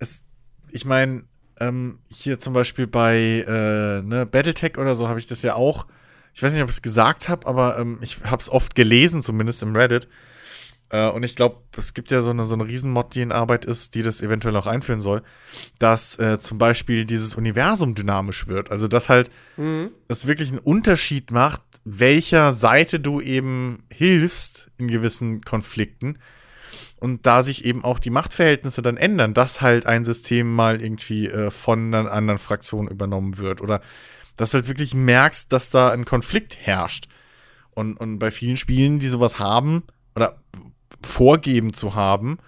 es, 0.00 0.24
ich 0.70 0.84
meine, 0.84 1.24
ähm, 1.60 2.00
hier 2.10 2.40
zum 2.40 2.52
Beispiel 2.52 2.88
bei 2.88 3.44
äh, 3.46 4.02
ne, 4.02 4.26
Battletech 4.26 4.76
oder 4.76 4.96
so 4.96 5.06
habe 5.06 5.20
ich 5.20 5.28
das 5.28 5.42
ja 5.42 5.54
auch 5.54 5.86
ich 6.34 6.42
weiß 6.42 6.52
nicht, 6.52 6.62
ob 6.62 6.68
ich 6.68 6.76
es 6.76 6.82
gesagt 6.82 7.28
habe, 7.28 7.46
aber 7.46 7.78
ähm, 7.78 7.98
ich 8.02 8.22
habe 8.24 8.40
es 8.40 8.50
oft 8.50 8.74
gelesen, 8.74 9.22
zumindest 9.22 9.62
im 9.62 9.74
Reddit. 9.74 10.08
Äh, 10.90 11.08
und 11.08 11.22
ich 11.22 11.36
glaube, 11.36 11.58
es 11.76 11.94
gibt 11.94 12.10
ja 12.10 12.20
so 12.20 12.30
eine, 12.30 12.44
so 12.44 12.54
eine 12.54 12.66
Riesenmod, 12.66 13.14
die 13.14 13.22
in 13.22 13.32
Arbeit 13.32 13.64
ist, 13.64 13.94
die 13.94 14.02
das 14.02 14.22
eventuell 14.22 14.56
auch 14.56 14.66
einführen 14.66 15.00
soll, 15.00 15.22
dass 15.78 16.18
äh, 16.18 16.38
zum 16.38 16.58
Beispiel 16.58 17.04
dieses 17.04 17.34
Universum 17.34 17.94
dynamisch 17.94 18.48
wird. 18.48 18.70
Also, 18.70 18.88
dass 18.88 19.08
halt 19.08 19.30
mhm. 19.56 19.90
es 20.08 20.26
wirklich 20.26 20.50
einen 20.50 20.58
Unterschied 20.58 21.30
macht, 21.30 21.62
welcher 21.84 22.52
Seite 22.52 23.00
du 23.00 23.20
eben 23.20 23.84
hilfst 23.90 24.70
in 24.76 24.88
gewissen 24.88 25.40
Konflikten. 25.42 26.18
Und 26.98 27.26
da 27.26 27.42
sich 27.42 27.64
eben 27.64 27.82
auch 27.82 27.98
die 27.98 28.10
Machtverhältnisse 28.10 28.82
dann 28.82 28.98
ändern, 28.98 29.32
dass 29.32 29.62
halt 29.62 29.86
ein 29.86 30.04
System 30.04 30.54
mal 30.54 30.82
irgendwie 30.82 31.28
äh, 31.28 31.50
von 31.50 31.94
einer 31.94 32.12
anderen 32.12 32.38
Fraktion 32.38 32.88
übernommen 32.88 33.38
wird 33.38 33.62
oder 33.62 33.80
dass 34.40 34.52
du 34.52 34.54
halt 34.54 34.68
wirklich 34.68 34.94
merkst, 34.94 35.52
dass 35.52 35.68
da 35.68 35.92
ein 35.92 36.06
Konflikt 36.06 36.56
herrscht. 36.56 37.08
Und, 37.72 37.98
und 37.98 38.18
bei 38.18 38.30
vielen 38.30 38.56
Spielen, 38.56 38.98
die 38.98 39.08
sowas 39.08 39.38
haben 39.38 39.82
oder 40.16 40.42
vorgeben 41.02 41.74
zu 41.74 41.94
haben, 41.94 42.38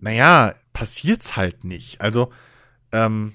naja, 0.00 0.56
passiert's 0.72 1.36
halt 1.36 1.62
nicht. 1.62 2.00
Also, 2.00 2.32
ähm, 2.90 3.34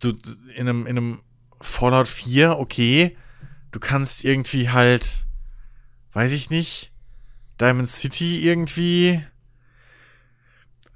du, 0.00 0.14
in 0.54 0.66
einem, 0.66 0.86
in 0.86 0.96
einem 0.96 1.20
Fallout 1.60 2.08
4, 2.08 2.58
okay, 2.58 3.18
du 3.70 3.78
kannst 3.78 4.24
irgendwie 4.24 4.70
halt, 4.70 5.26
weiß 6.14 6.32
ich 6.32 6.48
nicht, 6.48 6.90
Diamond 7.60 7.88
City 7.88 8.48
irgendwie, 8.48 9.22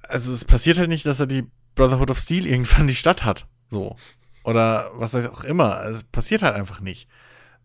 also 0.01 0.33
es 0.33 0.47
passiert 0.47 0.79
halt 0.79 0.89
nicht, 0.89 1.05
dass 1.05 1.21
er 1.21 1.27
die 1.27 1.47
Brotherhood 1.75 2.11
of 2.11 2.19
Steel 2.19 2.47
irgendwann 2.47 2.87
die 2.87 2.95
Stadt 2.95 3.27
hat. 3.27 3.47
So. 3.69 3.97
Oder 4.45 4.91
was 4.95 5.15
auch 5.15 5.43
immer. 5.45 5.83
Es 5.85 6.05
passiert 6.05 6.43
halt 6.43 6.55
einfach 6.55 6.81
nicht. 6.81 7.09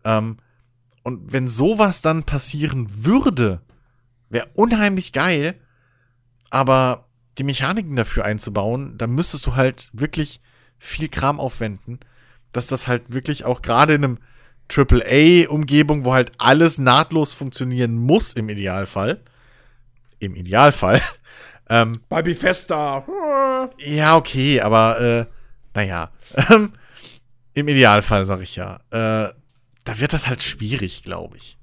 Ähm, 0.04 0.38
und 1.02 1.32
wenn 1.32 1.46
sowas 1.46 2.02
dann 2.02 2.24
passieren 2.24 2.88
würde, 3.04 3.60
wäre 4.30 4.48
unheimlich 4.54 5.12
geil. 5.12 5.60
Aber 6.50 7.06
die 7.38 7.44
Mechaniken 7.44 7.96
dafür 7.96 8.24
einzubauen, 8.24 8.98
da 8.98 9.06
müsstest 9.06 9.46
du 9.46 9.54
halt 9.54 9.90
wirklich 9.92 10.40
viel 10.78 11.08
Kram 11.08 11.38
aufwenden, 11.38 12.00
dass 12.52 12.66
das 12.66 12.88
halt 12.88 13.12
wirklich 13.12 13.44
auch 13.44 13.62
gerade 13.62 13.94
in 13.94 14.04
einem 14.04 14.18
AAA-Umgebung, 14.74 16.04
wo 16.04 16.14
halt 16.14 16.32
alles 16.38 16.78
nahtlos 16.78 17.34
funktionieren 17.34 17.94
muss 17.94 18.32
im 18.32 18.48
Idealfall. 18.48 19.20
Im 20.18 20.34
Idealfall. 20.34 21.02
ähm, 21.68 22.00
Bei 22.08 22.22
Bethesda. 22.22 23.04
Ja, 23.78 24.16
okay, 24.16 24.60
aber 24.60 25.00
äh, 25.00 25.26
naja. 25.74 26.10
Ähm, 26.50 26.72
Im 27.54 27.68
Idealfall, 27.68 28.24
sag 28.24 28.40
ich 28.40 28.56
ja. 28.56 28.76
Äh, 28.90 29.32
da 29.84 29.98
wird 29.98 30.12
das 30.12 30.28
halt 30.28 30.42
schwierig, 30.42 31.02
glaube 31.02 31.36
ich. 31.36 31.58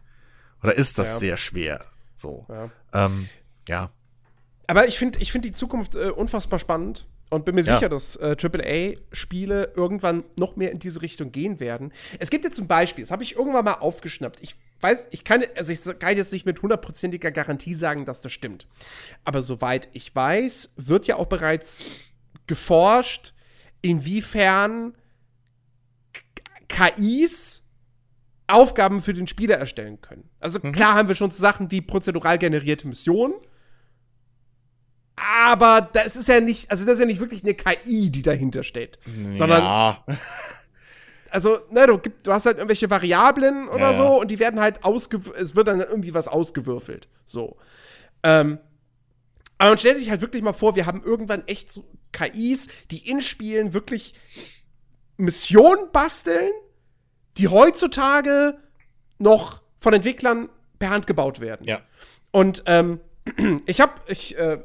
Oder 0.64 0.76
ist 0.76 0.98
das 0.98 1.14
ja. 1.14 1.20
sehr 1.20 1.38
schwer? 1.38 1.86
So. 2.14 2.46
Ja. 2.50 2.70
Ähm, 2.94 3.30
ja. 3.70 3.92
Aber 4.68 4.88
ich 4.88 4.98
finde 4.98 5.20
ich 5.20 5.32
find 5.32 5.46
die 5.46 5.54
Zukunft 5.54 5.96
äh, 5.96 6.10
unfassbar 6.10 6.60
spannend 6.60 7.08
und 7.30 7.46
bin 7.46 7.56
mir 7.56 7.62
ja. 7.62 7.76
sicher, 7.76 7.90
dass 7.90 8.16
äh, 8.18 8.36
AAA-Spiele 8.42 9.74
irgendwann 9.76 10.24
noch 10.36 10.56
mehr 10.56 10.72
in 10.72 10.80
diese 10.80 11.02
Richtung 11.02 11.32
gehen 11.32 11.60
werden. 11.60 11.94
Es 12.20 12.30
gibt 12.30 12.44
jetzt 12.44 12.60
ein 12.60 12.68
Beispiel, 12.68 13.04
das 13.04 13.12
habe 13.12 13.24
ich 13.24 13.36
irgendwann 13.36 13.66
mal 13.66 13.76
aufgeschnappt. 13.76 14.42
Ich 14.42 14.56
weiß, 14.82 15.10
ich 15.12 15.24
kann, 15.24 15.44
also 15.56 15.72
ich 15.72 16.00
kann 16.00 16.18
jetzt 16.18 16.32
nicht 16.34 16.46
mit 16.46 16.62
hundertprozentiger 16.62 17.32
Garantie 17.32 17.74
sagen, 17.74 18.06
dass 18.06 18.22
das 18.22 18.32
stimmt. 18.32 18.68
Aber 19.24 19.42
soweit 19.42 19.90
ich 19.94 20.14
weiß, 20.16 20.74
wird 20.78 21.08
ja 21.08 21.16
auch 21.18 21.28
bereits 21.28 21.84
geforscht, 22.46 23.34
inwiefern 23.82 24.96
KIs 26.68 27.64
Aufgaben 28.48 29.02
für 29.02 29.14
den 29.14 29.28
Spieler 29.28 29.58
erstellen 29.58 30.00
können. 30.02 30.30
Also 30.40 30.60
mhm. 30.62 30.72
klar 30.72 30.96
haben 30.96 31.08
wir 31.08 31.16
schon 31.16 31.32
so 31.32 31.40
Sachen 31.40 31.70
wie 31.70 31.82
prozedural 31.82 32.38
generierte 32.38 32.88
Missionen, 32.88 33.34
aber 35.18 35.82
das 35.82 36.16
ist 36.16 36.28
ja 36.28 36.40
nicht, 36.40 36.72
also 36.72 36.86
das 36.86 36.94
ist 36.94 37.00
ja 37.00 37.06
nicht 37.06 37.20
wirklich 37.20 37.44
eine 37.44 37.56
KI, 37.56 38.10
die 38.10 38.22
dahinter 38.22 38.64
steht, 38.64 39.00
ja. 39.06 39.36
sondern 39.36 39.64
also, 41.30 41.60
ne, 41.72 41.88
du, 41.88 41.98
du 41.98 42.32
hast 42.32 42.46
halt 42.46 42.58
irgendwelche 42.58 42.90
Variablen 42.90 43.68
oder 43.68 43.92
ja, 43.92 43.94
so 43.94 44.22
und 44.22 44.32
die 44.32 44.40
werden 44.40 44.60
halt 44.60 44.84
ausgewürfelt, 44.86 45.42
es 45.42 45.56
wird 45.56 45.68
dann 45.68 45.82
irgendwie 45.82 46.14
was 46.14 46.28
ausgewürfelt, 46.28 47.10
so. 47.26 47.58
Ähm, 48.24 48.60
aber 49.58 49.72
man 49.72 49.78
stellt 49.78 49.98
sich 49.98 50.10
halt 50.10 50.22
wirklich 50.22 50.44
mal 50.44 50.54
vor, 50.54 50.76
wir 50.76 50.86
haben 50.86 51.04
irgendwann 51.04 51.48
echt 51.48 51.72
so 51.72 51.86
KIs, 52.12 52.68
die 52.92 53.10
in 53.10 53.22
Spielen 53.22 53.74
wirklich 53.74 54.14
Missionen 55.18 55.92
basteln, 55.92 56.52
die 57.38 57.48
heutzutage 57.48 58.58
noch 59.18 59.62
von 59.80 59.94
Entwicklern 59.94 60.50
per 60.80 60.90
Hand 60.90 61.08
gebaut 61.08 61.40
werden. 61.40 61.66
Ja. 61.66 61.82
Und 62.32 62.64
ähm, 62.68 63.00
ich 63.66 63.82
habe 63.82 63.94
ich, 64.08 64.38
äh, 64.38 64.60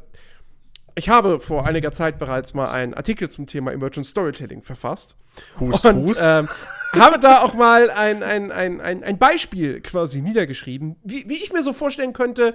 ich 0.94 1.08
habe 1.08 1.40
vor 1.40 1.66
einiger 1.66 1.92
Zeit 1.92 2.18
bereits 2.18 2.52
mal 2.52 2.68
einen 2.68 2.92
Artikel 2.94 3.30
zum 3.30 3.46
Thema 3.46 3.72
Emergent 3.72 4.06
Storytelling 4.06 4.62
verfasst. 4.62 5.16
Hust, 5.58 5.86
und 5.86 6.10
hust. 6.10 6.22
Ähm, 6.22 6.48
habe 6.94 7.18
da 7.18 7.40
auch 7.40 7.54
mal 7.54 7.90
ein, 7.90 8.22
ein, 8.22 8.52
ein, 8.52 8.80
ein, 8.80 9.02
ein 9.02 9.18
Beispiel 9.18 9.80
quasi 9.80 10.20
niedergeschrieben, 10.20 10.96
wie, 11.02 11.26
wie 11.28 11.42
ich 11.42 11.52
mir 11.52 11.62
so 11.62 11.72
vorstellen 11.72 12.12
könnte, 12.12 12.54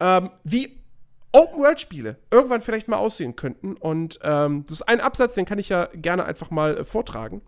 ähm, 0.00 0.30
wie 0.44 0.75
Open-World-Spiele 1.36 2.16
irgendwann 2.30 2.60
vielleicht 2.60 2.88
mal 2.88 2.96
aussehen 2.96 3.36
könnten. 3.36 3.76
Und 3.76 4.18
ähm, 4.22 4.64
das 4.66 4.80
ist 4.80 4.88
ein 4.88 5.00
Absatz, 5.00 5.34
den 5.34 5.44
kann 5.44 5.58
ich 5.58 5.68
ja 5.68 5.88
gerne 5.92 6.24
einfach 6.24 6.50
mal 6.50 6.78
äh, 6.78 6.84
vortragen. 6.84 7.42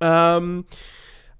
Ähm, 0.00 0.66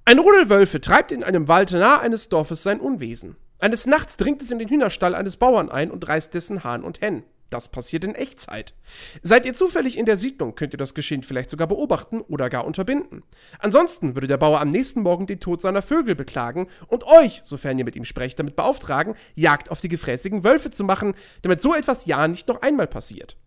ein 0.05 0.19
Rudel 0.19 0.49
Wölfe 0.49 0.81
treibt 0.81 1.13
in 1.13 1.25
einem 1.25 1.49
Wald 1.49 1.73
nahe 1.73 2.01
eines 2.01 2.29
Dorfes 2.29 2.63
sein 2.63 2.81
Unwesen. 2.81 3.37
Eines 3.59 3.87
Nachts 3.87 4.17
dringt 4.17 4.41
es 4.41 4.51
in 4.51 4.59
den 4.59 4.69
Hühnerstall 4.69 5.15
eines 5.15 5.37
Bauern 5.37 5.69
ein 5.69 5.91
und 5.91 6.07
reißt 6.07 6.33
dessen 6.33 6.63
Hahn 6.63 6.85
und 6.85 7.01
Hen. 7.01 7.25
Das 7.51 7.71
passiert 7.71 8.05
in 8.05 8.15
Echtzeit. 8.15 8.75
Seid 9.23 9.47
ihr 9.47 9.55
zufällig 9.55 9.97
in 9.97 10.05
der 10.05 10.17
Siedlung, 10.17 10.55
könnt 10.55 10.75
ihr 10.75 10.79
das 10.79 10.95
Geschehen 10.95 11.23
vielleicht 11.23 11.49
sogar 11.49 11.67
beobachten 11.67 12.21
oder 12.21 12.51
gar 12.51 12.67
unterbinden. 12.67 13.23
Ansonsten 13.59 14.15
würde 14.15 14.27
der 14.27 14.37
Bauer 14.37 14.61
am 14.61 14.69
nächsten 14.69 15.01
Morgen 15.01 15.27
den 15.27 15.41
Tod 15.41 15.63
seiner 15.63 15.81
Vögel 15.81 16.15
beklagen 16.15 16.69
und 16.89 17.07
euch, 17.07 17.41
sofern 17.45 17.79
ihr 17.79 17.87
mit 17.87 17.97
ihm 17.97 18.05
sprecht, 18.05 18.39
damit 18.39 18.55
beauftragen, 18.55 19.15
Jagd 19.35 19.71
auf 19.71 19.81
die 19.81 19.89
gefräßigen 19.89 20.45
Wölfe 20.45 20.71
zu 20.71 20.85
machen, 20.85 21.15
damit 21.41 21.63
so 21.63 21.75
etwas 21.75 22.05
ja 22.05 22.29
nicht 22.29 22.49
noch 22.49 22.61
einmal 22.61 22.87
passiert. 22.87 23.39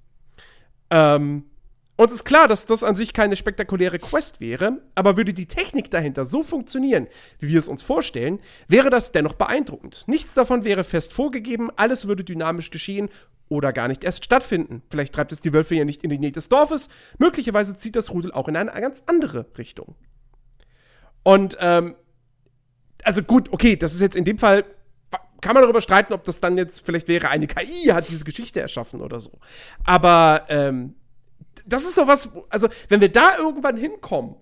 Ähm, 0.89 1.45
uns 1.95 2.13
ist 2.13 2.23
klar, 2.23 2.47
dass 2.47 2.65
das 2.65 2.83
an 2.83 2.95
sich 2.95 3.13
keine 3.13 3.35
spektakuläre 3.35 3.99
Quest 3.99 4.39
wäre, 4.39 4.81
aber 4.95 5.17
würde 5.17 5.35
die 5.35 5.45
Technik 5.45 5.91
dahinter 5.91 6.25
so 6.25 6.41
funktionieren, 6.41 7.07
wie 7.37 7.49
wir 7.49 7.59
es 7.59 7.67
uns 7.67 7.83
vorstellen, 7.83 8.39
wäre 8.67 8.89
das 8.89 9.11
dennoch 9.11 9.33
beeindruckend. 9.33 10.05
Nichts 10.07 10.33
davon 10.33 10.63
wäre 10.63 10.83
fest 10.83 11.13
vorgegeben, 11.13 11.69
alles 11.75 12.07
würde 12.07 12.23
dynamisch 12.23 12.71
geschehen 12.71 13.09
oder 13.51 13.73
gar 13.73 13.89
nicht 13.89 14.05
erst 14.05 14.23
stattfinden. 14.23 14.81
Vielleicht 14.89 15.13
treibt 15.13 15.33
es 15.33 15.41
die 15.41 15.51
Wölfe 15.51 15.75
ja 15.75 15.83
nicht 15.83 16.03
in 16.03 16.09
die 16.09 16.17
Nähe 16.17 16.31
des 16.31 16.47
Dorfes, 16.47 16.87
möglicherweise 17.19 17.77
zieht 17.77 17.97
das 17.97 18.11
Rudel 18.11 18.31
auch 18.31 18.47
in 18.47 18.55
eine 18.55 18.71
ganz 18.71 19.03
andere 19.07 19.45
Richtung. 19.57 19.95
Und, 21.23 21.57
ähm, 21.59 21.95
also 23.03 23.21
gut, 23.23 23.51
okay, 23.51 23.75
das 23.75 23.93
ist 23.93 23.99
jetzt 23.99 24.15
in 24.15 24.23
dem 24.23 24.37
Fall, 24.37 24.63
kann 25.41 25.53
man 25.53 25.63
darüber 25.63 25.81
streiten, 25.81 26.13
ob 26.13 26.23
das 26.23 26.39
dann 26.39 26.57
jetzt 26.57 26.85
vielleicht 26.85 27.09
wäre, 27.09 27.27
eine 27.27 27.45
KI 27.45 27.89
hat 27.89 28.07
diese 28.07 28.23
Geschichte 28.23 28.61
erschaffen 28.61 29.01
oder 29.01 29.19
so. 29.19 29.37
Aber, 29.83 30.45
ähm, 30.47 30.95
das 31.65 31.83
ist 31.83 31.95
sowas, 31.95 32.29
also, 32.49 32.69
wenn 32.87 33.01
wir 33.01 33.11
da 33.11 33.37
irgendwann 33.37 33.75
hinkommen, 33.75 34.35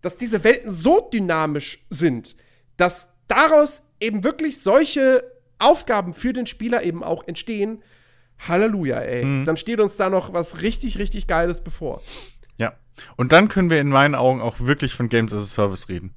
dass 0.00 0.16
diese 0.16 0.44
Welten 0.44 0.70
so 0.70 1.00
dynamisch 1.12 1.84
sind, 1.90 2.36
dass 2.76 3.16
daraus 3.26 3.90
eben 3.98 4.22
wirklich 4.22 4.60
solche 4.60 5.24
Aufgaben 5.58 6.12
für 6.12 6.32
den 6.32 6.46
Spieler 6.46 6.82
eben 6.82 7.02
auch 7.02 7.26
entstehen, 7.26 7.82
Halleluja, 8.48 9.00
ey. 9.00 9.24
Mhm. 9.24 9.44
Dann 9.44 9.56
steht 9.56 9.80
uns 9.80 9.96
da 9.96 10.10
noch 10.10 10.32
was 10.32 10.62
richtig, 10.62 10.98
richtig 10.98 11.26
Geiles 11.26 11.62
bevor. 11.62 12.02
Ja. 12.56 12.74
Und 13.16 13.32
dann 13.32 13.48
können 13.48 13.70
wir 13.70 13.80
in 13.80 13.88
meinen 13.88 14.14
Augen 14.14 14.40
auch 14.40 14.60
wirklich 14.60 14.94
von 14.94 15.08
Games 15.08 15.32
as 15.32 15.42
a 15.42 15.44
Service 15.44 15.88
reden. 15.88 16.14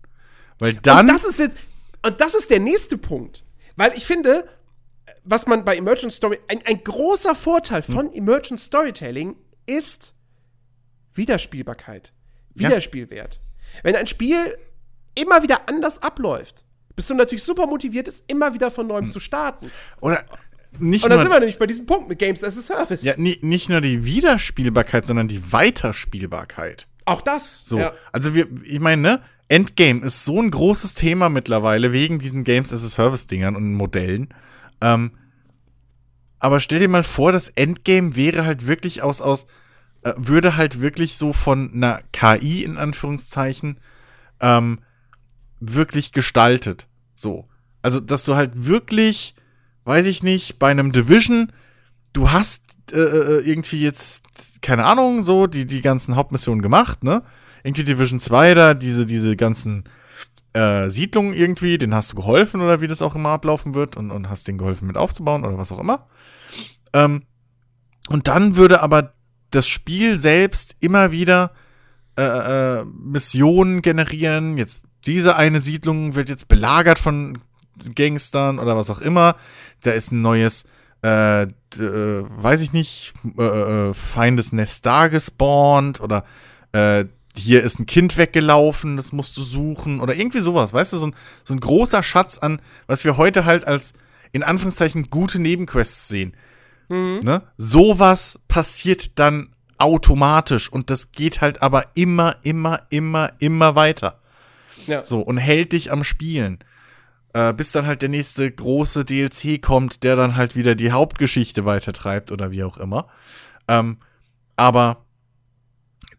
Weil 0.60 0.74
dann. 0.74 1.02
Und 1.02 1.08
das 1.08 1.26
ist 1.26 1.40
jetzt, 1.40 1.58
und 2.06 2.22
das 2.22 2.36
ist 2.36 2.50
der 2.50 2.60
nächste 2.60 2.98
Punkt. 2.98 3.44
Weil 3.76 3.94
ich 3.96 4.06
finde, 4.06 4.48
was 5.24 5.48
man 5.48 5.66
bei 5.66 5.76
Emergent 5.76 6.14
Story, 6.14 6.40
ein, 6.48 6.60
ein 6.66 6.84
großer 6.84 7.36
Vorteil 7.36 7.82
hm. 7.84 7.94
von 7.94 8.06
mhm. 8.08 8.14
Emergent 8.14 8.60
Storytelling 8.60 9.36
ist 9.66 10.14
Wiederspielbarkeit. 11.14 12.14
Wiederspielwert. 12.54 13.36
Ja. 13.36 13.80
Wenn 13.84 13.96
ein 13.96 14.08
Spiel 14.08 14.58
immer 15.16 15.44
wieder 15.44 15.68
anders 15.68 16.02
abläuft, 16.02 16.64
bist 16.96 17.10
du 17.10 17.14
natürlich 17.14 17.44
super 17.44 17.68
motiviert, 17.68 18.08
es 18.08 18.24
immer 18.28 18.54
wieder 18.54 18.72
von 18.72 18.88
neuem 18.88 19.06
mhm. 19.06 19.10
zu 19.10 19.20
starten. 19.20 19.70
Oder 20.00 20.26
nicht 20.80 21.04
Und 21.04 21.10
dann 21.10 21.20
sind 21.20 21.30
wir 21.30 21.40
nämlich 21.40 21.60
bei 21.60 21.68
diesem 21.68 21.86
Punkt 21.86 22.10
mit 22.10 22.20
Games 22.20 22.44
as 22.44 22.58
a 22.58 22.62
Service. 22.62 23.04
Ja, 23.04 23.14
nicht 23.18 23.70
nur 23.70 23.82
die 23.82 24.06
Wiederspielbarkeit, 24.06 25.06
sondern 25.06 25.28
die 25.28 25.52
Weiterspielbarkeit. 25.52 26.88
Auch 27.06 27.22
das. 27.22 27.62
So. 27.64 27.80
Ja. 27.80 27.94
Also 28.12 28.34
wir, 28.34 28.48
ich 28.64 28.80
meine, 28.80 29.02
ne? 29.02 29.22
Endgame 29.48 30.04
ist 30.04 30.26
so 30.26 30.42
ein 30.42 30.50
großes 30.50 30.96
Thema 30.96 31.30
mittlerweile 31.30 31.94
wegen 31.94 32.18
diesen 32.18 32.44
Games 32.44 32.74
as 32.74 32.84
a 32.84 32.88
Service-Dingern 32.88 33.56
und 33.56 33.74
Modellen. 33.74 34.34
Ähm, 34.82 35.12
aber 36.40 36.60
stell 36.60 36.80
dir 36.80 36.88
mal 36.88 37.04
vor, 37.04 37.32
das 37.32 37.50
Endgame 37.50 38.16
wäre 38.16 38.46
halt 38.46 38.66
wirklich 38.66 39.04
aus, 39.04 39.22
aus, 39.22 39.46
äh, 40.02 40.14
würde 40.18 40.58
halt 40.58 40.82
wirklich 40.82 41.16
so 41.16 41.32
von 41.32 41.72
einer 41.74 42.02
KI 42.12 42.64
in 42.64 42.78
Anführungszeichen 42.78 43.80
ähm, 44.42 44.80
wirklich 45.60 46.12
gestaltet. 46.12 46.88
So. 47.14 47.48
Also, 47.82 48.00
dass 48.00 48.24
du 48.24 48.36
halt 48.36 48.52
wirklich 48.66 49.36
weiß 49.86 50.08
ich 50.08 50.24
nicht, 50.24 50.60
bei 50.60 50.70
einem 50.70 50.92
Division, 50.92 51.52
du 52.14 52.32
hast 52.32 52.78
äh, 52.92 53.00
äh, 53.00 53.50
irgendwie 53.50 53.82
jetzt, 53.82 54.62
keine 54.62 54.86
Ahnung, 54.86 55.24
so 55.24 55.48
die, 55.48 55.66
die 55.66 55.82
ganzen 55.82 56.16
Hauptmissionen 56.16 56.62
gemacht, 56.62 57.04
ne? 57.04 57.24
Irgendwie 57.64 57.84
Division 57.84 58.20
2 58.20 58.54
da, 58.54 58.74
diese, 58.74 59.06
diese 59.06 59.36
ganzen 59.36 59.86
äh, 60.54 60.90
Siedlungen 60.90 61.34
irgendwie, 61.34 61.78
den 61.78 61.96
hast 61.96 62.12
du 62.12 62.16
geholfen 62.16 62.62
oder 62.62 62.80
wie 62.80 62.88
das 62.88 63.02
auch 63.02 63.16
immer 63.16 63.30
ablaufen 63.30 63.74
wird 63.74 63.98
und, 63.98 64.12
und 64.12 64.30
hast 64.30 64.48
denen 64.48 64.58
geholfen 64.58 64.88
mit 64.88 64.98
aufzubauen 64.98 65.46
oder 65.46 65.58
was 65.58 65.72
auch 65.72 65.80
immer. 65.80 66.08
Ähm, 66.94 67.24
und 68.08 68.28
dann 68.28 68.56
würde 68.56 68.82
aber 68.82 69.14
das 69.50 69.68
Spiel 69.68 70.18
selbst 70.18 70.76
immer 70.80 71.12
wieder 71.12 71.52
äh, 72.18 72.80
äh, 72.80 72.86
Missionen 72.86 73.82
generieren. 73.82 74.58
Jetzt 74.58 74.82
diese 75.06 75.36
eine 75.36 75.60
Siedlung 75.60 76.16
wird 76.16 76.30
jetzt 76.30 76.48
belagert 76.48 77.00
von 77.00 77.40
Gangstern 77.96 78.60
oder 78.60 78.76
was 78.76 78.90
auch 78.90 79.02
immer. 79.02 79.36
Da 79.82 79.92
ist 79.92 80.12
ein 80.12 80.22
neues, 80.22 80.66
äh, 81.04 81.44
äh, 81.44 81.48
weiß 81.74 82.62
ich 82.62 82.74
nicht, 82.74 83.14
äh, 83.38 83.44
äh, 83.44 83.94
Feindesnest 83.94 84.86
da 84.86 85.08
gespawnt 85.08 86.02
oder 86.02 86.24
äh, 86.72 87.06
hier 87.38 87.64
ist 87.64 87.80
ein 87.80 87.86
Kind 87.86 88.18
weggelaufen, 88.18 88.98
das 88.98 89.12
musst 89.12 89.38
du 89.38 89.44
suchen 89.44 90.00
oder 90.00 90.16
irgendwie 90.16 90.40
sowas, 90.40 90.74
weißt 90.74 90.94
du, 90.94 90.98
so 90.98 91.08
ein, 91.08 91.16
so 91.44 91.54
ein 91.54 91.60
großer 91.60 92.02
Schatz 92.02 92.38
an, 92.38 92.62
was 92.88 93.04
wir 93.04 93.18
heute 93.18 93.46
halt 93.46 93.68
als 93.68 93.94
in 94.32 94.44
Anführungszeichen 94.44 95.10
gute 95.10 95.40
Nebenquests 95.40 96.08
sehen. 96.08 96.36
Mhm. 96.90 97.22
Ne? 97.24 97.42
Sowas 97.58 98.40
passiert 98.48 99.20
dann 99.20 99.50
automatisch 99.78 100.72
und 100.72 100.90
das 100.90 101.12
geht 101.12 101.42
halt 101.42 101.62
aber 101.62 101.86
immer, 101.96 102.38
immer, 102.44 102.84
immer, 102.90 103.34
immer 103.40 103.76
weiter. 103.76 104.20
Ja. 104.88 105.06
So, 105.06 105.22
und 105.22 105.38
hält 105.38 105.72
dich 105.74 105.92
am 105.92 106.04
Spielen 106.04 106.60
äh, 107.36 107.52
bis 107.52 107.74
dann 107.74 107.86
halt 107.86 108.02
der 108.02 108.08
nächste 108.08 108.50
große 108.50 109.04
DLC 109.04 109.62
kommt, 109.62 110.06
der 110.06 110.16
dann 110.16 110.38
halt 110.38 110.56
wieder 110.56 110.74
die 110.74 110.94
Hauptgeschichte 110.94 111.66
weitertreibt 111.66 112.32
oder 112.32 112.52
wie 112.52 112.64
auch 112.64 112.78
immer. 112.78 113.10
Ähm, 113.68 113.98
aber 114.56 115.06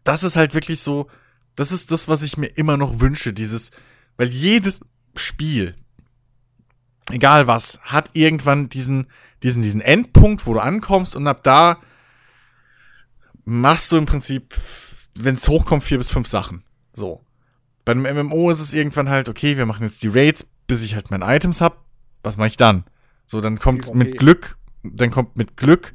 das 0.03 0.21
ist 0.21 0.35
halt 0.35 0.53
wirklich 0.53 0.79
so, 0.79 1.07
das 1.55 1.71
ist 1.71 1.91
das, 1.91 2.07
was 2.07 2.21
ich 2.21 2.37
mir 2.37 2.45
immer 2.45 2.77
noch 2.77 2.99
wünsche, 2.99 3.33
dieses, 3.33 3.71
weil 4.17 4.27
jedes 4.27 4.81
Spiel, 5.15 5.75
egal 7.09 7.47
was, 7.47 7.79
hat 7.81 8.11
irgendwann 8.13 8.69
diesen, 8.69 9.07
diesen, 9.41 9.63
diesen 9.63 9.81
Endpunkt, 9.81 10.45
wo 10.45 10.53
du 10.53 10.59
ankommst 10.59 11.15
und 11.15 11.25
ab 11.25 11.41
da 11.41 11.79
machst 13.43 13.91
du 13.91 13.97
im 13.97 14.05
Prinzip, 14.05 14.53
wenn 15.15 15.33
es 15.33 15.47
hochkommt, 15.47 15.83
vier 15.83 15.97
bis 15.97 16.11
fünf 16.11 16.27
Sachen. 16.27 16.63
So. 16.93 17.23
Bei 17.85 17.93
einem 17.93 18.27
MMO 18.27 18.51
ist 18.51 18.59
es 18.59 18.75
irgendwann 18.75 19.09
halt, 19.09 19.29
okay, 19.29 19.57
wir 19.57 19.65
machen 19.65 19.83
jetzt 19.83 20.03
die 20.03 20.09
Raids, 20.09 20.45
bis 20.67 20.83
ich 20.83 20.95
halt 20.95 21.11
meine 21.11 21.25
Items 21.25 21.61
hab, 21.61 21.85
was 22.23 22.37
mache 22.37 22.49
ich 22.49 22.57
dann? 22.57 22.83
So, 23.25 23.41
dann 23.41 23.59
kommt 23.59 23.87
okay. 23.87 23.97
mit 23.97 24.19
Glück, 24.19 24.57
dann 24.83 25.11
kommt 25.11 25.35
mit 25.35 25.57
Glück 25.57 25.93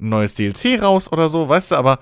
ein 0.00 0.10
neues 0.10 0.34
DLC 0.34 0.80
raus 0.80 1.10
oder 1.10 1.28
so, 1.28 1.48
weißt 1.48 1.72
du, 1.72 1.76
aber 1.76 2.00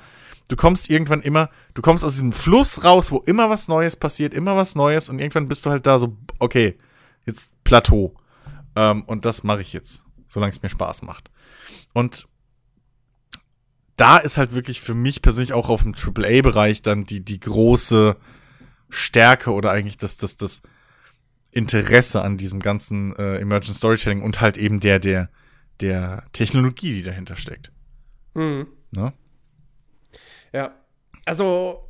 du 0.49 0.57
kommst 0.57 0.91
irgendwann 0.91 1.23
immer, 1.23 1.51
du 1.75 1.83
kommst 1.83 2.05
aus 2.05 2.13
diesem 2.13 2.33
Fluss 2.33 2.85
raus, 2.85 3.11
wo 3.11 3.19
immer 3.19 3.49
was 3.51 3.69
Neues 3.69 3.97
passiert, 3.97 4.35
immer 4.35 4.57
was 4.57 4.75
Neues 4.75 5.09
und 5.09 5.19
irgendwann 5.19 5.49
bist 5.49 5.67
du 5.67 5.71
halt 5.71 5.87
da 5.87 5.99
so, 5.99 6.17
okay, 6.39 6.77
jetzt 7.25 7.63
Plateau. 7.65 8.15
Ähm, 8.75 9.03
und 9.05 9.25
das 9.25 9.43
mache 9.43 9.63
ich 9.63 9.73
jetzt, 9.73 10.05
solange 10.29 10.51
es 10.51 10.63
mir 10.63 10.69
Spaß 10.69 11.03
macht. 11.03 11.31
Und 11.95 12.29
da 13.97 14.19
ist 14.19 14.37
halt 14.37 14.55
wirklich 14.55 14.81
für 14.81 14.95
mich 14.95 15.23
persönlich 15.23 15.55
auch 15.55 15.71
auf 15.71 15.83
dem 15.83 15.95
AAA-Bereich 15.95 16.83
dann 16.83 17.07
die, 17.07 17.21
die 17.21 17.41
große 17.41 18.17
Stärke 18.91 19.53
oder 19.53 19.71
eigentlich 19.71 19.97
das, 19.97 20.19
das, 20.19 20.37
das, 20.37 20.63
Interesse 21.57 22.21
an 22.21 22.37
diesem 22.37 22.61
ganzen 22.61 23.17
äh, 23.17 23.39
Emergent 23.39 23.75
Storytelling 23.75 24.23
und 24.23 24.43
halt 24.43 24.59
eben 24.59 24.79
der, 24.79 24.99
der, 24.99 25.31
der 25.81 26.25
Technologie, 26.33 26.93
die 26.93 27.03
dahinter 27.03 27.35
steckt. 27.35 27.73
Mhm. 28.35 28.67
Ne? 28.91 29.15
Ja. 30.53 30.75
Also, 31.25 31.89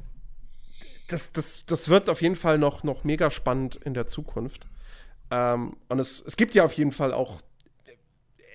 das, 1.08 1.32
das, 1.32 1.66
das 1.66 1.88
wird 1.88 2.08
auf 2.08 2.22
jeden 2.22 2.36
Fall 2.36 2.58
noch, 2.58 2.84
noch 2.84 3.02
mega 3.02 3.28
spannend 3.28 3.74
in 3.74 3.92
der 3.92 4.06
Zukunft. 4.06 4.68
Ähm, 5.32 5.76
und 5.88 5.98
es, 5.98 6.22
es 6.24 6.36
gibt 6.36 6.54
ja 6.54 6.64
auf 6.64 6.72
jeden 6.74 6.92
Fall 6.92 7.12
auch. 7.12 7.40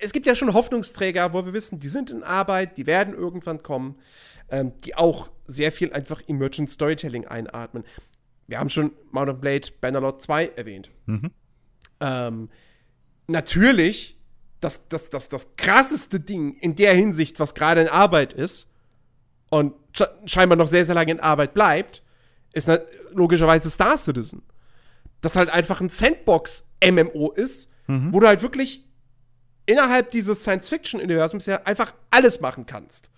Es 0.00 0.12
gibt 0.14 0.26
ja 0.26 0.34
schon 0.34 0.54
Hoffnungsträger, 0.54 1.34
wo 1.34 1.44
wir 1.44 1.52
wissen, 1.52 1.78
die 1.78 1.88
sind 1.88 2.10
in 2.10 2.22
Arbeit, 2.22 2.78
die 2.78 2.86
werden 2.86 3.12
irgendwann 3.14 3.62
kommen, 3.62 4.00
ähm, 4.48 4.72
die 4.84 4.94
auch 4.94 5.30
sehr 5.46 5.72
viel 5.72 5.92
einfach 5.92 6.22
Emergent 6.26 6.70
Storytelling 6.70 7.26
einatmen 7.26 7.84
wir 8.52 8.60
haben 8.60 8.68
schon 8.68 8.92
Mount 9.12 9.30
of 9.30 9.40
Blade 9.40 9.68
Bannerlord 9.80 10.20
2 10.20 10.48
erwähnt. 10.56 10.90
Mhm. 11.06 11.30
Ähm, 12.00 12.50
natürlich, 13.26 14.18
das, 14.60 14.90
das, 14.90 15.08
das, 15.08 15.30
das 15.30 15.56
krasseste 15.56 16.20
Ding 16.20 16.58
in 16.58 16.74
der 16.74 16.94
Hinsicht, 16.94 17.40
was 17.40 17.54
gerade 17.54 17.80
in 17.80 17.88
Arbeit 17.88 18.34
ist 18.34 18.68
und 19.48 19.72
scheinbar 20.26 20.58
noch 20.58 20.68
sehr, 20.68 20.84
sehr 20.84 20.94
lange 20.94 21.12
in 21.12 21.20
Arbeit 21.20 21.54
bleibt, 21.54 22.02
ist 22.52 22.70
logischerweise 23.12 23.70
Star 23.70 23.96
Citizen. 23.96 24.42
Das 25.22 25.34
halt 25.34 25.48
einfach 25.48 25.80
ein 25.80 25.88
Sandbox-MMO 25.88 27.32
ist, 27.32 27.70
mhm. 27.86 28.12
wo 28.12 28.20
du 28.20 28.26
halt 28.26 28.42
wirklich 28.42 28.84
innerhalb 29.64 30.10
dieses 30.10 30.42
Science-Fiction-Universums 30.42 31.46
ja 31.46 31.62
einfach 31.62 31.94
alles 32.10 32.42
machen 32.42 32.66
kannst. 32.66 33.08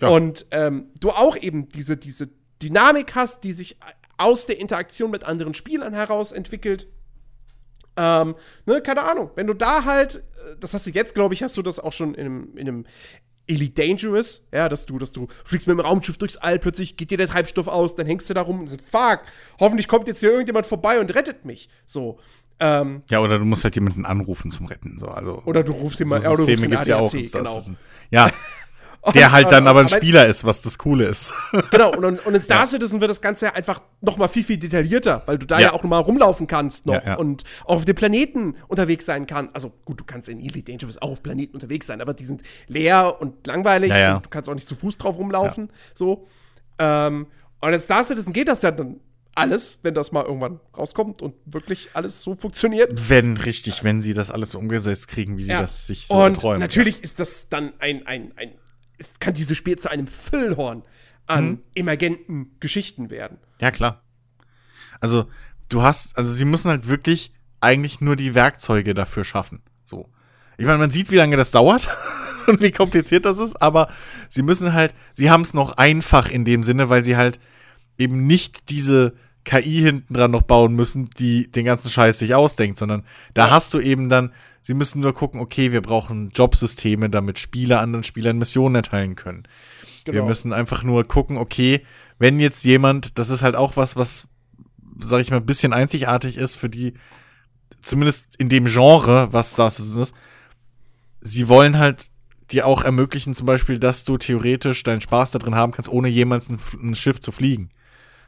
Ja. 0.00 0.08
Und 0.08 0.46
ähm, 0.50 0.88
du 0.98 1.10
auch 1.10 1.36
eben 1.36 1.68
diese, 1.68 1.96
diese 1.96 2.30
Dynamik 2.60 3.14
hast, 3.14 3.44
die 3.44 3.52
sich 3.52 3.78
aus 4.18 4.46
der 4.46 4.60
Interaktion 4.60 5.10
mit 5.10 5.24
anderen 5.24 5.54
Spielern 5.54 5.94
heraus 5.94 6.32
entwickelt. 6.32 6.86
Ähm, 7.96 8.34
ne, 8.66 8.82
keine 8.82 9.02
Ahnung, 9.02 9.30
wenn 9.36 9.46
du 9.46 9.54
da 9.54 9.84
halt, 9.84 10.16
äh, 10.16 10.56
das 10.60 10.74
hast 10.74 10.86
du 10.86 10.90
jetzt, 10.90 11.14
glaube 11.14 11.34
ich, 11.34 11.42
hast 11.42 11.56
du 11.56 11.62
das 11.62 11.80
auch 11.80 11.92
schon 11.92 12.14
in 12.14 12.26
einem, 12.26 12.56
in 12.56 12.68
einem 12.68 12.86
Elite 13.46 13.86
Dangerous, 13.86 14.44
ja, 14.52 14.68
dass 14.68 14.86
du, 14.86 14.98
dass 14.98 15.12
du 15.12 15.28
fliegst 15.44 15.66
mit 15.66 15.78
dem 15.78 15.80
Raumschiff 15.80 16.18
durchs 16.18 16.36
All, 16.36 16.58
plötzlich 16.58 16.96
geht 16.96 17.10
dir 17.10 17.18
der 17.18 17.28
Treibstoff 17.28 17.68
aus, 17.68 17.94
dann 17.94 18.06
hängst 18.06 18.28
du 18.28 18.34
da 18.34 18.42
rum 18.42 18.60
und 18.60 18.68
so, 18.68 18.76
fuck, 18.90 19.20
hoffentlich 19.60 19.88
kommt 19.88 20.08
jetzt 20.08 20.20
hier 20.20 20.30
irgendjemand 20.30 20.66
vorbei 20.66 21.00
und 21.00 21.14
rettet 21.14 21.44
mich. 21.44 21.68
So. 21.86 22.18
Ähm, 22.58 23.02
Ja, 23.10 23.20
oder 23.20 23.38
du 23.38 23.44
musst 23.44 23.64
halt 23.64 23.74
jemanden 23.76 24.04
anrufen 24.04 24.50
zum 24.50 24.66
Retten. 24.66 24.98
So. 24.98 25.06
Also, 25.08 25.42
oder 25.44 25.62
du 25.62 25.72
rufst 25.72 26.00
ihn 26.00 26.08
so 26.08 26.14
mal, 26.14 26.22
ja, 26.22 26.28
oder 26.28 26.38
du 26.38 26.42
rufst 26.42 26.56
Systeme 26.56 26.70
gibt's 26.74 26.86
ja 26.88 26.96
auch. 26.96 27.08
ADAC, 27.08 27.18
in 27.18 27.24
Star 27.24 27.42
genau. 27.42 27.78
Ja, 28.10 28.30
der 29.14 29.32
halt 29.32 29.52
dann 29.52 29.66
aber 29.66 29.80
ein 29.80 29.88
Spieler 29.88 30.26
ist, 30.26 30.44
was 30.44 30.62
das 30.62 30.78
Coole 30.78 31.04
ist. 31.04 31.32
Genau, 31.70 31.94
und, 31.96 32.24
und 32.26 32.34
in 32.34 32.42
Star 32.42 32.66
Citizen 32.66 33.00
wird 33.00 33.10
das 33.10 33.20
Ganze 33.20 33.54
einfach 33.54 33.80
noch 34.00 34.16
mal 34.16 34.28
viel, 34.28 34.44
viel 34.44 34.56
detaillierter, 34.58 35.22
weil 35.26 35.38
du 35.38 35.46
da 35.46 35.58
ja, 35.58 35.66
Ja. 35.66 35.72
auch 35.72 35.82
noch 35.82 35.90
mal 35.90 35.98
rumlaufen 35.98 36.46
kannst 36.46 36.86
noch 36.86 36.94
Ja, 36.94 37.02
ja. 37.04 37.14
und 37.16 37.44
auch 37.64 37.76
auf 37.76 37.84
dem 37.84 37.94
Planeten 37.94 38.56
unterwegs 38.68 39.06
sein 39.06 39.26
kannst. 39.26 39.54
Also 39.54 39.72
gut, 39.84 40.00
du 40.00 40.04
kannst 40.04 40.28
in 40.28 40.40
Elite 40.40 40.70
Dangerous 40.72 41.00
auch 41.02 41.10
auf 41.12 41.22
Planeten 41.22 41.54
unterwegs 41.54 41.86
sein, 41.86 42.00
aber 42.00 42.14
die 42.14 42.24
sind 42.24 42.42
leer 42.68 43.20
und 43.20 43.46
langweilig 43.46 43.90
Ja, 43.90 43.98
ja. 43.98 44.16
und 44.16 44.26
du 44.26 44.30
kannst 44.30 44.48
auch 44.48 44.54
nicht 44.54 44.66
zu 44.68 44.74
Fuß 44.76 44.96
drauf 44.98 45.16
rumlaufen. 45.18 45.70
So. 45.94 46.26
Ähm, 46.78 47.26
und 47.60 47.72
in 47.72 47.80
Star 47.80 48.04
Citizen 48.04 48.32
geht 48.32 48.48
das 48.48 48.62
ja 48.62 48.70
dann 48.70 49.00
alles, 49.34 49.80
wenn 49.82 49.92
das 49.94 50.12
mal 50.12 50.24
irgendwann 50.24 50.60
rauskommt 50.76 51.20
und 51.20 51.34
wirklich 51.44 51.90
alles 51.92 52.22
so 52.22 52.34
funktioniert. 52.34 53.10
Wenn, 53.10 53.36
richtig, 53.36 53.84
wenn 53.84 54.00
sie 54.00 54.14
das 54.14 54.30
alles 54.30 54.52
so 54.52 54.58
umgesetzt 54.58 55.08
kriegen, 55.08 55.36
wie 55.36 55.42
sie 55.42 55.50
Ja. 55.52 55.60
das 55.60 55.86
sich 55.86 56.06
so 56.06 56.14
und 56.14 56.34
erträumen. 56.36 56.60
natürlich 56.60 57.02
ist 57.02 57.20
das 57.20 57.48
dann 57.50 57.72
ein, 57.78 58.06
ein, 58.06 58.32
ein 58.36 58.52
ist, 58.98 59.20
kann 59.20 59.34
dieses 59.34 59.56
Spiel 59.56 59.76
zu 59.76 59.90
einem 59.90 60.06
Füllhorn 60.06 60.82
an 61.26 61.44
Mhm. 61.46 61.58
emergenten 61.74 62.50
Geschichten 62.60 63.10
werden. 63.10 63.38
Ja, 63.60 63.70
klar. 63.70 64.02
Also, 65.00 65.28
du 65.68 65.82
hast, 65.82 66.16
also 66.16 66.32
sie 66.32 66.44
müssen 66.44 66.70
halt 66.70 66.88
wirklich 66.88 67.32
eigentlich 67.60 68.00
nur 68.00 68.16
die 68.16 68.34
Werkzeuge 68.34 68.94
dafür 68.94 69.24
schaffen. 69.24 69.60
So. 69.82 70.08
Ich 70.58 70.64
meine, 70.66 70.78
man 70.78 70.90
sieht, 70.90 71.10
wie 71.10 71.16
lange 71.16 71.36
das 71.36 71.50
dauert 71.50 71.88
und 72.46 72.60
wie 72.62 72.70
kompliziert 72.70 73.24
das 73.24 73.38
ist, 73.38 73.60
aber 73.60 73.88
sie 74.28 74.42
müssen 74.42 74.72
halt, 74.72 74.94
sie 75.12 75.30
haben 75.30 75.42
es 75.42 75.52
noch 75.54 75.72
einfach 75.72 76.28
in 76.30 76.44
dem 76.44 76.62
Sinne, 76.62 76.88
weil 76.88 77.04
sie 77.04 77.16
halt 77.16 77.38
eben 77.98 78.26
nicht 78.26 78.70
diese 78.70 79.14
KI 79.44 79.80
hinten 79.80 80.14
dran 80.14 80.30
noch 80.30 80.42
bauen 80.42 80.74
müssen, 80.74 81.10
die 81.10 81.50
den 81.50 81.64
ganzen 81.64 81.90
Scheiß 81.90 82.18
sich 82.18 82.34
ausdenkt, 82.34 82.78
sondern 82.78 83.04
da 83.34 83.50
hast 83.50 83.74
du 83.74 83.80
eben 83.80 84.08
dann, 84.08 84.32
sie 84.66 84.74
müssen 84.74 85.00
nur 85.00 85.14
gucken, 85.14 85.40
okay, 85.40 85.70
wir 85.70 85.80
brauchen 85.80 86.30
Jobsysteme, 86.30 87.08
damit 87.08 87.38
Spieler 87.38 87.80
anderen 87.80 88.02
Spielern 88.02 88.36
Missionen 88.36 88.74
erteilen 88.74 89.14
können. 89.14 89.46
Wir 90.04 90.14
Genau. 90.14 90.26
müssen 90.26 90.52
einfach 90.52 90.82
nur 90.82 91.04
gucken, 91.04 91.36
okay, 91.38 91.86
wenn 92.18 92.40
jetzt 92.40 92.64
jemand, 92.64 93.16
das 93.16 93.30
ist 93.30 93.42
halt 93.42 93.54
auch 93.54 93.76
was, 93.76 93.94
was, 93.94 94.26
sag 94.98 95.20
ich 95.20 95.30
mal, 95.30 95.36
ein 95.36 95.46
bisschen 95.46 95.72
einzigartig 95.72 96.36
ist 96.36 96.56
für 96.56 96.68
die, 96.68 96.94
zumindest 97.80 98.34
in 98.40 98.48
dem 98.48 98.64
Genre, 98.64 99.28
was 99.30 99.54
das 99.54 99.78
ist, 99.78 100.14
sie 101.20 101.46
wollen 101.48 101.78
halt 101.78 102.10
dir 102.50 102.66
auch 102.66 102.82
ermöglichen, 102.82 103.34
zum 103.34 103.46
Beispiel, 103.46 103.78
dass 103.78 104.02
du 104.04 104.18
theoretisch 104.18 104.82
deinen 104.82 105.00
Spaß 105.00 105.30
da 105.30 105.38
drin 105.38 105.54
haben 105.54 105.70
kannst, 105.70 105.90
ohne 105.92 106.08
jemals 106.08 106.48
ein, 106.48 106.58
ein 106.82 106.96
Schiff 106.96 107.20
zu 107.20 107.30
fliegen. 107.30 107.70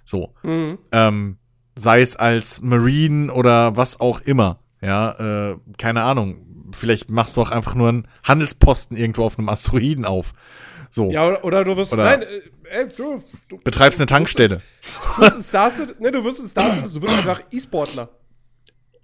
So. 0.04 0.34
Mhm. 0.44 0.78
Ähm, 0.92 1.38
sei 1.74 2.00
es 2.00 2.14
als 2.14 2.60
Marine 2.60 3.32
oder 3.32 3.76
was 3.76 3.98
auch 3.98 4.20
immer. 4.20 4.60
Ja, 4.80 5.50
äh, 5.50 5.56
keine 5.76 6.02
Ahnung. 6.02 6.44
Vielleicht 6.76 7.10
machst 7.10 7.36
du 7.36 7.42
auch 7.42 7.50
einfach 7.50 7.74
nur 7.74 7.88
einen 7.88 8.08
Handelsposten 8.24 8.96
irgendwo 8.96 9.24
auf 9.24 9.38
einem 9.38 9.48
Asteroiden 9.48 10.04
auf. 10.04 10.32
So. 10.90 11.10
Ja, 11.10 11.26
oder, 11.26 11.44
oder 11.44 11.64
du 11.64 11.76
wirst. 11.76 11.92
Oder- 11.92 12.04
nein, 12.04 12.22
äh, 12.22 12.26
ey, 12.70 12.88
du, 12.96 13.22
du 13.48 13.58
Betreibst 13.58 13.98
eine 14.00 14.06
Tankstelle. 14.06 14.60
Du 15.16 15.22
wirst 15.22 15.36
ein 15.36 15.42
Star 15.42 15.70
Citizen, 15.70 16.02
ne, 16.02 16.12
du 16.12 16.24
wirst 16.24 16.40
ein 16.40 16.48
Star 16.48 16.70
du 16.82 17.02
wirst 17.02 17.14
einfach 17.14 17.42
E-Sportler. 17.50 18.08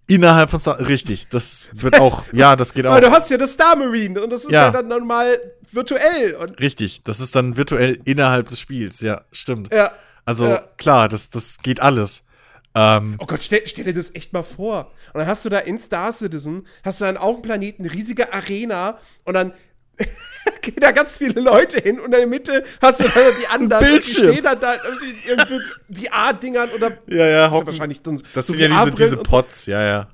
Innerhalb 0.06 0.50
von 0.50 0.60
Star 0.60 0.78
Richtig, 0.86 1.28
das 1.28 1.70
wird 1.72 1.98
auch, 1.98 2.24
ja, 2.32 2.56
das 2.56 2.74
geht 2.74 2.86
auch. 2.86 2.92
Weil 2.92 3.00
du 3.00 3.10
hast 3.10 3.30
ja 3.30 3.38
das 3.38 3.52
Star 3.54 3.74
Marine 3.76 4.22
und 4.22 4.30
das 4.30 4.44
ist 4.44 4.50
ja, 4.52 4.66
Ja. 4.66 4.70
dann 4.70 4.88
normal 4.88 5.38
virtuell. 5.72 6.34
Und, 6.34 6.60
Richtig, 6.60 7.02
das 7.04 7.20
ist 7.20 7.34
dann 7.34 7.56
virtuell 7.56 7.98
innerhalb 8.04 8.48
des 8.50 8.60
Spiels, 8.60 9.00
ja, 9.00 9.22
stimmt. 9.32 9.72
ja. 9.72 9.92
Also 10.26 10.46
ja. 10.48 10.64
klar, 10.78 11.08
das, 11.08 11.30
das 11.30 11.58
geht 11.62 11.80
alles. 11.80 12.23
Ähm, 12.74 13.16
Oh 13.18 13.26
Gott, 13.26 13.40
stell, 13.42 13.62
stell 13.66 13.84
dir 13.84 13.94
das 13.94 14.14
echt 14.14 14.32
mal 14.32 14.42
vor. 14.42 14.90
Und 15.12 15.20
dann 15.20 15.26
hast 15.28 15.44
du 15.44 15.48
da 15.48 15.58
in 15.58 15.78
Star 15.78 16.12
Citizen, 16.12 16.66
hast 16.84 17.00
du 17.00 17.04
dann 17.04 17.16
auf 17.16 17.36
dem 17.36 17.42
Planeten 17.42 17.84
eine 17.84 17.92
riesige 17.92 18.32
Arena 18.32 18.98
und 19.24 19.34
dann 19.34 19.52
gehen 20.62 20.76
da 20.80 20.90
ganz 20.90 21.18
viele 21.18 21.40
Leute 21.40 21.78
hin 21.80 21.98
und 22.00 22.06
in 22.06 22.10
der 22.12 22.26
Mitte 22.26 22.64
hast 22.82 22.98
du 23.00 23.04
dann 23.04 23.32
die 23.40 23.46
anderen. 23.46 23.84
Bildschirm. 23.84 24.26
Und 24.26 24.32
die 24.32 24.38
stehen 24.38 24.44
dann 24.44 24.60
da 24.60 24.74
irgendwie 25.28 26.06
VR-Dingern 26.06 26.70
oder. 26.70 26.98
ja, 27.06 27.26
ja, 27.26 27.42
Das 27.44 27.52
hocken. 27.52 27.66
wahrscheinlich 27.68 28.02
dann 28.02 28.20
Das 28.34 28.46
so 28.48 28.52
sind 28.54 28.62
ja 28.62 28.68
diese, 28.84 28.90
diese 28.96 29.18
und 29.18 29.24
so. 29.26 29.30
Pots, 29.30 29.66
ja, 29.66 29.82
ja. 29.84 30.08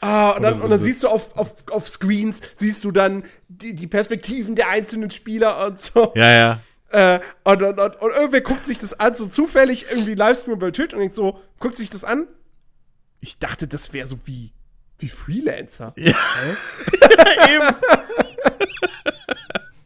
Ah, 0.00 0.30
und 0.30 0.42
dann, 0.44 0.60
und 0.60 0.70
dann 0.70 0.78
so. 0.78 0.84
siehst 0.84 1.02
du 1.02 1.08
auf, 1.08 1.36
auf, 1.36 1.52
auf 1.70 1.88
Screens, 1.88 2.40
siehst 2.56 2.84
du 2.84 2.92
dann 2.92 3.24
die, 3.48 3.74
die 3.74 3.86
Perspektiven 3.88 4.54
der 4.54 4.68
einzelnen 4.68 5.10
Spieler 5.10 5.66
und 5.66 5.80
so. 5.80 6.12
Ja, 6.14 6.30
ja. 6.32 6.60
Äh, 6.90 7.20
und, 7.44 7.62
und, 7.62 7.78
und, 7.78 7.96
und 7.96 8.10
irgendwer 8.12 8.40
guckt 8.40 8.66
sich 8.66 8.78
das 8.78 8.98
an, 8.98 9.14
so 9.14 9.26
zufällig 9.26 9.86
irgendwie 9.90 10.14
Livestream 10.14 10.58
bei 10.58 10.70
Twitch 10.70 10.94
und 10.94 11.00
denkt 11.00 11.14
so, 11.14 11.40
guckt 11.58 11.76
sich 11.76 11.90
das 11.90 12.04
an. 12.04 12.26
Ich 13.20 13.38
dachte, 13.38 13.68
das 13.68 13.92
wäre 13.92 14.06
so 14.06 14.18
wie, 14.24 14.52
wie 14.98 15.08
Freelancer. 15.08 15.92
Ja. 15.96 16.14
Eben. 17.54 17.76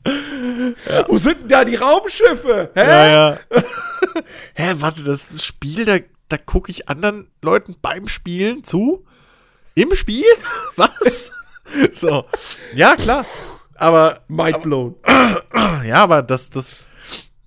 Wo 1.09 1.17
sind 1.17 1.41
denn 1.43 1.49
da 1.49 1.65
die 1.65 1.77
Raumschiffe? 1.77 2.71
Hä? 2.75 2.81
Ja, 2.81 3.07
ja. 3.07 3.39
Hä, 4.55 4.75
warte, 4.79 5.03
das 5.03 5.25
ist 5.25 5.33
ein 5.33 5.39
Spiel, 5.39 5.85
da, 5.85 5.99
da 6.29 6.37
gucke 6.39 6.71
ich 6.71 6.89
anderen 6.89 7.29
Leuten 7.41 7.77
beim 7.81 8.09
Spielen 8.09 8.65
zu? 8.65 9.05
Im 9.75 9.95
Spiel? 9.95 10.25
Was? 10.77 11.33
so. 11.93 12.25
Ja, 12.75 12.97
klar. 12.97 13.25
Aber 13.75 14.21
Mind 14.29 14.63
blown. 14.63 14.97
ja, 15.85 15.97
aber 15.97 16.23
das, 16.23 16.51
das, 16.51 16.77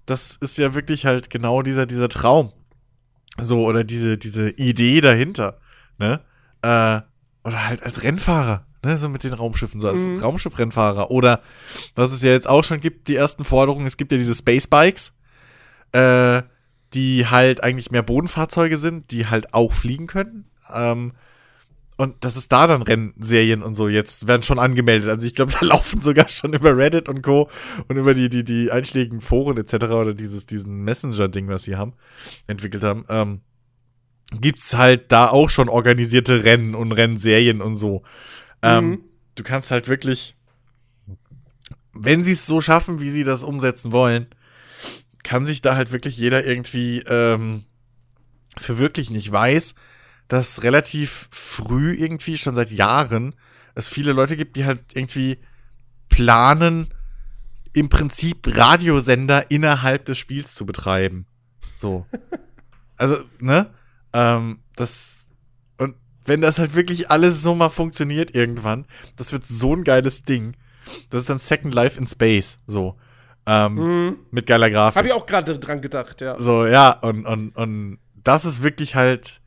das 0.05 0.35
ist 0.35 0.57
ja 0.57 0.73
wirklich 0.73 1.05
halt 1.05 1.29
genau 1.29 1.61
dieser, 1.61 1.85
dieser 1.85 2.09
Traum. 2.09 2.51
So, 3.37 3.65
oder 3.65 3.83
diese, 3.83 4.17
diese 4.17 4.49
Idee 4.51 5.01
dahinter, 5.01 5.59
ne? 5.97 6.21
Äh, 6.61 7.01
oder 7.47 7.67
halt 7.67 7.83
als 7.83 8.03
Rennfahrer, 8.03 8.65
ne? 8.83 8.97
So 8.97 9.09
mit 9.09 9.23
den 9.23 9.33
Raumschiffen, 9.33 9.81
so 9.81 9.89
als 9.89 10.07
Mhm. 10.09 10.19
Raumschiffrennfahrer. 10.19 11.11
Oder 11.11 11.41
was 11.95 12.11
es 12.13 12.23
ja 12.23 12.31
jetzt 12.31 12.47
auch 12.47 12.63
schon 12.63 12.79
gibt, 12.79 13.07
die 13.07 13.15
ersten 13.15 13.43
Forderungen, 13.43 13.85
es 13.85 13.97
gibt 13.97 14.11
ja 14.11 14.17
diese 14.17 14.35
Space 14.35 14.67
Bikes, 14.67 15.13
äh, 15.91 16.43
die 16.93 17.27
halt 17.27 17.61
eigentlich 17.63 17.91
mehr 17.91 18.03
Bodenfahrzeuge 18.03 18.77
sind, 18.77 19.11
die 19.11 19.27
halt 19.27 19.53
auch 19.53 19.73
fliegen 19.73 20.07
können. 20.07 20.45
Ähm, 20.73 21.13
und 21.97 22.23
das 22.23 22.35
ist 22.35 22.51
da 22.51 22.67
dann 22.67 22.81
Rennserien 22.81 23.63
und 23.63 23.75
so 23.75 23.87
jetzt 23.87 24.27
werden 24.27 24.43
schon 24.43 24.59
angemeldet. 24.59 25.09
Also 25.09 25.25
ich 25.27 25.35
glaube, 25.35 25.53
da 25.59 25.65
laufen 25.65 26.01
sogar 26.01 26.27
schon 26.29 26.53
über 26.53 26.75
Reddit 26.77 27.07
und 27.09 27.21
Co. 27.21 27.49
und 27.87 27.95
über 27.97 28.13
die, 28.13 28.29
die, 28.29 28.43
die 28.43 28.71
einschlägigen 28.71 29.21
Foren 29.21 29.57
etc. 29.57 29.73
oder 29.85 30.13
dieses, 30.13 30.45
diesen 30.45 30.83
Messenger-Ding, 30.83 31.47
was 31.47 31.63
sie 31.63 31.75
haben, 31.75 31.93
entwickelt 32.47 32.83
haben, 32.83 33.05
ähm, 33.09 33.41
gibt's 34.41 34.75
halt 34.75 35.11
da 35.11 35.29
auch 35.29 35.49
schon 35.49 35.69
organisierte 35.69 36.43
Rennen 36.43 36.75
und 36.75 36.91
Rennserien 36.91 37.61
und 37.61 37.75
so. 37.75 38.01
Ähm, 38.61 38.89
Mhm. 38.89 39.01
Du 39.35 39.43
kannst 39.43 39.69
halt 39.69 39.89
wirklich, 39.89 40.35
wenn 41.93 42.23
sie 42.23 42.31
es 42.31 42.45
so 42.45 42.61
schaffen, 42.61 43.01
wie 43.01 43.09
sie 43.09 43.25
das 43.25 43.43
umsetzen 43.43 43.91
wollen, 43.91 44.27
kann 45.23 45.45
sich 45.45 45.61
da 45.61 45.75
halt 45.75 45.91
wirklich 45.91 46.17
jeder 46.17 46.45
irgendwie 46.45 46.99
ähm, 47.07 47.65
verwirklichen. 48.57 49.15
Ich 49.15 49.29
weiß, 49.29 49.75
dass 50.27 50.63
relativ 50.63 51.27
früh 51.31 51.93
irgendwie, 51.93 52.37
schon 52.37 52.55
seit 52.55 52.71
Jahren, 52.71 53.35
es 53.75 53.87
viele 53.87 54.13
Leute 54.13 54.37
gibt, 54.37 54.55
die 54.55 54.65
halt 54.65 54.81
irgendwie 54.95 55.39
planen, 56.09 56.89
im 57.73 57.89
Prinzip 57.89 58.55
Radiosender 58.55 59.51
innerhalb 59.51 60.05
des 60.05 60.17
Spiels 60.17 60.55
zu 60.55 60.65
betreiben. 60.65 61.25
So. 61.75 62.05
Also, 62.97 63.17
ne? 63.39 63.71
Ähm, 64.13 64.59
das. 64.77 65.27
Und 65.77 65.95
wenn 66.23 66.39
das 66.39 66.59
halt 66.59 66.75
wirklich 66.75 67.11
alles 67.11 67.41
so 67.41 67.53
mal 67.53 67.67
funktioniert 67.67 68.33
irgendwann, 68.33 68.85
das 69.17 69.33
wird 69.33 69.45
so 69.45 69.75
ein 69.75 69.83
geiles 69.83 70.23
Ding. 70.23 70.55
Das 71.09 71.19
ist 71.23 71.29
dann 71.29 71.37
Second 71.37 71.73
Life 71.75 71.99
in 71.99 72.07
Space. 72.07 72.59
So. 72.67 72.95
Ähm, 73.45 73.73
Mhm. 73.75 74.17
Mit 74.31 74.47
geiler 74.47 74.69
Grafik. 74.69 74.95
Habe 74.95 75.07
ich 75.09 75.13
auch 75.13 75.25
gerade 75.25 75.59
dran 75.59 75.81
gedacht, 75.81 76.21
ja. 76.21 76.37
So, 76.37 76.65
ja, 76.65 76.91
und, 76.91 77.25
und, 77.25 77.49
und 77.49 77.99
das 78.23 78.45
ist 78.45 78.63
wirklich 78.63 78.95
halt 78.95 79.41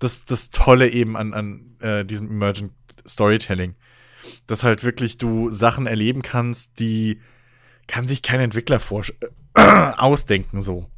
das, 0.00 0.24
das 0.24 0.50
Tolle 0.50 0.88
eben 0.88 1.16
an, 1.16 1.32
an 1.32 1.76
äh, 1.80 2.04
diesem 2.04 2.28
Emergent 2.28 2.72
Storytelling. 3.06 3.76
Dass 4.46 4.64
halt 4.64 4.84
wirklich 4.84 5.16
du 5.16 5.50
Sachen 5.50 5.86
erleben 5.86 6.22
kannst, 6.22 6.80
die 6.80 7.20
kann 7.86 8.06
sich 8.06 8.22
kein 8.22 8.40
Entwickler 8.40 8.80
vor 8.80 9.04
äh, 9.54 9.60
ausdenken, 9.96 10.60
so. 10.60 10.90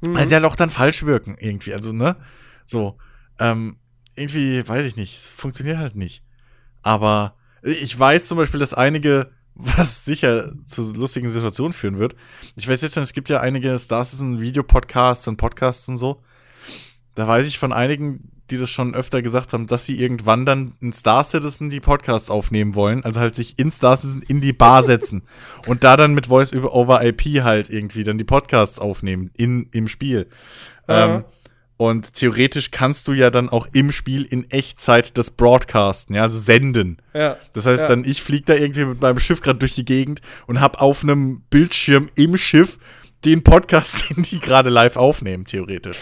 Mhm. 0.00 0.14
Weil 0.14 0.28
sie 0.28 0.34
halt 0.34 0.44
auch 0.44 0.56
dann 0.56 0.70
falsch 0.70 1.02
wirken, 1.04 1.36
irgendwie. 1.38 1.74
Also, 1.74 1.92
ne? 1.92 2.16
So. 2.64 2.96
Ähm, 3.38 3.76
irgendwie, 4.14 4.66
weiß 4.66 4.84
ich 4.86 4.96
nicht, 4.96 5.14
es 5.14 5.28
funktioniert 5.28 5.78
halt 5.78 5.94
nicht. 5.94 6.22
Aber 6.82 7.36
ich 7.62 7.96
weiß 7.98 8.28
zum 8.28 8.38
Beispiel, 8.38 8.60
dass 8.60 8.74
einige, 8.74 9.30
was 9.54 10.04
sicher 10.04 10.52
zu 10.64 10.92
lustigen 10.94 11.28
Situationen 11.28 11.72
führen 11.72 11.98
wird. 11.98 12.14
Ich 12.56 12.68
weiß 12.68 12.80
jetzt 12.82 12.94
schon, 12.94 13.02
es 13.02 13.12
gibt 13.12 13.28
ja 13.28 13.40
einige 13.40 13.78
Star 13.78 14.04
Citizen 14.04 14.40
Videopodcasts 14.40 15.28
und 15.28 15.36
Podcasts 15.36 15.88
und 15.88 15.96
so. 15.98 16.22
Da 17.18 17.26
weiß 17.26 17.48
ich 17.48 17.58
von 17.58 17.72
einigen, 17.72 18.30
die 18.48 18.58
das 18.58 18.70
schon 18.70 18.94
öfter 18.94 19.22
gesagt 19.22 19.52
haben, 19.52 19.66
dass 19.66 19.84
sie 19.84 20.00
irgendwann 20.00 20.46
dann 20.46 20.74
in 20.80 20.92
Star 20.92 21.24
Citizen 21.24 21.68
die 21.68 21.80
Podcasts 21.80 22.30
aufnehmen 22.30 22.76
wollen. 22.76 23.04
Also 23.04 23.18
halt 23.18 23.34
sich 23.34 23.58
in 23.58 23.72
Star 23.72 23.96
Citizen 23.96 24.22
in 24.22 24.40
die 24.40 24.52
Bar 24.52 24.84
setzen 24.84 25.24
und 25.66 25.82
da 25.82 25.96
dann 25.96 26.14
mit 26.14 26.26
Voice 26.28 26.54
over 26.54 27.04
IP 27.04 27.42
halt 27.42 27.70
irgendwie 27.70 28.04
dann 28.04 28.18
die 28.18 28.24
Podcasts 28.24 28.78
aufnehmen 28.78 29.32
in, 29.34 29.68
im 29.72 29.88
Spiel. 29.88 30.28
Ja. 30.88 31.16
Ähm, 31.16 31.24
und 31.76 32.14
theoretisch 32.14 32.70
kannst 32.70 33.08
du 33.08 33.12
ja 33.12 33.30
dann 33.30 33.48
auch 33.48 33.66
im 33.72 33.90
Spiel 33.90 34.22
in 34.22 34.48
Echtzeit 34.52 35.18
das 35.18 35.32
Broadcasten, 35.32 36.14
ja, 36.14 36.22
also 36.22 36.38
senden. 36.38 36.98
Ja. 37.14 37.36
Das 37.52 37.66
heißt 37.66 37.82
Ja. 37.82 37.88
dann, 37.88 38.04
ich 38.04 38.22
fliege 38.22 38.44
da 38.46 38.54
irgendwie 38.54 38.84
mit 38.84 39.00
meinem 39.00 39.18
Schiff 39.18 39.40
gerade 39.40 39.58
durch 39.58 39.74
die 39.74 39.84
Gegend 39.84 40.20
und 40.46 40.60
hab 40.60 40.80
auf 40.80 41.02
einem 41.02 41.40
Bildschirm 41.50 42.10
im 42.14 42.36
Schiff 42.36 42.78
den 43.24 43.42
Podcast, 43.42 44.10
den 44.16 44.22
die 44.22 44.40
gerade 44.40 44.70
live 44.70 44.96
aufnehmen, 44.96 45.44
theoretisch. 45.44 45.98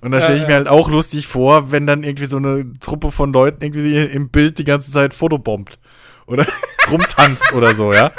Und 0.00 0.12
da 0.12 0.18
Ja, 0.18 0.22
stelle 0.22 0.36
ich 0.36 0.42
ja. 0.42 0.48
mir 0.48 0.54
halt 0.54 0.68
auch 0.68 0.88
lustig 0.88 1.26
vor, 1.26 1.70
wenn 1.72 1.86
dann 1.86 2.02
irgendwie 2.04 2.26
so 2.26 2.36
eine 2.36 2.72
Truppe 2.80 3.10
von 3.10 3.32
Leuten 3.32 3.62
irgendwie 3.64 3.96
im 3.98 4.28
Bild 4.30 4.58
die 4.58 4.64
ganze 4.64 4.90
Zeit 4.92 5.12
fotobombt. 5.14 5.78
Oder 6.26 6.46
rumtanzt 6.90 7.52
oder 7.52 7.74
so, 7.74 7.92
ja. 7.92 8.12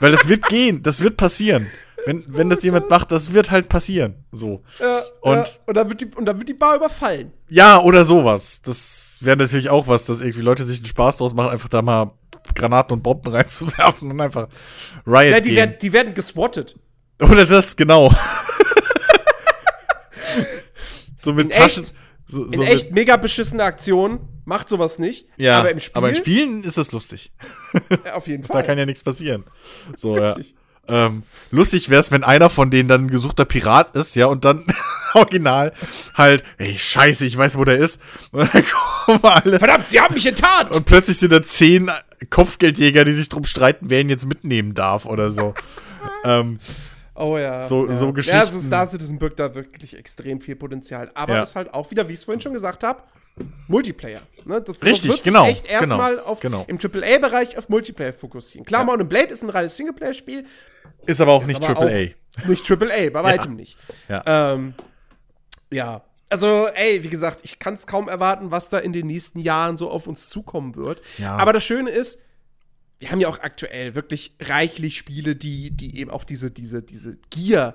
Weil 0.00 0.10
das 0.10 0.28
wird 0.28 0.46
gehen, 0.48 0.82
das 0.82 1.02
wird 1.02 1.16
passieren. 1.16 1.68
Wenn, 2.06 2.24
wenn 2.26 2.50
das 2.50 2.62
jemand 2.64 2.90
macht, 2.90 3.10
das 3.12 3.32
wird 3.32 3.50
halt 3.50 3.68
passieren. 3.70 4.16
So. 4.32 4.62
Ja, 4.78 5.02
Und- 5.22 5.36
ja, 5.36 5.44
und, 5.66 5.76
dann 5.76 5.88
wird 5.88 6.00
die, 6.02 6.06
und 6.06 6.26
dann 6.26 6.36
wird 6.38 6.48
die 6.48 6.54
Bar 6.54 6.76
überfallen. 6.76 7.32
Ja, 7.48 7.80
oder 7.80 8.04
sowas. 8.04 8.60
Das 8.60 9.16
wäre 9.20 9.36
natürlich 9.38 9.70
auch 9.70 9.86
was, 9.88 10.04
dass 10.04 10.20
irgendwie 10.20 10.42
Leute 10.42 10.64
sich 10.64 10.78
einen 10.78 10.86
Spaß 10.86 11.18
draus 11.18 11.32
machen, 11.32 11.50
einfach 11.52 11.68
da 11.68 11.80
mal 11.80 12.10
Granaten 12.54 12.92
und 12.94 13.02
Bomben 13.02 13.28
reinzuwerfen 13.32 14.10
und 14.10 14.20
einfach 14.20 14.48
Riot 15.06 15.32
Ja, 15.32 15.40
die, 15.40 15.48
gehen. 15.50 15.56
werden, 15.56 15.74
die 15.80 15.92
werden 15.94 16.12
geswattet. 16.14 16.74
Oder 17.20 17.46
das, 17.46 17.76
genau. 17.76 18.12
so 21.22 21.32
mit 21.32 21.44
In 21.46 21.50
Taschen. 21.50 21.84
echt? 21.84 21.94
So, 22.26 22.44
In 22.44 22.52
so 22.52 22.62
echt 22.62 22.90
mega 22.92 23.16
beschissene 23.16 23.62
Aktionen 23.62 24.20
macht 24.46 24.68
sowas 24.68 24.98
nicht. 24.98 25.26
Ja, 25.36 25.60
aber 25.60 25.70
im 25.70 25.80
Spiel, 25.80 25.92
aber 25.96 26.08
in 26.08 26.16
Spielen 26.16 26.64
ist 26.64 26.78
das 26.78 26.92
lustig. 26.92 27.32
äh, 28.04 28.10
auf 28.12 28.26
jeden 28.26 28.42
Da 28.46 28.54
Fall. 28.54 28.62
kann 28.64 28.78
ja 28.78 28.86
nichts 28.86 29.02
passieren. 29.02 29.44
So, 29.96 30.16
ja. 30.18 30.34
Ähm, 30.86 31.22
lustig 31.50 31.88
wäre 31.88 32.00
es, 32.00 32.10
wenn 32.10 32.24
einer 32.24 32.50
von 32.50 32.70
denen 32.70 32.88
dann 32.88 33.04
ein 33.06 33.10
gesuchter 33.10 33.44
Pirat 33.46 33.96
ist, 33.96 34.16
ja, 34.16 34.26
und 34.26 34.44
dann 34.44 34.64
original 35.14 35.72
halt, 36.14 36.44
ey, 36.58 36.76
scheiße, 36.76 37.24
ich 37.24 37.36
weiß, 37.38 37.56
wo 37.58 37.64
der 37.64 37.76
ist. 37.76 38.02
Und 38.32 38.52
dann 38.52 38.64
kommen 39.06 39.24
alle. 39.24 39.58
Verdammt, 39.58 39.88
sie 39.88 40.00
haben 40.00 40.14
mich 40.14 40.26
enttarnt! 40.26 40.74
Und 40.76 40.84
plötzlich 40.84 41.18
sind 41.18 41.32
da 41.32 41.42
zehn 41.42 41.90
Kopfgeldjäger, 42.30 43.04
die 43.04 43.14
sich 43.14 43.28
drum 43.30 43.44
streiten, 43.44 43.86
wer 43.88 44.00
ihn 44.00 44.10
jetzt 44.10 44.26
mitnehmen 44.26 44.74
darf 44.74 45.06
oder 45.06 45.30
so. 45.30 45.54
ähm, 46.24 46.58
Oh 47.16 47.38
ja. 47.38 47.66
So- 47.66 47.86
ja. 47.86 47.94
so 47.94 48.06
Ja, 48.06 48.10
Geschichten. 48.12 48.38
also 48.38 48.58
Star 48.58 48.86
Citizen 48.86 49.18
birgt 49.18 49.38
da 49.40 49.54
wirklich 49.54 49.96
extrem 49.96 50.40
viel 50.40 50.56
Potenzial. 50.56 51.10
Aber 51.14 51.34
Ja. 51.34 51.42
ist 51.42 51.54
halt 51.56 51.72
auch 51.72 51.90
wieder, 51.90 52.08
wie 52.08 52.12
ich 52.12 52.18
es 52.20 52.24
vorhin 52.24 52.40
schon 52.40 52.52
gesagt 52.52 52.82
habe, 52.84 53.02
Multiplayer. 53.66 54.20
Ne? 54.44 54.60
Das 54.60 54.82
Richtig, 54.84 55.10
sich 55.12 55.22
genau, 55.22 55.46
echt 55.46 55.66
erstmal 55.66 56.16
genau, 56.16 56.26
auf 56.26 56.40
genau. 56.40 56.64
im 56.68 56.78
AAA-Bereich 56.78 57.58
auf 57.58 57.68
Multiplayer 57.68 58.12
fokussieren. 58.12 58.64
Klar, 58.64 58.84
Mount 58.84 59.00
and 59.00 59.08
Blade 59.10 59.28
ist 59.32 59.42
ein 59.42 59.50
reines 59.50 59.76
Singleplayer-Spiel, 59.76 60.46
ist 61.06 61.20
aber 61.20 61.32
auch 61.32 61.44
nicht 61.44 61.56
aber 61.64 61.74
Triple 61.74 62.14
A. 62.38 62.42
auch 62.42 62.48
nicht 62.48 62.70
AAA, 62.70 63.10
bei 63.10 63.22
weitem 63.24 63.54
nicht. 63.56 63.76
Ja. 64.08 64.22
Ähm, 64.26 64.74
ja. 65.72 66.02
Also, 66.30 66.68
ey, 66.74 67.02
wie 67.02 67.10
gesagt, 67.10 67.40
ich 67.42 67.58
kann 67.58 67.74
es 67.74 67.86
kaum 67.86 68.08
erwarten, 68.08 68.50
was 68.50 68.68
da 68.68 68.78
in 68.78 68.92
den 68.92 69.06
nächsten 69.06 69.38
Jahren 69.40 69.76
so 69.76 69.90
auf 69.90 70.06
uns 70.06 70.28
zukommen 70.28 70.74
wird. 70.76 71.02
Ja. 71.18 71.36
Aber 71.36 71.52
das 71.52 71.64
Schöne 71.64 71.90
ist, 71.90 72.20
wir 73.04 73.10
haben 73.10 73.20
ja 73.20 73.28
auch 73.28 73.40
aktuell 73.40 73.94
wirklich 73.94 74.34
reichlich 74.40 74.96
Spiele, 74.96 75.36
die, 75.36 75.70
die 75.70 75.98
eben 75.98 76.10
auch 76.10 76.24
diese, 76.24 76.50
diese, 76.50 76.82
diese 76.82 77.18
Gier, 77.28 77.74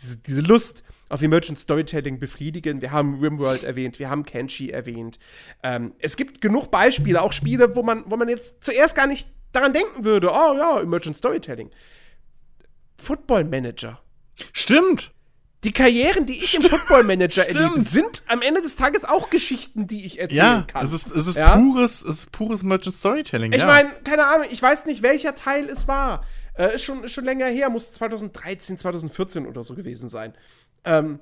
diese, 0.00 0.18
diese 0.18 0.40
Lust 0.40 0.84
auf 1.08 1.20
Emergent 1.20 1.58
Storytelling 1.58 2.20
befriedigen. 2.20 2.80
Wir 2.80 2.92
haben 2.92 3.18
Rimworld 3.18 3.64
erwähnt, 3.64 3.98
wir 3.98 4.08
haben 4.08 4.24
Kenshi 4.24 4.70
erwähnt. 4.70 5.18
Ähm, 5.64 5.96
es 5.98 6.16
gibt 6.16 6.40
genug 6.40 6.70
Beispiele, 6.70 7.22
auch 7.22 7.32
Spiele, 7.32 7.74
wo 7.74 7.82
man, 7.82 8.04
wo 8.06 8.16
man 8.16 8.28
jetzt 8.28 8.62
zuerst 8.64 8.94
gar 8.94 9.08
nicht 9.08 9.28
daran 9.50 9.72
denken 9.72 10.04
würde, 10.04 10.30
oh 10.30 10.54
ja, 10.56 10.80
Emergent 10.80 11.16
Storytelling. 11.16 11.70
Football 12.98 13.46
Manager. 13.46 14.00
Stimmt. 14.52 15.12
Die 15.64 15.72
Karrieren, 15.72 16.24
die 16.24 16.34
ich 16.34 16.54
im 16.56 16.62
Football 16.62 17.02
Manager 17.02 17.46
erlebe, 17.46 17.80
sind 17.80 18.22
am 18.28 18.42
Ende 18.42 18.62
des 18.62 18.76
Tages 18.76 19.04
auch 19.04 19.28
Geschichten, 19.28 19.88
die 19.88 20.06
ich 20.06 20.20
erzählen 20.20 20.38
Ja, 20.38 20.62
kann. 20.62 20.84
es 20.84 20.92
ist, 20.92 21.08
es 21.08 21.26
ist 21.26 21.34
Ja? 21.36 21.56
pures, 21.56 22.02
es 22.02 22.20
ist 22.20 22.32
pures 22.32 22.62
Merchant 22.62 22.94
Storytelling. 22.94 23.52
Ich 23.52 23.62
ja. 23.62 23.66
meine, 23.66 23.90
keine 24.04 24.26
Ahnung, 24.26 24.46
ich 24.50 24.62
weiß 24.62 24.86
nicht, 24.86 25.02
welcher 25.02 25.34
Teil 25.34 25.68
es 25.68 25.88
war. 25.88 26.24
Äh, 26.56 26.76
ist, 26.76 26.84
schon, 26.84 27.02
ist 27.02 27.12
schon 27.12 27.24
länger 27.24 27.46
her, 27.46 27.70
muss 27.70 27.92
2013, 27.92 28.78
2014 28.78 29.46
oder 29.46 29.64
so 29.64 29.74
gewesen 29.74 30.08
sein. 30.08 30.32
Ähm, 30.84 31.18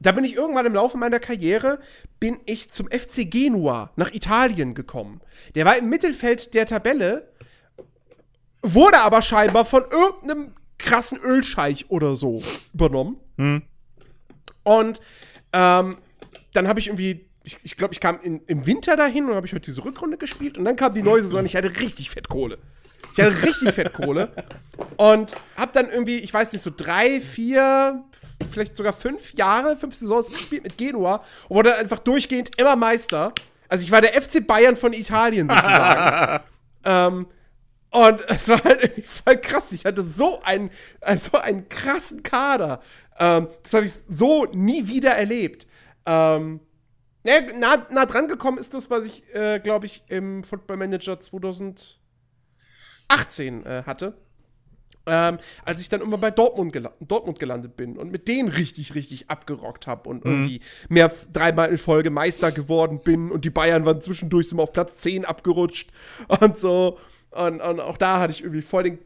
da 0.00 0.12
bin 0.12 0.24
ich 0.24 0.34
irgendwann 0.34 0.66
im 0.66 0.74
Laufe 0.74 0.98
meiner 0.98 1.18
Karriere, 1.18 1.78
bin 2.20 2.38
ich 2.44 2.70
zum 2.70 2.88
FC 2.90 3.30
Genua 3.30 3.90
nach 3.96 4.12
Italien 4.12 4.74
gekommen. 4.74 5.22
Der 5.54 5.64
war 5.64 5.78
im 5.78 5.88
Mittelfeld 5.88 6.52
der 6.52 6.66
Tabelle, 6.66 7.32
wurde 8.60 8.98
aber 9.00 9.22
scheinbar 9.22 9.64
von 9.64 9.84
irgendeinem 9.90 10.52
krassen 10.78 11.18
Ölscheich 11.18 11.86
oder 11.90 12.16
so 12.16 12.42
übernommen. 12.74 13.18
Und 14.62 15.00
ähm, 15.52 15.96
dann 16.52 16.68
habe 16.68 16.80
ich 16.80 16.88
irgendwie, 16.88 17.28
ich, 17.44 17.58
ich 17.62 17.76
glaube, 17.76 17.94
ich 17.94 18.00
kam 18.00 18.20
in, 18.20 18.40
im 18.46 18.66
Winter 18.66 18.96
dahin 18.96 19.28
und 19.28 19.34
habe 19.34 19.46
ich 19.46 19.52
heute 19.52 19.66
diese 19.66 19.84
Rückrunde 19.84 20.16
gespielt 20.16 20.58
und 20.58 20.64
dann 20.64 20.76
kam 20.76 20.94
die 20.94 21.02
neue 21.02 21.22
Saison 21.22 21.40
und 21.40 21.46
ich 21.46 21.56
hatte 21.56 21.78
richtig 21.80 22.10
Fettkohle. 22.10 22.58
Ich 23.16 23.22
hatte 23.22 23.42
richtig 23.42 23.72
Fettkohle 23.72 24.30
und 24.96 25.34
habe 25.56 25.70
dann 25.72 25.88
irgendwie, 25.88 26.18
ich 26.18 26.34
weiß 26.34 26.52
nicht, 26.52 26.62
so 26.62 26.70
drei, 26.76 27.20
vier, 27.20 28.04
vielleicht 28.50 28.76
sogar 28.76 28.92
fünf 28.92 29.32
Jahre, 29.34 29.76
fünf 29.76 29.94
Saisons 29.94 30.30
gespielt 30.30 30.64
mit 30.64 30.76
Genua 30.76 31.24
und 31.48 31.56
wurde 31.56 31.70
dann 31.70 31.80
einfach 31.80 31.98
durchgehend 32.00 32.58
immer 32.58 32.76
Meister. 32.76 33.32
Also 33.68 33.84
ich 33.84 33.90
war 33.90 34.00
der 34.00 34.20
FC 34.20 34.46
Bayern 34.46 34.76
von 34.76 34.92
Italien 34.92 35.48
sozusagen. 35.48 36.44
ähm, 36.84 37.26
und 37.90 38.20
es 38.28 38.48
war 38.48 38.62
halt 38.62 38.82
irgendwie 38.82 39.02
voll 39.02 39.38
krass. 39.38 39.72
Ich 39.72 39.86
hatte 39.86 40.02
so 40.02 40.42
einen, 40.42 40.70
so 41.16 41.38
einen 41.38 41.68
krassen 41.68 42.22
Kader. 42.22 42.82
Ähm, 43.18 43.48
das 43.62 43.74
habe 43.74 43.86
ich 43.86 43.92
so 43.92 44.46
nie 44.52 44.86
wieder 44.88 45.12
erlebt. 45.12 45.66
Ähm, 46.06 46.60
nah, 47.24 47.86
nah 47.90 48.06
dran 48.06 48.28
gekommen 48.28 48.58
ist 48.58 48.74
das, 48.74 48.90
was 48.90 49.06
ich, 49.06 49.22
äh, 49.34 49.58
glaube 49.60 49.86
ich, 49.86 50.04
im 50.08 50.44
Football 50.44 50.76
Manager 50.76 51.18
2018 51.18 51.98
äh, 53.64 53.82
hatte. 53.86 54.14
Ähm, 55.08 55.38
als 55.64 55.80
ich 55.80 55.88
dann 55.88 56.00
immer 56.00 56.18
bei 56.18 56.32
Dortmund, 56.32 56.72
gela 56.72 56.92
Dortmund 56.98 57.38
gelandet 57.38 57.76
bin 57.76 57.96
und 57.96 58.10
mit 58.10 58.26
denen 58.26 58.48
richtig, 58.48 58.96
richtig 58.96 59.30
abgerockt 59.30 59.86
habe 59.86 60.08
und 60.08 60.24
irgendwie 60.24 60.60
mehr 60.88 61.12
dreimal 61.32 61.70
in 61.70 61.78
Folge 61.78 62.10
Meister 62.10 62.50
geworden 62.50 63.00
bin 63.02 63.30
und 63.30 63.44
die 63.44 63.50
Bayern 63.50 63.84
waren 63.84 64.00
zwischendurch 64.00 64.50
wir 64.50 64.60
auf 64.64 64.72
Platz 64.72 64.98
10 64.98 65.24
abgerutscht 65.24 65.92
und 66.40 66.58
so. 66.58 66.98
Und, 67.30 67.60
und 67.60 67.80
auch 67.80 67.98
da 67.98 68.18
hatte 68.18 68.32
ich 68.32 68.42
irgendwie 68.42 68.62
voll 68.62 68.82
den, 68.82 68.98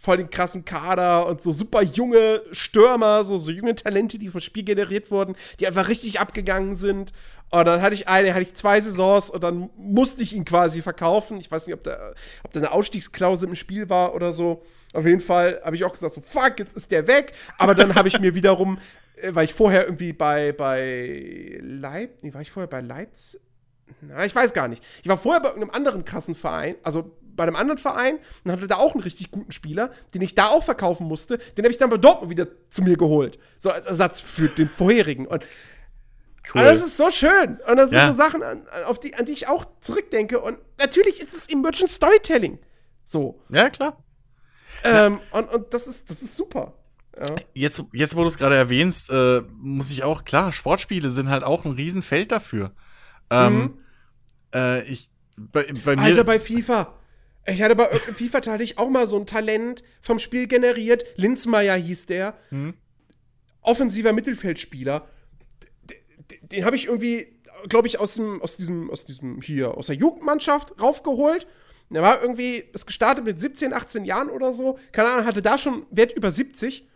voll 0.00 0.18
den 0.18 0.30
krassen 0.30 0.64
Kader 0.64 1.26
und 1.26 1.42
so 1.42 1.52
super 1.52 1.82
junge 1.82 2.42
Stürmer, 2.52 3.24
so, 3.24 3.38
so 3.38 3.50
junge 3.50 3.74
Talente, 3.74 4.18
die 4.18 4.28
vom 4.28 4.40
Spiel 4.40 4.64
generiert 4.64 5.10
wurden, 5.10 5.34
die 5.60 5.66
einfach 5.66 5.88
richtig 5.88 6.20
abgegangen 6.20 6.74
sind. 6.74 7.12
Und 7.50 7.64
dann 7.64 7.80
hatte 7.80 7.94
ich 7.94 8.08
eine, 8.08 8.30
hatte 8.34 8.42
ich 8.42 8.54
zwei 8.54 8.80
Saisons 8.80 9.30
und 9.30 9.42
dann 9.42 9.70
musste 9.76 10.22
ich 10.22 10.34
ihn 10.34 10.44
quasi 10.44 10.82
verkaufen. 10.82 11.38
Ich 11.38 11.50
weiß 11.50 11.66
nicht, 11.66 11.74
ob 11.74 11.82
da, 11.82 12.12
ob 12.44 12.52
da 12.52 12.60
eine 12.60 12.72
Ausstiegsklausel 12.72 13.48
im 13.48 13.54
Spiel 13.54 13.88
war 13.88 14.14
oder 14.14 14.32
so. 14.32 14.62
Auf 14.92 15.06
jeden 15.06 15.20
Fall 15.20 15.60
habe 15.64 15.76
ich 15.76 15.84
auch 15.84 15.92
gesagt, 15.92 16.14
so 16.14 16.20
fuck, 16.20 16.58
jetzt 16.58 16.76
ist 16.76 16.90
der 16.90 17.06
weg. 17.06 17.32
Aber 17.56 17.74
dann 17.74 17.94
habe 17.94 18.08
ich 18.08 18.20
mir 18.20 18.34
wiederum, 18.34 18.78
äh, 19.16 19.34
weil 19.34 19.44
ich 19.44 19.54
vorher 19.54 19.84
irgendwie 19.84 20.12
bei, 20.12 20.52
bei 20.52 21.58
Leip, 21.62 22.22
nee, 22.22 22.34
war 22.34 22.42
ich 22.42 22.50
vorher 22.50 22.68
bei 22.68 22.80
Leipzig? 22.80 23.40
Na, 24.02 24.24
ich 24.26 24.34
weiß 24.34 24.52
gar 24.52 24.68
nicht. 24.68 24.84
Ich 25.02 25.08
war 25.08 25.16
vorher 25.16 25.40
bei 25.40 25.48
irgendeinem 25.48 25.74
anderen 25.74 26.04
krassen 26.04 26.34
Verein, 26.34 26.76
also 26.82 27.16
bei 27.38 27.44
einem 27.44 27.56
anderen 27.56 27.78
Verein 27.78 28.18
und 28.44 28.52
hatte 28.52 28.66
da 28.68 28.76
auch 28.76 28.92
einen 28.92 29.02
richtig 29.02 29.30
guten 29.30 29.52
Spieler, 29.52 29.90
den 30.12 30.20
ich 30.20 30.34
da 30.34 30.48
auch 30.48 30.62
verkaufen 30.62 31.06
musste. 31.06 31.38
Den 31.38 31.64
habe 31.64 31.70
ich 31.70 31.78
dann 31.78 31.88
bei 31.88 31.96
Dortmund 31.96 32.30
wieder 32.30 32.46
zu 32.68 32.82
mir 32.82 32.98
geholt. 32.98 33.38
So 33.58 33.70
als 33.70 33.86
Ersatz 33.86 34.20
für 34.20 34.48
den 34.48 34.68
vorherigen. 34.68 35.26
Und 35.26 35.44
Cool. 36.54 36.62
aber 36.62 36.70
das 36.70 36.80
ist 36.82 36.96
so 36.96 37.10
schön. 37.10 37.58
Und 37.68 37.76
das 37.76 37.90
Ja. 37.90 38.06
sind 38.06 38.16
so 38.16 38.22
Sachen, 38.22 38.42
an, 38.42 38.62
auf 38.86 38.98
die, 39.00 39.14
an 39.14 39.24
die 39.24 39.32
ich 39.32 39.48
auch 39.48 39.66
zurückdenke. 39.80 40.40
Und 40.40 40.58
natürlich 40.78 41.20
ist 41.20 41.34
es 41.34 41.48
Emergent 41.48 41.90
Storytelling. 41.90 42.58
So. 43.04 43.40
ja, 43.48 43.70
klar. 43.70 44.02
Ähm, 44.84 45.20
und, 45.32 45.52
und 45.52 45.74
das 45.74 45.86
ist, 45.86 46.10
das 46.10 46.22
ist 46.22 46.36
super. 46.36 46.74
Ja. 47.18 47.34
Jetzt, 47.52 47.82
jetzt 47.92 48.14
wo 48.16 48.20
du 48.22 48.28
es 48.28 48.38
gerade 48.38 48.54
erwähnst, 48.54 49.10
äh, 49.10 49.42
muss 49.58 49.90
ich 49.90 50.04
auch, 50.04 50.24
klar, 50.24 50.52
Sportspiele 50.52 51.10
sind 51.10 51.30
halt 51.30 51.42
auch 51.42 51.64
ein 51.64 51.72
Riesenfeld 51.72 52.30
dafür. 52.32 52.72
Ähm, 53.30 53.78
äh, 54.54 54.82
ich, 54.90 55.10
bei, 55.36 55.64
bei 55.84 55.96
mir. 55.96 56.02
Mhm. 56.02 56.06
Alter, 56.06 56.24
bei 56.24 56.38
FIFA. 56.40 56.94
Ich 57.46 57.62
hatte 57.62 57.76
bei 57.76 57.88
FIFA 57.88 58.40
hatte 58.52 58.62
ich 58.62 58.76
auch 58.78 58.88
mal 58.90 59.06
so 59.06 59.16
ein 59.18 59.26
Talent 59.26 59.82
vom 60.02 60.18
Spiel 60.18 60.46
generiert. 60.46 61.04
Linzmeier 61.16 61.76
hieß 61.76 62.06
der. 62.06 62.36
Mhm. 62.50 62.74
Offensiver 63.62 64.12
Mittelfeldspieler. 64.12 65.08
D- 65.90 65.94
d- 66.30 66.40
Den 66.42 66.64
habe 66.64 66.76
ich 66.76 66.86
irgendwie, 66.86 67.40
glaube 67.68 67.88
ich, 67.88 67.98
aus, 67.98 68.14
dem, 68.14 68.40
aus, 68.42 68.56
diesem, 68.56 68.90
aus 68.90 69.04
diesem 69.06 69.40
hier, 69.40 69.76
aus 69.76 69.86
der 69.86 69.96
Jugendmannschaft 69.96 70.80
raufgeholt. 70.80 71.46
Der 71.90 72.02
war 72.02 72.20
irgendwie, 72.20 72.56
ist 72.56 72.84
gestartet 72.86 73.24
mit 73.24 73.40
17, 73.40 73.72
18 73.72 74.04
Jahren 74.04 74.28
oder 74.28 74.52
so. 74.52 74.78
Keine 74.92 75.08
Ahnung, 75.10 75.24
hatte 75.26 75.40
da 75.40 75.56
schon 75.56 75.86
Wert 75.90 76.12
über 76.12 76.30
70. 76.30 76.86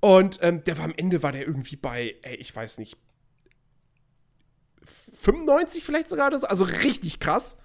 Und 0.00 0.40
ähm, 0.42 0.64
der 0.64 0.78
war 0.78 0.84
am 0.84 0.94
Ende 0.96 1.22
war 1.22 1.30
der 1.30 1.46
irgendwie 1.46 1.76
bei, 1.76 2.16
ey, 2.22 2.34
ich 2.36 2.54
weiß 2.54 2.78
nicht, 2.78 2.96
95 5.20 5.84
vielleicht 5.84 6.08
sogar 6.08 6.30
das, 6.30 6.44
also 6.44 6.64
richtig 6.64 7.18
krass. 7.20 7.58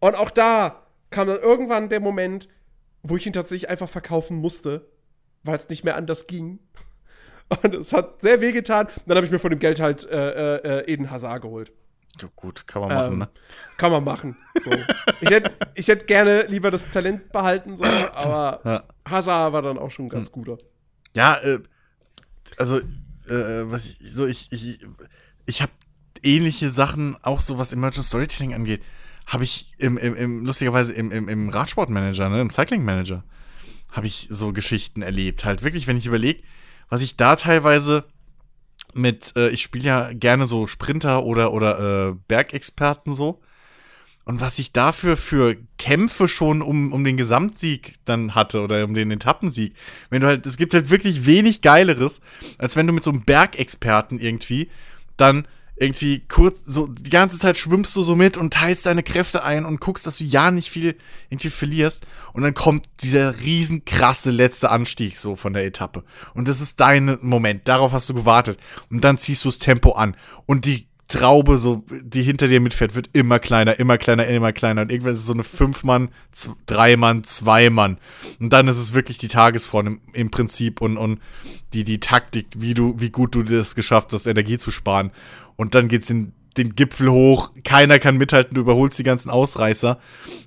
Und 0.00 0.14
auch 0.16 0.30
da 0.30 0.83
kam 1.14 1.28
dann 1.28 1.40
irgendwann 1.40 1.88
der 1.88 2.00
Moment, 2.00 2.48
wo 3.04 3.16
ich 3.16 3.24
ihn 3.26 3.32
tatsächlich 3.32 3.70
einfach 3.70 3.88
verkaufen 3.88 4.36
musste, 4.36 4.90
weil 5.44 5.56
es 5.56 5.68
nicht 5.68 5.84
mehr 5.84 5.96
anders 5.96 6.26
ging. 6.26 6.58
Und 7.62 7.74
es 7.74 7.92
hat 7.92 8.20
sehr 8.22 8.40
weh 8.40 8.50
getan. 8.52 8.88
Dann 9.06 9.16
habe 9.16 9.24
ich 9.24 9.30
mir 9.32 9.38
von 9.38 9.50
dem 9.50 9.60
Geld 9.60 9.78
halt 9.78 10.04
äh, 10.10 10.56
äh, 10.80 10.92
Eden 10.92 11.10
Hazard 11.10 11.42
geholt. 11.42 11.72
Ja, 12.20 12.28
gut, 12.34 12.66
kann 12.66 12.82
man 12.82 12.94
machen, 12.94 13.12
Ähm, 13.12 13.18
ne? 13.20 13.28
Kann 13.76 13.92
man 13.92 14.02
machen. 14.04 14.36
So. 14.60 14.70
ich 15.20 15.30
hätte 15.30 15.52
ich 15.74 15.88
hätt 15.88 16.06
gerne 16.06 16.46
lieber 16.48 16.70
das 16.70 16.90
Talent 16.90 17.30
behalten, 17.32 17.76
so, 17.76 17.84
aber 17.84 18.60
Ja. 18.64 18.84
Hazard 19.08 19.52
war 19.52 19.62
dann 19.62 19.78
auch 19.78 19.90
schon 19.90 20.06
ein 20.06 20.08
ganz 20.10 20.32
guter. 20.32 20.58
Ja, 21.14 21.36
äh, 21.42 21.60
also, 22.56 22.78
äh, 22.78 23.70
was 23.70 23.86
ich, 23.86 23.98
so, 24.02 24.26
ich, 24.26 24.50
ich, 24.52 24.80
ich 25.46 25.62
habe 25.62 25.72
ähnliche 26.22 26.70
Sachen, 26.70 27.16
auch 27.22 27.40
so 27.40 27.58
was 27.58 27.72
Emergent 27.72 28.04
Storytelling 28.04 28.54
angeht, 28.54 28.82
habe 29.26 29.44
ich 29.44 29.74
im, 29.78 29.96
im, 29.96 30.14
im, 30.14 30.44
lustigerweise 30.44 30.92
im, 30.92 31.10
im, 31.10 31.28
im 31.28 31.48
Radsportmanager, 31.48 32.28
ne, 32.28 32.40
im 32.40 32.50
Cycling 32.50 32.84
Manager, 32.84 33.24
habe 33.90 34.06
ich 34.06 34.26
so 34.30 34.52
Geschichten 34.52 35.02
erlebt. 35.02 35.44
Halt 35.44 35.62
wirklich, 35.62 35.86
wenn 35.86 35.96
ich 35.96 36.06
überlege, 36.06 36.42
was 36.88 37.02
ich 37.02 37.16
da 37.16 37.36
teilweise 37.36 38.04
mit, 38.92 39.36
äh, 39.36 39.48
ich 39.50 39.62
spiele 39.62 39.84
ja 39.84 40.12
gerne 40.12 40.46
so 40.46 40.66
Sprinter 40.66 41.24
oder, 41.24 41.52
oder 41.52 42.08
äh, 42.08 42.14
Bergexperten 42.28 43.14
so. 43.14 43.40
Und 44.26 44.40
was 44.40 44.58
ich 44.58 44.72
dafür 44.72 45.18
für 45.18 45.56
Kämpfe 45.76 46.28
schon 46.28 46.62
um, 46.62 46.92
um 46.92 47.04
den 47.04 47.18
Gesamtsieg 47.18 47.94
dann 48.06 48.34
hatte 48.34 48.62
oder 48.62 48.84
um 48.84 48.94
den 48.94 49.10
Etappensieg. 49.10 49.74
Wenn 50.08 50.22
du 50.22 50.28
halt, 50.28 50.46
es 50.46 50.56
gibt 50.56 50.72
halt 50.72 50.88
wirklich 50.88 51.26
wenig 51.26 51.60
Geileres, 51.60 52.22
als 52.56 52.74
wenn 52.74 52.86
du 52.86 52.94
mit 52.94 53.02
so 53.02 53.10
einem 53.10 53.22
Bergexperten 53.22 54.18
irgendwie 54.18 54.70
dann 55.18 55.46
irgendwie 55.76 56.20
kurz, 56.20 56.60
so 56.64 56.86
die 56.86 57.10
ganze 57.10 57.38
Zeit 57.38 57.58
schwimmst 57.58 57.96
du 57.96 58.02
so 58.02 58.14
mit 58.14 58.36
und 58.36 58.54
teilst 58.54 58.86
deine 58.86 59.02
Kräfte 59.02 59.42
ein 59.42 59.64
und 59.64 59.80
guckst, 59.80 60.06
dass 60.06 60.18
du 60.18 60.24
ja 60.24 60.50
nicht 60.50 60.70
viel 60.70 60.96
irgendwie 61.30 61.50
verlierst. 61.50 62.06
Und 62.32 62.42
dann 62.42 62.54
kommt 62.54 62.86
dieser 63.00 63.40
riesen 63.40 63.84
krasse 63.84 64.30
letzte 64.30 64.70
Anstieg 64.70 65.16
so 65.16 65.34
von 65.34 65.52
der 65.52 65.64
Etappe. 65.64 66.04
Und 66.34 66.46
das 66.46 66.60
ist 66.60 66.78
dein 66.78 67.18
Moment. 67.22 67.68
Darauf 67.68 67.92
hast 67.92 68.08
du 68.08 68.14
gewartet. 68.14 68.58
Und 68.88 69.02
dann 69.02 69.18
ziehst 69.18 69.44
du 69.44 69.48
das 69.48 69.58
Tempo 69.58 69.92
an. 69.92 70.16
Und 70.46 70.64
die 70.64 70.86
Traube, 71.08 71.58
so, 71.58 71.84
die 72.02 72.22
hinter 72.22 72.48
dir 72.48 72.60
mitfährt, 72.60 72.94
wird 72.94 73.10
immer 73.12 73.38
kleiner, 73.38 73.78
immer 73.78 73.98
kleiner, 73.98 74.26
immer 74.26 74.52
kleiner. 74.52 74.82
Und 74.82 74.90
irgendwann 74.90 75.12
ist 75.12 75.20
es 75.20 75.26
so 75.26 75.34
eine 75.34 75.44
Fünf-Mann, 75.44 76.08
Drei-Mann, 76.66 77.24
Zwei-Mann. 77.24 77.98
Und 78.40 78.52
dann 78.52 78.68
ist 78.68 78.78
es 78.78 78.94
wirklich 78.94 79.18
die 79.18 79.28
Tagesform 79.28 79.86
im, 79.86 80.00
im 80.14 80.30
Prinzip 80.30 80.80
und, 80.80 80.96
und 80.96 81.20
die, 81.74 81.84
die 81.84 82.00
Taktik, 82.00 82.46
wie 82.56 82.74
du, 82.74 82.94
wie 82.98 83.10
gut 83.10 83.34
du 83.34 83.42
das 83.42 83.74
geschafft 83.74 84.12
hast, 84.12 84.26
Energie 84.26 84.56
zu 84.56 84.70
sparen. 84.70 85.10
Und 85.56 85.74
dann 85.74 85.88
geht's 85.88 86.06
den, 86.06 86.32
den 86.56 86.74
Gipfel 86.74 87.10
hoch, 87.10 87.50
keiner 87.64 87.98
kann 87.98 88.16
mithalten, 88.16 88.54
du 88.54 88.60
überholst 88.60 88.98
die 88.98 89.04
ganzen 89.04 89.30
Ausreißer. 89.30 89.98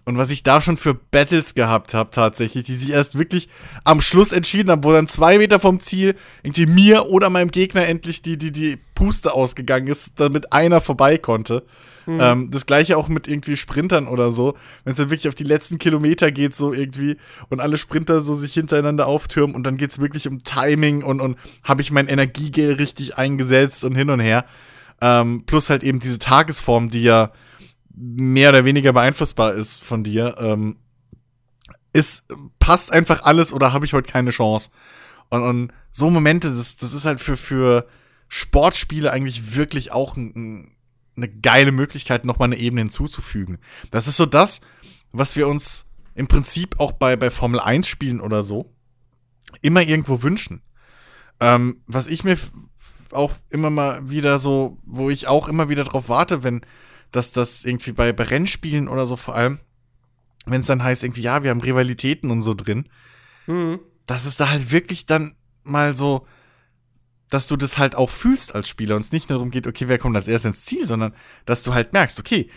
Und 0.06 0.18
was 0.18 0.32
ich 0.32 0.44
da 0.44 0.62
schon 0.62 0.78
für 0.78 0.94
Battles 0.94 1.54
gehabt 1.54 1.94
habe, 1.94 2.12
tatsächlich, 2.12 2.64
die 2.64 2.74
sich 2.74 2.92
erst 2.92 3.18
wirklich 3.18 3.50
am 3.84 4.02
Schluss 4.02 4.32
entschieden 4.32 4.72
haben, 4.72 4.84
wo 4.84 4.92
dann 4.92 5.08
zwei 5.08 5.38
Meter 5.38 5.60
vom 5.60 5.80
Ziel 5.80 6.16
irgendwie 6.44 6.66
mir 6.66 7.08
oder 7.10 7.30
meinem 7.30 7.52
Gegner 7.52 7.88
endlich 7.88 8.22
die, 8.22 8.38
die, 8.38 8.52
die 8.52 8.78
Puste 8.96 9.34
ausgegangen 9.34 9.88
ist, 9.88 10.20
damit 10.20 10.54
einer 10.54 10.82
vorbei 10.82 11.18
konnte. 11.18 11.64
Ähm, 12.08 12.52
das 12.52 12.66
gleiche 12.66 12.98
auch 12.98 13.10
mit 13.10 13.28
irgendwie 13.28 13.58
Sprintern 13.58 14.08
oder 14.08 14.32
so. 14.32 14.56
Wenn 14.84 14.92
es 14.92 14.98
dann 14.98 15.10
wirklich 15.10 15.28
auf 15.28 15.36
die 15.36 15.44
letzten 15.44 15.78
Kilometer 15.78 16.32
geht, 16.32 16.56
so 16.56 16.74
irgendwie, 16.74 17.18
und 17.50 17.60
alle 17.60 17.78
Sprinter 17.78 18.22
so 18.22 18.34
sich 18.34 18.54
hintereinander 18.54 19.08
auftürmen 19.08 19.56
und 19.56 19.68
dann 19.68 19.78
geht's 19.78 20.00
wirklich 20.00 20.28
um 20.28 20.40
Timing 20.40 21.04
und, 21.04 21.20
und 21.20 21.38
habe 21.64 21.82
ich 21.82 21.92
mein 21.92 22.08
Energiegel 22.08 22.74
richtig 22.74 23.18
eingesetzt 23.18 23.84
und 23.84 23.96
hin 23.96 24.10
und 24.10 24.22
her. 24.22 24.46
Ähm, 25.02 25.44
plus 25.46 25.70
halt 25.70 25.84
eben 25.84 26.00
diese 26.00 26.20
Tagesform, 26.20 26.90
die 26.90 27.04
ja 27.04 27.32
mehr 27.94 28.50
oder 28.50 28.66
weniger 28.66 28.94
beeinflussbar 28.94 29.54
ist 29.54 29.84
von 29.84 30.04
dir. 30.04 30.36
Ähm, 30.40 30.78
ist, 31.94 32.28
passt 32.60 32.92
einfach 32.92 33.24
alles 33.24 33.54
oder 33.54 33.74
habe 33.74 33.86
ich 33.86 33.94
heute 33.94 34.12
keine 34.12 34.30
Chance? 34.30 34.70
Und, 35.30 35.42
und 35.42 35.74
so 35.92 36.10
Momente, 36.10 36.52
das, 36.52 36.78
das 36.78 36.94
ist 36.94 37.06
halt 37.06 37.20
für, 37.20 37.38
für 37.38 37.88
Sportspiele 38.28 39.12
eigentlich 39.12 39.56
wirklich 39.56 39.92
auch 39.92 40.16
ein, 40.16 40.34
ein, 40.36 40.72
eine 41.16 41.30
geile 41.30 41.72
Möglichkeit, 41.72 42.26
nochmal 42.26 42.48
eine 42.48 42.58
Ebene 42.58 42.82
hinzuzufügen. 42.82 43.58
Das 43.90 44.08
ist 44.08 44.18
so 44.18 44.26
das, 44.26 44.62
was 45.12 45.36
wir 45.36 45.48
uns 45.48 45.86
im 46.14 46.28
Prinzip 46.28 46.80
auch 46.80 46.92
bei, 46.92 47.16
bei 47.16 47.32
Formel 47.32 47.60
1 47.60 47.88
Spielen 47.88 48.22
oder 48.22 48.44
so 48.44 48.74
immer 49.62 49.82
irgendwo 49.82 50.22
wünschen. 50.22 50.62
Ähm, 51.40 51.82
was 51.86 52.08
ich 52.08 52.24
mir 52.24 52.38
auch 53.14 53.34
immer 53.50 53.70
mal 53.70 54.10
wieder 54.10 54.40
so, 54.40 54.78
wo 54.86 55.10
ich 55.10 55.28
auch 55.28 55.48
immer 55.48 55.70
wieder 55.70 55.84
drauf 55.84 56.10
warte, 56.10 56.44
wenn 56.44 56.62
dass 57.12 57.32
das 57.32 57.64
irgendwie 57.64 57.94
bei, 57.94 58.12
bei 58.12 58.24
Rennspielen 58.24 58.88
oder 58.90 59.06
so 59.06 59.16
vor 59.16 59.34
allem, 59.36 59.60
wenn 60.46 60.60
es 60.60 60.68
dann 60.68 60.84
heißt, 60.84 61.04
irgendwie, 61.04 61.22
ja, 61.22 61.42
wir 61.42 61.52
haben 61.52 61.62
Rivalitäten 61.62 62.32
und 62.32 62.42
so 62.42 62.54
drin, 62.54 62.88
Mhm. 63.48 63.80
dass 64.08 64.26
es 64.26 64.36
da 64.36 64.50
halt 64.50 64.72
wirklich 64.72 65.06
dann 65.06 65.36
mal 65.64 65.96
so, 65.96 66.28
dass 67.30 67.48
du 67.48 67.56
das 67.56 67.78
halt 67.78 67.96
auch 67.96 68.10
fühlst 68.10 68.54
als 68.56 68.68
Spieler 68.68 68.96
und 68.96 69.02
es 69.02 69.12
nicht 69.14 69.30
nur 69.30 69.38
darum 69.38 69.52
geht, 69.52 69.68
okay, 69.68 69.88
wer 69.88 69.98
kommt 69.98 70.16
als 70.18 70.28
erstes 70.28 70.48
ins 70.50 70.66
Ziel, 70.66 70.86
sondern 70.86 71.14
dass 71.46 71.64
du 71.64 71.74
halt 71.74 71.94
merkst, 71.94 72.20
okay, 72.20 72.50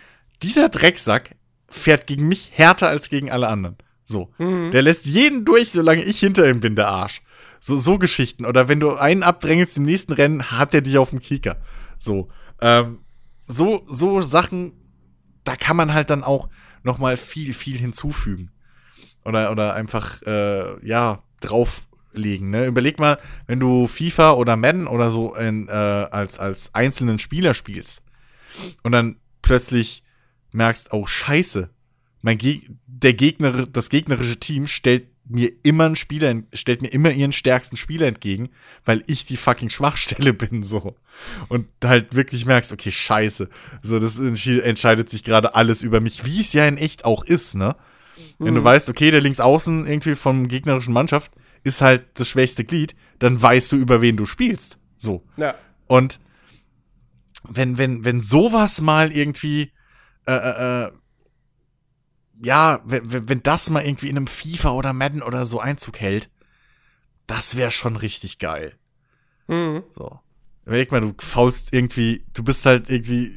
dieser 0.42 0.68
Drecksack 0.68 1.36
fährt 1.68 2.06
gegen 2.08 2.26
mich 2.28 2.50
härter 2.52 2.88
als 2.88 3.08
gegen 3.08 3.30
alle 3.30 3.46
anderen. 3.48 3.76
So. 4.04 4.32
Der 4.38 4.82
lässt 4.82 5.06
jeden 5.06 5.44
durch, 5.44 5.70
solange 5.70 6.02
ich 6.02 6.18
hinter 6.18 6.48
ihm 6.48 6.58
bin, 6.60 6.74
der 6.74 6.88
Arsch. 6.88 7.22
So, 7.60 7.76
so 7.76 7.98
Geschichten. 7.98 8.46
Oder 8.46 8.68
wenn 8.68 8.80
du 8.80 8.96
einen 8.96 9.22
abdrängelst 9.22 9.76
im 9.76 9.84
nächsten 9.84 10.12
Rennen, 10.12 10.50
hat 10.50 10.74
er 10.74 10.80
dich 10.80 10.98
auf 10.98 11.10
dem 11.10 11.20
Kieker. 11.20 11.58
So. 11.98 12.28
Ähm, 12.60 13.00
so, 13.46 13.84
so 13.86 14.20
Sachen, 14.20 14.72
da 15.44 15.56
kann 15.56 15.76
man 15.76 15.92
halt 15.92 16.10
dann 16.10 16.24
auch 16.24 16.48
noch 16.82 16.98
mal 16.98 17.16
viel, 17.16 17.52
viel 17.52 17.76
hinzufügen. 17.76 18.50
Oder, 19.24 19.50
oder 19.52 19.74
einfach, 19.74 20.22
äh, 20.22 20.86
ja, 20.86 21.22
drauflegen. 21.40 22.50
Ne? 22.50 22.66
Überleg 22.66 22.98
mal, 22.98 23.18
wenn 23.46 23.60
du 23.60 23.86
FIFA 23.86 24.32
oder 24.32 24.56
Madden 24.56 24.86
oder 24.86 25.10
so 25.10 25.34
in, 25.34 25.68
äh, 25.68 25.72
als, 25.72 26.38
als 26.38 26.74
einzelnen 26.74 27.18
Spieler 27.18 27.52
spielst 27.52 28.04
und 28.82 28.92
dann 28.92 29.16
plötzlich 29.42 30.02
merkst, 30.52 30.92
oh 30.92 31.06
Scheiße, 31.06 31.70
mein 32.22 32.38
Geg 32.38 32.70
der 32.86 33.14
Gegner, 33.14 33.66
das 33.66 33.88
gegnerische 33.88 34.38
Team 34.38 34.66
stellt 34.66 35.08
mir 35.28 35.52
immer 35.62 35.86
einen 35.86 35.96
Spieler, 35.96 36.34
stellt 36.52 36.82
mir 36.82 36.88
immer 36.88 37.10
ihren 37.10 37.32
stärksten 37.32 37.76
Spieler 37.76 38.06
entgegen, 38.06 38.48
weil 38.84 39.04
ich 39.06 39.26
die 39.26 39.36
fucking 39.36 39.70
Schwachstelle 39.70 40.32
bin, 40.34 40.62
so. 40.62 40.96
Und 41.48 41.68
halt 41.84 42.14
wirklich 42.14 42.46
merkst, 42.46 42.72
okay, 42.72 42.90
scheiße. 42.90 43.48
So, 43.82 43.98
das 43.98 44.18
entscheidet 44.18 45.08
sich 45.08 45.22
gerade 45.22 45.54
alles 45.54 45.82
über 45.82 46.00
mich, 46.00 46.24
wie 46.24 46.40
es 46.40 46.52
ja 46.52 46.66
in 46.66 46.78
echt 46.78 47.04
auch 47.04 47.24
ist, 47.24 47.54
ne? 47.54 47.76
Wenn 48.38 48.54
du 48.54 48.64
weißt, 48.64 48.88
okay, 48.88 49.10
der 49.10 49.20
Linksaußen 49.20 49.86
irgendwie 49.86 50.14
vom 50.14 50.48
gegnerischen 50.48 50.92
Mannschaft 50.92 51.32
ist 51.62 51.80
halt 51.80 52.06
das 52.14 52.28
schwächste 52.28 52.64
Glied, 52.64 52.94
dann 53.18 53.40
weißt 53.40 53.72
du, 53.72 53.76
über 53.76 54.00
wen 54.00 54.16
du 54.16 54.26
spielst. 54.26 54.78
So. 54.96 55.22
Ja. 55.36 55.54
Und 55.86 56.20
wenn, 57.44 57.78
wenn, 57.78 58.04
wenn 58.04 58.20
sowas 58.20 58.80
mal 58.80 59.12
irgendwie, 59.12 59.72
äh, 60.26 60.32
äh, 60.32 60.84
äh, 60.84 60.92
ja, 62.42 62.80
wenn, 62.84 63.28
wenn- 63.28 63.42
das 63.42 63.70
mal 63.70 63.84
irgendwie 63.84 64.08
in 64.08 64.16
einem 64.16 64.26
FIFA 64.26 64.70
oder 64.70 64.92
Madden 64.92 65.22
oder 65.22 65.44
so 65.44 65.60
Einzug 65.60 66.00
hält, 66.00 66.30
das 67.26 67.56
wäre 67.56 67.70
schon 67.70 67.96
richtig 67.96 68.38
geil. 68.38 68.74
Mhm. 69.48 69.82
So. 69.92 70.18
Überleg 70.66 70.92
mal, 70.92 71.00
du 71.00 71.14
faulst 71.18 71.72
irgendwie, 71.72 72.24
du 72.32 72.42
bist 72.42 72.66
halt 72.66 72.90
irgendwie, 72.90 73.30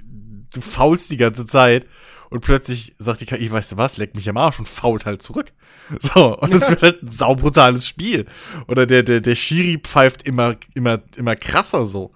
du 0.53 0.61
faulst 0.61 1.11
die 1.11 1.17
ganze 1.17 1.45
Zeit 1.45 1.87
und 2.29 2.41
plötzlich 2.41 2.95
sagt 2.97 3.21
die 3.21 3.25
KI, 3.25 3.51
weißt 3.51 3.73
du 3.73 3.77
was, 3.77 3.97
leck 3.97 4.15
mich 4.15 4.27
am 4.29 4.37
Arsch 4.37 4.59
und 4.59 4.67
fault 4.67 5.05
halt 5.05 5.21
zurück. 5.21 5.51
So, 5.99 6.37
und 6.39 6.53
es 6.53 6.69
wird 6.69 6.81
halt 6.81 7.03
ein 7.03 7.09
saubrutales 7.09 7.85
Spiel. 7.87 8.25
Oder 8.67 8.85
der, 8.85 9.03
der, 9.03 9.19
der 9.19 9.35
Schiri 9.35 9.79
pfeift 9.79 10.23
immer, 10.23 10.55
immer, 10.73 11.01
immer 11.17 11.35
krasser 11.35 11.85
so. 11.85 12.13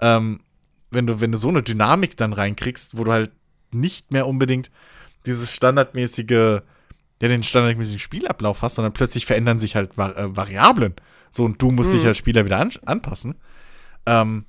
Ähm, 0.00 0.40
wenn 0.90 1.06
du, 1.06 1.20
wenn 1.20 1.32
du 1.32 1.36
so 1.38 1.48
eine 1.48 1.62
Dynamik 1.64 2.16
dann 2.16 2.32
reinkriegst, 2.32 2.96
wo 2.96 3.02
du 3.04 3.12
halt 3.12 3.32
nicht 3.72 4.12
mehr 4.12 4.26
unbedingt 4.28 4.70
dieses 5.26 5.52
standardmäßige, 5.52 6.30
ja, 6.30 6.62
den 7.28 7.42
standardmäßigen 7.42 7.98
Spielablauf 7.98 8.62
hast, 8.62 8.76
sondern 8.76 8.92
plötzlich 8.92 9.26
verändern 9.26 9.58
sich 9.58 9.76
halt 9.76 9.96
Vari 9.96 10.20
äh, 10.20 10.36
Variablen. 10.36 10.94
So, 11.30 11.44
und 11.44 11.60
du 11.60 11.70
musst 11.70 11.92
dich 11.92 12.06
als 12.06 12.16
Spieler 12.16 12.44
wieder 12.44 12.58
an 12.58 12.72
anpassen. 12.86 13.34
Ähm, 14.06 14.46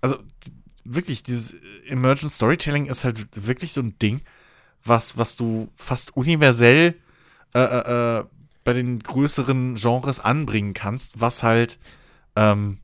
also 0.00 0.18
wirklich, 0.84 1.22
dieses 1.22 1.60
Emergent 1.86 2.30
Storytelling 2.30 2.86
ist 2.86 3.04
halt 3.04 3.46
wirklich 3.46 3.72
so 3.72 3.80
ein 3.80 3.98
Ding, 3.98 4.22
was, 4.84 5.16
was 5.16 5.36
du 5.36 5.70
fast 5.74 6.16
universell 6.16 6.94
äh, 7.54 7.60
äh, 7.60 8.18
äh, 8.18 8.24
bei 8.64 8.72
den 8.72 8.98
größeren 8.98 9.76
Genres 9.76 10.20
anbringen 10.20 10.74
kannst, 10.74 11.20
was 11.20 11.42
halt 11.42 11.78
ähm, 12.36 12.78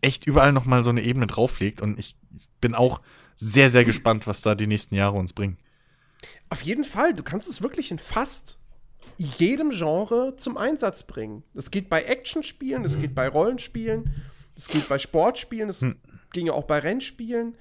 echt 0.00 0.26
überall 0.26 0.52
noch 0.52 0.64
mal 0.64 0.84
so 0.84 0.90
eine 0.90 1.02
Ebene 1.02 1.26
drauflegt. 1.26 1.80
Und 1.80 1.98
ich 1.98 2.16
bin 2.60 2.74
auch 2.74 3.00
sehr, 3.34 3.70
sehr 3.70 3.84
gespannt, 3.84 4.26
was 4.26 4.42
da 4.42 4.54
die 4.54 4.66
nächsten 4.66 4.94
Jahre 4.94 5.16
uns 5.16 5.32
bringen. 5.32 5.58
Auf 6.50 6.62
jeden 6.62 6.84
Fall, 6.84 7.14
du 7.14 7.22
kannst 7.22 7.48
es 7.48 7.62
wirklich 7.62 7.90
in 7.90 7.98
fast 7.98 8.58
jedem 9.18 9.70
Genre 9.70 10.34
zum 10.36 10.56
Einsatz 10.56 11.02
bringen. 11.04 11.42
Das 11.54 11.70
geht 11.70 11.88
bei 11.88 12.02
Actionspielen, 12.04 12.82
das 12.82 12.98
geht 13.00 13.14
bei 13.14 13.28
Rollenspielen, 13.28 14.10
das 14.54 14.68
geht 14.68 14.88
bei 14.88 14.98
Sportspielen, 14.98 15.68
das 15.68 15.84
ginge 16.32 16.52
auch 16.52 16.64
bei 16.64 16.78
Rennspielen. 16.78 17.54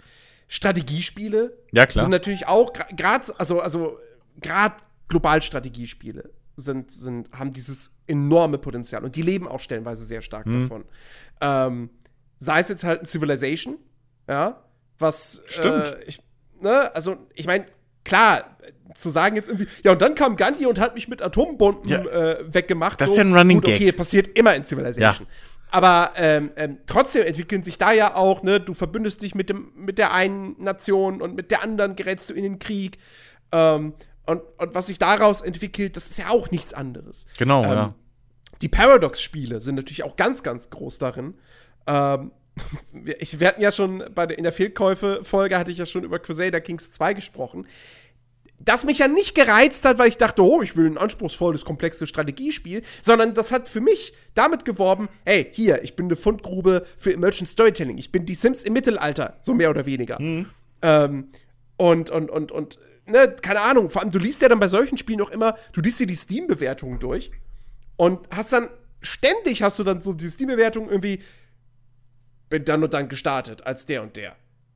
Strategiespiele 0.47 1.57
Ja, 1.71 1.85
klar. 1.85 2.03
sind 2.03 2.11
natürlich 2.11 2.47
auch 2.47 2.73
gerade 2.73 3.37
also 3.39 3.59
also 3.59 3.97
gerade 4.39 4.75
global 5.07 5.41
Strategiespiele 5.41 6.29
sind 6.55 6.91
sind 6.91 7.31
haben 7.31 7.51
dieses 7.53 7.95
enorme 8.07 8.57
Potenzial 8.59 9.03
und 9.03 9.15
die 9.15 9.21
leben 9.23 9.47
auch 9.47 9.59
stellenweise 9.59 10.05
sehr 10.05 10.21
stark 10.21 10.45
Mhm. 10.45 10.61
davon. 10.61 10.85
Ähm, 11.41 11.89
sei 12.39 12.59
es 12.59 12.69
jetzt 12.69 12.83
halt 12.83 13.01
ein 13.01 13.05
Civilization, 13.05 13.77
ja, 14.27 14.63
was 14.99 15.41
Stimmt. 15.47 15.87
Äh, 15.87 16.03
ich, 16.05 16.21
ne, 16.61 16.93
also 16.95 17.17
ich 17.33 17.47
meine 17.47 17.65
klar 18.03 18.57
zu 18.95 19.09
sagen 19.09 19.35
jetzt 19.35 19.49
irgendwie 19.49 19.67
ja 19.83 19.91
und 19.93 20.01
dann 20.01 20.13
kam 20.15 20.35
Gandhi 20.35 20.65
und 20.67 20.79
hat 20.79 20.93
mich 20.93 21.07
mit 21.07 21.21
Atombomben 21.21 21.89
Ja. 21.89 21.99
äh, 22.05 22.45
weggemacht. 22.53 23.01
Das 23.01 23.11
ist 23.11 23.17
ja 23.17 23.23
ein 23.23 23.35
Running 23.35 23.61
Gut, 23.61 23.69
Okay, 23.71 23.85
Gag. 23.85 23.97
passiert 23.97 24.37
immer 24.37 24.53
in 24.55 24.63
Civilization. 24.63 25.27
Aber 25.71 26.11
ähm, 26.17 26.51
ähm, 26.55 26.77
trotzdem 26.85 27.25
entwickeln 27.25 27.63
sich 27.63 27.79
da 27.79 27.91
ja 27.91 28.15
auch, 28.15 28.43
ne, 28.43 28.59
du 28.59 28.75
verbündest 28.75 29.23
dich 29.23 29.33
mit, 29.33 29.49
dem, 29.49 29.71
mit 29.75 29.97
der 29.97 30.13
einen 30.13 30.55
Nation 30.61 31.19
und 31.19 31.33
mit 31.35 31.49
der 31.49 31.63
anderen 31.63 31.95
gerätst 31.95 32.29
du 32.29 32.35
in 32.35 32.43
den 32.43 32.59
Krieg. 32.59 32.99
Ähm, 33.51 33.93
und, 34.27 34.41
und 34.59 34.75
was 34.75 34.87
sich 34.87 34.99
daraus 34.99 35.41
entwickelt, 35.41 35.95
das 35.95 36.11
ist 36.11 36.17
ja 36.19 36.29
auch 36.29 36.51
nichts 36.51 36.73
anderes. 36.75 37.25
Genau, 37.39 37.63
Ähm, 37.63 37.69
ja. 37.71 37.95
Die 38.61 38.69
Paradox-Spiele 38.69 39.59
sind 39.59 39.73
natürlich 39.75 40.03
auch 40.03 40.15
ganz, 40.15 40.43
ganz 40.43 40.69
groß 40.69 40.99
darin. 40.99 41.33
Ähm, 41.87 42.31
ich, 43.19 43.39
wir 43.39 43.47
hatten 43.47 43.61
ja 43.61 43.71
schon 43.71 44.03
bei 44.13 44.25
der, 44.25 44.37
in 44.37 44.43
der 44.43 44.51
Fehlkäufe-Folge 44.51 45.57
hatte 45.57 45.71
ich 45.71 45.77
ja 45.77 45.85
schon 45.85 46.03
über 46.03 46.19
Crusader 46.19 46.61
Kings 46.61 46.91
2 46.91 47.13
gesprochen. 47.13 47.67
Das 48.59 48.85
mich 48.85 48.99
ja 48.99 49.07
nicht 49.07 49.35
gereizt 49.35 49.83
hat, 49.83 49.97
weil 49.97 50.07
ich 50.07 50.17
dachte, 50.17 50.41
oh, 50.41 50.61
ich 50.61 50.77
will 50.77 50.85
ein 50.85 50.97
anspruchsvolles, 50.97 51.65
komplexes 51.65 52.07
Strategiespiel, 52.07 52.83
sondern 53.01 53.33
das 53.33 53.51
hat 53.51 53.67
für 53.67 53.81
mich 53.81 54.13
damit 54.35 54.63
geworben, 54.63 55.09
hey, 55.25 55.47
hier, 55.51 55.83
ich 55.83 55.95
bin 55.95 56.05
eine 56.05 56.15
Fundgrube 56.15 56.85
für 56.97 57.11
Emergent 57.13 57.49
Storytelling. 57.49 57.97
Ich 57.97 58.11
bin 58.11 58.25
die 58.25 58.35
Sims 58.35 58.63
im 58.63 58.73
Mittelalter, 58.73 59.37
so 59.41 59.53
mehr 59.53 59.69
oder 59.69 59.85
weniger. 59.85 60.17
Ähm, 60.81 61.29
und, 61.77 62.09
und, 62.09 62.29
und, 62.29 62.51
und, 62.51 62.79
ne, 63.05 63.35
keine 63.41 63.61
Ahnung, 63.61 63.89
vor 63.89 64.01
allem, 64.01 64.11
du 64.11 64.19
liest 64.19 64.41
ja 64.41 64.47
dann 64.47 64.59
bei 64.59 64.67
solchen 64.67 64.97
Spielen 64.97 65.21
auch 65.21 65.31
immer, 65.31 65.57
du 65.73 65.81
liest 65.81 65.99
dir 65.99 66.07
die 66.07 66.15
Steam-Bewertungen 66.15 66.99
durch 66.99 67.31
und 67.97 68.27
hast 68.29 68.53
dann, 68.53 68.69
ständig 69.01 69.61
hast 69.63 69.79
du 69.79 69.83
dann 69.83 69.99
so 69.99 70.13
die 70.13 70.29
Steam-Bewertungen 70.29 70.89
irgendwie, 70.89 71.19
bin 72.53 72.65
dann 72.65 72.83
und 72.83 72.93
dann 72.93 73.09
gestartet, 73.09 73.65
als 73.65 73.87
der 73.87 74.03
und 74.03 74.15
der. 74.15 74.35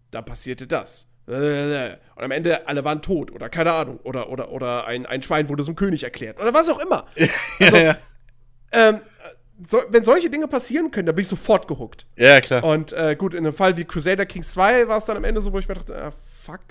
Da 0.10 0.24
passierte 0.24 0.66
das. 0.66 1.06
Und 1.28 2.24
am 2.24 2.32
Ende 2.32 2.68
alle 2.68 2.84
waren 2.84 3.04
tot 3.04 3.30
oder 3.30 3.50
keine 3.50 3.72
Ahnung. 3.72 4.00
Oder, 4.02 4.32
oder, 4.32 4.52
oder 4.52 4.88
ein, 4.88 5.06
ein 5.06 5.22
Schwein 5.22 5.48
wurde 5.48 5.64
zum 5.64 5.76
König 5.76 6.04
erklärt. 6.04 6.40
Oder 6.40 6.56
was 6.56 6.70
auch 6.70 6.80
immer. 6.80 7.06
ja, 7.60 7.78
ja. 7.78 7.98
ähm, 8.72 9.02
so, 9.64 9.84
wenn 9.90 10.04
solche 10.04 10.32
Dinge 10.32 10.48
passieren 10.48 10.90
können, 10.90 11.06
dann 11.06 11.14
bin 11.14 11.22
ich 11.22 11.28
sofort 11.28 11.68
gehuckt. 11.68 12.08
ja, 12.16 12.42
klar. 12.42 12.64
Und 12.64 12.94
äh, 12.94 13.16
gut, 13.16 13.36
in 13.36 13.46
einem 13.46 13.54
Fall 13.54 13.78
wie 13.78 13.86
Crusader 13.86 14.26
Kings 14.26 14.54
2 14.54 14.88
war 14.88 14.98
es 14.98 15.06
dann 15.06 15.18
am 15.18 15.24
Ende 15.24 15.44
so, 15.44 15.54
wo 15.54 15.60
ich 15.60 15.68
mir 15.68 15.76
dachte, 15.76 15.96
ah, 15.96 16.12
fuck, 16.26 16.62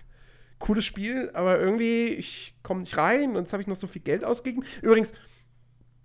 cooles 0.58 0.84
Spiel, 0.84 1.30
aber 1.34 1.60
irgendwie, 1.60 2.08
ich 2.08 2.56
komme 2.64 2.80
nicht 2.80 2.96
rein 2.96 3.36
und 3.36 3.44
jetzt 3.44 3.52
habe 3.52 3.62
ich 3.62 3.68
noch 3.68 3.76
so 3.76 3.86
viel 3.86 4.02
Geld 4.02 4.24
ausgegeben. 4.24 4.66
Übrigens, 4.82 5.14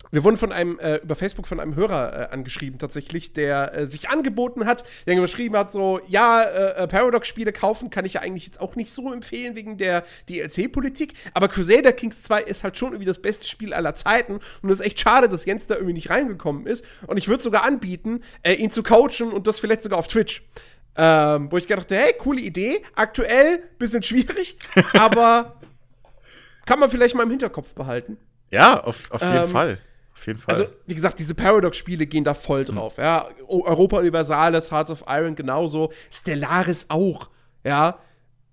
wir 0.09 0.23
wurden 0.23 0.37
von 0.37 0.51
einem, 0.51 0.79
äh, 0.79 0.97
über 0.97 1.15
Facebook 1.15 1.47
von 1.47 1.59
einem 1.59 1.75
Hörer 1.75 2.29
äh, 2.29 2.33
angeschrieben, 2.33 2.79
tatsächlich, 2.79 3.33
der 3.33 3.73
äh, 3.73 3.85
sich 3.85 4.09
angeboten 4.09 4.65
hat, 4.65 4.83
der 5.05 5.15
geschrieben 5.15 5.55
hat, 5.55 5.71
so, 5.71 6.01
ja, 6.07 6.43
äh, 6.43 6.83
äh, 6.83 6.87
Paradox-Spiele 6.87 7.53
kaufen 7.53 7.89
kann 7.89 8.03
ich 8.05 8.13
ja 8.13 8.21
eigentlich 8.21 8.45
jetzt 8.45 8.59
auch 8.59 8.75
nicht 8.75 8.91
so 8.91 9.13
empfehlen 9.13 9.55
wegen 9.55 9.77
der 9.77 10.03
DLC-Politik, 10.27 11.13
aber 11.33 11.47
Crusader 11.47 11.93
Kings 11.93 12.23
2 12.23 12.41
ist 12.41 12.63
halt 12.63 12.77
schon 12.77 12.89
irgendwie 12.89 13.05
das 13.05 13.21
beste 13.21 13.47
Spiel 13.47 13.73
aller 13.73 13.95
Zeiten 13.95 14.39
und 14.61 14.69
es 14.69 14.79
ist 14.79 14.85
echt 14.85 14.99
schade, 14.99 15.29
dass 15.29 15.45
Jens 15.45 15.67
da 15.67 15.75
irgendwie 15.75 15.93
nicht 15.93 16.09
reingekommen 16.09 16.65
ist 16.65 16.83
und 17.07 17.17
ich 17.17 17.27
würde 17.27 17.43
sogar 17.43 17.63
anbieten, 17.63 18.21
äh, 18.43 18.53
ihn 18.53 18.71
zu 18.71 18.83
coachen 18.83 19.31
und 19.31 19.47
das 19.47 19.59
vielleicht 19.59 19.83
sogar 19.83 19.99
auf 19.99 20.07
Twitch. 20.07 20.43
Ähm, 20.97 21.49
wo 21.49 21.55
ich 21.55 21.67
gedacht 21.67 21.89
habe, 21.89 22.01
hey, 22.01 22.13
coole 22.17 22.41
Idee, 22.41 22.81
aktuell 22.95 23.63
bisschen 23.79 24.03
schwierig, 24.03 24.57
aber 24.93 25.55
kann 26.65 26.79
man 26.79 26.89
vielleicht 26.89 27.15
mal 27.15 27.23
im 27.23 27.29
Hinterkopf 27.29 27.73
behalten. 27.73 28.17
Ja, 28.49 28.83
auf, 28.83 29.09
auf 29.09 29.21
jeden 29.21 29.43
Ähm, 29.43 29.49
Fall. 29.49 29.79
Auf 30.21 30.27
jeden 30.27 30.37
Fall. 30.39 30.53
Also, 30.53 30.67
wie 30.85 30.93
gesagt, 30.93 31.17
diese 31.17 31.33
Paradox-Spiele 31.33 32.05
gehen 32.05 32.23
da 32.23 32.35
voll 32.35 32.63
drauf. 32.63 32.97
Ja, 32.97 33.27
O- 33.47 33.65
Europa 33.65 33.97
Universalis, 33.97 34.71
Hearts 34.71 34.91
of 34.91 35.03
Iron 35.07 35.35
genauso, 35.35 35.91
Stellaris 36.11 36.85
auch. 36.89 37.31
Ja, 37.63 37.97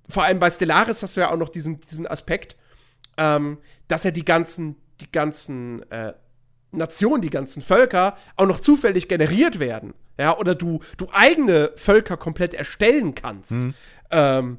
vor 0.08 0.24
allem 0.24 0.38
bei 0.38 0.48
Stellaris 0.48 1.02
hast 1.02 1.16
du 1.16 1.20
ja 1.20 1.30
auch 1.30 1.36
noch 1.36 1.50
diesen, 1.50 1.78
diesen 1.80 2.06
Aspekt, 2.06 2.56
ähm, 3.18 3.58
dass 3.86 4.04
ja 4.04 4.10
die 4.10 4.24
ganzen, 4.24 4.76
die 5.02 5.12
ganzen 5.12 5.82
äh, 5.90 6.14
Nationen, 6.70 7.20
die 7.20 7.28
ganzen 7.30 7.60
Völker 7.60 8.16
auch 8.36 8.46
noch 8.46 8.60
zufällig 8.60 9.06
generiert 9.08 9.58
werden. 9.58 9.92
Ja, 10.18 10.38
oder 10.38 10.54
du, 10.54 10.80
du 10.96 11.06
eigene 11.12 11.72
Völker 11.76 12.16
komplett 12.16 12.54
erstellen 12.54 13.14
kannst. 13.14 13.66
Ähm, 14.10 14.58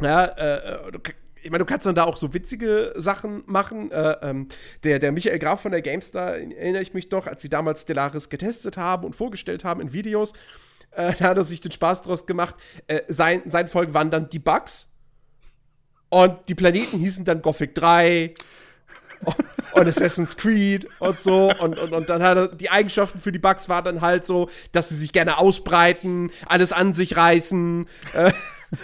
ja, 0.00 0.24
äh, 0.26 0.92
du, 0.92 0.98
ich 1.44 1.50
meine, 1.50 1.62
du 1.62 1.66
kannst 1.66 1.86
dann 1.86 1.94
da 1.94 2.04
auch 2.04 2.16
so 2.16 2.32
witzige 2.32 2.94
Sachen 2.96 3.42
machen. 3.44 3.92
Äh, 3.92 4.16
ähm, 4.22 4.48
der, 4.82 4.98
der 4.98 5.12
Michael 5.12 5.38
Graf 5.38 5.60
von 5.60 5.72
der 5.72 5.82
GameStar, 5.82 6.36
erinnere 6.36 6.80
ich 6.80 6.94
mich 6.94 7.10
doch, 7.10 7.26
als 7.26 7.42
sie 7.42 7.50
damals 7.50 7.82
Stellaris 7.82 8.30
getestet 8.30 8.78
haben 8.78 9.04
und 9.04 9.14
vorgestellt 9.14 9.62
haben 9.62 9.82
in 9.82 9.92
Videos, 9.92 10.32
äh, 10.92 11.12
da 11.18 11.28
hat 11.28 11.36
er 11.36 11.44
sich 11.44 11.60
den 11.60 11.70
Spaß 11.70 12.00
draus 12.02 12.24
gemacht. 12.24 12.56
Äh, 12.86 13.02
sein, 13.08 13.42
sein 13.44 13.68
Volk 13.68 13.92
waren 13.92 14.10
dann 14.10 14.30
die 14.30 14.38
Bugs. 14.38 14.88
Und 16.08 16.48
die 16.48 16.54
Planeten 16.54 16.98
hießen 16.98 17.26
dann 17.26 17.42
Gothic 17.42 17.74
3 17.74 18.34
und, 19.24 19.36
und 19.74 19.88
Assassin's 19.88 20.36
Creed 20.38 20.88
und 20.98 21.20
so. 21.20 21.52
Und, 21.60 21.78
und, 21.78 21.92
und 21.92 22.08
dann 22.08 22.22
hat 22.22 22.38
er, 22.38 22.48
die 22.48 22.70
Eigenschaften 22.70 23.18
für 23.18 23.32
die 23.32 23.38
Bugs 23.38 23.68
waren 23.68 23.84
dann 23.84 24.00
halt 24.00 24.24
so, 24.24 24.48
dass 24.72 24.88
sie 24.88 24.96
sich 24.96 25.12
gerne 25.12 25.36
ausbreiten, 25.36 26.30
alles 26.46 26.72
an 26.72 26.94
sich 26.94 27.18
reißen. 27.18 27.86
Äh, 28.14 28.32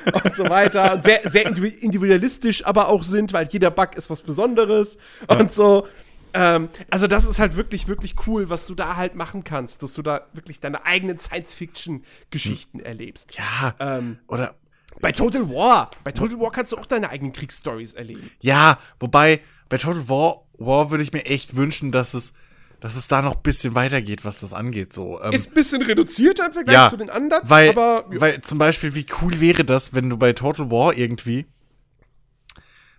und 0.25 0.35
so 0.35 0.49
weiter. 0.49 0.95
Und 0.95 1.05
sehr, 1.05 1.29
sehr 1.29 1.47
individu- 1.47 1.79
individualistisch 1.79 2.65
aber 2.67 2.89
auch 2.89 3.03
sind, 3.03 3.33
weil 3.33 3.49
jeder 3.51 3.71
Bug 3.71 3.95
ist 3.97 4.11
was 4.11 4.23
Besonderes 4.23 4.99
und 5.29 5.53
so. 5.53 5.87
Ähm, 6.33 6.69
also, 6.91 7.09
das 7.09 7.25
ist 7.25 7.39
halt 7.41 7.57
wirklich, 7.57 7.89
wirklich 7.89 8.15
cool, 8.27 8.51
was 8.51 8.67
du 8.67 8.75
da 8.77 8.95
halt 8.97 9.17
machen 9.17 9.43
kannst, 9.43 9.83
dass 9.83 9.95
du 9.95 10.03
da 10.03 10.27
wirklich 10.33 10.61
deine 10.61 10.87
eigenen 10.87 11.19
Science-Fiction-Geschichten 11.19 12.81
erlebst. 12.81 13.35
ja, 13.37 13.75
Ähm, 13.81 14.19
oder 14.29 14.55
bei 15.01 15.13
Total 15.13 15.49
War, 15.49 15.91
bei 16.05 16.13
Total 16.13 16.39
War 16.39 16.51
kannst 16.53 16.73
du 16.73 16.77
auch 16.79 16.87
deine 16.87 17.11
eigenen 17.11 17.33
Kriegsstories 17.33 17.95
erleben. 17.95 18.31
Ja, 18.41 18.79
wobei 18.99 19.41
bei 19.69 19.79
Total 19.79 20.09
War, 20.09 20.43
War 20.59 20.91
würde 20.91 21.03
ich 21.03 21.13
mir 21.13 21.25
echt 21.27 21.57
wünschen, 21.57 21.91
dass 21.91 22.15
es, 22.15 22.35
dass 22.81 22.97
es 22.97 23.09
da 23.09 23.23
noch 23.23 23.37
ein 23.37 23.43
bisschen 23.43 23.75
weitergeht, 23.75 24.25
was 24.25 24.41
das 24.41 24.53
angeht. 24.53 24.93
So. 24.93 25.23
Ähm, 25.23 25.33
Ist 25.33 25.49
ein 25.49 25.55
bisschen 25.55 25.83
reduzierter 25.83 26.47
im 26.47 26.53
Vergleich 26.53 26.75
ja, 26.75 26.89
zu 26.89 26.97
den 26.97 27.11
anderen, 27.11 27.49
weil, 27.49 27.71
aber 27.71 28.05
weil 28.09 28.41
zum 28.41 28.59
Beispiel, 28.59 28.95
wie 28.95 29.07
cool 29.21 29.41
wäre 29.41 29.65
das, 29.65 29.93
wenn 29.93 30.09
du 30.09 30.17
bei 30.17 30.33
Total 30.33 30.71
War 30.71 30.97
irgendwie, 30.97 31.47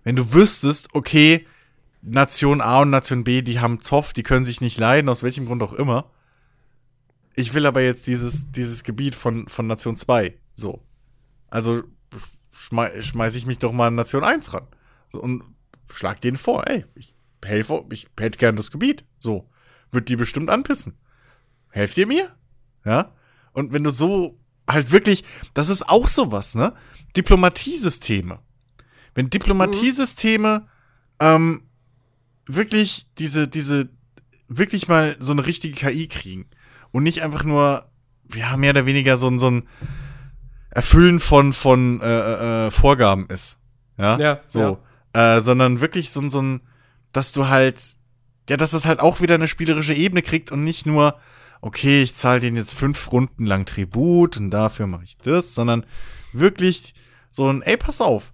wenn 0.04 0.16
du 0.16 0.34
wüsstest, 0.34 0.90
okay, 0.94 1.46
Nation 2.02 2.62
A 2.62 2.82
und 2.82 2.92
Nation 2.92 3.24
B, 3.24 3.42
die 3.42 3.60
haben 3.60 3.82
Zoff, 3.82 4.14
die 4.14 4.24
können 4.24 4.46
sich 4.46 4.62
nicht 4.62 4.80
leiden, 4.80 5.10
aus 5.10 5.24
welchem 5.24 5.46
Grund 5.46 5.62
auch 5.64 5.74
immer. 5.74 6.10
Ich 7.36 7.54
will 7.54 7.66
aber 7.66 7.82
jetzt 7.82 8.08
dieses, 8.08 8.52
dieses 8.52 8.84
Gebiet 8.84 9.16
von, 9.16 9.48
von 9.48 9.68
Nation 9.68 9.96
2. 9.96 10.34
So. 10.54 10.82
Also 11.50 11.84
schmei 12.52 13.02
schmeiß 13.02 13.36
ich 13.36 13.46
mich 13.46 13.60
doch 13.60 13.72
mal 13.72 13.88
an 13.88 13.96
Nation 13.96 14.24
1 14.24 14.54
ran. 14.54 14.68
So, 15.10 15.22
und 15.22 15.44
schlag 15.92 16.22
denen 16.22 16.38
vor, 16.38 16.68
ey, 16.68 16.86
ich 16.96 17.16
helfe, 17.44 17.86
ich 17.92 18.08
hätte 18.20 18.38
gern 18.38 18.56
das 18.56 18.72
Gebiet. 18.72 19.06
So. 19.20 19.50
Wird 19.92 20.10
die 20.10 20.16
bestimmt 20.16 20.50
anpissen. 20.50 20.98
Helft 21.70 21.98
ihr 21.98 22.08
mir? 22.08 22.36
Ja? 22.86 23.12
Und 23.54 23.74
wenn 23.74 23.84
du 23.84 23.90
so 23.92 24.38
halt 24.70 24.92
wirklich, 24.92 25.24
das 25.54 25.70
ist 25.70 25.90
auch 25.90 26.08
sowas, 26.08 26.56
ne? 26.56 26.74
Diplomatiesysteme. 27.18 28.40
Wenn 29.16 29.30
Diplomatiesysteme 29.30 30.68
ähm, 31.20 31.64
wirklich 32.46 33.06
diese, 33.18 33.48
diese, 33.48 33.90
wirklich 34.48 34.88
mal 34.88 35.16
so 35.20 35.32
eine 35.34 35.46
richtige 35.46 35.76
KI 35.76 36.08
kriegen 36.08 36.46
und 36.92 37.04
nicht 37.04 37.22
einfach 37.22 37.44
nur, 37.44 37.90
ja, 38.34 38.56
mehr 38.58 38.72
oder 38.72 38.86
weniger 38.86 39.18
so 39.18 39.28
ein, 39.28 39.40
so 39.40 39.50
ein 39.50 39.68
Erfüllen 40.70 41.20
von, 41.20 41.52
von 41.54 42.00
äh, 42.02 42.68
äh, 42.68 42.72
Vorgaben 42.72 43.28
ist. 43.28 43.60
Ja, 43.98 44.18
Ja, 44.20 44.40
so. 44.48 44.60
Äh, 45.14 45.42
sondern 45.42 45.82
wirklich 45.82 46.10
so, 46.12 46.22
ein- 46.22 46.30
so 46.30 46.42
ein, 46.42 46.62
dass 47.12 47.34
du 47.34 47.50
halt, 47.50 47.82
ja, 48.50 48.58
dass 48.58 48.74
es 48.74 48.86
halt 48.86 49.00
auch 49.00 49.22
wieder 49.22 49.36
eine 49.36 49.48
spielerische 49.48 49.94
Ebene 49.94 50.22
kriegt 50.22 50.52
und 50.52 50.64
nicht 50.64 50.86
nur, 50.86 51.20
okay, 51.62 52.02
ich 52.02 52.16
zahle 52.16 52.40
den 52.40 52.56
jetzt 52.56 52.74
fünf 52.74 53.12
Runden 53.12 53.46
lang 53.46 53.66
Tribut 53.66 54.38
und 54.38 54.52
dafür 54.52 54.88
mache 54.88 55.04
ich 55.04 55.18
das, 55.18 55.54
sondern 55.54 55.86
wirklich 56.34 56.94
so 57.30 57.48
ein, 57.52 57.62
ey, 57.62 57.78
pass 57.78 58.02
auf, 58.02 58.34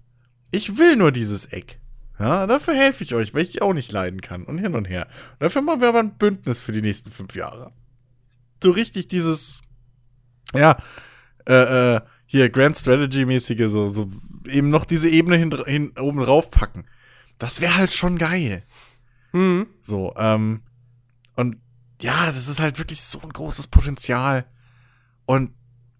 ich 0.50 0.78
will 0.78 0.96
nur 0.96 1.12
dieses 1.12 1.46
Eck. 1.46 1.78
Ja, 2.18 2.48
dafür 2.48 2.74
helfe 2.74 3.04
ich 3.04 3.14
euch, 3.14 3.32
weil 3.32 3.42
ich 3.42 3.52
die 3.52 3.62
auch 3.62 3.74
nicht 3.74 3.92
leiden 3.92 4.20
kann 4.20 4.42
und 4.44 4.58
hin 4.58 4.74
und 4.74 4.86
her. 4.86 5.06
Und 5.34 5.44
dafür 5.44 5.62
machen 5.62 5.80
wir 5.80 5.88
aber 5.88 6.00
ein 6.00 6.18
Bündnis 6.18 6.60
für 6.60 6.72
die 6.72 6.82
nächsten 6.82 7.12
fünf 7.12 7.36
Jahre. 7.36 7.72
So 8.60 8.72
richtig 8.72 9.06
dieses, 9.06 9.62
ja, 10.52 10.78
äh, 11.46 11.94
äh, 11.96 12.00
hier 12.26 12.50
Grand 12.50 12.76
Strategy-mäßige, 12.76 13.68
so, 13.68 13.88
so 13.88 14.10
eben 14.46 14.68
noch 14.68 14.84
diese 14.84 15.08
Ebene 15.08 15.36
hin, 15.36 15.54
hin 15.66 15.92
oben 15.98 16.20
drauf 16.20 16.50
packen. 16.50 16.86
Das 17.38 17.60
wäre 17.60 17.76
halt 17.76 17.92
schon 17.92 18.18
geil. 18.18 18.64
Mhm. 19.32 19.66
So, 19.80 20.14
ähm, 20.16 20.62
und 21.36 21.56
ja, 22.00 22.26
das 22.26 22.48
ist 22.48 22.60
halt 22.60 22.78
wirklich 22.78 23.00
so 23.00 23.20
ein 23.20 23.30
großes 23.30 23.66
Potenzial. 23.68 24.46
Und 25.24 25.52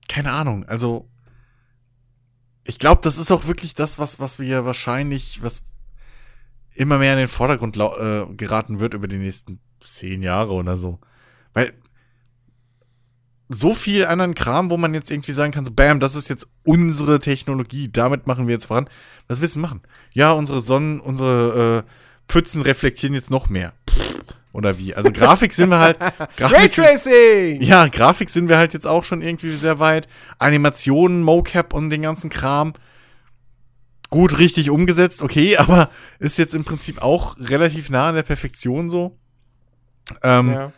keine 0.09 0.33
Ahnung, 0.33 0.65
also 0.65 1.09
ich 2.65 2.79
glaube, 2.79 3.01
das 3.03 3.19
ist 3.19 3.31
auch 3.31 3.47
wirklich 3.47 3.75
das, 3.75 3.99
was, 3.99 4.21
was 4.21 4.39
wir 4.39 4.65
wahrscheinlich, 4.65 5.43
was 5.43 5.63
immer 6.75 6.99
mehr 6.99 7.15
in 7.15 7.19
den 7.19 7.29
Vordergrund 7.29 7.77
äh, 7.77 8.27
geraten 8.37 8.79
wird 8.79 8.95
über 8.95 9.09
die 9.09 9.19
nächsten 9.19 9.61
zehn 9.81 10.23
Jahre 10.23 10.53
oder 10.53 10.77
so. 10.77 11.01
Weil 11.55 11.73
so 13.49 13.75
viel 13.75 14.05
anderen 14.05 14.35
Kram, 14.35 14.71
wo 14.71 14.77
man 14.77 14.93
jetzt 14.93 15.11
irgendwie 15.11 15.33
sagen 15.33 15.53
kann, 15.53 15.65
so, 15.65 15.73
bam, 15.73 16.01
das 16.01 16.15
ist 16.15 16.29
jetzt 16.29 16.47
unsere 16.65 17.19
Technologie, 17.19 17.91
damit 17.91 18.27
machen 18.27 18.47
wir 18.47 18.53
jetzt 18.53 18.67
voran. 18.67 18.89
Was 19.27 19.41
willst 19.41 19.57
du 19.57 19.61
machen? 19.61 19.81
Ja, 20.13 20.33
unsere 20.33 20.61
Sonnen, 20.61 21.01
unsere 21.01 21.85
äh, 21.87 21.91
Pfützen 22.29 22.63
reflektieren 22.63 23.15
jetzt 23.15 23.31
noch 23.31 23.49
mehr. 23.49 23.73
Oder 24.53 24.79
wie? 24.79 24.95
Also 24.95 25.13
Grafik 25.13 25.55
sind 25.55 25.71
wir 25.71 25.79
halt. 25.79 25.99
Raytracing! 26.39 27.61
Ja, 27.63 27.87
Grafik 27.87 28.31
sind 28.31 28.49
wir 28.49 28.59
halt 28.59 28.75
jetzt 28.75 28.87
auch 28.87 29.05
schon 29.05 29.23
irgendwie 29.23 29.55
sehr 29.55 29.79
weit. 29.79 30.09
Animationen, 30.39 31.23
Mocap 31.23 31.73
und 31.75 31.91
den 31.91 32.03
ganzen 32.03 32.31
Kram. 32.31 32.75
Gut, 34.11 34.39
richtig 34.39 34.71
umgesetzt, 34.71 35.23
okay, 35.23 35.57
aber 35.59 35.91
ist 36.19 36.39
jetzt 36.39 36.55
im 36.55 36.65
Prinzip 36.65 37.03
auch 37.03 37.37
relativ 37.39 37.91
nah 37.91 38.09
an 38.09 38.15
der 38.15 38.23
Perfektion 38.23 38.89
so. 38.89 39.19
Ähm, 40.23 40.51
ja. 40.51 40.73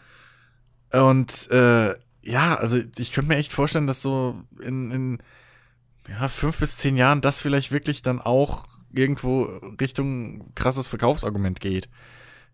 Und 1.02 1.50
äh, 1.52 1.94
ja, 2.22 2.54
also 2.56 2.78
ich 2.98 3.12
könnte 3.12 3.28
mir 3.28 3.36
echt 3.36 3.52
vorstellen, 3.52 3.86
dass 3.86 4.02
so 4.02 4.42
in, 4.60 4.90
in 4.90 5.18
ja, 6.08 6.26
fünf 6.26 6.58
bis 6.58 6.78
zehn 6.78 6.96
Jahren 6.96 7.20
das 7.20 7.40
vielleicht 7.40 7.70
wirklich 7.70 8.02
dann 8.02 8.20
auch 8.20 8.66
irgendwo 8.94 9.44
Richtung 9.80 10.54
krasses 10.54 10.88
Verkaufsargument 10.88 11.60
geht. 11.60 11.88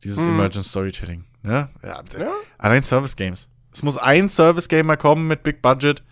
Dieses 0.03 0.25
hm. 0.25 0.35
Emergent 0.35 0.65
Storytelling. 0.65 1.25
Ne? 1.43 1.69
Ja, 1.83 2.03
ja. 2.19 2.33
Allein 2.59 2.83
Service 2.83 3.17
Games. 3.17 3.49
Es 3.73 3.83
muss 3.83 3.97
ein 3.97 4.29
Service 4.29 4.69
Game 4.69 4.87
mal 4.87 4.97
kommen 4.97 5.27
mit 5.27 5.43
Big 5.43 5.63
Budget 5.63 6.03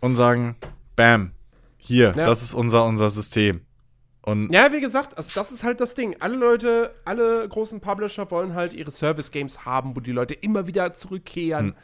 und 0.00 0.14
sagen, 0.14 0.56
bam, 0.94 1.32
hier, 1.78 2.14
ja. 2.16 2.24
das 2.26 2.42
ist 2.42 2.54
unser, 2.54 2.84
unser 2.86 3.10
System. 3.10 3.62
Und 4.22 4.52
ja, 4.52 4.72
wie 4.72 4.80
gesagt, 4.80 5.16
also 5.16 5.30
das 5.38 5.52
ist 5.52 5.62
halt 5.62 5.80
das 5.80 5.94
Ding. 5.94 6.16
Alle 6.18 6.36
Leute, 6.36 6.94
alle 7.04 7.48
großen 7.48 7.80
Publisher 7.80 8.28
wollen 8.30 8.54
halt 8.54 8.74
ihre 8.74 8.90
Service 8.90 9.30
Games 9.30 9.64
haben, 9.64 9.94
wo 9.94 10.00
die 10.00 10.10
Leute 10.10 10.34
immer 10.34 10.66
wieder 10.66 10.92
zurückkehren 10.92 11.68
hm. 11.68 11.74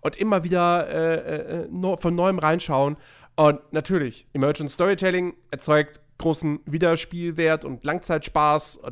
und 0.00 0.16
immer 0.16 0.42
wieder 0.42 0.88
äh, 0.88 1.64
äh, 1.64 1.96
von 1.98 2.14
neuem 2.14 2.38
reinschauen. 2.38 2.96
Und 3.36 3.60
natürlich, 3.72 4.26
Emergent 4.32 4.70
Storytelling 4.70 5.34
erzeugt 5.50 6.00
großen 6.20 6.60
Wiederspielwert 6.66 7.64
und 7.64 7.84
Langzeitspaß. 7.84 8.82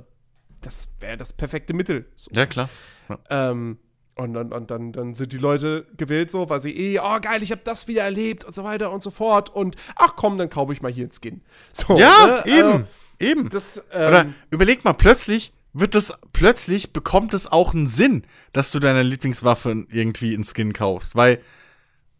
Das 0.60 0.88
wäre 0.98 1.16
das 1.16 1.32
perfekte 1.32 1.74
Mittel. 1.74 2.06
So. 2.16 2.30
Ja, 2.34 2.46
klar. 2.46 2.68
Ja. 3.08 3.18
Ähm, 3.50 3.78
und, 4.16 4.36
und, 4.36 4.52
und 4.52 4.70
dann, 4.72 4.90
dann 4.90 5.14
sind 5.14 5.32
die 5.32 5.38
Leute 5.38 5.86
gewählt 5.96 6.32
so, 6.32 6.50
weil 6.50 6.60
sie 6.60 6.72
eh, 6.72 6.98
oh 6.98 7.20
geil, 7.20 7.40
ich 7.40 7.52
habe 7.52 7.60
das 7.62 7.86
wieder 7.86 8.02
erlebt 8.02 8.44
und 8.44 8.52
so 8.52 8.64
weiter 8.64 8.90
und 8.90 9.00
so 9.00 9.10
fort. 9.10 9.48
Und 9.48 9.76
ach 9.94 10.16
komm, 10.16 10.36
dann 10.36 10.50
kaufe 10.50 10.72
ich 10.72 10.82
mal 10.82 10.90
hier 10.90 11.04
einen 11.04 11.12
Skin. 11.12 11.42
So, 11.72 11.96
ja, 11.96 12.42
ne? 12.44 12.52
eben, 12.52 12.68
also, 12.68 12.84
eben. 13.20 13.48
Das, 13.48 13.84
ähm, 13.92 14.08
Oder 14.08 14.26
überleg 14.50 14.84
mal, 14.84 14.94
plötzlich 14.94 15.52
wird 15.72 15.94
das, 15.94 16.14
plötzlich 16.32 16.92
bekommt 16.92 17.32
es 17.32 17.50
auch 17.50 17.74
einen 17.74 17.86
Sinn, 17.86 18.24
dass 18.52 18.72
du 18.72 18.80
deine 18.80 19.04
Lieblingswaffe 19.04 19.86
irgendwie 19.88 20.34
einen 20.34 20.44
Skin 20.44 20.72
kaufst. 20.72 21.14
Weil, 21.14 21.40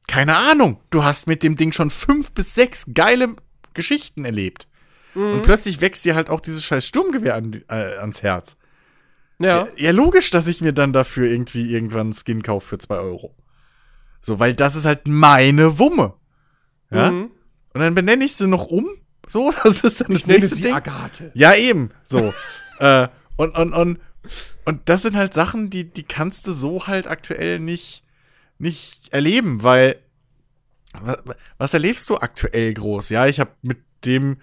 keine 0.06 0.36
Ahnung, 0.36 0.78
du 0.90 1.02
hast 1.02 1.26
mit 1.26 1.42
dem 1.42 1.56
Ding 1.56 1.72
schon 1.72 1.90
fünf 1.90 2.30
bis 2.30 2.54
sechs 2.54 2.86
geile 2.94 3.34
Geschichten 3.74 4.24
erlebt. 4.24 4.68
Mhm. 5.14 5.32
Und 5.32 5.42
plötzlich 5.42 5.80
wächst 5.80 6.04
dir 6.04 6.14
halt 6.14 6.30
auch 6.30 6.40
dieses 6.40 6.64
scheiß 6.64 6.86
Sturmgewehr 6.86 7.34
an, 7.34 7.52
äh, 7.68 7.96
ans 7.98 8.22
Herz. 8.22 8.56
Ja. 9.38 9.48
ja. 9.48 9.68
ja. 9.76 9.90
logisch, 9.90 10.30
dass 10.30 10.46
ich 10.46 10.60
mir 10.60 10.72
dann 10.72 10.92
dafür 10.92 11.28
irgendwie 11.28 11.72
irgendwann 11.72 12.08
einen 12.08 12.12
Skin 12.12 12.42
kaufe 12.42 12.66
für 12.68 12.78
zwei 12.78 12.96
Euro. 12.96 13.34
So, 14.20 14.38
weil 14.38 14.54
das 14.54 14.74
ist 14.74 14.84
halt 14.84 15.06
meine 15.06 15.78
Wumme. 15.78 16.14
Ja. 16.90 17.10
Mhm. 17.10 17.30
Und 17.74 17.80
dann 17.80 17.94
benenne 17.94 18.24
ich 18.24 18.34
sie 18.34 18.48
noch 18.48 18.66
um. 18.66 18.86
So, 19.26 19.52
das 19.64 19.80
ist 19.80 20.00
dann 20.00 20.08
das 20.08 20.20
ich 20.20 20.26
nächste 20.26 20.46
nenne 20.46 20.56
sie 20.56 20.62
Ding. 20.62 20.74
Agathe. 20.74 21.30
Ja, 21.34 21.54
eben. 21.54 21.90
So. 22.02 22.34
äh, 22.80 23.08
und, 23.36 23.56
und, 23.56 23.72
und, 23.72 24.00
und 24.64 24.88
das 24.88 25.02
sind 25.02 25.16
halt 25.16 25.32
Sachen, 25.32 25.70
die, 25.70 25.84
die 25.84 26.02
kannst 26.02 26.46
du 26.46 26.52
so 26.52 26.86
halt 26.86 27.06
aktuell 27.06 27.60
nicht, 27.60 28.02
nicht 28.58 29.12
erleben, 29.12 29.62
weil 29.62 29.96
was, 30.92 31.18
was 31.58 31.74
erlebst 31.74 32.08
du 32.10 32.16
aktuell 32.16 32.74
groß? 32.74 33.10
Ja, 33.10 33.26
ich 33.26 33.40
habe 33.40 33.50
mit 33.62 33.78
dem 34.04 34.38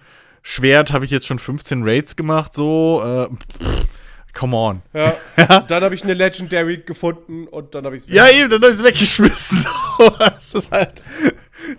Schwert 0.48 0.92
habe 0.92 1.04
ich 1.04 1.10
jetzt 1.10 1.26
schon 1.26 1.40
15 1.40 1.82
Raids 1.82 2.14
gemacht, 2.14 2.54
so. 2.54 3.02
Äh, 3.04 3.64
pff, 3.64 3.84
come 4.32 4.56
on. 4.56 4.82
Ja. 4.94 5.60
dann 5.66 5.82
habe 5.82 5.96
ich 5.96 6.04
eine 6.04 6.14
Legendary 6.14 6.76
gefunden 6.78 7.48
und 7.48 7.74
dann 7.74 7.84
habe 7.84 7.96
ich 7.96 8.04
es 8.04 8.12
Ja, 8.12 8.28
eben, 8.28 8.48
dann 8.48 8.60
habe 8.62 8.70
ich 8.70 8.78
es 8.78 8.84
weggeschmissen. 8.84 9.66
Das 10.20 10.54
ist 10.54 10.70
halt, 10.70 11.02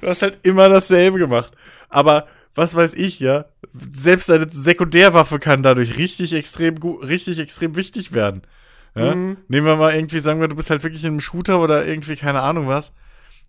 du 0.01 0.07
hast 0.07 0.21
halt 0.21 0.39
immer 0.43 0.67
dasselbe 0.67 1.17
gemacht. 1.17 1.53
Aber 1.87 2.27
was 2.55 2.75
weiß 2.75 2.95
ich, 2.95 3.21
ja, 3.21 3.45
selbst 3.73 4.29
eine 4.29 4.49
Sekundärwaffe 4.49 5.39
kann 5.39 5.63
dadurch 5.63 5.97
richtig 5.97 6.33
extrem 6.33 6.77
gut, 6.77 7.07
richtig 7.07 7.39
extrem 7.39 7.77
wichtig 7.77 8.11
werden. 8.11 8.41
Ja? 8.95 9.15
Mhm. 9.15 9.37
Nehmen 9.47 9.65
wir 9.65 9.77
mal 9.77 9.95
irgendwie, 9.95 10.19
sagen 10.19 10.41
wir, 10.41 10.49
du 10.49 10.57
bist 10.57 10.71
halt 10.71 10.83
wirklich 10.83 11.05
in 11.05 11.11
einem 11.11 11.19
Shooter 11.21 11.61
oder 11.61 11.85
irgendwie 11.85 12.17
keine 12.17 12.41
Ahnung 12.41 12.67
was. 12.67 12.93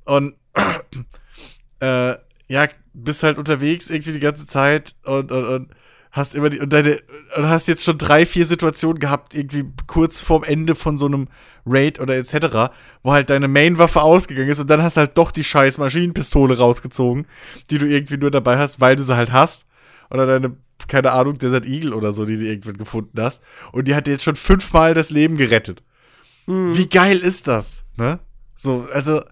Und 0.05 0.37
äh, 1.81 2.15
ja, 2.47 2.69
bist 2.93 3.23
halt 3.23 3.39
unterwegs 3.39 3.91
irgendwie 3.91 4.13
die 4.13 4.21
ganze 4.21 4.47
Zeit 4.47 4.95
und, 5.05 5.33
und, 5.33 5.45
und 5.45 5.69
hast 6.11 6.35
immer 6.35 6.51
die 6.51 6.61
und 6.61 6.73
deine 6.73 6.99
und 7.37 7.49
hast 7.49 7.69
jetzt 7.69 7.85
schon 7.85 7.99
drei, 7.99 8.27
vier 8.27 8.47
Situationen 8.47 8.99
gehabt, 8.99 9.35
irgendwie 9.35 9.65
kurz 9.87 10.21
vorm 10.21 10.45
Ende 10.45 10.75
von 10.75 10.99
so 10.99 11.07
einem 11.07 11.29
Raid 11.67 12.01
oder 12.01 12.17
etc., 12.17 12.73
wo 13.03 13.13
halt 13.13 13.31
deine 13.31 13.49
Main-Waffe 13.49 14.03
ausgegangen 14.03 14.49
ist 14.49 14.61
und 14.61 14.71
dann 14.71 14.83
hast 14.83 14.97
halt 14.97 15.17
doch 15.19 15.31
die 15.31 15.45
scheiß 15.45 15.79
Maschinenpistole 15.79 16.57
rausgezogen, 16.59 17.27
die 17.71 17.79
du 17.79 17.87
irgendwie 17.87 18.17
nur 18.17 18.31
dabei 18.31 18.59
hast, 18.59 18.81
weil 18.81 18.97
du 18.97 19.03
sie 19.03 19.17
halt 19.17 19.33
hast. 19.33 19.67
Oder 20.11 20.27
deine, 20.27 20.57
keine 20.87 21.13
Ahnung, 21.13 21.37
Desert 21.39 21.67
Eagle 21.67 21.93
oder 21.93 22.13
so, 22.13 22.25
die 22.25 22.39
du 22.39 22.47
irgendwann 22.47 22.79
gefunden 22.79 23.21
hast. 23.21 23.43
Und 23.73 23.89
die 23.89 23.95
hat 23.95 24.07
dir 24.07 24.13
jetzt 24.13 24.25
schon 24.25 24.37
fünfmal 24.37 24.95
das 24.95 25.11
Leben 25.11 25.37
gerettet. 25.37 25.83
Mhm. 26.47 26.77
Wie 26.77 26.89
geil 26.89 27.19
ist 27.19 27.47
das, 27.47 27.85
ne? 27.97 28.21
So, 28.55 28.87
also, 28.93 29.23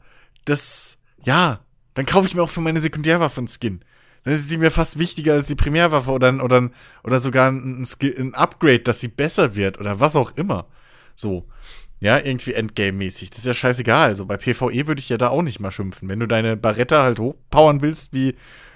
das, 0.44 0.98
ja, 1.24 1.60
dann 1.96 2.06
kaufe 2.06 2.28
ich 2.28 2.34
mir 2.34 2.42
auch 2.42 2.50
für 2.50 2.60
meine 2.60 2.80
Sekundärwaffe 2.80 3.38
einen 3.38 3.48
Skin. 3.48 3.80
Dann 4.22 4.34
ist 4.34 4.50
sie 4.50 4.58
mir 4.58 4.70
fast 4.70 4.98
wichtiger 4.98 5.32
als 5.32 5.46
die 5.46 5.54
Primärwaffe 5.54 6.10
oder, 6.10 6.44
oder, 6.44 6.70
oder 7.02 7.20
sogar 7.20 7.50
ein, 7.50 7.86
ein 8.02 8.34
Upgrade, 8.34 8.80
dass 8.80 9.00
sie 9.00 9.08
besser 9.08 9.56
wird 9.56 9.80
oder 9.80 9.98
was 9.98 10.14
auch 10.14 10.36
immer. 10.36 10.66
So. 11.14 11.48
Ja, 11.98 12.18
irgendwie 12.18 12.52
Endgame-mäßig. 12.52 13.30
Das 13.30 13.38
ist 13.38 13.46
ja 13.46 13.54
scheißegal. 13.54 14.08
Also 14.08 14.26
bei 14.26 14.36
PvE 14.36 14.86
würde 14.86 14.98
ich 14.98 15.08
ja 15.08 15.16
da 15.16 15.28
auch 15.28 15.40
nicht 15.40 15.58
mal 15.58 15.70
schimpfen. 15.70 16.10
Wenn 16.10 16.20
du 16.20 16.26
deine 16.26 16.56
Barretta 16.56 17.02
halt 17.02 17.18
hochpowern 17.18 17.80
willst, 17.80 18.12
wie 18.12 18.34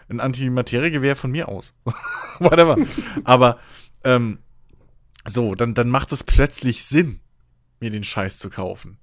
ein 0.09 0.21
Antimateriegewehr 0.21 1.15
von 1.15 1.31
mir 1.31 1.49
aus. 1.49 1.75
Whatever. 2.39 2.79
Aber, 3.25 3.59
ähm, 4.03 4.39
so, 5.27 5.55
dann, 5.55 5.75
dann 5.75 5.91
macht 5.91 6.13
es 6.13 6.25
plötzlich 6.25 6.85
Sinn, 6.85 7.21
mir 7.81 7.91
den 7.91 8.05
Scheiß 8.05 8.39
zu 8.39 8.49
kaufen. 8.49 8.97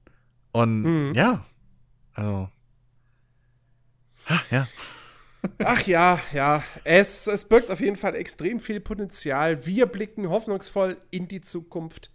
Und 0.52 0.82
mhm. 0.82 1.14
ja, 1.14 1.46
also 2.14 2.50
ja. 4.52 4.68
Ach 5.64 5.82
ja, 5.84 6.20
ja. 6.34 6.64
Es, 6.84 7.28
es 7.28 7.46
birgt 7.46 7.72
auf 7.72 7.80
jeden 7.80 7.96
Fall 7.96 8.16
extrem 8.16 8.60
viel 8.60 8.80
Potenzial. 8.80 9.66
Wir 9.66 9.86
blicken 9.86 10.30
hoffnungsvoll 10.30 10.98
in 11.12 11.28
die 11.28 11.42
Zukunft 11.42 12.12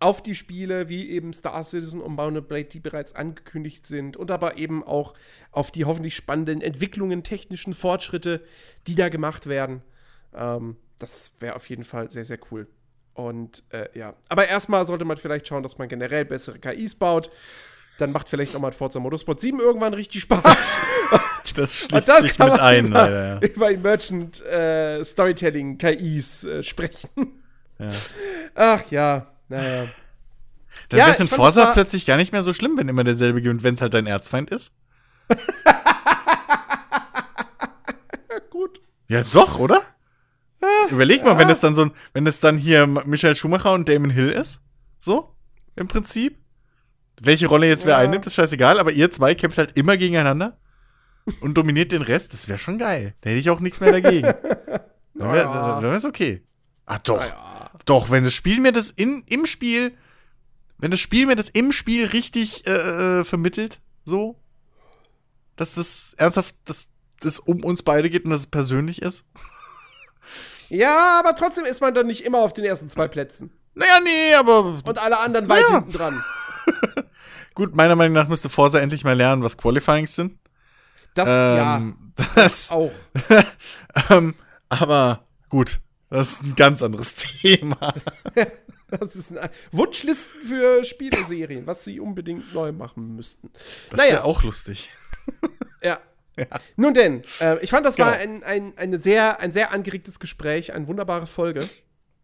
auf 0.00 0.22
die 0.22 0.34
Spiele 0.34 0.88
wie 0.88 1.10
eben 1.10 1.32
Star 1.32 1.62
Citizen 1.62 2.00
und 2.00 2.16
Bounded 2.16 2.48
Blade, 2.48 2.64
die 2.64 2.80
bereits 2.80 3.14
angekündigt 3.14 3.86
sind, 3.86 4.16
und 4.16 4.30
aber 4.30 4.58
eben 4.58 4.82
auch 4.82 5.14
auf 5.52 5.70
die 5.70 5.84
hoffentlich 5.84 6.16
spannenden 6.16 6.60
Entwicklungen, 6.60 7.22
technischen 7.22 7.72
Fortschritte, 7.72 8.42
die 8.88 8.96
da 8.96 9.08
gemacht 9.08 9.46
werden. 9.46 9.82
Ähm, 10.34 10.76
das 10.98 11.36
wäre 11.38 11.54
auf 11.54 11.68
jeden 11.68 11.84
Fall 11.84 12.10
sehr, 12.10 12.24
sehr 12.24 12.38
cool. 12.50 12.66
Und 13.14 13.62
äh, 13.70 13.88
ja, 13.96 14.14
aber 14.28 14.48
erstmal 14.48 14.84
sollte 14.86 15.04
man 15.04 15.18
vielleicht 15.18 15.46
schauen, 15.46 15.62
dass 15.62 15.78
man 15.78 15.88
generell 15.88 16.24
bessere 16.24 16.58
KIs 16.58 16.96
baut 16.96 17.30
dann 17.98 18.12
macht 18.12 18.28
vielleicht 18.28 18.54
auch 18.56 18.60
mal 18.60 18.72
Forza 18.72 18.98
Motorsport 19.00 19.40
7 19.40 19.60
irgendwann 19.60 19.94
richtig 19.94 20.22
Spaß. 20.22 20.80
das 21.56 21.78
schließt 21.78 22.08
das 22.08 22.22
sich 22.22 22.38
mit 22.38 22.50
ein, 22.50 22.86
über, 22.86 22.98
leider, 22.98 23.40
ja. 23.42 23.48
über 23.48 23.70
Emergent 23.72 24.44
äh, 24.44 25.04
Storytelling 25.04 25.78
KIs 25.78 26.44
äh, 26.44 26.62
sprechen. 26.62 27.42
Ja. 27.78 27.90
Ach 28.54 28.90
ja, 28.90 29.26
naja. 29.48 29.88
Dann 30.88 30.98
ja, 30.98 31.04
wäre 31.04 31.12
es 31.12 31.20
in 31.20 31.28
Forza 31.28 31.72
plötzlich 31.72 32.06
gar 32.06 32.16
nicht 32.16 32.32
mehr 32.32 32.42
so 32.42 32.54
schlimm, 32.54 32.78
wenn 32.78 32.88
immer 32.88 33.04
derselbe 33.04 33.42
gewinnt, 33.42 33.62
wenn 33.62 33.74
es 33.74 33.82
halt 33.82 33.94
dein 33.94 34.06
Erzfeind 34.06 34.50
ist. 34.50 34.74
Gut. 38.50 38.80
Ja, 39.08 39.22
doch, 39.22 39.58
oder? 39.58 39.82
Überleg 40.90 41.24
mal, 41.24 41.38
wenn 41.38 41.50
es 41.50 41.60
dann 41.60 41.74
so 41.74 41.86
ein, 41.86 41.92
wenn 42.12 42.26
es 42.26 42.40
dann 42.40 42.56
hier 42.56 42.86
Michael 42.86 43.34
Schumacher 43.34 43.72
und 43.72 43.88
Damon 43.88 44.10
Hill 44.10 44.28
ist. 44.28 44.62
So, 44.98 45.34
im 45.76 45.88
Prinzip. 45.88 46.41
Welche 47.24 47.46
Rolle 47.46 47.68
jetzt 47.68 47.84
wer 47.84 47.94
ja. 47.94 47.98
einnimmt, 47.98 48.26
ist 48.26 48.34
scheißegal, 48.34 48.80
aber 48.80 48.90
ihr 48.92 49.10
zwei 49.10 49.34
kämpft 49.34 49.58
halt 49.58 49.76
immer 49.78 49.96
gegeneinander 49.96 50.58
und 51.40 51.54
dominiert 51.54 51.92
den 51.92 52.02
Rest. 52.02 52.32
Das 52.32 52.48
wäre 52.48 52.58
schon 52.58 52.78
geil. 52.78 53.14
Da 53.20 53.30
hätte 53.30 53.38
ich 53.38 53.50
auch 53.50 53.60
nichts 53.60 53.80
mehr 53.80 53.92
dagegen. 53.92 54.22
Dann 55.14 55.32
wäre 55.32 55.94
es 55.94 56.04
okay. 56.04 56.42
Ach 56.86 56.98
doch. 56.98 57.20
Ja. 57.20 57.70
Doch, 57.84 58.10
wenn 58.10 58.24
das 58.24 58.34
Spiel 58.34 58.60
mir 58.60 58.72
das 58.72 58.90
in, 58.90 59.22
im 59.26 59.46
Spiel, 59.46 59.96
wenn 60.78 60.90
das 60.90 61.00
Spiel 61.00 61.26
mir 61.26 61.36
das 61.36 61.48
im 61.48 61.70
Spiel 61.72 62.06
richtig 62.06 62.66
äh, 62.66 63.20
äh, 63.20 63.24
vermittelt, 63.24 63.80
so, 64.04 64.36
dass 65.56 65.74
das 65.74 66.14
ernsthaft 66.18 66.54
das 66.64 66.88
es 67.24 67.38
um 67.38 67.62
uns 67.62 67.84
beide 67.84 68.10
geht 68.10 68.24
und 68.24 68.32
dass 68.32 68.40
es 68.40 68.46
persönlich 68.48 69.00
ist. 69.00 69.24
Ja, 70.68 71.20
aber 71.20 71.34
trotzdem 71.36 71.64
ist 71.64 71.80
man 71.80 71.94
dann 71.94 72.06
nicht 72.06 72.24
immer 72.24 72.38
auf 72.38 72.52
den 72.52 72.64
ersten 72.64 72.88
zwei 72.88 73.06
Plätzen. 73.06 73.52
Naja, 73.74 74.00
nee, 74.02 74.34
aber. 74.34 74.80
Und 74.84 74.98
alle 74.98 75.18
anderen 75.18 75.48
weit 75.48 75.64
Ja. 75.68 75.74
hinten 75.76 75.92
dran. 75.92 76.24
Gut, 77.54 77.74
meiner 77.74 77.96
Meinung 77.96 78.14
nach 78.14 78.28
müsste 78.28 78.48
Forza 78.48 78.78
endlich 78.80 79.04
mal 79.04 79.16
lernen, 79.16 79.42
was 79.42 79.56
Qualifyings 79.58 80.14
sind. 80.14 80.38
Das, 81.14 81.28
ja, 81.28 81.76
Ähm, 81.76 82.12
das, 82.34 82.70
auch. 82.70 82.90
ähm, 84.10 84.34
aber 84.68 85.26
gut, 85.50 85.80
das 86.08 86.32
ist 86.32 86.42
ein 86.42 86.54
ganz 86.54 86.82
anderes 86.82 87.14
Thema. 87.14 87.94
Das 88.88 89.14
ist 89.14 89.36
ein 89.36 89.50
Wunschlisten 89.70 90.46
für 90.48 90.84
Spieleserien, 90.84 91.66
was 91.66 91.84
sie 91.84 92.00
unbedingt 92.00 92.54
neu 92.54 92.72
machen 92.72 93.16
müssten. 93.16 93.50
Das 93.90 93.98
naja, 93.98 94.12
wäre 94.12 94.24
auch 94.24 94.42
lustig. 94.42 94.90
Ja. 95.82 95.98
Nun 96.76 96.94
denn, 96.94 97.22
äh, 97.40 97.58
ich 97.62 97.70
fand, 97.70 97.84
das 97.84 97.98
war 97.98 98.16
Genau. 98.16 98.22
ein, 98.22 98.42
ein, 98.44 98.78
eine 98.78 98.98
sehr, 99.00 99.40
ein 99.40 99.52
sehr 99.52 99.72
angeregtes 99.72 100.18
Gespräch, 100.18 100.72
eine 100.72 100.86
wunderbare 100.86 101.26
Folge. 101.26 101.68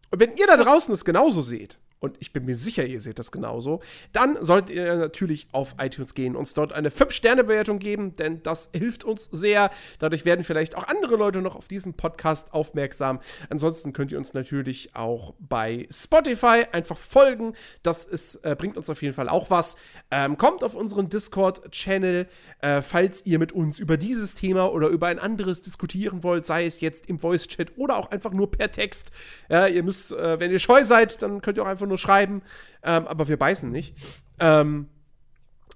Und 0.09 0.19
wenn 0.19 0.33
ihr 0.35 0.47
da 0.47 0.57
draußen 0.57 0.91
es 0.93 1.05
genauso 1.05 1.43
seht, 1.43 1.77
und 1.99 2.15
ich 2.19 2.31
bin 2.31 2.45
mir 2.45 2.55
sicher, 2.55 2.85
ihr 2.85 3.01
seht 3.01 3.19
das 3.19 3.31
genauso, 3.31 3.81
dann 4.13 4.41
solltet 4.41 4.75
ihr 4.75 4.95
natürlich 4.95 5.47
auf 5.51 5.75
iTunes 5.79 6.13
gehen, 6.13 6.35
uns 6.35 6.53
dort 6.53 6.71
eine 6.71 6.89
5-Sterne-Bewertung 6.89 7.79
geben, 7.79 8.13
denn 8.13 8.41
das 8.41 8.69
hilft 8.73 9.03
uns 9.03 9.29
sehr. 9.31 9.69
Dadurch 9.99 10.23
werden 10.23 10.45
vielleicht 10.45 10.77
auch 10.77 10.87
andere 10.87 11.17
Leute 11.17 11.41
noch 11.41 11.55
auf 11.57 11.67
diesen 11.67 11.93
Podcast 11.93 12.53
aufmerksam. 12.53 13.19
Ansonsten 13.49 13.91
könnt 13.91 14.11
ihr 14.13 14.17
uns 14.17 14.33
natürlich 14.33 14.95
auch 14.95 15.33
bei 15.39 15.87
Spotify 15.91 16.65
einfach 16.71 16.97
folgen. 16.97 17.53
Das 17.83 18.05
ist, 18.05 18.35
äh, 18.45 18.55
bringt 18.57 18.77
uns 18.77 18.89
auf 18.89 19.01
jeden 19.01 19.13
Fall 19.13 19.27
auch 19.27 19.49
was. 19.49 19.75
Ähm, 20.09 20.37
kommt 20.37 20.63
auf 20.63 20.75
unseren 20.75 21.09
Discord-Channel, 21.09 22.27
äh, 22.61 22.81
falls 22.81 23.25
ihr 23.25 23.39
mit 23.39 23.51
uns 23.51 23.77
über 23.77 23.97
dieses 23.97 24.35
Thema 24.35 24.71
oder 24.71 24.87
über 24.87 25.07
ein 25.07 25.19
anderes 25.19 25.61
diskutieren 25.61 26.23
wollt, 26.23 26.45
sei 26.45 26.65
es 26.65 26.79
jetzt 26.79 27.07
im 27.07 27.19
Voice-Chat 27.19 27.77
oder 27.77 27.97
auch 27.97 28.11
einfach 28.11 28.31
nur 28.31 28.49
per 28.49 28.71
Text. 28.71 29.11
Ja, 29.49 29.67
ihr 29.67 29.83
müsst, 29.83 30.13
äh, 30.13 30.39
wenn 30.39 30.51
ihr 30.51 30.59
scheu 30.59 30.85
seid, 30.85 31.21
dann 31.21 31.41
könnt 31.41 31.57
ihr 31.57 31.63
auch 31.63 31.67
einfach 31.67 31.88
nur 31.89 31.97
schreiben, 31.97 32.41
ähm, 32.83 33.07
aber 33.07 33.27
wir 33.27 33.37
beißen 33.37 33.69
nicht. 33.69 33.95
Ähm, 34.39 34.87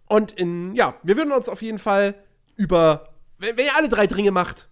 und 0.07 0.31
in, 0.31 0.75
ja, 0.75 0.95
wir 1.03 1.17
würden 1.17 1.31
uns 1.31 1.49
auf 1.49 1.61
jeden 1.61 1.79
Fall 1.79 2.15
über, 2.55 3.13
wenn, 3.39 3.57
wenn 3.57 3.65
ihr 3.65 3.75
alle 3.75 3.89
drei 3.89 4.07
Dringe 4.07 4.31
macht, 4.31 4.69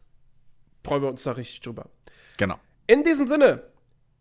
freuen 0.84 1.02
wir 1.02 1.10
uns 1.10 1.24
da 1.24 1.34
richtig 1.34 1.62
drüber. 1.62 1.90
Genau. 2.38 2.56
In 2.88 3.04
diesem 3.04 3.28
Sinne, 3.28 3.64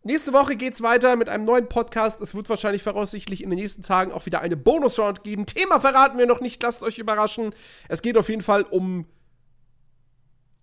nächste 0.03 0.33
Woche 0.33 0.55
geht's 0.55 0.81
weiter 0.81 1.15
mit 1.15 1.29
einem 1.29 1.43
neuen 1.43 1.67
Podcast. 1.69 2.21
Es 2.21 2.35
wird 2.35 2.49
wahrscheinlich 2.49 2.83
voraussichtlich 2.83 3.43
in 3.43 3.49
den 3.49 3.59
nächsten 3.59 3.83
Tagen 3.83 4.11
auch 4.11 4.25
wieder 4.25 4.41
eine 4.41 4.57
Bonus-Round 4.57 5.23
geben. 5.23 5.45
Thema 5.45 5.79
verraten 5.79 6.17
wir 6.17 6.25
noch 6.25 6.41
nicht, 6.41 6.61
lasst 6.63 6.83
euch 6.83 6.97
überraschen. 6.97 7.53
Es 7.87 8.01
geht 8.01 8.17
auf 8.17 8.29
jeden 8.29 8.41
Fall 8.41 8.63
um 8.63 9.05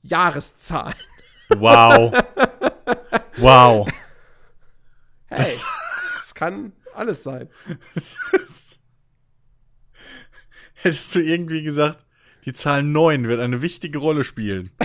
Jahreszahlen. 0.03 0.95
Wow. 1.51 2.13
wow. 3.37 3.89
Hey, 5.29 5.45
das 5.45 5.67
kann 6.39 6.73
alles 6.95 7.25
sein. 7.25 7.49
Hättest 10.75 11.15
du 11.17 11.21
irgendwie 11.21 11.65
gesagt, 11.65 12.07
die 12.45 12.53
Zahl 12.53 12.85
9 12.85 13.27
wird 13.27 13.41
eine 13.41 13.61
wichtige 13.61 13.99
Rolle 13.99 14.25
spielen. 14.25 14.71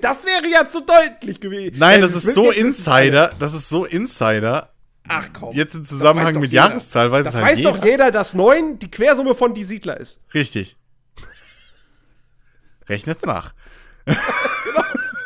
Das 0.00 0.24
wäre 0.26 0.46
ja 0.46 0.68
zu 0.68 0.82
deutlich 0.82 1.40
gewesen. 1.40 1.76
Nein, 1.78 1.98
Äh, 1.98 2.02
das 2.02 2.14
ist 2.14 2.34
so 2.34 2.52
Insider, 2.52 3.32
das 3.40 3.52
ist 3.52 3.68
so 3.68 3.84
Insider. 3.84 4.72
Ach 5.08 5.28
komm. 5.32 5.52
Jetzt 5.56 5.74
im 5.74 5.80
Das 5.80 5.88
Zusammenhang 5.88 6.38
mit 6.38 6.52
jeder. 6.52 6.66
Jahreszahl 6.68 7.10
weiß 7.10 7.24
Das 7.24 7.34
es 7.34 7.40
halt 7.40 7.58
weiß 7.58 7.64
doch 7.64 7.84
jeder, 7.84 8.12
dass 8.12 8.34
9 8.34 8.78
die 8.78 8.90
Quersumme 8.90 9.34
von 9.34 9.54
die 9.54 9.64
Siedler 9.64 9.98
ist. 9.98 10.20
Richtig. 10.34 10.76
Rechnet's 12.88 13.22
nach. 13.22 13.54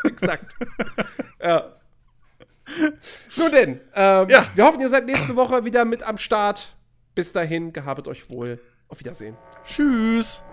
Exakt. 0.05 0.55
ja. 1.39 1.76
Nun 3.37 3.51
denn, 3.51 3.81
ähm, 3.95 4.27
Ja. 4.29 4.47
wir 4.55 4.65
hoffen, 4.65 4.81
ihr 4.81 4.89
seid 4.89 5.05
nächste 5.05 5.35
Woche 5.35 5.65
wieder 5.65 5.85
mit 5.85 6.03
am 6.03 6.17
Start. 6.17 6.75
Bis 7.15 7.31
dahin, 7.33 7.73
gehabet 7.73 8.07
euch 8.07 8.29
wohl. 8.29 8.59
Auf 8.89 8.99
Wiedersehen. 8.99 9.35
Tschüss. 9.65 10.43